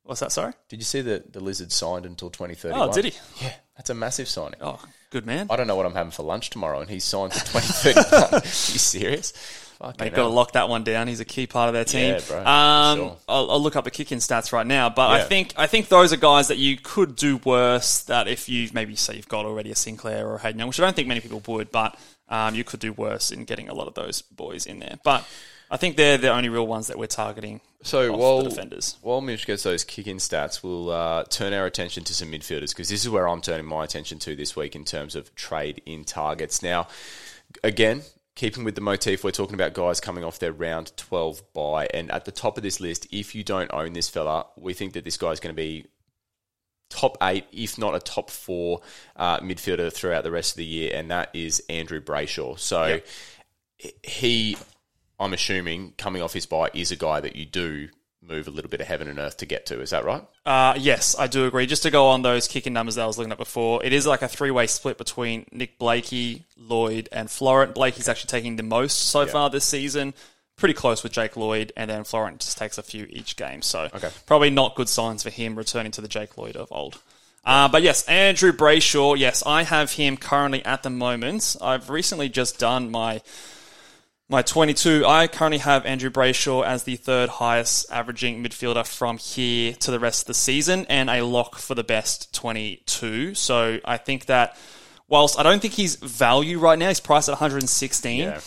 What's 0.04 0.20
that? 0.20 0.32
Sorry. 0.32 0.54
Did 0.70 0.80
you 0.80 0.84
see 0.86 1.02
that 1.02 1.32
the 1.32 1.40
Lizard 1.40 1.72
signed 1.72 2.06
until 2.06 2.30
2031? 2.30 2.90
Oh, 2.90 2.92
did 2.94 3.06
he? 3.06 3.14
Yeah, 3.42 3.54
that's 3.78 3.90
a 3.90 3.94
massive 3.94 4.28
signing. 4.28 4.60
Oh, 4.62 4.80
good 5.12 5.26
man. 5.26 5.48
I 5.50 5.56
don't 5.56 5.66
know 5.68 5.76
what 5.78 5.86
I'm 5.86 5.94
having 5.96 6.12
for 6.12 6.24
lunch 6.24 6.50
tomorrow, 6.50 6.82
and 6.82 6.90
he's 6.90 7.06
signed 7.06 7.32
to 7.32 7.40
2031. 7.40 8.34
Are 8.34 8.38
you 8.44 8.50
serious? 8.52 9.32
Fucking 9.80 9.96
They've 9.98 10.14
got 10.14 10.24
to 10.24 10.28
lock 10.30 10.52
that 10.54 10.68
one 10.70 10.84
down. 10.84 11.08
He's 11.08 11.20
a 11.22 11.26
key 11.26 11.48
part 11.48 11.68
of 11.70 11.74
their 11.74 11.84
team. 11.86 12.16
Yeah, 12.16 12.22
bro, 12.28 12.46
Um, 12.46 12.98
sure. 13.00 13.18
I'll, 13.30 13.52
I'll 13.52 13.62
look 13.62 13.76
up 13.78 13.86
the 13.86 13.92
kicking 13.92 14.20
stats 14.20 14.52
right 14.52 14.68
now, 14.68 14.90
but 14.90 15.10
I 15.10 15.24
think 15.24 15.54
I 15.58 15.68
think 15.68 15.88
those 15.88 16.12
are 16.14 16.18
guys 16.18 16.50
that 16.50 16.58
you 16.58 16.78
could 16.78 17.16
do 17.16 17.38
worse. 17.38 18.04
That 18.04 18.28
if 18.28 18.48
you 18.50 18.70
maybe 18.74 18.96
say 18.96 19.16
you've 19.16 19.28
got 19.30 19.46
already 19.46 19.72
a 19.72 19.76
Sinclair 19.76 20.28
or 20.28 20.36
a 20.36 20.40
Hayden 20.40 20.60
Young, 20.60 20.68
which 20.68 20.80
I 20.80 20.84
don't 20.84 20.96
think 20.96 21.08
many 21.08 21.20
people 21.22 21.42
would, 21.48 21.72
but 21.72 21.98
Um, 22.34 22.56
you 22.56 22.64
could 22.64 22.80
do 22.80 22.92
worse 22.92 23.32
in 23.32 23.46
getting 23.46 23.70
a 23.70 23.76
lot 23.76 23.88
of 23.88 23.94
those 23.94 24.24
boys 24.24 24.66
in 24.66 24.80
there. 24.80 24.98
But 25.04 25.30
I 25.70 25.78
think 25.78 25.98
they're 25.98 26.18
the 26.18 26.34
only 26.34 26.50
real 26.50 26.66
ones 26.66 26.88
that 26.88 26.98
we're 26.98 27.06
targeting. 27.06 27.62
So 27.84 28.12
while 28.18 28.42
defenders. 28.42 28.98
while 29.04 29.22
Mitch 29.22 29.46
gets 29.46 29.62
those 29.62 29.84
kick-in 29.84 30.18
stats, 30.18 30.64
we'll 30.64 30.90
uh, 30.90 31.26
turn 31.26 31.54
our 31.54 31.68
attention 31.68 32.04
to 32.06 32.14
some 32.16 32.32
midfielders 32.32 32.70
because 32.70 32.90
this 32.90 33.06
is 33.06 33.10
where 33.10 33.30
I'm 33.30 33.42
turning 33.42 33.68
my 33.68 33.84
attention 33.84 34.18
to 34.20 34.36
this 34.36 34.56
week 34.56 34.76
in 34.76 34.84
terms 34.84 35.16
of 35.16 35.36
trade 35.36 35.84
in 35.86 36.06
targets. 36.06 36.64
Now, 36.64 36.88
again, 37.64 38.02
keeping 38.34 38.64
with 38.64 38.74
the 38.74 38.82
motif, 38.82 39.24
we're 39.24 39.30
talking 39.30 39.54
about 39.54 39.76
guys 39.76 40.00
coming 40.00 40.24
off 40.24 40.40
their 40.40 40.54
round 40.54 40.92
12 40.98 41.54
bye, 41.54 41.88
and 41.94 42.10
at 42.10 42.26
the 42.26 42.32
top 42.32 42.58
of 42.58 42.64
this 42.64 42.80
list, 42.80 43.06
if 43.12 43.36
you 43.36 43.44
don't 43.44 43.72
own 43.72 43.94
this 43.94 44.10
fella, 44.10 44.48
we 44.58 44.74
think 44.74 44.94
that 44.94 45.04
this 45.04 45.18
guy's 45.18 45.40
going 45.40 45.54
to 45.54 45.62
be 45.62 45.86
top 46.94 47.18
eight, 47.22 47.46
if 47.52 47.78
not 47.78 47.96
a 47.96 48.00
top 48.00 48.30
four 48.30 48.82
uh, 49.16 49.40
midfielder 49.40 49.92
throughout 49.92 50.24
the 50.24 50.32
rest 50.32 50.54
of 50.54 50.58
the 50.58 50.66
year, 50.66 50.92
and 50.94 51.12
that 51.12 51.30
is 51.34 51.62
Andrew 51.70 52.00
Brayshaw. 52.00 52.58
So 52.60 53.02
he, 54.04 54.58
I'm 55.20 55.34
assuming, 55.34 55.94
coming 55.98 56.22
off 56.22 56.34
his 56.34 56.46
bye, 56.46 56.70
is 56.74 56.92
a 56.92 56.96
guy 56.96 57.20
that 57.20 57.36
you 57.36 57.46
do 57.46 57.90
move 58.22 58.48
a 58.48 58.52
little 58.52 58.70
bit 58.70 58.80
of 58.80 58.88
heaven 58.88 59.08
and 59.08 59.20
earth 59.20 59.38
to 59.38 59.46
get 59.46 59.66
to. 59.66 59.82
Is 59.82 59.90
that 59.90 60.06
right? 60.06 60.24
Uh, 60.46 60.76
yes, 60.78 61.16
I 61.18 61.28
do 61.28 61.46
agree. 61.46 61.66
Just 61.66 61.84
to 61.84 61.92
go 61.92 62.08
on 62.08 62.22
those 62.22 62.48
kicking 62.48 62.74
numbers 62.74 62.96
that 62.96 63.04
I 63.04 63.08
was 63.08 63.18
looking 63.18 63.32
at 63.32 63.38
before, 63.38 63.84
it 63.84 63.92
is 63.94 64.06
like 64.08 64.22
a 64.22 64.28
three 64.28 64.52
way 64.52 64.68
split 64.68 64.98
between 64.98 65.46
Nick 65.52 65.78
Blakey, 65.78 66.46
Lloyd, 66.56 67.10
and 67.12 67.30
Florent. 67.30 67.76
Blakey's 67.76 68.08
actually 68.08 68.30
taking 68.30 68.56
the 68.56 68.64
most 68.64 68.94
so 69.10 69.26
far 69.26 69.50
this 69.50 69.66
season. 69.66 70.14
Pretty 70.56 70.74
close 70.74 71.04
with 71.04 71.12
Jake 71.12 71.36
Lloyd, 71.36 71.74
and 71.76 71.90
then 71.90 72.04
Florent 72.04 72.40
just 72.40 72.58
takes 72.58 72.78
a 72.78 72.84
few 72.84 73.08
each 73.10 73.36
game. 73.36 73.62
So 73.62 73.90
Okay. 73.94 74.10
probably 74.26 74.50
not 74.50 74.76
good 74.76 74.88
signs 74.90 75.24
for 75.24 75.30
him 75.30 75.56
returning 75.56 75.92
to 75.94 76.02
the 76.02 76.08
Jake 76.08 76.38
Lloyd 76.38 76.56
of 76.56 76.68
old. 76.72 77.00
Uh, 77.46 77.68
but 77.68 77.82
yes, 77.82 78.08
Andrew 78.08 78.54
Brayshaw. 78.54 79.18
Yes, 79.18 79.44
I 79.46 79.64
have 79.64 79.94
him 79.94 80.16
currently 80.16 80.64
at 80.64 80.84
the 80.84 80.90
moment. 80.90 81.56
I've 81.62 81.90
recently 81.90 82.30
just 82.30 82.60
done 82.60 82.90
my 82.92 83.22
my 84.30 84.42
22, 84.42 85.06
I 85.06 85.28
currently 85.28 85.58
have 85.60 85.86
Andrew 85.86 86.10
Brayshaw 86.10 86.66
as 86.66 86.84
the 86.86 86.96
third 86.96 87.28
highest 87.30 87.92
averaging 87.92 88.42
midfielder 88.44 88.88
from 88.88 89.18
here 89.18 89.74
to 89.74 89.92
the 89.92 90.00
rest 90.00 90.24
of 90.24 90.28
the 90.28 90.34
season 90.34 90.86
and 90.90 91.10
a 91.10 91.22
lock 91.24 91.58
for 91.60 91.76
the 91.76 91.84
best 91.84 92.34
22. 92.34 93.36
So 93.36 93.80
I 93.84 93.98
think 93.98 94.28
that 94.28 94.58
whilst 95.10 95.38
I 95.38 95.44
don't 95.44 95.62
think 95.62 95.74
he's 95.74 95.98
value 95.98 96.58
right 96.58 96.80
now, 96.80 96.88
he's 96.88 97.02
priced 97.02 97.28
at 97.28 97.34
116. 97.34 98.20
Yeah. 98.20 98.40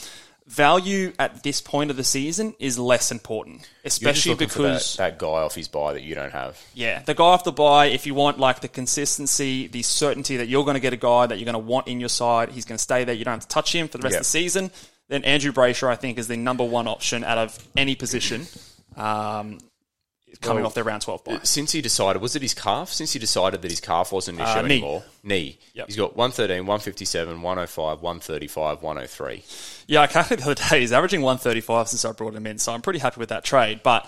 Value 0.49 1.13
at 1.19 1.43
this 1.43 1.61
point 1.61 1.91
of 1.91 1.97
the 1.97 2.05
season 2.05 2.55
is 2.61 2.79
less 2.79 3.11
important, 3.11 3.69
especially 3.85 4.35
for 4.35 4.39
that, 4.39 4.49
because 4.49 4.97
that 4.97 5.19
guy 5.19 5.27
off 5.27 5.57
his 5.57 5.67
bye 5.67 5.93
that 5.93 6.03
you 6.05 6.15
don't 6.15 6.33
have. 6.33 6.57
yeah, 6.73 7.03
the 7.03 7.15
guy 7.15 7.25
off 7.25 7.43
the 7.43 7.51
bye, 7.51 7.87
if 7.87 8.07
you 8.07 8.15
want 8.15 8.39
like 8.39 8.61
the 8.61 8.69
consistency, 8.69 9.67
the 9.67 9.83
certainty 9.83 10.37
that 10.37 10.47
you're 10.47 10.65
going 10.65 10.75
to 10.75 10.81
get 10.81 10.93
a 10.93 10.97
guy 10.97 11.27
that 11.27 11.39
you're 11.39 11.45
going 11.45 11.55
to 11.55 11.59
want 11.59 11.89
in 11.89 11.99
your 11.99 12.09
side, 12.09 12.51
he's 12.51 12.65
going 12.65 12.77
to 12.79 12.83
stay 12.83 13.03
there, 13.03 13.15
you 13.15 13.25
don't 13.25 13.35
have 13.35 13.41
to 13.43 13.49
touch 13.49 13.75
him 13.75 13.89
for 13.89 13.99
the 13.99 14.03
rest 14.05 14.13
Yeah. 14.15 14.19
of 14.19 14.25
the 14.25 14.29
season, 14.29 14.71
then 15.09 15.25
Andrew 15.25 15.51
Brayshaw, 15.53 15.89
I 15.89 15.97
think, 15.97 16.17
is 16.17 16.29
the 16.29 16.37
number 16.37 16.63
one 16.65 16.87
option 16.87 17.25
out 17.25 17.39
of 17.39 17.59
any 17.77 17.97
position 17.97 18.47
um, 18.97 19.59
coming 20.41 20.59
Well, 20.63 20.67
off 20.69 20.75
their 20.75 20.85
round 20.85 21.03
12 21.03 21.25
bye. 21.25 21.41
Since 21.43 21.73
he 21.73 21.81
decided, 21.81 22.21
was 22.23 22.37
it 22.37 22.43
his 22.43 22.55
calf? 22.55 22.91
Since 22.93 23.13
he 23.13 23.19
decided 23.19 23.63
that 23.63 23.71
his 23.71 23.81
calf 23.81 24.13
wasn't 24.13 24.39
an 24.41 24.45
issue 24.47 24.59
Uh, 24.59 24.63
knee. 24.63 24.75
anymore, 24.77 25.05
knee. 25.23 25.59
Yep. 25.75 25.87
He's 25.87 25.97
got 25.97 26.17
113, 26.17 26.67
157, 26.67 27.43
105, 27.43 28.03
135, 28.03 28.83
103. 28.83 29.43
Yeah, 29.87 30.01
I 30.03 30.07
calculated 30.07 30.45
the 30.45 30.51
other 30.53 30.69
day, 30.71 30.81
he's 30.81 30.93
averaging 30.93 31.23
135 31.23 31.89
since 31.89 32.05
I 32.05 32.13
brought 32.13 32.35
him 32.35 32.47
in, 32.47 32.59
so 32.59 32.73
I'm 32.73 32.83
pretty 32.83 32.99
happy 32.99 33.21
with 33.21 33.29
that 33.31 33.45
trade, 33.45 33.81
but 33.83 34.05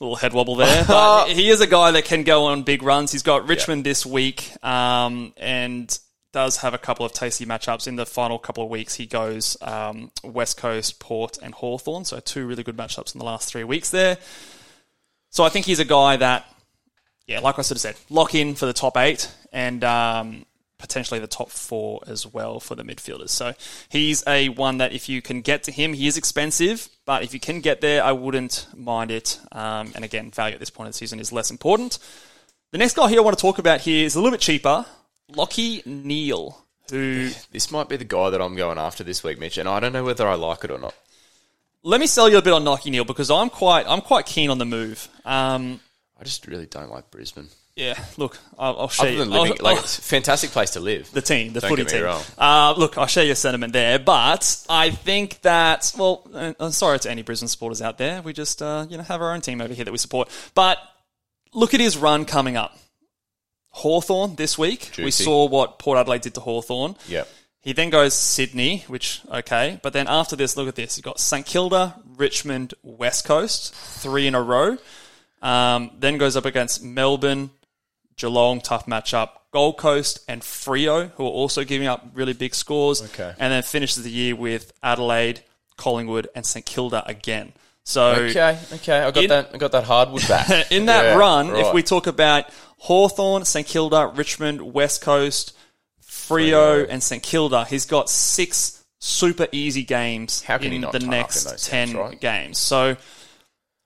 a 0.00 0.04
little 0.04 0.16
head 0.16 0.32
wobble 0.32 0.56
there. 0.56 0.84
But 0.88 1.28
he 1.30 1.48
is 1.50 1.60
a 1.60 1.66
guy 1.66 1.90
that 1.92 2.04
can 2.04 2.22
go 2.22 2.44
on 2.44 2.62
big 2.62 2.82
runs. 2.82 3.12
He's 3.12 3.22
got 3.22 3.48
Richmond 3.48 3.84
this 3.84 4.04
week, 4.04 4.52
um, 4.64 5.32
and 5.36 5.98
does 6.32 6.58
have 6.58 6.74
a 6.74 6.78
couple 6.78 7.06
of 7.06 7.12
tasty 7.12 7.46
matchups 7.46 7.88
in 7.88 7.96
the 7.96 8.04
final 8.04 8.38
couple 8.38 8.62
of 8.62 8.68
weeks. 8.68 8.94
He 8.94 9.06
goes 9.06 9.56
um, 9.62 10.10
West 10.22 10.58
Coast, 10.58 11.00
Port, 11.00 11.38
and 11.42 11.54
Hawthorn, 11.54 12.04
so 12.04 12.20
two 12.20 12.46
really 12.46 12.62
good 12.62 12.76
matchups 12.76 13.14
in 13.14 13.20
the 13.20 13.24
last 13.24 13.48
three 13.48 13.64
weeks 13.64 13.88
there. 13.88 14.18
So 15.36 15.44
I 15.44 15.50
think 15.50 15.66
he's 15.66 15.80
a 15.80 15.84
guy 15.84 16.16
that, 16.16 16.50
yeah, 17.26 17.40
like 17.40 17.58
I 17.58 17.62
sort 17.62 17.76
of 17.76 17.82
said, 17.82 17.96
lock 18.08 18.34
in 18.34 18.54
for 18.54 18.64
the 18.64 18.72
top 18.72 18.96
eight 18.96 19.30
and 19.52 19.84
um, 19.84 20.46
potentially 20.78 21.20
the 21.20 21.26
top 21.26 21.50
four 21.50 22.00
as 22.06 22.26
well 22.26 22.58
for 22.58 22.74
the 22.74 22.82
midfielders. 22.82 23.28
So 23.28 23.52
he's 23.90 24.24
a 24.26 24.48
one 24.48 24.78
that 24.78 24.94
if 24.94 25.10
you 25.10 25.20
can 25.20 25.42
get 25.42 25.62
to 25.64 25.72
him, 25.72 25.92
he 25.92 26.06
is 26.06 26.16
expensive, 26.16 26.88
but 27.04 27.22
if 27.22 27.34
you 27.34 27.40
can 27.40 27.60
get 27.60 27.82
there, 27.82 28.02
I 28.02 28.12
wouldn't 28.12 28.66
mind 28.74 29.10
it. 29.10 29.38
Um, 29.52 29.92
and 29.94 30.06
again, 30.06 30.30
value 30.30 30.54
at 30.54 30.58
this 30.58 30.70
point 30.70 30.88
of 30.88 30.94
the 30.94 30.96
season 30.96 31.20
is 31.20 31.32
less 31.32 31.50
important. 31.50 31.98
The 32.72 32.78
next 32.78 32.96
guy 32.96 33.10
here 33.10 33.18
I 33.18 33.22
want 33.22 33.36
to 33.36 33.42
talk 33.42 33.58
about 33.58 33.82
here 33.82 34.06
is 34.06 34.14
a 34.14 34.18
little 34.18 34.30
bit 34.30 34.40
cheaper, 34.40 34.86
Lachie 35.32 35.84
Neale, 35.84 36.64
who 36.90 37.28
This 37.52 37.70
might 37.70 37.90
be 37.90 37.98
the 37.98 38.04
guy 38.04 38.30
that 38.30 38.40
I'm 38.40 38.56
going 38.56 38.78
after 38.78 39.04
this 39.04 39.22
week, 39.22 39.38
Mitch, 39.38 39.58
and 39.58 39.68
I 39.68 39.80
don't 39.80 39.92
know 39.92 40.04
whether 40.04 40.26
I 40.26 40.36
like 40.36 40.64
it 40.64 40.70
or 40.70 40.78
not. 40.78 40.94
Let 41.86 42.00
me 42.00 42.08
sell 42.08 42.28
you 42.28 42.36
a 42.38 42.42
bit 42.42 42.52
on 42.52 42.64
Lachie 42.64 42.90
Neale 42.90 43.04
because 43.04 43.30
I'm 43.30 43.48
quite 43.48 43.86
I'm 43.86 44.00
quite 44.00 44.26
keen 44.26 44.50
on 44.50 44.58
the 44.58 44.64
move. 44.64 45.08
Um, 45.24 45.78
I 46.20 46.24
just 46.24 46.46
really 46.48 46.66
don't 46.66 46.90
like 46.90 47.10
Brisbane. 47.12 47.46
yeah, 47.76 47.94
look, 48.16 48.38
I'll, 48.58 48.76
I'll 48.80 48.88
show 48.88 49.02
Other 49.04 49.12
you. 49.12 49.18
than 49.18 49.30
living, 49.30 49.52
I'll- 49.60 49.64
like 49.64 49.76
I'll- 49.76 49.84
it's 49.84 49.98
a 49.98 50.02
fantastic 50.02 50.50
place 50.50 50.70
to 50.70 50.80
live. 50.80 51.08
the 51.12 51.20
team, 51.22 51.52
the 51.52 51.60
Don't 51.60 51.70
footy 51.70 51.84
team. 51.84 52.04
Uh, 52.36 52.74
look, 52.76 52.98
I'll 52.98 53.06
share 53.06 53.24
your 53.24 53.34
sentiment 53.36 53.72
there, 53.72 53.98
but 54.00 54.64
I 54.68 54.90
think 54.90 55.40
that 55.42 55.92
well, 55.96 56.26
I'm 56.58 56.72
sorry 56.72 56.98
to 56.98 57.10
any 57.10 57.22
Brisbane 57.22 57.48
supporters 57.48 57.80
out 57.80 57.98
there. 57.98 58.20
We 58.20 58.32
just 58.32 58.62
uh, 58.62 58.86
you 58.90 58.96
know 58.96 59.04
have 59.04 59.22
our 59.22 59.32
own 59.32 59.40
team 59.40 59.60
over 59.60 59.72
here 59.72 59.84
that 59.84 59.92
we 59.92 59.98
support. 59.98 60.28
But 60.54 60.78
look 61.54 61.72
at 61.72 61.78
his 61.80 61.96
run 61.96 62.24
coming 62.24 62.56
up. 62.56 62.76
Hawthorn 63.70 64.36
this 64.36 64.56
week. 64.58 64.90
We 64.96 65.10
saw 65.10 65.46
what 65.46 65.78
Port 65.78 65.98
Adelaide 65.98 66.22
did 66.22 66.34
to 66.34 66.40
Hawthorn. 66.40 66.96
Yep. 67.08 67.28
He 67.66 67.72
then 67.72 67.90
goes 67.90 68.14
Sydney, 68.14 68.84
which 68.86 69.22
okay, 69.28 69.80
but 69.82 69.92
then 69.92 70.06
after 70.06 70.36
this, 70.36 70.56
look 70.56 70.68
at 70.68 70.76
this. 70.76 70.96
You've 70.96 71.04
got 71.04 71.18
St 71.18 71.44
Kilda, 71.44 71.96
Richmond, 72.16 72.74
West 72.84 73.24
Coast, 73.24 73.74
three 73.74 74.28
in 74.28 74.36
a 74.36 74.40
row. 74.40 74.76
Um, 75.42 75.90
then 75.98 76.16
goes 76.16 76.36
up 76.36 76.44
against 76.44 76.84
Melbourne, 76.84 77.50
Geelong, 78.16 78.60
tough 78.60 78.86
matchup. 78.86 79.30
Gold 79.50 79.78
Coast 79.78 80.20
and 80.28 80.42
Freo, 80.42 81.10
who 81.16 81.24
are 81.24 81.28
also 81.28 81.64
giving 81.64 81.88
up 81.88 82.06
really 82.14 82.34
big 82.34 82.54
scores. 82.54 83.02
Okay. 83.02 83.34
And 83.36 83.52
then 83.52 83.64
finishes 83.64 84.04
the 84.04 84.10
year 84.12 84.36
with 84.36 84.72
Adelaide, 84.80 85.40
Collingwood, 85.76 86.28
and 86.36 86.46
St 86.46 86.64
Kilda 86.64 87.02
again. 87.04 87.52
So 87.82 88.12
Okay, 88.12 88.56
okay, 88.74 89.00
I 89.00 89.10
got 89.10 89.24
In- 89.24 89.30
that. 89.30 89.50
I 89.54 89.56
got 89.58 89.72
that 89.72 89.82
hardwood 89.82 90.28
back. 90.28 90.70
in 90.70 90.86
that 90.86 91.04
Yeah, 91.04 91.16
run, 91.16 91.56
if 91.56 91.74
we 91.74 91.82
talk 91.82 92.06
about 92.06 92.44
Hawthorn, 92.78 93.44
St 93.44 93.66
Kilda, 93.66 94.12
Richmond, 94.14 94.72
West 94.72 95.00
Coast, 95.02 95.55
Frio, 96.26 96.84
Freo. 96.84 96.86
and 96.88 97.02
St 97.02 97.22
Kilda, 97.22 97.64
he's 97.64 97.86
got 97.86 98.10
six 98.10 98.84
super 98.98 99.46
easy 99.52 99.84
games 99.84 100.42
in 100.60 100.80
the 100.80 100.88
up 100.88 100.94
in 100.94 101.06
next 101.08 101.66
ten 101.66 101.88
games, 101.88 101.98
right? 101.98 102.20
games. 102.20 102.58
So 102.58 102.96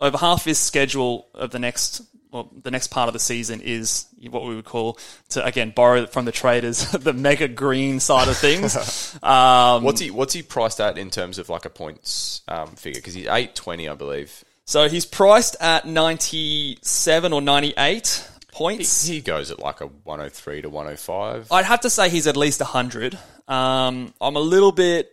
over 0.01 0.17
half 0.17 0.45
his 0.45 0.59
schedule 0.59 1.29
of 1.35 1.51
the 1.51 1.59
next 1.59 2.03
well, 2.33 2.49
the 2.63 2.71
next 2.71 2.89
part 2.89 3.09
of 3.09 3.13
the 3.13 3.19
season 3.19 3.61
is 3.61 4.07
what 4.31 4.45
we 4.45 4.55
would 4.55 4.65
call 4.65 4.99
to 5.31 5.45
again 5.45 5.73
borrow 5.75 6.07
from 6.07 6.25
the 6.25 6.33
traders 6.33 6.89
the 6.93 7.13
mega 7.13 7.49
green 7.49 8.01
side 8.01 8.29
of 8.29 8.37
things. 8.37 9.19
um, 9.23 9.83
what's 9.83 10.01
he 10.01 10.11
What's 10.11 10.33
he 10.33 10.43
priced 10.43 10.81
at 10.81 10.97
in 10.97 11.11
terms 11.11 11.39
of 11.39 11.49
like 11.49 11.65
a 11.65 11.71
points 11.71 12.43
um, 12.49 12.69
figure? 12.77 13.01
Because 13.01 13.15
he's 13.15 13.27
eight 13.27 13.55
twenty, 13.55 13.89
I 13.89 13.95
believe. 13.95 14.45
so 14.65 14.89
he's 14.89 15.05
priced 15.05 15.57
at 15.61 15.87
ninety 15.87 16.79
seven 16.83 17.33
or 17.33 17.43
ninety 17.43 17.75
eight 17.77 18.27
points. 18.61 19.07
he 19.07 19.21
goes 19.21 19.51
at 19.51 19.59
like 19.59 19.81
a 19.81 19.87
one 19.87 20.19
hundred 20.19 20.33
three 20.33 20.63
to 20.63 20.69
one 20.69 20.87
hundred 20.87 20.99
five. 21.01 21.51
I'd 21.51 21.65
have 21.65 21.81
to 21.81 21.91
say 21.91 22.09
he's 22.09 22.27
at 22.27 22.37
least 22.37 22.61
100. 22.61 23.19
Um, 23.49 24.15
I'm 24.21 24.37
a 24.37 24.41
little 24.41 24.73
bit 24.73 25.11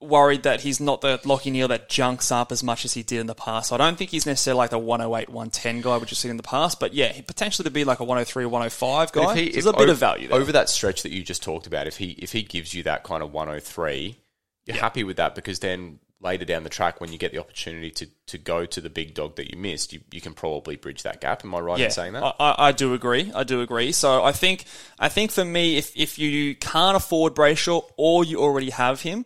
worried 0.00 0.44
that 0.44 0.62
he's 0.62 0.80
not 0.80 1.02
the 1.02 1.18
Lachie 1.18 1.52
Neale 1.52 1.68
that 1.68 1.90
junks 1.90 2.32
up 2.32 2.52
as 2.52 2.62
much 2.62 2.86
as 2.86 2.94
he 2.94 3.02
did 3.02 3.20
in 3.20 3.26
the 3.26 3.34
past. 3.34 3.68
So 3.68 3.74
I 3.74 3.78
don't 3.78 3.98
think 3.98 4.10
he's 4.10 4.24
necessarily 4.24 4.58
like 4.58 4.70
the 4.70 4.78
108, 4.78 5.28
110 5.28 5.82
guy, 5.82 5.96
which 5.98 6.10
you've 6.10 6.18
seen 6.18 6.30
in 6.30 6.38
the 6.38 6.42
past. 6.42 6.80
But 6.80 6.94
yeah, 6.94 7.12
he 7.12 7.20
potentially 7.20 7.64
to 7.64 7.70
be 7.70 7.84
like 7.84 8.00
a 8.00 8.04
103, 8.04 8.46
105 8.46 9.12
guy. 9.12 9.22
So 9.26 9.34
There's 9.34 9.66
a 9.66 9.72
bit 9.72 9.82
over, 9.82 9.92
of 9.92 9.98
value 9.98 10.28
there. 10.28 10.40
over 10.40 10.52
that 10.52 10.70
stretch 10.70 11.02
that 11.02 11.12
you 11.12 11.22
just 11.22 11.42
talked 11.42 11.66
about. 11.66 11.86
If 11.86 11.98
he 11.98 12.12
if 12.12 12.32
he 12.32 12.42
gives 12.42 12.72
you 12.72 12.82
that 12.84 13.04
kind 13.04 13.22
of 13.22 13.32
one 13.32 13.48
hundred 13.48 13.64
three, 13.64 14.16
you're 14.64 14.76
happy 14.76 15.04
with 15.04 15.18
that 15.18 15.34
because 15.34 15.58
then 15.58 15.98
later 16.20 16.44
down 16.44 16.62
the 16.62 16.70
track 16.70 17.00
when 17.00 17.12
you 17.12 17.18
get 17.18 17.32
the 17.32 17.38
opportunity 17.38 17.90
to, 17.90 18.06
to 18.26 18.38
go 18.38 18.66
to 18.66 18.80
the 18.80 18.90
big 18.90 19.14
dog 19.14 19.36
that 19.36 19.50
you 19.50 19.58
missed, 19.58 19.92
you, 19.92 20.00
you 20.12 20.20
can 20.20 20.34
probably 20.34 20.76
bridge 20.76 21.02
that 21.02 21.20
gap. 21.20 21.44
Am 21.44 21.54
I 21.54 21.60
right 21.60 21.80
in 21.80 21.90
saying 21.90 22.12
that? 22.12 22.22
I, 22.38 22.54
I, 22.58 22.72
do 22.72 22.94
agree. 22.94 23.32
I 23.34 23.44
do 23.44 23.62
agree. 23.62 23.92
So 23.92 24.22
I 24.22 24.32
think 24.32 24.64
I 24.98 25.08
think 25.08 25.30
for 25.30 25.44
me, 25.44 25.76
if 25.76 25.96
if 25.96 26.18
you 26.18 26.54
can't 26.54 26.96
afford 26.96 27.34
Brayshaw 27.34 27.82
or 27.96 28.24
you 28.24 28.38
already 28.38 28.70
have 28.70 29.00
him, 29.00 29.24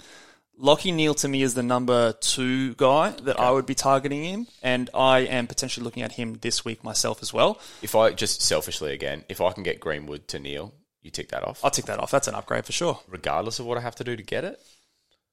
Lachie 0.60 0.94
Neale 0.94 1.14
to 1.14 1.28
me 1.28 1.42
is 1.42 1.54
the 1.54 1.62
number 1.62 2.12
two 2.12 2.74
guy 2.74 3.10
that 3.22 3.40
I 3.40 3.50
would 3.50 3.66
be 3.66 3.74
targeting 3.74 4.24
him, 4.24 4.46
and 4.62 4.88
I 4.94 5.20
am 5.20 5.46
potentially 5.46 5.82
looking 5.82 6.02
at 6.02 6.12
him 6.12 6.34
this 6.34 6.64
week 6.64 6.84
myself 6.84 7.22
as 7.22 7.32
well. 7.32 7.60
if 7.82 7.94
I 7.96 8.12
just 8.12 8.40
selfishly 8.40 8.92
again, 8.92 9.24
if 9.28 9.40
I 9.40 9.52
can 9.52 9.64
get 9.64 9.80
Greenwood 9.80 10.28
to 10.28 10.38
Neale, 10.38 10.72
you 11.02 11.10
tick 11.10 11.30
that 11.30 11.42
off, 11.42 11.64
I'll 11.64 11.72
tick 11.72 11.86
that 11.86 11.98
off. 11.98 12.10
That's 12.10 12.28
an 12.28 12.34
upgrade 12.34 12.64
for 12.64 12.72
sure. 12.72 13.00
regardless 13.08 13.58
of 13.58 13.66
what 13.66 13.78
I 13.78 13.80
have 13.80 13.96
to 13.96 14.04
do 14.04 14.14
to 14.14 14.22
get 14.22 14.44
it. 14.44 14.60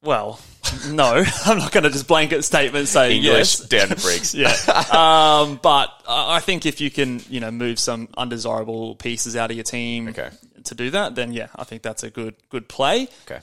Well, 0.04 0.40
no, 0.90 1.24
I'm 1.46 1.58
not 1.60 1.72
going 1.72 1.84
to 1.84 1.90
just 1.90 2.08
blanket 2.08 2.44
statement 2.44 2.88
say 2.88 3.16
English 3.18 3.60
yes. 3.60 3.60
down 3.60 3.90
to 3.90 3.96
Briggs. 4.02 4.34
yeah. 4.34 4.54
Um, 4.92 5.60
but 5.62 5.90
I 6.08 6.40
think 6.40 6.66
if 6.66 6.82
you 6.82 6.90
can, 6.90 7.22
you 7.30 7.40
know, 7.40 7.52
move 7.52 7.78
some 7.80 8.10
undesirable 8.18 8.96
pieces 8.96 9.36
out 9.36 9.52
of 9.52 9.58
your 9.58 9.64
team 9.64 10.08
Okay. 10.08 10.30
to 10.66 10.76
do 10.76 10.90
that, 10.92 11.16
then 11.16 11.32
yeah, 11.34 11.48
I 11.56 11.66
think 11.66 11.82
that's 11.84 12.04
a 12.04 12.10
good 12.10 12.36
good 12.50 12.68
play. 12.68 13.10
Okay. 13.26 13.42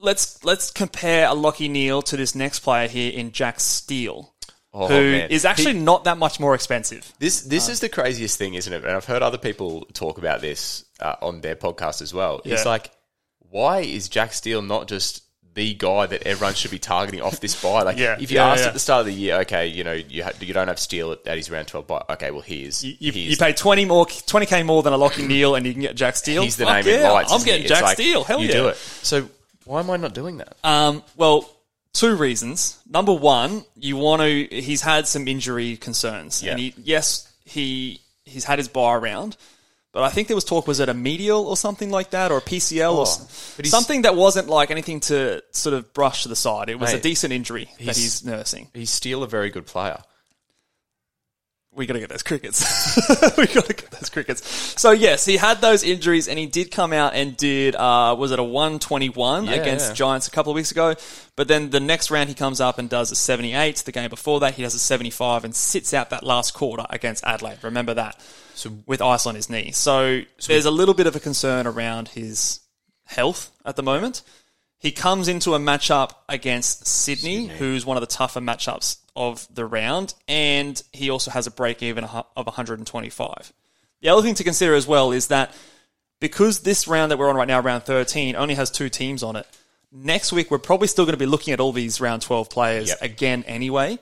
let's 0.00 0.42
let's 0.44 0.70
compare 0.70 1.26
a 1.26 1.32
Lachie 1.34 1.68
Neale 1.70 2.02
to 2.02 2.16
this 2.16 2.34
next 2.34 2.60
player 2.60 2.88
here 2.88 3.12
in 3.12 3.32
Jack 3.32 3.60
Steele, 3.60 4.32
Oh, 4.72 4.88
who 4.88 4.94
man. 5.12 5.30
is 5.30 5.44
actually 5.44 5.74
He- 5.74 5.80
not 5.80 6.04
that 6.04 6.16
much 6.16 6.40
more 6.40 6.54
expensive. 6.54 7.12
This 7.18 7.42
this 7.42 7.68
is 7.68 7.80
the 7.80 7.88
craziest 7.90 8.38
thing, 8.38 8.54
isn't 8.54 8.72
it? 8.72 8.82
And 8.84 8.92
I've 8.92 9.04
heard 9.04 9.20
other 9.22 9.38
people 9.38 9.86
talk 9.92 10.16
about 10.16 10.40
this 10.40 10.84
uh, 11.00 11.16
on 11.20 11.42
their 11.42 11.56
podcast 11.56 12.00
as 12.00 12.14
well. 12.14 12.40
It's 12.46 12.64
like, 12.64 12.90
why 13.50 13.80
is 13.80 14.08
Jack 14.08 14.32
Steele 14.32 14.62
not 14.62 14.88
just 14.88 15.22
the 15.56 15.74
guy 15.74 16.06
that 16.06 16.22
everyone 16.24 16.54
should 16.54 16.70
be 16.70 16.78
targeting 16.78 17.20
off 17.22 17.40
this 17.40 17.60
bye? 17.60 17.82
Like, 17.82 17.98
Yeah, 17.98 18.16
if 18.20 18.30
you 18.30 18.36
yeah, 18.36 18.46
asked 18.48 18.60
yeah. 18.62 18.68
at 18.68 18.74
the 18.74 18.78
start 18.78 19.00
of 19.00 19.06
the 19.06 19.12
year, 19.12 19.40
okay, 19.40 19.66
you 19.66 19.82
know, 19.82 19.94
you 19.94 20.22
ha- 20.22 20.30
you 20.38 20.52
don't 20.54 20.68
have 20.68 20.78
Steele 20.78 21.12
at, 21.12 21.26
at 21.26 21.36
his 21.36 21.50
round 21.50 21.66
twelve 21.66 21.86
bye. 21.88 22.04
Okay, 22.10 22.30
well, 22.30 22.42
here's 22.42 22.84
You, 22.84 22.94
you, 23.00 23.10
here's, 23.10 23.30
you 23.30 23.36
pay 23.36 23.52
twenty 23.52 23.84
more, 23.84 24.06
twenty 24.06 24.46
k 24.46 24.62
more 24.62 24.82
than 24.84 24.92
a 24.92 24.98
Lachie 24.98 25.26
Neale, 25.26 25.56
and 25.56 25.66
you 25.66 25.72
can 25.72 25.82
get 25.82 25.96
Jack 25.96 26.14
Steele. 26.16 26.42
he's 26.44 26.56
the 26.56 26.66
Fuck 26.66 26.84
name 26.84 27.00
in 27.00 27.02
lights. 27.02 27.32
I'm 27.32 27.42
getting 27.42 27.66
Jack 27.66 27.82
like, 27.82 27.94
Steele. 27.96 28.22
Hell 28.22 28.40
you 28.40 28.46
yeah! 28.48 28.52
do 28.52 28.68
it. 28.68 28.76
So 28.76 29.28
why 29.64 29.80
am 29.80 29.90
I 29.90 29.96
not 29.96 30.14
doing 30.14 30.36
that? 30.38 30.56
Um, 30.62 31.02
well, 31.16 31.50
two 31.92 32.14
reasons. 32.14 32.78
Number 32.88 33.12
one, 33.14 33.64
you 33.76 33.96
want 33.96 34.22
to. 34.22 34.46
He's 34.60 34.82
had 34.82 35.08
some 35.08 35.26
injury 35.26 35.76
concerns, 35.78 36.42
and 36.44 36.60
he, 36.60 36.74
yes, 36.76 37.32
he 37.46 38.00
he's 38.24 38.44
had 38.44 38.58
his 38.58 38.68
bar 38.68 38.98
around, 38.98 39.36
but 39.96 40.02
I 40.04 40.10
think 40.10 40.28
there 40.28 40.34
was 40.36 40.44
talk 40.44 40.66
was 40.66 40.78
it 40.78 40.90
a 40.90 40.94
medial 40.94 41.46
or 41.46 41.56
something 41.56 41.90
like 41.90 42.10
that, 42.10 42.30
or 42.30 42.36
a 42.36 42.42
PCL 42.42 42.94
or 42.96 43.06
Oh, 43.08 43.26
he's- 43.56 43.70
something 43.70 44.02
that 44.02 44.14
wasn't 44.14 44.46
like 44.46 44.70
anything 44.70 45.00
to 45.00 45.42
sort 45.52 45.72
of 45.72 45.94
brush 45.94 46.24
to 46.24 46.28
the 46.28 46.36
side. 46.36 46.68
It 46.68 46.78
was 46.78 46.92
a 46.92 47.00
decent 47.00 47.32
injury 47.32 47.64
that 47.78 47.82
he's- 47.82 47.96
he's 47.96 48.22
nursing. 48.22 48.68
He's 48.74 48.90
Steele 48.90 49.22
a 49.22 49.26
very 49.26 49.48
good 49.48 49.64
player. 49.64 50.02
We 51.76 51.86
got 51.86 51.94
to 51.94 52.00
get 52.00 52.08
those 52.08 52.22
crickets. 52.22 52.64
we 53.36 53.46
got 53.46 53.66
to 53.66 53.74
get 53.74 53.90
those 53.90 54.08
crickets. 54.08 54.46
So 54.80 54.92
yes, 54.92 55.24
he 55.24 55.36
had 55.36 55.60
those 55.60 55.82
injuries, 55.82 56.26
and 56.26 56.38
he 56.38 56.46
did 56.46 56.70
come 56.70 56.92
out 56.92 57.14
and 57.14 57.36
did. 57.36 57.76
Uh, 57.76 58.16
was 58.18 58.32
it 58.32 58.38
a 58.38 58.42
one 58.42 58.78
twenty 58.78 59.10
one 59.10 59.48
against 59.48 59.88
yeah. 59.88 59.94
Giants 59.94 60.26
a 60.26 60.30
couple 60.30 60.50
of 60.50 60.56
weeks 60.56 60.70
ago? 60.70 60.94
But 61.36 61.48
then 61.48 61.70
the 61.70 61.80
next 61.80 62.10
round 62.10 62.28
he 62.28 62.34
comes 62.34 62.60
up 62.60 62.78
and 62.78 62.88
does 62.88 63.12
a 63.12 63.16
seventy 63.16 63.54
eight. 63.54 63.76
The 63.76 63.92
game 63.92 64.08
before 64.08 64.40
that 64.40 64.54
he 64.54 64.62
does 64.62 64.74
a 64.74 64.78
seventy 64.78 65.10
five 65.10 65.44
and 65.44 65.54
sits 65.54 65.92
out 65.92 66.10
that 66.10 66.24
last 66.24 66.54
quarter 66.54 66.86
against 66.90 67.24
Adelaide. 67.24 67.62
Remember 67.62 67.94
that 67.94 68.18
with 68.86 69.02
ice 69.02 69.26
on 69.26 69.34
his 69.34 69.50
knee. 69.50 69.70
So, 69.72 70.22
there's 70.46 70.64
a 70.64 70.70
little 70.70 70.94
bit 70.94 71.06
of 71.06 71.14
a 71.14 71.20
concern 71.20 71.66
around 71.66 72.08
his 72.08 72.60
health 73.04 73.50
at 73.66 73.76
the 73.76 73.82
moment. 73.82 74.22
He 74.86 74.92
comes 74.92 75.26
into 75.26 75.52
a 75.52 75.58
matchup 75.58 76.12
against 76.28 76.86
Sydney, 76.86 77.48
who's 77.48 77.84
one 77.84 77.96
of 77.96 78.02
the 78.02 78.06
tougher 78.06 78.38
matchups 78.40 78.98
of 79.16 79.44
the 79.52 79.66
round, 79.66 80.14
and 80.28 80.80
he 80.92 81.10
also 81.10 81.32
has 81.32 81.48
a 81.48 81.50
break 81.50 81.82
even 81.82 82.04
of 82.04 82.46
125. 82.46 83.52
The 84.00 84.08
other 84.08 84.22
thing 84.22 84.36
to 84.36 84.44
consider 84.44 84.74
as 84.76 84.86
well 84.86 85.10
is 85.10 85.26
that 85.26 85.52
because 86.20 86.60
this 86.60 86.86
round 86.86 87.10
that 87.10 87.18
we're 87.18 87.28
on 87.28 87.34
right 87.34 87.48
now, 87.48 87.58
round 87.58 87.82
13, 87.82 88.36
only 88.36 88.54
has 88.54 88.70
two 88.70 88.88
teams 88.88 89.24
on 89.24 89.34
it, 89.34 89.44
next 89.90 90.32
week 90.32 90.52
we're 90.52 90.58
probably 90.58 90.86
still 90.86 91.04
going 91.04 91.14
to 91.14 91.18
be 91.18 91.26
looking 91.26 91.52
at 91.52 91.58
all 91.58 91.72
these 91.72 92.00
round 92.00 92.22
12 92.22 92.48
players 92.48 92.90
Yep. 92.90 93.02
again 93.02 93.42
anyway. 93.48 93.98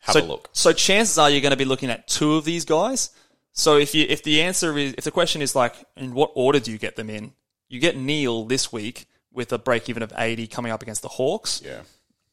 Have 0.00 0.14
so, 0.14 0.20
a 0.20 0.24
look. 0.24 0.48
So 0.54 0.72
chances 0.72 1.18
are 1.18 1.28
you're 1.28 1.42
going 1.42 1.50
to 1.50 1.58
be 1.58 1.66
looking 1.66 1.90
at 1.90 2.08
two 2.08 2.36
of 2.36 2.46
these 2.46 2.64
guys. 2.64 3.10
So 3.52 3.76
if 3.76 3.94
you 3.94 4.06
if 4.08 4.22
the 4.22 4.40
answer 4.40 4.78
is 4.78 4.94
if 4.96 5.04
the 5.04 5.10
question 5.10 5.42
is 5.42 5.54
like 5.54 5.74
in 5.98 6.14
what 6.14 6.30
order 6.34 6.60
do 6.60 6.72
you 6.72 6.78
get 6.78 6.96
them 6.96 7.10
in? 7.10 7.34
You 7.68 7.78
get 7.78 7.98
Neale 7.98 8.46
this 8.46 8.72
week 8.72 9.04
with 9.34 9.52
a 9.52 9.58
break 9.58 9.88
even 9.90 10.02
of 10.02 10.12
80 10.16 10.46
coming 10.46 10.72
up 10.72 10.80
against 10.80 11.02
the 11.02 11.08
Hawks 11.08 11.60
Yeah. 11.64 11.80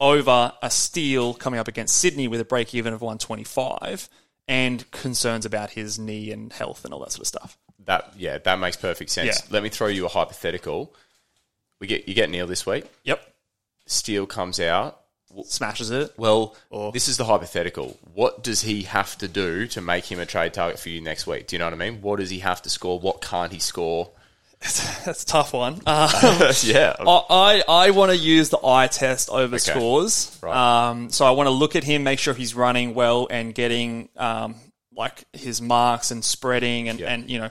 over 0.00 0.52
a 0.62 0.70
Steele 0.70 1.34
coming 1.34 1.60
up 1.60 1.68
against 1.68 1.96
Sydney 1.98 2.28
with 2.28 2.40
a 2.40 2.44
break 2.44 2.74
even 2.74 2.94
of 2.94 3.02
125 3.02 4.08
and 4.48 4.88
concerns 4.90 5.44
about 5.44 5.70
his 5.70 5.98
knee 5.98 6.30
and 6.32 6.52
health 6.52 6.84
and 6.84 6.94
all 6.94 7.00
that 7.00 7.12
sort 7.12 7.20
of 7.22 7.26
stuff. 7.26 7.58
That 7.84 8.12
yeah, 8.16 8.38
that 8.38 8.58
makes 8.60 8.76
perfect 8.76 9.10
sense. 9.10 9.26
Yeah. 9.40 9.46
Let 9.50 9.62
me 9.62 9.68
throw 9.68 9.88
you 9.88 10.06
a 10.06 10.08
hypothetical. 10.08 10.94
We 11.80 11.86
get 11.88 12.08
you 12.08 12.14
get 12.14 12.30
Neale 12.30 12.46
this 12.46 12.64
week. 12.64 12.84
Yep. 13.04 13.20
Steele 13.86 14.26
comes 14.26 14.60
out. 14.60 15.00
Smashes 15.46 15.90
it. 15.90 16.12
Well, 16.18 16.54
Or- 16.70 16.92
this 16.92 17.08
is 17.08 17.16
the 17.16 17.24
hypothetical. 17.24 17.98
What 18.14 18.42
does 18.44 18.60
he 18.62 18.82
have 18.82 19.16
to 19.18 19.26
do 19.28 19.66
to 19.68 19.80
make 19.80 20.04
him 20.04 20.20
a 20.20 20.26
trade 20.26 20.52
target 20.54 20.78
for 20.78 20.90
you 20.90 21.00
next 21.00 21.26
week? 21.26 21.46
Do 21.48 21.56
you 21.56 21.58
know 21.58 21.64
what 21.66 21.72
I 21.74 21.76
mean? 21.78 22.02
What 22.02 22.18
does 22.20 22.28
he 22.30 22.40
have 22.40 22.60
to 22.62 22.70
score? 22.70 23.00
What 23.00 23.20
can't 23.22 23.50
he 23.52 23.58
score? 23.58 24.10
That's 24.62 25.22
a 25.24 25.26
tough 25.26 25.52
one. 25.52 25.80
Uh, 25.84 26.52
yeah. 26.62 26.94
I, 27.00 27.62
I 27.68 27.90
want 27.90 28.10
to 28.12 28.16
use 28.16 28.48
the 28.50 28.58
eye 28.64 28.86
test 28.86 29.28
over 29.28 29.56
Okay. 29.56 29.58
scores. 29.58 30.38
Right. 30.42 30.88
Um, 30.90 31.10
so 31.10 31.24
I 31.26 31.32
want 31.32 31.48
to 31.48 31.50
look 31.52 31.74
at 31.76 31.84
him, 31.84 32.04
make 32.04 32.18
sure 32.20 32.32
he's 32.32 32.54
running 32.54 32.94
well 32.94 33.26
and 33.30 33.54
getting 33.54 34.08
um, 34.16 34.54
like 34.96 35.24
his 35.32 35.60
marks 35.60 36.10
and 36.12 36.24
spreading 36.24 36.88
and, 36.88 37.00
Yeah. 37.00 37.12
and 37.12 37.28
you 37.30 37.38
know 37.40 37.50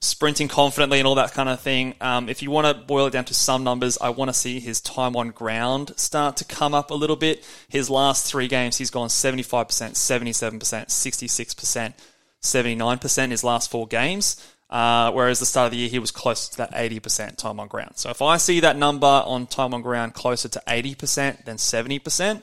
sprinting 0.00 0.48
confidently 0.48 0.98
and 0.98 1.06
all 1.06 1.14
that 1.14 1.32
kind 1.32 1.48
of 1.48 1.60
thing. 1.60 1.94
Um, 2.00 2.28
if 2.28 2.42
you 2.42 2.50
want 2.50 2.66
to 2.66 2.74
boil 2.84 3.06
it 3.06 3.12
down 3.12 3.24
to 3.26 3.34
some 3.34 3.62
numbers, 3.62 3.96
I 4.00 4.10
want 4.10 4.28
to 4.30 4.34
see 4.34 4.58
his 4.60 4.80
time 4.80 5.14
on 5.16 5.28
ground 5.30 5.92
start 5.96 6.36
to 6.38 6.44
come 6.44 6.74
up 6.74 6.90
a 6.90 6.94
little 6.94 7.14
bit. 7.16 7.44
His 7.68 7.88
last 7.88 8.26
three 8.30 8.48
games, 8.48 8.76
he's 8.76 8.90
gone 8.90 9.08
75%, 9.08 9.66
77%, 9.92 10.58
66%, 10.58 11.94
79% 12.42 13.30
his 13.30 13.44
last 13.44 13.70
four 13.70 13.86
games. 13.86 14.36
Uh, 14.72 15.12
whereas 15.12 15.38
the 15.38 15.44
start 15.44 15.66
of 15.66 15.72
the 15.72 15.76
year, 15.76 15.90
he 15.90 15.98
was 15.98 16.10
close 16.10 16.48
to 16.48 16.56
that 16.56 16.72
80% 16.72 17.36
time 17.36 17.60
on 17.60 17.68
ground. 17.68 17.92
So 17.96 18.08
if 18.08 18.22
I 18.22 18.38
see 18.38 18.60
that 18.60 18.74
number 18.74 19.06
on 19.06 19.46
time 19.46 19.74
on 19.74 19.82
ground 19.82 20.14
closer 20.14 20.48
to 20.48 20.62
80% 20.66 21.44
than 21.44 21.58
70%, 21.58 22.40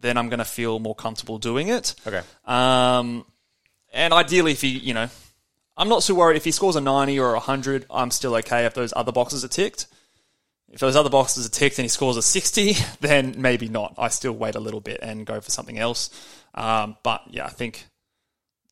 then 0.00 0.18
I'm 0.18 0.28
going 0.28 0.40
to 0.40 0.44
feel 0.44 0.80
more 0.80 0.96
comfortable 0.96 1.38
doing 1.38 1.68
it. 1.68 1.94
Okay. 2.04 2.22
Um, 2.44 3.24
and 3.92 4.12
ideally, 4.12 4.50
if 4.50 4.62
he, 4.62 4.70
you 4.70 4.94
know, 4.94 5.08
I'm 5.76 5.88
not 5.88 6.02
too 6.02 6.16
worried 6.16 6.36
if 6.36 6.44
he 6.44 6.50
scores 6.50 6.74
a 6.74 6.80
90 6.80 7.20
or 7.20 7.30
a 7.30 7.32
100. 7.34 7.86
I'm 7.88 8.10
still 8.10 8.34
okay 8.38 8.66
if 8.66 8.74
those 8.74 8.92
other 8.96 9.12
boxes 9.12 9.44
are 9.44 9.48
ticked. 9.48 9.86
If 10.72 10.80
those 10.80 10.96
other 10.96 11.08
boxes 11.08 11.46
are 11.46 11.50
ticked 11.50 11.78
and 11.78 11.84
he 11.84 11.88
scores 11.88 12.16
a 12.16 12.22
60, 12.22 12.74
then 13.00 13.36
maybe 13.38 13.68
not. 13.68 13.94
I 13.96 14.08
still 14.08 14.32
wait 14.32 14.56
a 14.56 14.60
little 14.60 14.80
bit 14.80 14.98
and 15.02 15.24
go 15.24 15.40
for 15.40 15.52
something 15.52 15.78
else. 15.78 16.10
Um, 16.52 16.96
but 17.04 17.22
yeah, 17.30 17.44
I 17.46 17.50
think 17.50 17.86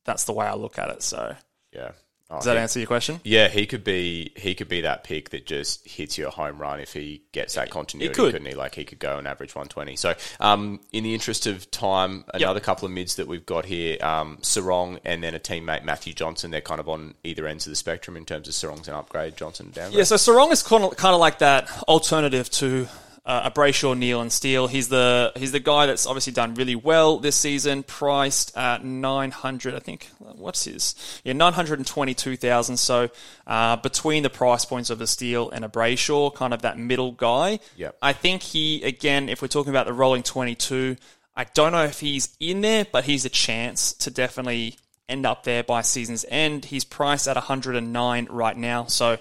that's 0.05 0.24
the 0.24 0.33
way 0.33 0.47
I 0.47 0.55
look 0.55 0.80
at 0.80 0.91
it. 0.91 1.05
So 1.05 1.37
Yeah. 1.70 1.93
Oh, 2.33 2.37
does 2.37 2.47
that 2.47 2.55
he- 2.55 2.61
answer 2.62 2.78
your 2.78 2.87
question? 2.87 3.20
Yeah, 3.24 3.49
he 3.49 3.66
could 3.66 3.85
be 3.85 4.33
he 4.37 4.55
could 4.55 4.68
be 4.68 4.80
that 4.80 5.05
pick 5.05 5.30
that 5.30 5.45
just 5.45 5.87
hits 5.87 6.16
you 6.16 6.26
a 6.26 6.30
home 6.30 6.59
run 6.59 6.80
if 6.80 6.95
he 6.95 7.22
gets 7.33 7.55
that 7.55 7.68
continuity, 7.70 8.14
could. 8.14 8.33
couldn't 8.33 8.47
he? 8.47 8.55
Like 8.55 8.74
he 8.74 8.85
could 8.85 8.99
go 8.99 9.18
and 9.18 9.28
average 9.28 9.55
one 9.55 9.68
twenty. 9.68 9.97
So, 9.97 10.14
um, 10.41 10.80
in 10.93 11.05
the 11.05 11.12
interest 11.12 11.47
of 11.47 11.70
time, 11.70 12.24
another 12.33 12.61
couple 12.61 12.87
of 12.87 12.93
mids 12.93 13.16
that 13.16 13.28
we've 13.28 13.45
got 13.45 13.66
here, 13.66 13.99
um, 14.03 14.39
Serong 14.41 14.99
and 15.05 15.22
then 15.22 15.35
a 15.35 15.39
teammate 15.39 15.85
Matthew 15.85 16.14
Johnson. 16.14 16.51
They're 16.51 16.61
kind 16.62 16.80
of 16.80 16.89
on 16.89 17.14
either 17.22 17.47
ends 17.47 17.66
of 17.66 17.70
the 17.70 17.76
spectrum 17.76 18.16
in 18.16 18.24
terms 18.24 18.49
of 18.49 18.55
Serong's 18.55 18.89
an 18.89 18.95
upgrade, 18.95 19.37
Johnson 19.37 19.70
downgrade. 19.70 19.99
Yeah, 19.99 20.05
so 20.05 20.16
Serong 20.16 20.51
is 20.53 20.62
kind 20.62 20.85
of, 20.85 20.97
kind 20.97 21.14
of 21.14 21.20
like 21.20 21.39
that 21.41 21.68
alternative 21.89 22.49
to 22.51 22.89
uh, 23.25 23.43
a 23.45 23.51
Brayshaw, 23.51 23.97
Neale, 23.97 24.20
and 24.20 24.33
Steele. 24.33 24.66
He's 24.66 24.89
the 24.89 25.33
he's 25.37 25.53
the 25.53 25.61
guy 25.61 25.87
that's 25.87 26.07
obviously 26.07 26.33
done 26.33 26.55
really 26.55 26.75
well 26.75 27.18
this 27.18 27.37
season, 27.37 27.85
priced 27.85 28.57
at 28.57 28.85
nine 28.85 29.31
hundred. 29.31 29.75
I 29.75 29.79
think 29.79 30.09
what's 30.18 30.64
his 30.64 31.20
yeah 31.25 31.33
nine 31.33 31.53
hundred 31.53 31.79
and 31.79 31.87
twenty 31.87 32.14
two 32.14 32.37
thousand. 32.37 32.79
So 32.79 33.11
uh, 33.47 33.77
between 33.77 34.25
the 34.25 34.31
price 34.31 34.64
points 34.64 34.91
of 34.91 35.01
a 35.01 35.07
Steele 35.07 35.51
and 35.51 35.64
a 35.64 35.68
Brayshaw, 35.68 36.35
kind 36.35 36.53
of 36.53 36.62
that 36.62 36.79
middle 36.79 37.12
guy. 37.12 37.61
Yep. 37.77 37.97
I 38.03 38.12
think 38.12 38.43
he 38.43 38.83
again, 38.83 39.29
if 39.29 39.41
we're 39.41 39.49
talking 39.49 39.70
about 39.70 39.87
the 39.87 39.93
rolling 39.93 40.25
twenty 40.25 40.57
two, 40.57 40.97
I 41.37 41.45
don't 41.45 41.73
know 41.73 41.85
if 41.85 42.01
he's 42.01 42.37
in 42.41 42.61
there, 42.61 42.87
but 42.91 43.05
he's 43.05 43.25
a 43.25 43.31
chance 43.31 43.93
to 43.95 44.11
definitely 44.11 44.77
end 45.09 45.27
up 45.27 45.45
there 45.45 45.62
by 45.62 45.83
season's 45.83 46.25
end. 46.29 46.64
He's 46.64 46.85
priced 46.85 47.29
at 47.29 47.37
109 47.37 48.29
right 48.31 48.57
now. 48.57 48.87
So, 48.87 49.18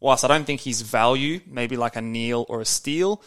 whilst 0.00 0.24
I 0.24 0.28
don't 0.28 0.44
think 0.44 0.60
he's 0.60 0.82
value, 0.82 1.40
maybe 1.46 1.76
like 1.76 1.96
a 1.96 2.02
Neale 2.02 2.46
or 2.48 2.60
a 2.60 2.64
Steele, 2.64 3.22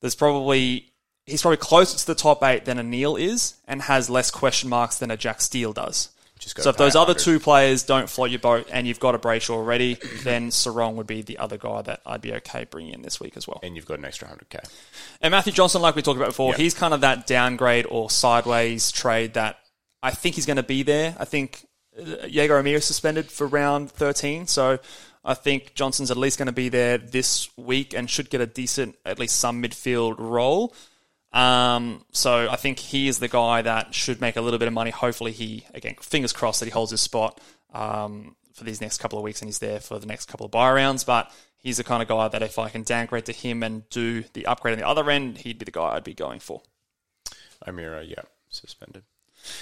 there's 0.00 0.14
probably 0.14 0.92
he's 1.24 1.42
probably 1.42 1.56
closer 1.58 1.98
to 1.98 2.06
the 2.06 2.14
top 2.14 2.42
eight 2.42 2.64
than 2.64 2.78
a 2.78 2.82
Neale 2.82 3.16
is, 3.16 3.56
and 3.66 3.82
has 3.82 4.08
less 4.10 4.30
question 4.30 4.68
marks 4.68 4.98
than 4.98 5.10
a 5.10 5.16
Jack 5.16 5.40
Steele 5.40 5.72
does. 5.72 6.10
So 6.38 6.68
if 6.68 6.76
those 6.76 6.94
other 6.94 7.14
two 7.14 7.40
players 7.40 7.82
don't 7.82 8.10
float 8.10 8.30
your 8.30 8.38
boat 8.38 8.68
and 8.70 8.86
you've 8.86 9.00
got 9.00 9.14
a 9.14 9.18
Brayshaw 9.18 9.54
already, 9.54 9.94
then 10.22 10.50
Serong 10.50 10.94
would 10.94 11.06
be 11.06 11.22
the 11.22 11.38
other 11.38 11.56
guy 11.56 11.80
that 11.82 12.02
I'd 12.04 12.20
be 12.20 12.34
okay 12.34 12.64
bringing 12.70 12.92
in 12.92 13.02
this 13.02 13.18
week 13.18 13.36
as 13.38 13.48
well. 13.48 13.58
and 13.62 13.74
you've 13.74 13.86
got 13.86 13.98
an 13.98 14.04
extra 14.04 14.28
hundred 14.28 14.50
k. 14.50 14.58
And 15.22 15.32
Matthew 15.32 15.52
Johnson, 15.54 15.80
like 15.82 15.96
we 15.96 16.02
talked 16.02 16.18
about 16.18 16.28
before, 16.28 16.52
Yeah. 16.52 16.58
he's 16.58 16.74
kind 16.74 16.92
of 16.92 17.00
that 17.00 17.26
downgrade 17.26 17.86
or 17.88 18.10
sideways 18.10 18.92
trade 18.92 19.34
that 19.34 19.58
I 20.02 20.10
think 20.10 20.34
he's 20.34 20.46
going 20.46 20.58
to 20.58 20.62
be 20.62 20.82
there. 20.82 21.16
I 21.18 21.24
think 21.24 21.66
uh, 21.98 22.26
Jaeger 22.26 22.58
O'Meara 22.58 22.78
is 22.78 22.84
suspended 22.84 23.30
for 23.30 23.46
round 23.46 23.90
13, 23.90 24.46
so 24.46 24.78
I 25.26 25.34
think 25.34 25.74
Johnson's 25.74 26.12
at 26.12 26.16
least 26.16 26.38
going 26.38 26.46
to 26.46 26.52
be 26.52 26.68
there 26.68 26.98
this 26.98 27.50
week 27.56 27.94
and 27.94 28.08
should 28.08 28.30
get 28.30 28.40
a 28.40 28.46
decent, 28.46 28.96
at 29.04 29.18
least 29.18 29.36
some 29.36 29.60
midfield 29.60 30.14
role. 30.18 30.72
Um, 31.32 32.04
so 32.12 32.48
I 32.48 32.54
think 32.54 32.78
he 32.78 33.08
is 33.08 33.18
the 33.18 33.26
guy 33.28 33.60
that 33.60 33.92
should 33.92 34.20
make 34.20 34.36
a 34.36 34.40
little 34.40 34.60
bit 34.60 34.68
of 34.68 34.74
money. 34.74 34.90
Hopefully, 34.90 35.32
he 35.32 35.64
again, 35.74 35.96
fingers 36.00 36.32
crossed 36.32 36.60
that 36.60 36.66
he 36.66 36.70
holds 36.70 36.92
his 36.92 37.00
spot 37.00 37.40
um, 37.74 38.36
for 38.54 38.62
these 38.62 38.80
next 38.80 38.98
couple 38.98 39.18
of 39.18 39.24
weeks 39.24 39.42
and 39.42 39.48
he's 39.48 39.58
there 39.58 39.80
for 39.80 39.98
the 39.98 40.06
next 40.06 40.26
couple 40.26 40.46
of 40.46 40.52
bye 40.52 40.70
rounds. 40.70 41.02
But 41.02 41.30
he's 41.58 41.78
the 41.78 41.84
kind 41.84 42.00
of 42.02 42.08
guy 42.08 42.28
that 42.28 42.42
if 42.42 42.60
I 42.60 42.68
can 42.68 42.84
downgrade 42.84 43.26
to 43.26 43.32
him 43.32 43.64
and 43.64 43.88
do 43.90 44.22
the 44.32 44.46
upgrade 44.46 44.74
on 44.74 44.78
the 44.78 44.86
other 44.86 45.10
end, 45.10 45.38
he'd 45.38 45.58
be 45.58 45.64
the 45.64 45.72
guy 45.72 45.96
I'd 45.96 46.04
be 46.04 46.14
going 46.14 46.38
for. 46.38 46.62
O'Meara, 47.66 48.04
yeah, 48.04 48.22
suspended. 48.48 49.02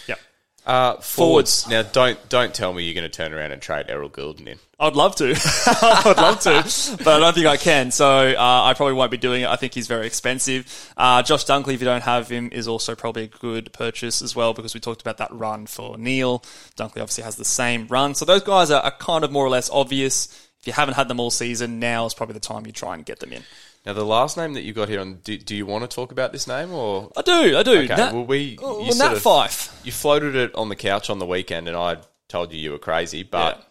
Yep. 0.06 0.20
Uh, 0.66 0.96
Forwards. 0.96 1.68
Now, 1.68 1.82
don't 1.82 2.18
don't 2.30 2.54
tell 2.54 2.72
me 2.72 2.84
you're 2.84 2.94
going 2.94 3.10
to 3.10 3.14
turn 3.14 3.34
around 3.34 3.52
and 3.52 3.60
trade 3.60 3.86
Errol 3.88 4.08
Gulden 4.08 4.46
in. 4.46 4.58
I'd 4.80 4.94
love 4.94 5.14
to. 5.16 5.30
I'd 5.66 6.16
love 6.16 6.40
to, 6.40 7.04
but 7.04 7.08
I 7.08 7.18
don't 7.18 7.34
think 7.34 7.46
I 7.46 7.56
can. 7.56 7.90
So 7.90 8.06
uh, 8.08 8.62
I 8.64 8.72
probably 8.74 8.94
won't 8.94 9.10
be 9.10 9.18
doing 9.18 9.42
it. 9.42 9.48
I 9.48 9.56
think 9.56 9.74
he's 9.74 9.86
very 9.86 10.06
expensive. 10.06 10.92
Uh, 10.96 11.22
Josh 11.22 11.44
Dunkley, 11.44 11.74
if 11.74 11.80
you 11.80 11.84
don't 11.84 12.02
have 12.02 12.28
him, 12.28 12.48
is 12.50 12.66
also 12.66 12.94
probably 12.94 13.24
a 13.24 13.28
good 13.28 13.72
purchase 13.72 14.22
as 14.22 14.34
well 14.34 14.54
because 14.54 14.74
we 14.74 14.80
talked 14.80 15.02
about 15.02 15.18
that 15.18 15.32
run 15.32 15.66
for 15.66 15.98
Neale. 15.98 16.40
Dunkley 16.76 17.00
obviously 17.02 17.24
has 17.24 17.36
the 17.36 17.44
same 17.44 17.86
run. 17.88 18.14
So 18.14 18.24
those 18.24 18.42
guys 18.42 18.70
are, 18.70 18.82
are 18.82 18.90
kind 18.92 19.22
of 19.22 19.30
more 19.30 19.44
or 19.44 19.50
less 19.50 19.70
obvious. 19.70 20.28
If 20.60 20.66
you 20.66 20.72
haven't 20.72 20.94
had 20.94 21.08
them 21.08 21.20
all 21.20 21.30
season, 21.30 21.78
now 21.78 22.06
is 22.06 22.14
probably 22.14 22.34
the 22.34 22.40
time 22.40 22.64
you 22.66 22.72
try 22.72 22.94
and 22.94 23.04
get 23.04 23.20
them 23.20 23.34
in. 23.34 23.42
Now, 23.86 23.92
the 23.92 24.04
last 24.04 24.36
name 24.36 24.54
that 24.54 24.62
you 24.62 24.72
got 24.72 24.88
here 24.88 25.00
on, 25.00 25.16
do, 25.24 25.36
do 25.36 25.54
you 25.54 25.66
want 25.66 25.88
to 25.88 25.94
talk 25.94 26.10
about 26.10 26.32
this 26.32 26.46
name 26.46 26.72
or? 26.72 27.10
I 27.16 27.22
do, 27.22 27.56
I 27.56 27.62
do. 27.62 27.78
Okay, 27.80 27.88
Nat, 27.88 28.14
well, 28.14 28.24
we 28.24 28.58
oh, 28.62 28.80
you 28.80 28.88
well, 28.88 29.10
Nat 29.10 29.16
of- 29.16 29.22
Fyfe. 29.22 29.84
You 29.84 29.92
floated 29.92 30.34
it 30.34 30.54
on 30.54 30.70
the 30.70 30.76
couch 30.76 31.10
on 31.10 31.18
the 31.18 31.26
weekend, 31.26 31.68
and 31.68 31.76
I 31.76 31.98
told 32.28 32.52
you 32.52 32.58
you 32.58 32.70
were 32.70 32.78
crazy, 32.78 33.22
but 33.22 33.56
Yeah. 33.58 33.64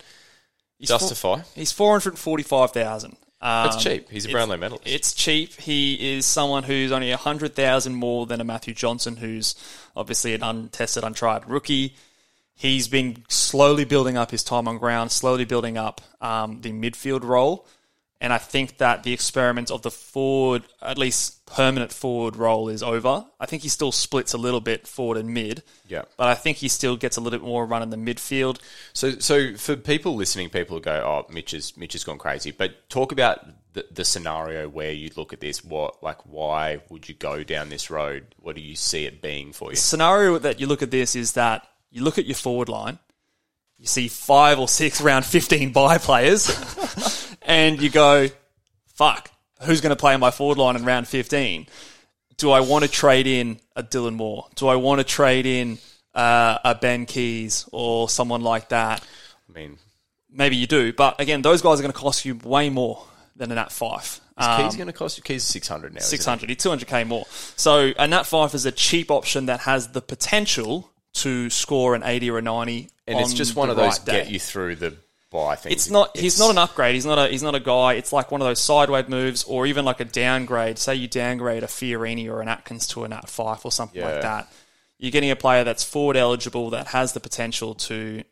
He's 0.79 0.89
justify. 0.89 1.35
Four, 1.35 1.45
he's 1.55 1.71
four 1.71 1.91
hundred 1.91 2.19
forty-five 2.19 2.71
thousand. 2.71 3.15
Um, 3.41 3.67
That's 3.67 3.83
cheap. 3.83 4.09
He's 4.09 4.25
a 4.25 4.31
Brownlow 4.31 4.57
medalist. 4.57 4.87
It's 4.87 5.13
cheap. 5.13 5.53
He 5.53 6.15
is 6.15 6.25
someone 6.25 6.63
who's 6.63 6.91
only 6.91 7.11
hundred 7.11 7.55
thousand 7.55 7.95
more 7.95 8.25
than 8.25 8.41
a 8.41 8.43
Matthew 8.43 8.73
Johnson, 8.73 9.17
who's 9.17 9.55
obviously 9.95 10.33
an 10.33 10.43
untested, 10.43 11.03
untried 11.03 11.49
rookie. 11.49 11.95
He's 12.53 12.87
been 12.87 13.23
slowly 13.29 13.85
building 13.85 14.17
up 14.17 14.31
his 14.31 14.43
time 14.43 14.67
on 14.67 14.77
ground, 14.77 15.11
slowly 15.11 15.45
building 15.45 15.77
up 15.77 16.01
um, 16.21 16.61
the 16.61 16.71
midfield 16.71 17.23
role. 17.23 17.65
And 18.23 18.31
I 18.31 18.37
think 18.37 18.77
that 18.77 19.03
the 19.03 19.11
experiment 19.11 19.69
of 19.69 19.81
the 19.81 19.91
forward, 19.91 20.63
at 20.81 20.97
least 20.97 21.45
permanent 21.45 21.91
forward 21.91 22.37
role, 22.37 22.69
is 22.69 22.81
over. 22.81 23.25
I 23.37 23.45
think 23.45 23.63
he 23.63 23.69
still 23.69 23.91
splits 23.91 24.31
a 24.31 24.37
little 24.37 24.61
bit 24.61 24.87
forward 24.87 25.17
and 25.17 25.33
mid. 25.33 25.61
Yeah. 25.89 26.03
But 26.15 26.29
I 26.29 26.35
think 26.35 26.57
he 26.57 26.69
still 26.69 26.95
gets 26.95 27.17
a 27.17 27.21
little 27.21 27.37
bit 27.37 27.45
more 27.45 27.65
run 27.65 27.83
in 27.83 27.89
the 27.89 27.97
midfield. 27.97 28.59
So, 28.93 29.19
so 29.19 29.55
for 29.57 29.75
people 29.75 30.15
listening, 30.15 30.49
people 30.49 30.79
go, 30.79 30.93
"Oh, 30.93 31.31
Mitch 31.33 31.51
has 31.51 31.75
Mitch 31.75 31.91
has 31.91 32.05
gone 32.05 32.17
crazy," 32.17 32.51
but 32.51 32.89
talk 32.89 33.11
about 33.11 33.45
the, 33.73 33.85
the 33.91 34.05
scenario 34.05 34.69
where 34.69 34.93
you 34.93 35.09
look 35.17 35.33
at 35.33 35.41
this. 35.41 35.61
What, 35.61 36.01
like, 36.01 36.25
why 36.25 36.79
would 36.89 37.09
you 37.09 37.15
go 37.15 37.43
down 37.43 37.67
this 37.67 37.89
road? 37.89 38.35
What 38.37 38.55
do 38.55 38.61
you 38.61 38.77
see 38.77 39.05
it 39.05 39.21
being 39.21 39.51
for 39.51 39.71
you? 39.71 39.75
scenario 39.75 40.37
that 40.39 40.61
you 40.61 40.67
look 40.67 40.81
at 40.81 40.91
this 40.91 41.13
is 41.13 41.33
that 41.33 41.67
you 41.91 42.03
look 42.03 42.17
at 42.17 42.25
your 42.25 42.35
forward 42.35 42.69
line, 42.69 42.99
you 43.77 43.87
see 43.87 44.07
five 44.07 44.59
or 44.59 44.67
six 44.69 45.01
round 45.01 45.25
15 45.25 45.73
buy 45.73 45.97
players, 45.97 46.47
and 47.45 47.81
you 47.81 47.89
go, 47.89 48.27
fuck, 48.93 49.31
who's 49.63 49.81
going 49.81 49.89
to 49.91 49.95
play 49.95 50.13
in 50.13 50.19
my 50.19 50.31
forward 50.31 50.57
line 50.57 50.75
in 50.75 50.85
round 50.85 51.07
15? 51.07 51.67
Do 52.37 52.51
I 52.51 52.61
want 52.61 52.83
to 52.83 52.89
trade 52.89 53.27
in 53.27 53.59
a 53.75 53.83
Dylan 53.83 54.15
Moore? 54.15 54.47
Do 54.55 54.67
I 54.67 54.75
want 54.75 54.99
to 54.99 55.03
trade 55.03 55.45
in 55.45 55.77
uh, 56.15 56.57
a 56.65 56.75
Ben 56.75 57.05
Keays 57.05 57.67
or 57.71 58.09
someone 58.09 58.41
like 58.41 58.69
that? 58.69 59.03
I 59.49 59.51
mean, 59.53 59.77
Maybe 60.35 60.55
you 60.55 60.65
do, 60.65 60.91
but 60.93 61.21
again, 61.21 61.43
those 61.43 61.61
guys 61.61 61.77
are 61.79 61.83
going 61.83 61.93
to 61.93 61.99
cost 61.99 62.25
you 62.25 62.33
way 62.43 62.71
more 62.71 63.05
than 63.35 63.51
a 63.51 63.55
Nat 63.55 63.69
Fyfe. 63.69 64.15
is 64.15 64.19
Um, 64.35 64.61
Keays 64.63 64.75
going 64.75 64.87
to 64.87 64.93
cost 64.93 65.15
you? 65.17 65.21
Keays 65.23 65.35
is 65.43 65.43
six 65.45 65.67
hundred 65.67 65.93
now. 65.93 65.99
isn't 65.99 66.09
Six 66.09 66.25
it? 66.25 66.29
hundred, 66.29 66.57
two 66.57 66.69
hundred 66.69 66.87
k 66.87 67.03
more. 67.03 67.25
So 67.55 67.91
a 67.99 68.07
Nat 68.07 68.23
Fyfe 68.23 68.55
is 68.55 68.65
a 68.65 68.71
cheap 68.71 69.11
option 69.11 69.45
that 69.45 69.59
has 69.61 69.89
the 69.89 70.01
potential 70.01 70.89
to 71.13 71.51
score 71.51 71.93
an 71.93 72.01
eighty 72.01 72.31
or 72.31 72.39
a 72.39 72.41
ninety, 72.41 72.89
and 73.05 73.19
it's 73.19 73.33
just 73.35 73.55
one 73.55 73.69
of 73.69 73.75
those 73.75 73.99
right 73.99 74.05
day. 74.07 74.11
get 74.23 74.31
you 74.31 74.39
through 74.39 74.77
the 74.77 74.97
bye 75.33 75.55
things. 75.55 75.73
It's 75.73 75.89
not. 75.89 76.15
he's 76.15 76.39
not 76.39 76.51
an 76.51 76.57
upgrade. 76.57 76.93
He's 76.95 77.05
not 77.05 77.19
a. 77.19 77.27
He's 77.27 77.43
not 77.43 77.55
a 77.55 77.59
guy. 77.59 77.95
It's 77.95 78.13
like 78.13 78.31
one 78.31 78.39
of 78.41 78.47
those 78.47 78.61
sideways 78.61 79.09
moves, 79.09 79.43
or 79.43 79.65
even 79.65 79.83
like 79.83 79.99
a 79.99 80.05
downgrade. 80.05 80.77
Say 80.79 80.95
you 80.95 81.09
downgrade 81.09 81.63
a 81.63 81.67
Fiorini 81.67 82.29
or 82.29 82.41
an 82.41 82.47
Atkins 82.47 82.87
to 82.89 83.03
a 83.03 83.07
Nat 83.09 83.27
Fyfe 83.27 83.65
or 83.65 83.71
something 83.71 83.99
Yeah. 83.99 84.11
like 84.13 84.21
that. 84.21 84.47
You're 84.99 85.11
getting 85.11 85.31
a 85.31 85.35
player 85.35 85.65
that's 85.65 85.83
forward 85.83 86.15
eligible 86.15 86.69
that 86.69 86.87
has 86.87 87.11
the 87.11 87.19
potential 87.19 87.75
to 87.75 88.23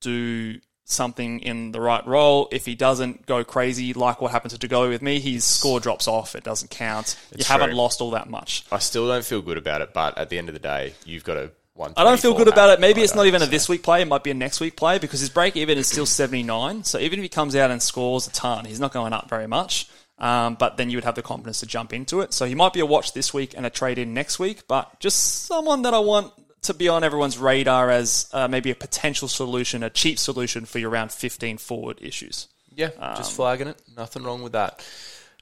do 0.00 0.60
something 0.84 1.40
in 1.40 1.72
the 1.72 1.80
right 1.80 2.04
role. 2.06 2.48
If 2.52 2.66
he 2.66 2.74
doesn't 2.74 3.26
go 3.26 3.44
crazy 3.44 3.92
like 3.94 4.20
what 4.20 4.30
happened 4.32 4.50
to 4.52 4.58
De 4.58 4.68
Goey 4.68 4.88
with 4.88 5.02
me, 5.02 5.20
his 5.20 5.44
score 5.44 5.80
drops 5.80 6.06
off. 6.08 6.34
It 6.34 6.42
doesn't 6.44 6.70
count. 6.70 7.16
you 7.30 7.36
It's 7.38 7.48
haven't 7.48 7.72
lost 7.74 8.00
all 8.00 8.10
that 8.12 8.28
much. 8.28 8.64
I 8.72 8.78
still 8.78 9.06
don't 9.08 9.24
feel 9.24 9.40
good 9.42 9.56
about 9.58 9.80
it, 9.82 9.92
but 9.92 10.18
at 10.18 10.28
the 10.30 10.38
end 10.38 10.48
of 10.48 10.52
the 10.52 10.58
day, 10.60 10.94
you've 11.04 11.24
got 11.24 11.36
a 11.36 11.50
one. 11.74 11.92
I 11.96 12.04
don't 12.04 12.20
feel 12.20 12.34
good 12.34 12.48
about 12.48 12.70
it. 12.70 12.80
Maybe 12.80 13.00
it's 13.02 13.14
not 13.14 13.26
even 13.26 13.42
a 13.42 13.46
this 13.46 13.68
week 13.68 13.82
play. 13.82 14.02
It 14.02 14.08
might 14.08 14.24
be 14.24 14.30
a 14.30 14.34
next 14.34 14.60
week 14.60 14.76
play 14.76 14.98
because 14.98 15.20
his 15.20 15.30
break 15.30 15.56
even 15.56 15.78
is 15.78 15.86
still 15.88 16.06
79. 16.06 16.84
So 16.84 16.98
even 16.98 17.18
if 17.18 17.22
he 17.22 17.28
comes 17.28 17.54
out 17.56 17.70
and 17.70 17.82
scores 17.82 18.26
a 18.26 18.30
ton, 18.32 18.64
he's 18.64 18.80
not 18.80 18.92
going 18.92 19.12
up 19.12 19.28
very 19.28 19.46
much. 19.46 19.88
Um, 20.18 20.54
but 20.56 20.76
then 20.76 20.90
you 20.90 20.98
would 20.98 21.04
have 21.04 21.14
the 21.14 21.22
confidence 21.22 21.60
to 21.60 21.66
jump 21.66 21.94
into 21.94 22.20
it. 22.20 22.34
So 22.34 22.44
he 22.44 22.54
might 22.54 22.74
be 22.74 22.80
a 22.80 22.86
watch 22.86 23.14
this 23.14 23.32
week 23.32 23.54
and 23.56 23.64
a 23.64 23.70
trade 23.70 23.98
in 23.98 24.12
next 24.12 24.38
week. 24.38 24.66
But 24.68 25.00
just 25.00 25.46
someone 25.46 25.82
that 25.82 25.94
I 25.94 25.98
want 26.00 26.32
to 26.62 26.74
be 26.74 26.88
on 26.88 27.02
everyone's 27.04 27.38
radar 27.38 27.88
as 27.90 28.28
uh, 28.34 28.46
maybe 28.46 28.70
a 28.70 28.74
potential 28.74 29.28
solution, 29.28 29.82
a 29.82 29.88
cheap 29.88 30.18
solution 30.18 30.66
for 30.66 30.78
your 30.78 30.90
round 30.90 31.10
15 31.10 31.56
forward 31.56 31.98
issues. 32.02 32.48
Yeah, 32.74 32.90
Um, 32.98 33.16
just 33.16 33.32
flagging 33.32 33.68
it. 33.68 33.80
Nothing 33.96 34.24
wrong 34.24 34.42
with 34.42 34.52
that. 34.52 34.84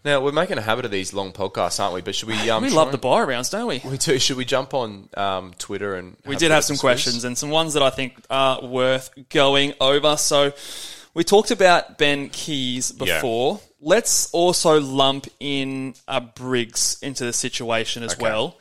Now 0.04 0.20
we're 0.20 0.32
making 0.32 0.58
a 0.58 0.62
habit 0.62 0.84
of 0.84 0.90
these 0.90 1.12
long 1.12 1.32
podcasts, 1.32 1.80
aren't 1.80 1.94
we? 1.94 2.00
But 2.02 2.14
should 2.14 2.28
we? 2.28 2.48
Um, 2.50 2.62
we 2.62 2.70
love 2.70 2.92
the 2.92 2.98
bye 2.98 3.22
rounds, 3.22 3.50
don't 3.50 3.66
we? 3.66 3.80
We 3.84 3.98
do. 3.98 4.18
Should 4.18 4.36
we 4.36 4.44
jump 4.44 4.72
on 4.74 5.08
um, 5.16 5.54
Twitter 5.58 5.96
and? 5.96 6.16
We 6.24 6.36
a 6.36 6.38
did 6.38 6.50
have 6.50 6.64
some 6.64 6.76
a 6.76 6.78
questions 6.78 7.24
and 7.24 7.36
some 7.36 7.50
ones 7.50 7.74
that 7.74 7.82
I 7.82 7.90
think 7.90 8.14
are 8.30 8.64
worth 8.64 9.10
going 9.28 9.74
over. 9.80 10.16
So 10.16 10.52
we 11.14 11.24
talked 11.24 11.50
about 11.50 11.98
Ben 11.98 12.30
Keays 12.30 12.92
Yeah. 12.98 13.16
before. 13.16 13.60
Let's 13.80 14.30
also 14.32 14.80
lump 14.80 15.26
in 15.40 15.94
uh, 16.06 16.20
Briggs 16.20 16.98
into 17.02 17.24
the 17.24 17.32
situation 17.32 18.02
as 18.02 18.12
Okay. 18.14 18.22
well. 18.22 18.56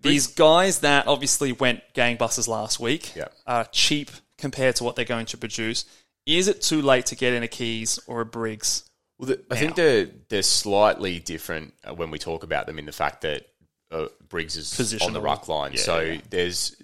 These 0.00 0.28
guys 0.28 0.80
that 0.80 1.06
obviously 1.08 1.52
went 1.52 1.80
gangbusters 1.94 2.46
last 2.46 2.78
week 2.78 3.14
Yeah. 3.16 3.28
are 3.46 3.64
cheap 3.72 4.10
compared 4.38 4.76
to 4.76 4.84
what 4.84 4.96
they're 4.96 5.04
going 5.04 5.26
to 5.26 5.36
produce. 5.36 5.84
Is 6.24 6.46
it 6.46 6.62
too 6.62 6.82
late 6.82 7.06
to 7.06 7.16
get 7.16 7.32
in 7.32 7.42
a 7.42 7.48
Keays 7.48 7.98
or 8.06 8.20
a 8.20 8.26
Briggs? 8.26 8.84
Well, 9.18 9.28
the, 9.28 9.44
I 9.50 9.56
think 9.56 9.74
they're 9.74 10.08
they're 10.28 10.42
slightly 10.42 11.18
different 11.18 11.74
uh, 11.84 11.94
when 11.94 12.10
we 12.10 12.18
talk 12.18 12.44
about 12.44 12.66
them 12.66 12.78
in 12.78 12.86
the 12.86 12.92
fact 12.92 13.22
that 13.22 13.46
uh, 13.90 14.06
Briggs 14.28 14.56
is 14.56 15.00
on 15.02 15.12
the 15.12 15.20
ruck 15.20 15.48
line, 15.48 15.72
Yeah, 15.72 15.80
so 15.80 16.00
yeah. 16.00 16.20
there's 16.30 16.76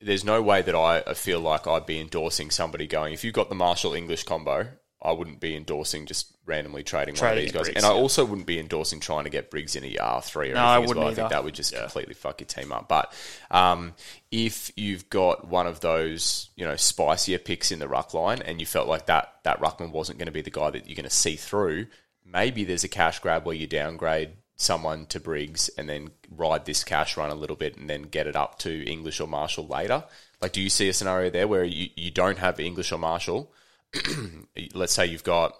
there's 0.00 0.24
no 0.24 0.42
way 0.42 0.62
that 0.62 0.74
I, 0.74 1.02
I 1.06 1.14
feel 1.14 1.40
like 1.40 1.66
I'd 1.66 1.86
be 1.86 2.00
endorsing 2.00 2.50
somebody 2.50 2.86
going. 2.86 3.14
If 3.14 3.24
you've 3.24 3.34
got 3.34 3.48
the 3.48 3.54
Marshall 3.54 3.94
English 3.94 4.24
combo, 4.24 4.68
I 5.02 5.12
wouldn't 5.12 5.40
be 5.40 5.56
endorsing 5.56 6.06
just 6.06 6.35
randomly 6.46 6.82
trading, 6.82 7.16
one 7.16 7.32
of 7.32 7.36
these 7.36 7.52
guys, 7.52 7.64
Briggs, 7.64 7.76
and 7.76 7.84
I 7.84 7.94
yeah. 7.94 8.00
also 8.00 8.24
wouldn't 8.24 8.46
be 8.46 8.58
endorsing 8.58 9.00
trying 9.00 9.24
to 9.24 9.30
get 9.30 9.50
Briggs 9.50 9.76
in 9.76 9.84
a 9.84 9.96
R 9.98 10.22
three 10.22 10.50
or 10.50 10.54
No, 10.54 10.60
I 10.60 10.80
as 10.80 10.94
well. 10.94 11.08
I 11.08 11.14
think 11.14 11.30
that 11.30 11.44
would 11.44 11.54
just 11.54 11.74
completely 11.74 12.14
fuck 12.14 12.40
your 12.40 12.46
team 12.46 12.72
up. 12.72 12.88
But 12.88 13.12
um, 13.50 13.94
if 14.30 14.70
you've 14.76 15.10
got 15.10 15.46
one 15.48 15.66
of 15.66 15.80
those, 15.80 16.50
you 16.56 16.64
know, 16.64 16.76
spicier 16.76 17.38
picks 17.38 17.72
in 17.72 17.78
the 17.78 17.88
ruck 17.88 18.14
line, 18.14 18.40
and 18.42 18.60
you 18.60 18.66
felt 18.66 18.88
like 18.88 19.06
that 19.06 19.34
that 19.44 19.60
ruckman 19.60 19.90
wasn't 19.90 20.18
going 20.18 20.26
to 20.26 20.32
be 20.32 20.42
the 20.42 20.50
guy 20.50 20.70
that 20.70 20.88
you're 20.88 20.96
going 20.96 21.04
to 21.04 21.10
see 21.10 21.36
through, 21.36 21.86
maybe 22.24 22.64
there's 22.64 22.84
a 22.84 22.88
cash 22.88 23.18
grab 23.18 23.44
where 23.44 23.56
you 23.56 23.66
downgrade 23.66 24.30
someone 24.56 25.06
to 25.06 25.20
Briggs 25.20 25.68
and 25.76 25.88
then 25.88 26.10
ride 26.30 26.64
this 26.64 26.82
cash 26.82 27.16
run 27.16 27.30
a 27.30 27.34
little 27.34 27.56
bit 27.56 27.76
and 27.76 27.88
then 27.88 28.02
get 28.02 28.26
it 28.26 28.34
up 28.34 28.58
to 28.60 28.90
English 28.90 29.20
or 29.20 29.28
Marshall 29.28 29.66
later. 29.66 30.04
Like, 30.40 30.52
do 30.52 30.62
you 30.62 30.70
see 30.70 30.88
a 30.88 30.92
scenario 30.92 31.30
there 31.30 31.46
where 31.46 31.64
you, 31.64 31.88
you 31.94 32.10
don't 32.10 32.38
have 32.38 32.58
English 32.58 32.90
or 32.90 32.98
Marshall? 32.98 33.52
Let's 34.74 34.94
say 34.94 35.06
you've 35.06 35.24
got, 35.24 35.56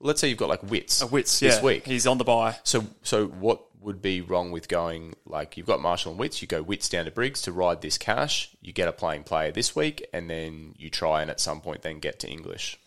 let's 0.00 0.20
say 0.20 0.28
you've 0.28 0.38
got 0.38 0.48
like 0.48 0.62
Witts, 0.62 1.02
A 1.02 1.06
Witts, 1.06 1.40
this 1.40 1.56
yeah. 1.56 1.62
week. 1.62 1.86
He's 1.86 2.06
on 2.06 2.18
the 2.18 2.24
bye. 2.24 2.56
So, 2.62 2.84
so 3.02 3.26
what 3.26 3.62
would 3.80 4.02
be 4.02 4.20
wrong 4.20 4.50
with 4.50 4.68
going 4.68 5.14
like 5.24 5.56
you've 5.56 5.66
got 5.66 5.80
Marshall 5.80 6.12
and 6.12 6.18
Witts? 6.18 6.42
You 6.42 6.48
go 6.48 6.62
Witts 6.62 6.88
down 6.88 7.04
to 7.04 7.10
Briggs 7.10 7.42
to 7.42 7.52
ride 7.52 7.82
this 7.82 7.98
cash. 7.98 8.50
You 8.60 8.72
get 8.72 8.88
a 8.88 8.92
playing 8.92 9.24
player 9.24 9.52
this 9.52 9.76
week, 9.76 10.06
and 10.12 10.28
then 10.28 10.74
you 10.76 10.90
try 10.90 11.22
and 11.22 11.30
at 11.30 11.40
some 11.40 11.60
point 11.60 11.82
then 11.82 12.00
get 12.00 12.20
to 12.20 12.28
English. 12.28 12.78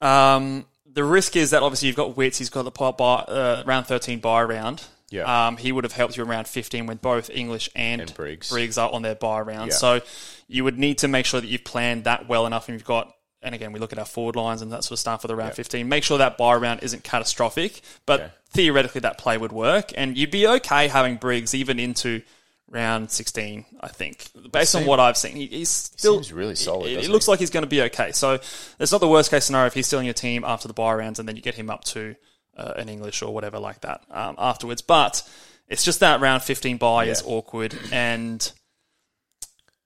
Um, 0.00 0.66
the 0.84 1.04
risk 1.04 1.36
is 1.36 1.50
that 1.50 1.62
obviously 1.62 1.88
you've 1.88 1.96
got 1.96 2.16
Witts. 2.16 2.38
He's 2.38 2.50
got 2.50 2.64
the 2.64 2.70
bye, 2.70 3.04
uh, 3.04 3.62
round 3.64 3.86
thirteen 3.86 4.18
bye 4.20 4.42
round. 4.42 4.82
Yeah. 5.10 5.46
Um, 5.46 5.56
he 5.58 5.72
would 5.72 5.84
have 5.84 5.92
helped 5.92 6.16
you 6.16 6.22
in 6.22 6.28
round 6.28 6.48
fifteen 6.48 6.86
when 6.86 6.96
both 6.96 7.30
English 7.30 7.70
and, 7.76 8.00
And 8.00 8.14
Briggs. 8.14 8.50
Briggs 8.50 8.78
are 8.78 8.90
on 8.90 9.02
their 9.02 9.14
bye 9.14 9.40
round. 9.40 9.70
Yeah. 9.70 9.76
So 9.76 10.00
you 10.48 10.64
would 10.64 10.78
need 10.78 10.98
to 10.98 11.08
make 11.08 11.26
sure 11.26 11.40
that 11.40 11.46
you've 11.46 11.64
planned 11.64 12.04
that 12.04 12.28
well 12.28 12.46
enough, 12.46 12.68
and 12.68 12.74
you've 12.74 12.84
got. 12.84 13.14
And 13.42 13.54
again, 13.54 13.72
we 13.72 13.80
look 13.80 13.92
at 13.92 13.98
our 13.98 14.04
forward 14.04 14.36
lines 14.36 14.62
and 14.62 14.70
that 14.72 14.84
sort 14.84 14.92
of 14.92 14.98
stuff 15.00 15.22
for 15.22 15.28
the 15.28 15.34
round 15.36 15.54
15. 15.54 15.88
Make 15.88 16.04
sure 16.04 16.18
that 16.18 16.38
bye 16.38 16.54
round 16.54 16.82
isn't 16.82 17.02
catastrophic, 17.02 17.80
but 18.06 18.20
Okay. 18.20 18.32
theoretically 18.50 19.00
that 19.00 19.18
play 19.18 19.36
would 19.36 19.50
work. 19.52 19.92
And 19.96 20.16
you'd 20.16 20.30
be 20.30 20.46
okay 20.46 20.86
having 20.88 21.16
Briggs 21.16 21.52
even 21.54 21.80
into 21.80 22.22
round 22.68 23.10
16, 23.10 23.66
I 23.80 23.88
think. 23.88 24.28
Based 24.52 24.74
on 24.76 24.86
what 24.86 25.00
I've 25.00 25.16
seen, 25.16 25.34
he, 25.36 25.46
he's 25.46 25.68
still. 25.68 26.14
seems 26.14 26.32
really 26.32 26.54
solid, 26.54 26.90
It, 26.92 27.04
it 27.04 27.10
looks 27.10 27.26
like 27.26 27.40
he's 27.40 27.50
going 27.50 27.64
to 27.64 27.68
be 27.68 27.82
okay. 27.82 28.12
So 28.12 28.38
it's 28.78 28.92
not 28.92 29.00
the 29.00 29.08
worst 29.08 29.30
case 29.30 29.44
scenario 29.44 29.66
if 29.66 29.74
he's 29.74 29.86
still 29.88 29.98
in 29.98 30.04
your 30.06 30.14
team 30.14 30.44
after 30.44 30.68
the 30.68 30.74
bye 30.74 30.94
rounds 30.94 31.18
and 31.18 31.28
then 31.28 31.34
you 31.36 31.42
get 31.42 31.54
him 31.56 31.68
up 31.68 31.82
to 31.84 32.14
uh, 32.56 32.74
an 32.76 32.88
English 32.88 33.22
or 33.22 33.34
whatever 33.34 33.58
like 33.58 33.80
that 33.80 34.02
um, 34.10 34.36
afterwards. 34.38 34.82
But 34.82 35.28
it's 35.68 35.84
just 35.84 35.98
that 36.00 36.20
round 36.20 36.42
15 36.44 36.76
bye 36.76 37.06
is 37.06 37.22
awkward. 37.26 37.76
And 37.90 38.50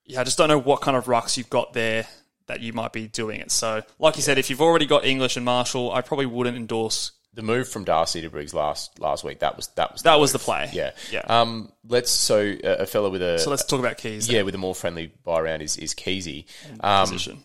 yeah, 0.04 0.20
I 0.20 0.24
just 0.24 0.36
don't 0.36 0.48
know 0.48 0.58
what 0.58 0.82
kind 0.82 0.96
of 0.96 1.06
rucks 1.06 1.36
you've 1.38 1.50
got 1.50 1.72
there 1.72 2.06
that 2.46 2.60
you 2.60 2.72
might 2.72 2.92
be 2.92 3.08
doing 3.08 3.40
it. 3.40 3.50
So, 3.50 3.82
like 3.98 4.16
you 4.16 4.22
said, 4.22 4.38
if 4.38 4.50
you've 4.50 4.60
already 4.60 4.86
got 4.86 5.04
English 5.04 5.36
and 5.36 5.44
Marshall, 5.44 5.92
I 5.92 6.00
probably 6.00 6.26
wouldn't 6.26 6.56
endorse 6.56 7.12
the 7.34 7.42
move 7.42 7.68
from 7.68 7.84
Darcy 7.84 8.22
to 8.22 8.30
Briggs 8.30 8.54
last 8.54 8.98
last 8.98 9.22
week 9.22 9.40
that 9.40 9.56
was 9.56 9.66
that 9.76 9.92
was 9.92 10.02
That 10.02 10.18
was 10.18 10.32
the 10.32 10.38
play. 10.38 10.70
Yeah, 10.72 10.92
Yeah. 11.12 11.20
Um, 11.20 11.70
let's 11.86 12.10
so 12.10 12.54
uh, 12.64 12.76
a 12.78 12.86
fella 12.86 13.10
with 13.10 13.20
a 13.20 13.38
So 13.38 13.50
let's 13.50 13.64
talk 13.64 13.78
about 13.80 13.98
Keays. 13.98 14.30
yeah 14.30 14.40
with 14.42 14.54
a 14.54 14.58
more 14.58 14.74
friendly 14.74 15.12
bye 15.22 15.40
around 15.40 15.60
is 15.60 15.76
is 15.76 15.92
Keezy. 15.94 16.46
Um, 16.80 17.06
position. 17.08 17.44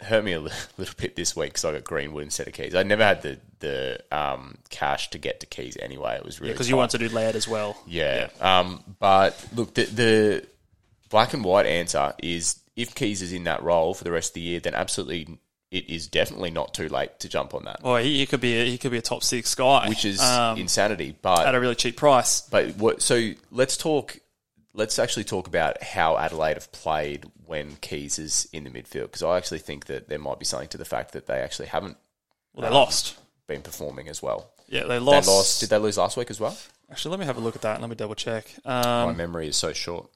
hurt 0.00 0.24
me 0.24 0.32
a 0.32 0.40
li- 0.40 0.50
little 0.78 0.94
bit 0.98 1.14
this 1.14 1.36
week 1.36 1.50
because 1.50 1.64
I 1.64 1.70
got 1.72 1.84
Greenwood 1.84 2.24
instead 2.24 2.48
of 2.48 2.52
Keays. 2.54 2.74
I 2.74 2.82
never 2.82 3.04
had 3.04 3.22
the 3.22 3.38
the 3.60 4.00
um, 4.10 4.58
cash 4.70 5.10
to 5.10 5.18
get 5.18 5.38
to 5.40 5.46
Keays 5.46 5.76
anyway. 5.80 6.16
It 6.16 6.24
was 6.24 6.40
really 6.40 6.52
because 6.54 6.68
you 6.68 6.74
tight. 6.74 6.78
want 6.78 6.90
to 6.92 6.98
do 6.98 7.08
Laird 7.10 7.36
as 7.36 7.46
well. 7.46 7.80
Yeah. 7.86 8.30
Um, 8.40 8.82
but 8.98 9.40
look, 9.54 9.74
the, 9.74 9.84
the 9.84 10.46
black 11.10 11.32
and 11.32 11.44
white 11.44 11.66
answer 11.66 12.12
is 12.18 12.58
if 12.78 12.94
Keays 12.94 13.20
is 13.22 13.32
in 13.32 13.44
that 13.44 13.62
role 13.62 13.92
for 13.92 14.04
the 14.04 14.10
rest 14.12 14.30
of 14.30 14.34
the 14.34 14.40
year, 14.40 14.60
then 14.60 14.74
absolutely 14.74 15.38
it 15.70 15.90
is 15.90 16.08
definitely 16.08 16.50
not 16.50 16.72
too 16.72 16.88
late 16.88 17.18
to 17.20 17.28
jump 17.28 17.52
on 17.52 17.64
that, 17.66 17.82
Well, 17.82 17.96
he, 17.96 18.18
he 18.20 18.24
could 18.26 18.40
be 18.40 18.54
a, 18.58 18.64
he 18.64 18.78
could 18.78 18.90
be 18.90 18.96
a 18.96 19.02
top 19.02 19.22
six 19.22 19.54
guy, 19.54 19.86
which 19.88 20.04
is 20.06 20.18
um, 20.22 20.56
insanity. 20.56 21.14
But 21.20 21.46
at 21.46 21.54
a 21.54 21.60
really 21.60 21.74
cheap 21.74 21.96
price. 21.98 22.40
but 22.40 22.76
what? 22.76 23.02
So 23.02 23.32
let's 23.50 23.76
talk. 23.76 24.18
Let's 24.72 24.98
actually 24.98 25.24
talk 25.24 25.46
about 25.48 25.82
how 25.82 26.16
Adelaide 26.16 26.54
have 26.54 26.70
played 26.72 27.24
when 27.46 27.72
Keays 27.76 28.18
is 28.18 28.48
in 28.52 28.64
the 28.64 28.70
midfield 28.70 29.04
because 29.04 29.22
I 29.24 29.36
actually 29.36 29.58
think 29.58 29.86
that 29.86 30.08
there 30.08 30.18
might 30.20 30.38
be 30.38 30.44
something 30.44 30.68
to 30.68 30.78
the 30.78 30.84
fact 30.84 31.12
that 31.12 31.26
they 31.26 31.40
actually 31.40 31.66
haven't 31.68 31.96
Well, 32.54 32.68
they 32.70 32.74
lost. 32.74 33.18
been 33.48 33.60
performing 33.62 34.08
as 34.08 34.22
well. 34.22 34.50
Yeah, 34.68 34.84
they 34.84 34.98
lost. 34.98 35.26
They 35.26 35.32
lost. 35.32 35.60
Did 35.60 35.70
they 35.70 35.78
lose 35.78 35.98
last 35.98 36.16
week 36.16 36.30
as 36.30 36.38
well? 36.38 36.56
Actually, 36.90 37.10
let 37.12 37.20
me 37.20 37.26
have 37.26 37.36
a 37.36 37.40
look 37.40 37.56
at 37.56 37.62
that. 37.62 37.72
And 37.74 37.80
let 37.82 37.90
me 37.90 37.96
double 37.96 38.14
check. 38.14 38.46
My 38.64 39.02
Um, 39.10 39.16
memory 39.16 39.48
is 39.48 39.56
so 39.56 39.72
short. 39.72 40.08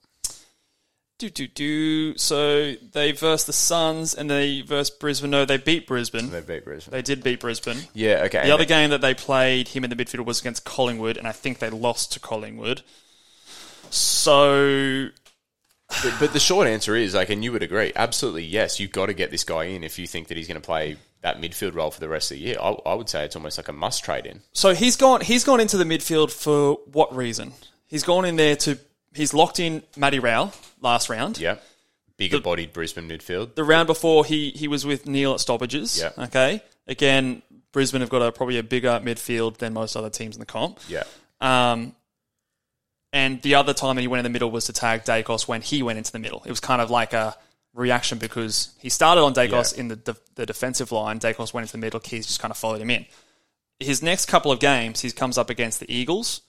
Do 1.19 1.29
do 1.29 1.47
do. 1.47 2.17
So 2.17 2.73
they 2.73 3.11
versed 3.11 3.47
the 3.47 3.53
Suns 3.53 4.13
and 4.13 4.29
they 4.29 4.61
versed 4.61 4.99
Brisbane. 4.99 5.29
No, 5.29 5.45
they 5.45 5.57
beat 5.57 5.87
Brisbane. 5.87 6.29
They 6.29 6.41
beat 6.41 6.65
Brisbane. 6.65 6.91
They 6.91 7.01
did 7.01 7.23
beat 7.23 7.39
Brisbane. 7.39 7.77
yeah. 7.93 8.23
Okay. 8.25 8.43
The 8.45 8.51
other 8.51 8.65
game 8.65 8.89
that 8.89 9.01
they 9.01 9.13
played 9.13 9.69
him 9.69 9.83
in 9.83 9.89
the 9.89 9.95
midfield 9.95 10.25
was 10.25 10.41
against 10.41 10.65
Collingwood, 10.65 11.17
and 11.17 11.27
I 11.27 11.31
think 11.31 11.59
they 11.59 11.69
lost 11.69 12.11
to 12.13 12.19
Collingwood. 12.19 12.81
So 13.89 15.09
But, 16.03 16.13
but 16.19 16.33
the 16.33 16.39
short 16.39 16.67
answer 16.67 16.95
is, 16.95 17.13
like, 17.13 17.29
and 17.29 17.43
you 17.43 17.51
would 17.51 17.63
agree, 17.63 17.91
absolutely 17.95 18.43
yes, 18.43 18.79
you've 18.79 18.91
got 18.91 19.05
to 19.07 19.13
get 19.13 19.31
this 19.31 19.43
guy 19.43 19.65
in 19.65 19.83
if 19.83 19.99
you 19.99 20.07
think 20.07 20.27
that 20.27 20.37
he's 20.37 20.47
going 20.47 20.59
to 20.59 20.65
play 20.65 20.97
that 21.21 21.39
midfield 21.39 21.75
role 21.75 21.91
for 21.91 21.99
the 21.99 22.09
rest 22.09 22.31
of 22.31 22.37
the 22.37 22.43
year. 22.43 22.57
I, 22.59 22.75
I 22.85 22.93
would 22.95 23.07
say 23.07 23.23
it's 23.23 23.35
almost 23.35 23.57
like 23.57 23.67
a 23.69 23.73
must 23.73 24.03
trade 24.03 24.25
in. 24.25 24.41
So 24.51 24.73
he's 24.73 24.95
gone. 24.97 25.21
He's 25.21 25.43
gone 25.43 25.59
into 25.59 25.77
the 25.77 25.83
midfield 25.85 26.31
for 26.31 26.79
what 26.91 27.15
reason? 27.15 27.53
He's 27.85 28.03
gone 28.03 28.25
in 28.25 28.35
there 28.35 28.55
to. 28.57 28.77
He's 29.15 29.33
locked 29.33 29.59
in 29.59 29.83
Matty 29.95 30.19
Rowell 30.19 30.53
last 30.81 31.09
round. 31.09 31.37
Yeah, 31.37 31.57
bigger 32.17 32.39
bodied 32.41 32.73
Brisbane 32.73 33.07
midfield. 33.07 33.55
The 33.55 33.63
round 33.63 33.87
before, 33.87 34.25
he 34.25 34.49
he 34.51 34.67
was 34.67 34.85
with 34.85 35.05
Neale 35.07 35.33
at 35.33 35.39
stoppages. 35.39 35.99
Yeah. 35.99 36.11
Okay. 36.25 36.61
Again, 36.87 37.41
Brisbane 37.71 38.01
have 38.01 38.09
got 38.09 38.21
a 38.21 38.31
probably 38.31 38.57
a 38.57 38.63
bigger 38.63 38.99
midfield 39.03 39.57
than 39.57 39.73
most 39.73 39.95
other 39.95 40.09
teams 40.09 40.35
in 40.35 40.39
the 40.39 40.45
comp. 40.45 40.79
Yeah, 40.87 41.03
Um, 41.39 41.95
and 43.11 43.41
the 43.43 43.55
other 43.55 43.73
time 43.73 43.95
that 43.95 44.01
he 44.01 44.07
went 44.07 44.19
in 44.19 44.23
the 44.23 44.29
middle 44.29 44.49
was 44.51 44.65
to 44.65 44.73
tag 44.73 45.03
Daicos 45.05 45.47
when 45.47 45.61
he 45.61 45.83
went 45.83 45.97
into 45.97 46.11
the 46.11 46.19
middle. 46.19 46.41
It 46.45 46.49
was 46.49 46.59
kind 46.59 46.81
of 46.81 46.89
like 46.89 47.13
a 47.13 47.35
reaction 47.73 48.17
because 48.17 48.73
he 48.79 48.89
started 48.89 49.21
on 49.21 49.33
Daicos 49.33 49.73
Yeah. 49.75 49.79
in 49.81 49.87
the, 49.89 49.95
the 49.97 50.15
the 50.35 50.45
defensive 50.45 50.91
line. 50.91 51.19
Daicos 51.19 51.53
went 51.53 51.63
into 51.65 51.73
the 51.73 51.77
middle. 51.77 51.99
Keays 51.99 52.25
just 52.27 52.39
kind 52.39 52.51
of 52.51 52.57
followed 52.57 52.81
him 52.81 52.89
in. 52.89 53.05
His 53.79 54.01
next 54.03 54.25
couple 54.25 54.51
of 54.51 54.59
games, 54.59 55.01
he 55.01 55.11
comes 55.11 55.37
up 55.37 55.49
against 55.49 55.79
the 55.79 55.91
Eagles. 55.93 56.41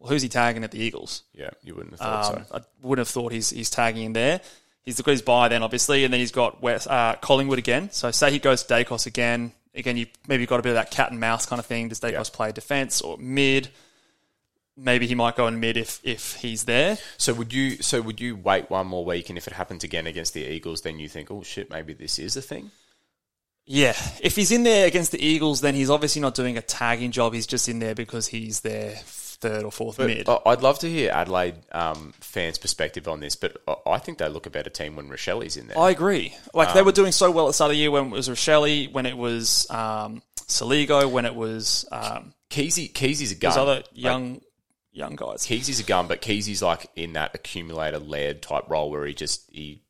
Well, 0.00 0.08
who's 0.08 0.22
he 0.22 0.28
tagging 0.28 0.64
at 0.64 0.70
the 0.72 0.80
Eagles? 0.80 1.22
yeah, 1.34 1.50
you 1.62 1.74
wouldn't 1.76 1.92
have 1.92 2.00
thought 2.00 2.34
Um, 2.38 2.44
so. 2.48 2.56
I 2.56 2.60
wouldn't 2.82 3.06
have 3.06 3.12
thought 3.12 3.30
he's 3.32 3.50
he's 3.50 3.70
tagging 3.70 4.02
in 4.04 4.12
there. 4.14 4.40
He's 4.82 5.00
got 5.00 5.10
his 5.12 5.20
bye 5.22 5.48
then, 5.48 5.62
obviously, 5.62 6.04
and 6.04 6.12
then 6.12 6.18
he's 6.20 6.32
got 6.32 6.62
West, 6.62 6.88
uh, 6.88 7.14
Collingwood 7.20 7.58
again. 7.58 7.90
So 7.92 8.10
say 8.10 8.30
he 8.32 8.38
goes 8.38 8.62
to 8.64 8.74
Daicos 8.74 9.06
again. 9.06 9.52
Again, 9.74 9.96
you 9.98 10.06
maybe 10.26 10.46
got 10.46 10.58
a 10.58 10.62
bit 10.62 10.70
of 10.70 10.74
that 10.76 10.90
cat 10.90 11.10
and 11.12 11.20
mouse 11.20 11.44
kind 11.46 11.60
of 11.60 11.66
thing. 11.66 11.88
Does 11.90 12.00
Daicos 12.00 12.12
Yeah. 12.30 12.36
play 12.36 12.50
defense 12.52 13.00
or 13.02 13.18
mid? 13.18 13.68
Maybe 14.76 15.06
he 15.06 15.14
might 15.14 15.36
go 15.36 15.46
in 15.48 15.60
mid 15.60 15.76
if 15.76 16.00
if 16.02 16.36
he's 16.36 16.64
there. 16.64 16.96
So 17.18 17.34
would 17.34 17.52
you? 17.52 17.82
So 17.82 18.00
would 18.00 18.20
you 18.20 18.36
wait 18.36 18.70
one 18.70 18.86
more 18.86 19.04
week, 19.04 19.28
and 19.28 19.36
if 19.36 19.46
it 19.46 19.52
happens 19.52 19.84
again 19.84 20.06
against 20.06 20.32
the 20.32 20.44
Eagles, 20.46 20.80
then 20.80 20.98
you 20.98 21.08
think, 21.08 21.30
oh 21.30 21.42
shit, 21.42 21.68
maybe 21.70 21.92
this 21.92 22.18
is 22.18 22.36
a 22.38 22.42
thing. 22.42 22.70
Yeah, 23.66 23.94
if 24.22 24.34
he's 24.36 24.50
in 24.50 24.62
there 24.62 24.86
against 24.86 25.12
the 25.12 25.22
Eagles, 25.24 25.60
then 25.60 25.74
he's 25.74 25.90
obviously 25.90 26.22
not 26.22 26.34
doing 26.34 26.56
a 26.56 26.62
tagging 26.62 27.10
job. 27.12 27.34
He's 27.34 27.46
just 27.46 27.68
in 27.68 27.78
there 27.78 27.94
because 27.94 28.26
he's 28.28 28.60
their 28.60 28.96
third 29.40 29.64
or 29.64 29.72
fourth 29.72 29.96
But 29.96 30.06
mid. 30.08 30.28
I- 30.28 30.40
I'd 30.46 30.62
love 30.62 30.78
to 30.80 30.88
hear 30.90 31.10
Adelaide 31.10 31.54
um, 31.72 32.12
fans' 32.20 32.58
perspective 32.58 33.08
on 33.08 33.20
this, 33.20 33.36
but 33.36 33.56
I- 33.66 33.76
I 33.92 33.98
think 33.98 34.18
they 34.18 34.28
look 34.28 34.46
a 34.46 34.50
better 34.50 34.70
team 34.70 34.96
when 34.96 35.08
Rachele's 35.08 35.56
in 35.56 35.68
there. 35.68 35.78
I 35.78 35.90
agree. 35.90 36.36
Like 36.54 36.74
they 36.74 36.82
were 36.82 36.92
doing 36.92 37.12
so 37.12 37.30
well 37.30 37.46
at 37.46 37.50
the 37.50 37.52
start 37.54 37.70
of 37.70 37.76
the 37.76 37.78
year 37.80 37.90
when 37.90 38.06
it 38.06 38.10
was 38.10 38.28
Rachele, 38.28 38.92
when 38.92 39.06
it 39.06 39.16
was 39.16 39.68
um, 39.70 40.22
Soligo, 40.46 41.10
when 41.10 41.24
it 41.24 41.34
was 41.34 41.84
um, 41.92 42.34
Keezy, 42.50 42.92
Keezy's 42.92 43.32
a 43.32 43.36
gun. 43.36 43.50
those 43.50 43.58
other 43.58 43.74
Like, 43.76 43.86
young 43.92 44.40
young 44.92 45.14
guys. 45.16 45.46
Keezy's 45.46 45.80
a 45.80 45.84
gun, 45.84 46.08
but 46.08 46.20
Keezy's 46.20 46.62
like 46.62 46.88
in 46.96 47.12
that 47.14 47.34
accumulator 47.34 47.98
laird 47.98 48.42
type 48.42 48.64
role 48.68 48.90
where 48.90 49.06
he 49.06 49.14
just 49.14 49.48
he 49.50 49.82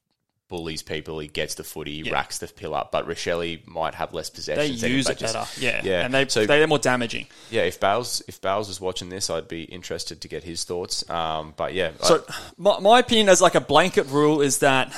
bullies 0.50 0.82
people, 0.82 1.18
he 1.20 1.28
gets 1.28 1.54
the 1.54 1.64
footy, 1.64 2.02
he 2.02 2.08
Yeah. 2.08 2.12
racks 2.12 2.36
the 2.38 2.48
pill 2.48 2.74
up. 2.74 2.92
But 2.92 3.08
Rachele 3.08 3.66
might 3.66 3.94
have 3.94 4.12
less 4.12 4.28
They 4.28 4.34
possessions. 4.36 4.80
than 4.82 4.90
him, 4.90 4.96
use 4.98 5.08
it 5.08 5.16
just- 5.16 5.32
better, 5.32 5.48
yeah, 5.58 5.80
yeah. 5.82 6.04
and 6.04 6.12
they 6.12 6.28
So- 6.28 6.44
they're 6.44 6.66
more 6.66 6.78
damaging. 6.78 7.26
Yeah, 7.50 7.62
if 7.62 7.80
Bales 7.80 8.20
if 8.28 8.40
Bales 8.42 8.68
was 8.68 8.78
watching 8.80 9.08
this, 9.08 9.30
I'd 9.30 9.48
be 9.48 9.62
interested 9.62 10.20
to 10.20 10.28
get 10.28 10.44
his 10.44 10.64
thoughts. 10.64 11.08
Um, 11.08 11.54
but 11.56 11.72
yeah, 11.72 11.92
So 12.02 12.22
my, 12.58 12.78
my 12.80 12.98
opinion 12.98 13.30
as 13.30 13.40
like 13.40 13.54
a 13.54 13.60
blanket 13.62 14.06
rule 14.08 14.42
is 14.42 14.58
that 14.58 14.92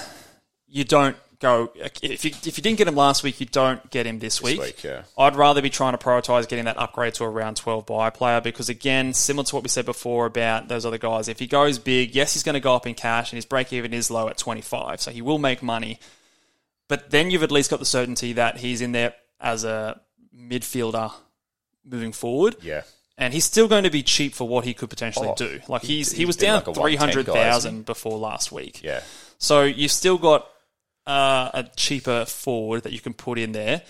you 0.67 0.83
don't 0.85 1.17
go 1.43 1.71
if 1.77 2.25
you 2.25 2.31
if 2.31 2.57
you 2.57 2.63
didn't 2.63 2.79
get 2.79 2.89
him 2.89 2.95
last 2.97 3.23
week, 3.23 3.39
you 3.41 3.47
don't 3.47 3.91
get 3.91 4.07
him 4.07 4.19
this, 4.19 4.41
week. 4.41 4.59
week, 4.61 4.83
yeah. 4.85 5.03
I'd 5.19 5.37
rather 5.37 5.61
be 5.61 5.69
trying 5.69 5.93
to 5.93 5.99
prioritize 5.99 6.49
getting 6.49 6.65
that 6.65 6.79
upgrade 6.79 7.13
to 7.15 7.25
a 7.25 7.29
round 7.29 7.59
twelve 7.59 7.85
bye 7.85 8.09
player 8.09 8.41
because 8.41 8.69
again, 8.71 9.13
similar 9.13 9.45
to 9.45 9.55
what 9.57 9.63
we 9.63 9.69
said 9.69 9.85
before 9.85 10.25
about 10.27 10.69
those 10.69 10.87
other 10.87 10.97
guys, 10.99 11.29
if 11.29 11.39
he 11.39 11.47
goes 11.47 11.79
big, 11.79 12.15
yes, 12.15 12.33
he's 12.33 12.43
going 12.43 12.55
to 12.55 12.61
go 12.61 12.75
up 12.75 12.87
in 12.87 12.95
cash 12.95 13.31
and 13.33 13.37
his 13.37 13.45
break 13.45 13.73
even 13.73 13.93
is 13.93 14.11
low 14.11 14.29
at 14.29 14.39
twenty 14.39 14.63
five, 14.63 15.01
so 15.01 15.11
he 15.11 15.21
will 15.21 15.39
make 15.39 15.63
money. 15.63 15.99
But 16.89 17.11
then 17.11 17.31
you've 17.31 17.43
at 17.43 17.51
least 17.53 17.71
got 17.71 17.79
the 17.79 17.85
certainty 17.87 18.33
that 18.35 18.59
he's 18.59 18.81
in 18.81 18.93
there 18.93 19.15
as 19.41 19.65
a 19.65 20.01
midfielder 20.37 21.13
moving 21.85 22.13
forward. 22.13 22.57
yeah, 22.63 22.83
and 23.19 23.33
he's 23.35 23.45
still 23.45 23.69
going 23.69 23.85
to 23.85 23.91
be 23.91 24.03
cheap 24.03 24.35
for 24.35 24.47
what 24.47 24.65
he 24.65 24.75
could 24.75 24.91
potentially 24.91 25.29
Oh, 25.29 25.35
do. 25.35 25.61
Like 25.69 25.83
he- 25.83 25.99
he's 25.99 26.13
he 26.13 26.25
was 26.25 26.37
down 26.37 26.57
like 26.57 26.67
a 26.69 26.71
110 26.71 26.83
three 26.83 26.97
hundred 26.97 27.27
thousand 27.33 27.85
before 27.85 28.19
last 28.19 28.53
week. 28.53 28.83
yeah. 28.83 29.03
So 29.39 29.65
you've 29.65 29.91
still 29.91 30.19
got 30.19 30.47
uh, 31.07 31.51
a 31.55 31.65
cheaper 31.77 32.25
forward 32.25 32.83
that 32.85 32.93
you 32.93 33.01
can 33.01 33.15
put 33.15 33.39
in 33.39 33.53
there. 33.53 33.83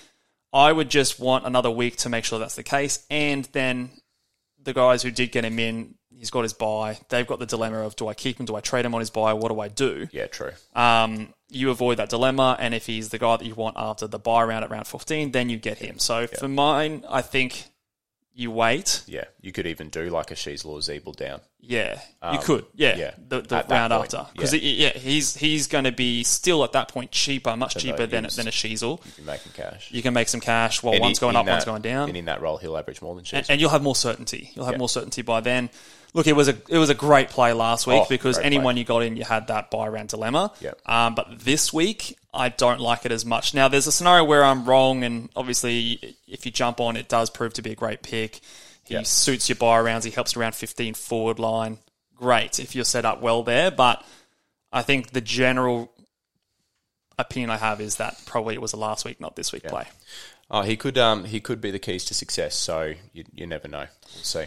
I 0.53 0.73
would 0.73 0.91
just 0.91 1.19
want 1.19 1.47
another 1.47 1.71
week 1.71 1.97
to 1.99 2.09
make 2.09 2.25
sure 2.25 2.39
that's 2.39 2.57
the 2.57 2.63
case, 2.63 3.07
and 3.11 3.47
then 3.53 3.91
the 4.63 4.73
guys 4.75 5.03
who 5.03 5.11
did 5.11 5.33
get 5.33 5.45
him 5.45 5.59
in, 5.59 5.95
he's 6.11 6.31
got 6.31 6.43
his 6.43 6.53
bye. 6.53 6.99
They've 7.09 7.27
got 7.27 7.39
the 7.39 7.47
dilemma 7.47 7.79
of 7.79 7.97
do 7.97 8.07
I 8.07 8.15
keep 8.15 8.39
him? 8.39 8.47
Do 8.47 8.55
I 8.55 8.61
trade 8.61 8.85
him 8.85 8.95
on 8.95 9.01
his 9.01 9.11
bye? 9.11 9.33
What 9.33 9.51
do 9.51 9.59
I 9.61 9.69
do? 9.69 10.09
Yeah, 10.13 10.27
true. 10.27 10.53
um, 10.75 11.33
you 11.49 11.71
avoid 11.71 11.99
that 11.99 12.09
dilemma. 12.09 12.57
And 12.59 12.73
if 12.75 12.87
he's 12.87 13.11
the 13.11 13.19
guy 13.19 13.37
that 13.37 13.45
you 13.45 13.55
want 13.55 13.77
after 13.79 14.07
the 14.07 14.19
bye 14.19 14.43
round 14.45 14.65
at 14.65 14.71
round 14.71 14.87
15, 14.87 15.33
then 15.33 15.51
you 15.51 15.59
get 15.59 15.79
him. 15.79 15.99
So 15.99 16.27
for 16.27 16.49
mine, 16.49 17.05
I 17.11 17.21
think 17.23 17.65
you 18.35 18.51
wait. 18.51 19.03
Yeah, 19.07 19.25
you 19.41 19.53
could 19.53 19.67
even 19.67 19.89
do 19.91 20.09
like 20.11 20.31
a 20.31 20.35
She's 20.35 20.65
Law 20.65 20.79
Ziebell 20.79 21.15
down. 21.17 21.41
Yeah, 21.61 22.01
you 22.33 22.39
could. 22.41 22.65
Yeah, 22.75 22.91
Um, 22.93 22.99
yeah. 22.99 23.11
the, 23.29 23.41
the 23.43 23.65
round 23.69 23.93
point, 23.93 24.15
after 24.15 24.27
because 24.33 24.53
yeah. 24.53 24.89
yeah. 24.95 24.99
he's 24.99 25.37
he's 25.37 25.69
going 25.69 25.85
to 25.85 25.93
be 25.93 26.25
still 26.25 26.65
at 26.65 26.73
that 26.73 26.89
point 26.89 27.13
cheaper, 27.13 27.57
much 27.57 27.77
cheaper 27.77 28.07
than 28.07 28.25
than 28.25 28.49
a 28.49 28.51
Sheezel. 28.51 29.05
You 29.07 29.13
can 29.13 29.25
make 29.27 29.41
some 29.43 29.53
cash. 29.53 29.93
You 29.93 30.03
can 30.03 30.13
make 30.15 30.29
some 30.29 30.41
cash 30.41 30.83
while 30.83 30.95
And 30.95 31.03
one's 31.03 31.19
in- 31.19 31.21
going 31.21 31.37
in 31.37 31.41
up, 31.41 31.47
one's 31.47 31.65
going 31.65 31.83
down, 31.83 32.09
And 32.09 32.17
in 32.17 32.25
that 32.25 32.41
role, 32.43 32.57
he'll 32.57 32.77
average 32.77 33.01
more 33.01 33.15
than 33.15 33.25
She's 33.25 33.35
and, 33.39 33.51
and 33.51 33.61
you'll 33.61 33.71
have 33.71 33.83
more 33.83 33.95
certainty. 33.95 34.51
You'll 34.55 34.65
have 34.65 34.75
Yeah. 34.75 34.79
more 34.79 34.89
certainty 34.89 35.23
by 35.23 35.41
then. 35.41 35.71
Look, 36.15 36.27
it 36.27 36.35
was 36.35 36.49
a 36.49 36.57
it 36.69 36.79
was 36.79 36.91
a 36.91 36.95
great 36.95 37.29
play 37.31 37.53
last 37.53 37.87
week 37.87 38.03
Oh, 38.03 38.07
because 38.09 38.39
anyone 38.39 38.75
play. 38.75 38.81
you 38.81 38.85
got 38.85 39.03
in, 39.05 39.17
you 39.17 39.25
had 39.25 39.47
that 39.47 39.71
bye 39.71 39.87
round 39.89 40.09
dilemma. 40.09 40.53
Yep. 40.61 40.81
Um, 40.85 41.15
but 41.15 41.39
this 41.39 41.73
week, 41.73 42.19
I 42.35 42.49
don't 42.49 42.81
like 42.81 43.05
it 43.05 43.13
as 43.13 43.25
much. 43.27 43.53
Now, 43.55 43.69
there's 43.69 43.87
a 43.87 43.93
scenario 43.93 44.25
where 44.25 44.43
I'm 44.45 44.65
wrong, 44.65 45.05
and 45.05 45.29
obviously, 45.37 46.17
if 46.27 46.47
you 46.47 46.53
jump 46.53 46.81
on, 46.81 46.97
it 46.97 47.09
does 47.09 47.29
prove 47.29 47.53
to 47.55 47.63
be 47.63 47.73
a 47.73 47.75
great 47.75 48.03
pick. 48.03 48.41
He 48.85 48.95
Yep. 48.95 49.07
suits 49.07 49.49
your 49.49 49.57
bye 49.57 49.81
rounds. 49.81 50.05
He 50.05 50.11
helps 50.11 50.37
around 50.37 50.55
15 50.55 50.95
forward 50.95 51.39
line. 51.39 51.79
Great 52.17 52.59
if 52.59 52.75
you're 52.75 52.85
set 52.85 53.05
up 53.05 53.21
well 53.21 53.43
there, 53.43 53.71
but 53.71 54.05
I 54.73 54.83
think 54.83 55.11
the 55.11 55.21
general 55.21 55.93
opinion 57.19 57.51
I 57.51 57.59
have 57.59 57.81
is 57.81 57.97
that 57.97 58.17
probably 58.27 58.55
it 58.55 58.61
was 58.63 58.73
a 58.73 58.77
last 58.77 59.05
week, 59.05 59.21
not 59.21 59.37
this 59.37 59.53
week 59.53 59.65
play. 59.65 59.87
Oh, 60.51 60.63
he 60.63 60.77
could 60.77 60.99
um 60.99 61.25
he 61.25 61.41
could 61.41 61.61
be 61.61 61.71
the 61.71 61.79
keys 61.79 62.05
to 62.07 62.15
success. 62.15 62.55
So 62.55 62.95
you, 63.13 63.25
you 63.35 63.47
never 63.47 63.69
know. 63.69 63.87
We'll 64.15 64.25
see. 64.25 64.45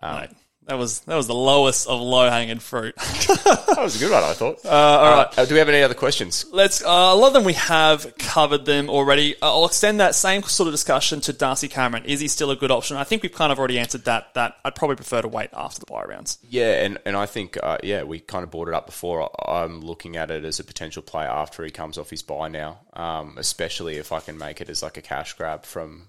Um, 0.00 0.28
that 0.66 0.78
was 0.78 1.00
that 1.00 1.16
was 1.16 1.26
the 1.26 1.34
lowest 1.34 1.88
of 1.88 2.00
low 2.00 2.30
hanging 2.30 2.58
fruit. 2.58 2.94
That 3.72 3.84
was 3.84 3.96
a 3.96 4.04
good 4.04 4.12
one, 4.12 4.22
I 4.22 4.34
thought. 4.34 4.64
Uh, 4.64 4.68
all 4.68 5.16
right. 5.16 5.38
uh, 5.38 5.44
do 5.46 5.54
we 5.54 5.58
have 5.58 5.68
any 5.68 5.82
other 5.82 5.94
questions? 5.94 6.44
Let's. 6.52 6.84
Uh, 6.84 6.88
a 6.88 7.16
lot 7.16 7.28
of 7.28 7.32
them 7.32 7.44
we 7.44 7.54
have 7.54 8.16
covered 8.18 8.66
them 8.66 8.90
already. 8.90 9.34
Uh, 9.40 9.50
I'll 9.50 9.64
extend 9.64 9.98
that 9.98 10.14
same 10.14 10.42
sort 10.42 10.68
of 10.68 10.74
discussion 10.74 11.20
to 11.22 11.32
Darcy 11.32 11.68
Cameron. 11.68 12.04
Is 12.04 12.20
he 12.20 12.28
still 12.28 12.50
a 12.50 12.56
good 12.56 12.70
option? 12.70 12.96
I 12.98 13.04
think 13.04 13.22
we've 13.22 13.32
kind 13.34 13.50
of 13.50 13.58
already 13.58 13.78
answered 13.78 14.04
that. 14.04 14.34
That 14.34 14.56
I'd 14.64 14.74
probably 14.74 14.96
prefer 14.96 15.22
to 15.22 15.28
wait 15.28 15.50
after 15.54 15.80
the 15.80 15.86
bye 15.86 16.04
rounds. 16.04 16.38
Yeah, 16.48 16.84
and, 16.84 16.98
and 17.06 17.16
I 17.16 17.26
think 17.26 17.56
uh, 17.60 17.78
yeah, 17.82 18.02
we 18.02 18.20
kind 18.20 18.44
of 18.44 18.50
brought 18.50 18.68
it 18.68 18.74
up 18.74 18.86
before. 18.86 19.30
I'm 19.50 19.80
looking 19.80 20.16
at 20.16 20.30
it 20.30 20.44
as 20.44 20.60
a 20.60 20.64
potential 20.64 21.02
play 21.02 21.24
after 21.24 21.64
he 21.64 21.70
comes 21.70 21.96
off 21.98 22.10
his 22.10 22.22
bye 22.22 22.48
now, 22.48 22.80
um, 22.92 23.34
especially 23.38 23.96
if 23.96 24.12
I 24.12 24.20
can 24.20 24.36
make 24.38 24.60
it 24.60 24.68
as 24.68 24.82
like 24.82 24.96
a 24.98 25.02
cash 25.02 25.32
grab 25.32 25.64
from 25.64 26.08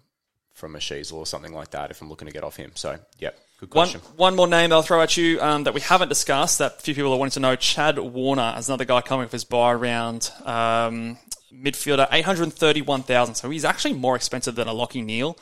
from 0.54 0.76
a 0.76 0.80
Sheezel 0.80 1.14
or 1.14 1.26
something 1.26 1.54
like 1.54 1.72
that 1.72 1.92
if 1.92 2.02
I'm 2.02 2.10
looking 2.10 2.28
to 2.28 2.34
get 2.34 2.44
off 2.44 2.56
him. 2.58 2.72
So, 2.76 3.00
yeah, 3.18 3.32
good 3.68 3.76
One, 3.76 3.88
question. 3.90 4.02
one 4.18 4.36
more 4.36 4.48
name 4.48 4.72
I'll 4.72 4.82
throw 4.82 5.02
at 5.02 5.18
you 5.18 5.40
um, 5.42 5.64
that 5.64 5.74
we 5.74 5.82
haven't 5.82 6.10
discussed 6.10 6.60
that 6.60 6.82
few 6.82 6.94
people 6.96 7.14
are 7.14 7.18
wanting 7.18 7.32
to 7.32 7.40
know. 7.40 7.56
Chad 7.56 7.98
Warner 8.00 8.56
is 8.58 8.70
another 8.70 8.86
guy 8.86 9.02
coming 9.02 9.26
off 9.26 9.32
his 9.32 9.44
bye 9.44 9.74
round. 9.74 10.32
Um, 10.46 11.18
midfielder, 11.54 12.08
831,000. 12.12 13.36
So 13.36 13.50
he's 13.50 13.66
actually 13.66 13.94
more 13.94 14.16
expensive 14.16 14.56
than 14.56 14.68
a 14.68 14.74
Lachie 14.74 15.04
Neale. 15.04 15.38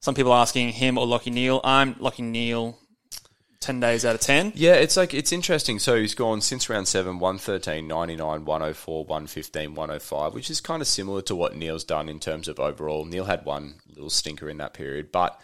Some 0.00 0.14
people 0.14 0.32
are 0.32 0.42
asking 0.42 0.70
him 0.70 0.98
or 0.98 1.06
Lachie 1.06 1.32
Neale. 1.32 1.60
I'm 1.64 1.94
Lachie 1.96 2.20
Neale 2.24 2.78
10 3.60 3.80
days 3.80 4.04
out 4.04 4.14
of 4.14 4.20
10. 4.20 4.52
Yeah, 4.54 4.74
it's 4.74 4.96
like 4.96 5.14
it's 5.14 5.32
interesting. 5.32 5.78
So 5.78 5.96
he's 5.96 6.14
gone 6.14 6.40
since 6.40 6.68
round 6.68 6.86
seven, 6.88 7.18
113, 7.18 7.86
99, 7.86 8.44
104, 8.44 9.04
115, 9.04 9.74
105, 9.74 10.34
which 10.34 10.50
is 10.50 10.60
kind 10.60 10.82
of 10.82 10.88
similar 10.88 11.22
to 11.22 11.34
what 11.34 11.56
Neale's 11.56 11.84
done 11.84 12.08
in 12.08 12.20
terms 12.20 12.48
of 12.48 12.60
overall. 12.60 13.04
Neale 13.04 13.24
had 13.24 13.44
one 13.44 13.76
little 13.88 14.10
stinker 14.10 14.48
in 14.48 14.58
that 14.58 14.74
period, 14.74 15.10
but 15.10 15.40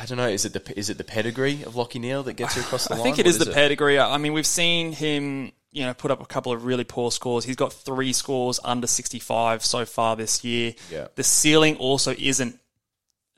I 0.00 0.06
don't 0.06 0.18
know. 0.18 0.28
Is 0.28 0.44
it 0.44 0.52
the 0.52 0.78
is 0.78 0.90
it 0.90 0.98
the 0.98 1.04
pedigree 1.04 1.62
of 1.64 1.74
Lachie 1.74 2.00
Neale 2.00 2.22
that 2.24 2.34
gets 2.34 2.56
you 2.56 2.62
across 2.62 2.86
the 2.86 2.94
I 2.94 2.98
line? 2.98 3.00
I 3.00 3.04
think 3.04 3.18
it 3.18 3.26
What 3.26 3.34
is 3.34 3.38
the 3.38 3.52
pedigree. 3.52 3.98
I 3.98 4.18
mean, 4.18 4.32
we've 4.32 4.46
seen 4.46 4.92
him, 4.92 5.52
you 5.72 5.84
know, 5.84 5.94
put 5.94 6.10
up 6.10 6.22
a 6.22 6.26
couple 6.26 6.52
of 6.52 6.64
really 6.64 6.84
poor 6.84 7.10
scores. 7.10 7.44
He's 7.44 7.56
got 7.56 7.72
three 7.72 8.12
scores 8.12 8.60
under 8.64 8.86
65 8.86 9.64
so 9.64 9.84
far 9.84 10.16
this 10.16 10.44
year. 10.44 10.74
Yeah. 10.90 11.08
The 11.14 11.24
ceiling 11.24 11.76
also 11.76 12.14
isn't 12.18 12.58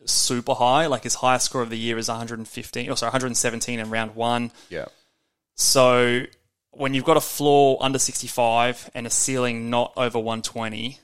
super 0.05 0.55
high. 0.55 0.87
Like 0.87 1.03
his 1.03 1.15
highest 1.15 1.47
score 1.47 1.63
of 1.63 1.71
the 1.71 1.79
year 1.79 1.99
is 1.99 2.09
115, 2.09 2.91
or 2.91 2.97
sorry, 2.97 3.09
117 3.09 3.79
in 3.79 3.91
round 3.91 4.15
one. 4.15 4.51
Yeah, 4.69 4.87
So 5.55 6.25
when 6.73 6.95
you've 6.95 7.05
got 7.05 7.17
a 7.17 7.23
floor 7.23 7.79
under 7.81 7.99
65 7.99 8.91
and 8.95 9.07
a 9.07 9.11
ceiling 9.11 9.71
not 9.71 9.93
over 9.97 10.19
120, 10.19 10.99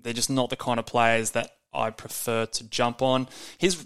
they're 0.00 0.12
just 0.12 0.30
not 0.30 0.50
the 0.50 0.56
kind 0.56 0.78
of 0.78 0.86
players 0.86 1.30
that 1.32 1.56
I 1.72 1.90
prefer 1.90 2.46
to 2.46 2.64
jump 2.64 3.02
on. 3.02 3.28
His 3.58 3.84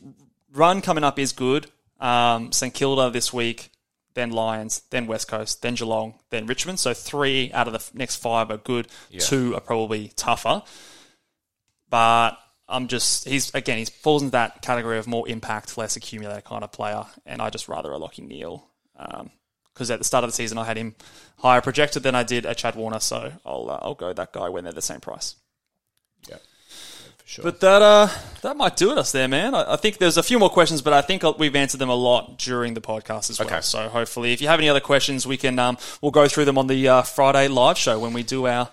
run 0.52 0.80
coming 0.82 1.04
up 1.04 1.18
is 1.18 1.32
good. 1.32 1.70
Um, 1.98 2.52
St 2.52 2.72
Kilda 2.72 3.10
this 3.10 3.32
week, 3.32 3.70
then 4.14 4.30
Lions, 4.30 4.82
then 4.90 5.06
West 5.06 5.28
Coast, 5.28 5.62
then 5.62 5.74
Geelong, 5.74 6.14
then 6.30 6.46
Richmond. 6.46 6.80
So 6.80 6.94
three 6.94 7.52
out 7.52 7.68
of 7.68 7.72
the 7.72 7.98
next 7.98 8.16
five 8.16 8.50
are 8.50 8.56
good. 8.56 8.88
Two 9.20 9.54
are 9.54 9.60
probably 9.60 10.08
tougher. 10.16 10.62
But 11.88 12.38
I'm 12.68 12.86
just 12.86 13.28
he's 13.28 13.52
again 13.54 13.78
he 13.78 13.84
falls 13.84 14.22
into 14.22 14.32
that 14.32 14.62
category 14.62 14.98
of 14.98 15.06
more 15.06 15.28
impact, 15.28 15.76
less 15.76 15.96
accumulator 15.96 16.40
kind 16.40 16.64
of 16.64 16.72
player, 16.72 17.04
and 17.26 17.42
I 17.42 17.50
just 17.50 17.68
rather 17.68 17.92
a 17.92 17.98
Lachie 17.98 18.26
Neale. 18.26 18.66
Because 19.74 19.90
at 19.90 19.98
the 19.98 20.04
start 20.04 20.24
of 20.24 20.30
the 20.30 20.34
season, 20.34 20.58
I 20.58 20.64
had 20.64 20.76
him 20.76 20.94
higher 21.38 21.60
projected 21.60 22.02
than 22.02 22.14
I 22.14 22.22
did 22.22 22.46
a 22.46 22.54
Chad 22.54 22.76
Warner, 22.76 23.00
so 23.00 23.32
I'll 23.44 23.70
uh, 23.70 23.78
I'll 23.82 23.94
go 23.94 24.12
that 24.12 24.32
guy 24.32 24.48
when 24.48 24.64
they're 24.64 24.72
the 24.72 24.82
same 24.82 25.00
price. 25.00 25.36
yeah, 26.28 26.36
sure. 27.30 27.44
But 27.44 27.60
that 27.60 27.82
uh 27.82 28.08
that 28.42 28.56
might 28.56 28.76
do 28.76 28.90
it 28.92 28.98
us 28.98 29.12
there, 29.12 29.28
man. 29.28 29.54
I, 29.54 29.74
I 29.74 29.76
think 29.76 29.98
there's 29.98 30.16
a 30.16 30.22
few 30.22 30.38
more 30.38 30.50
questions, 30.50 30.82
but 30.82 30.92
I 30.92 31.00
think 31.02 31.22
we've 31.38 31.54
answered 31.54 31.78
them 31.78 31.88
a 31.88 31.94
lot 31.94 32.38
during 32.38 32.74
the 32.74 32.80
podcast 32.80 33.30
as 33.30 33.38
well. 33.38 33.48
Okay. 33.48 33.60
So 33.60 33.88
hopefully, 33.88 34.32
if 34.32 34.40
you 34.40 34.48
have 34.48 34.58
any 34.58 34.68
other 34.68 34.80
questions, 34.80 35.26
we 35.26 35.36
can 35.36 35.58
um 35.58 35.78
we'll 36.02 36.12
go 36.12 36.28
through 36.28 36.46
them 36.46 36.58
on 36.58 36.66
the 36.66 36.88
uh, 36.88 37.02
Friday 37.02 37.48
live 37.48 37.78
show 37.78 37.98
when 37.98 38.12
we 38.12 38.22
do 38.22 38.46
our 38.46 38.68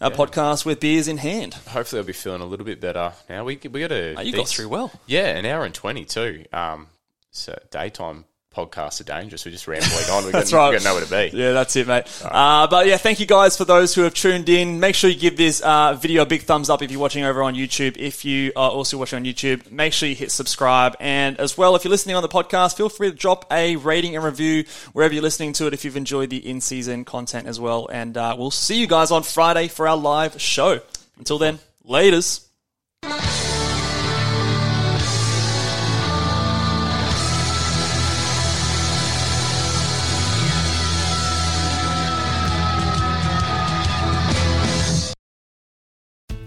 our 0.00 0.10
podcast 0.10 0.66
with 0.66 0.80
beers 0.80 1.08
in 1.08 1.16
hand. 1.16 1.54
hopefully 1.54 2.00
I'll 2.00 2.06
be 2.06 2.12
feeling 2.12 2.42
a 2.42 2.46
little 2.46 2.66
bit 2.66 2.80
better 2.80 3.12
now. 3.28 3.44
We 3.44 3.58
we 3.70 3.80
got 3.80 3.92
a 3.92 4.16
Oh, 4.16 4.20
you 4.20 4.32
got 4.32 4.48
through 4.48 4.68
well. 4.68 4.92
Yeah, 5.06 5.28
an 5.36 5.46
hour 5.46 5.64
and 5.64 5.74
twenty 5.74 6.04
too. 6.04 6.44
Um, 6.52 6.88
so 7.30 7.58
daytime 7.70 8.26
podcasts 8.54 9.00
are 9.00 9.04
dangerous. 9.04 9.44
We're 9.44 9.52
just 9.52 9.66
rambling 9.66 9.92
on. 10.10 10.24
We 10.24 10.32
got, 10.32 10.50
right. 10.52 10.70
We 10.70 10.76
got 10.76 10.84
nowhere 10.84 11.04
to 11.04 11.10
be. 11.10 11.36
Yeah, 11.36 11.52
that's 11.52 11.74
it, 11.76 11.86
mate. 11.86 12.04
Uh, 12.24 12.66
but 12.66 12.86
yeah, 12.86 12.96
thank 12.96 13.20
you 13.20 13.26
guys 13.26 13.56
for 13.56 13.64
those 13.64 13.94
who 13.94 14.02
have 14.02 14.14
tuned 14.14 14.48
in. 14.48 14.80
Make 14.80 14.94
sure 14.94 15.10
you 15.10 15.18
give 15.18 15.36
this 15.36 15.60
uh, 15.60 15.94
video 15.94 16.22
a 16.22 16.26
big 16.26 16.42
thumbs 16.42 16.70
up 16.70 16.82
if 16.82 16.90
you're 16.90 17.00
watching 17.00 17.24
over 17.24 17.42
on 17.42 17.54
YouTube. 17.54 17.96
If 17.96 18.24
you 18.24 18.52
are 18.56 18.70
also 18.70 18.98
watching 18.98 19.16
on 19.18 19.24
YouTube, 19.24 19.70
make 19.70 19.92
sure 19.92 20.08
you 20.08 20.14
hit 20.14 20.30
subscribe. 20.30 20.96
And 21.00 21.38
as 21.40 21.58
well, 21.58 21.76
if 21.76 21.84
you're 21.84 21.90
listening 21.90 22.16
on 22.16 22.22
the 22.22 22.28
podcast, 22.28 22.76
feel 22.76 22.88
free 22.88 23.10
to 23.10 23.16
drop 23.16 23.46
a 23.50 23.76
rating 23.76 24.14
and 24.16 24.24
review 24.24 24.64
wherever 24.92 25.12
you're 25.12 25.22
listening 25.22 25.52
to 25.54 25.66
it 25.66 25.74
if 25.74 25.84
you've 25.84 25.96
enjoyed 25.96 26.30
the 26.30 26.36
in 26.36 26.60
season 26.60 27.04
content 27.04 27.46
as 27.46 27.58
well. 27.58 27.88
And 27.90 28.16
uh, 28.16 28.34
we'll 28.38 28.50
see 28.50 28.80
you 28.80 28.86
guys 28.86 29.10
on 29.10 29.22
Friday 29.22 29.68
for 29.68 29.88
our 29.88 29.96
live 29.96 30.40
show. 30.40 30.80
Until 31.18 31.38
then, 31.38 31.58
laters. 31.86 32.44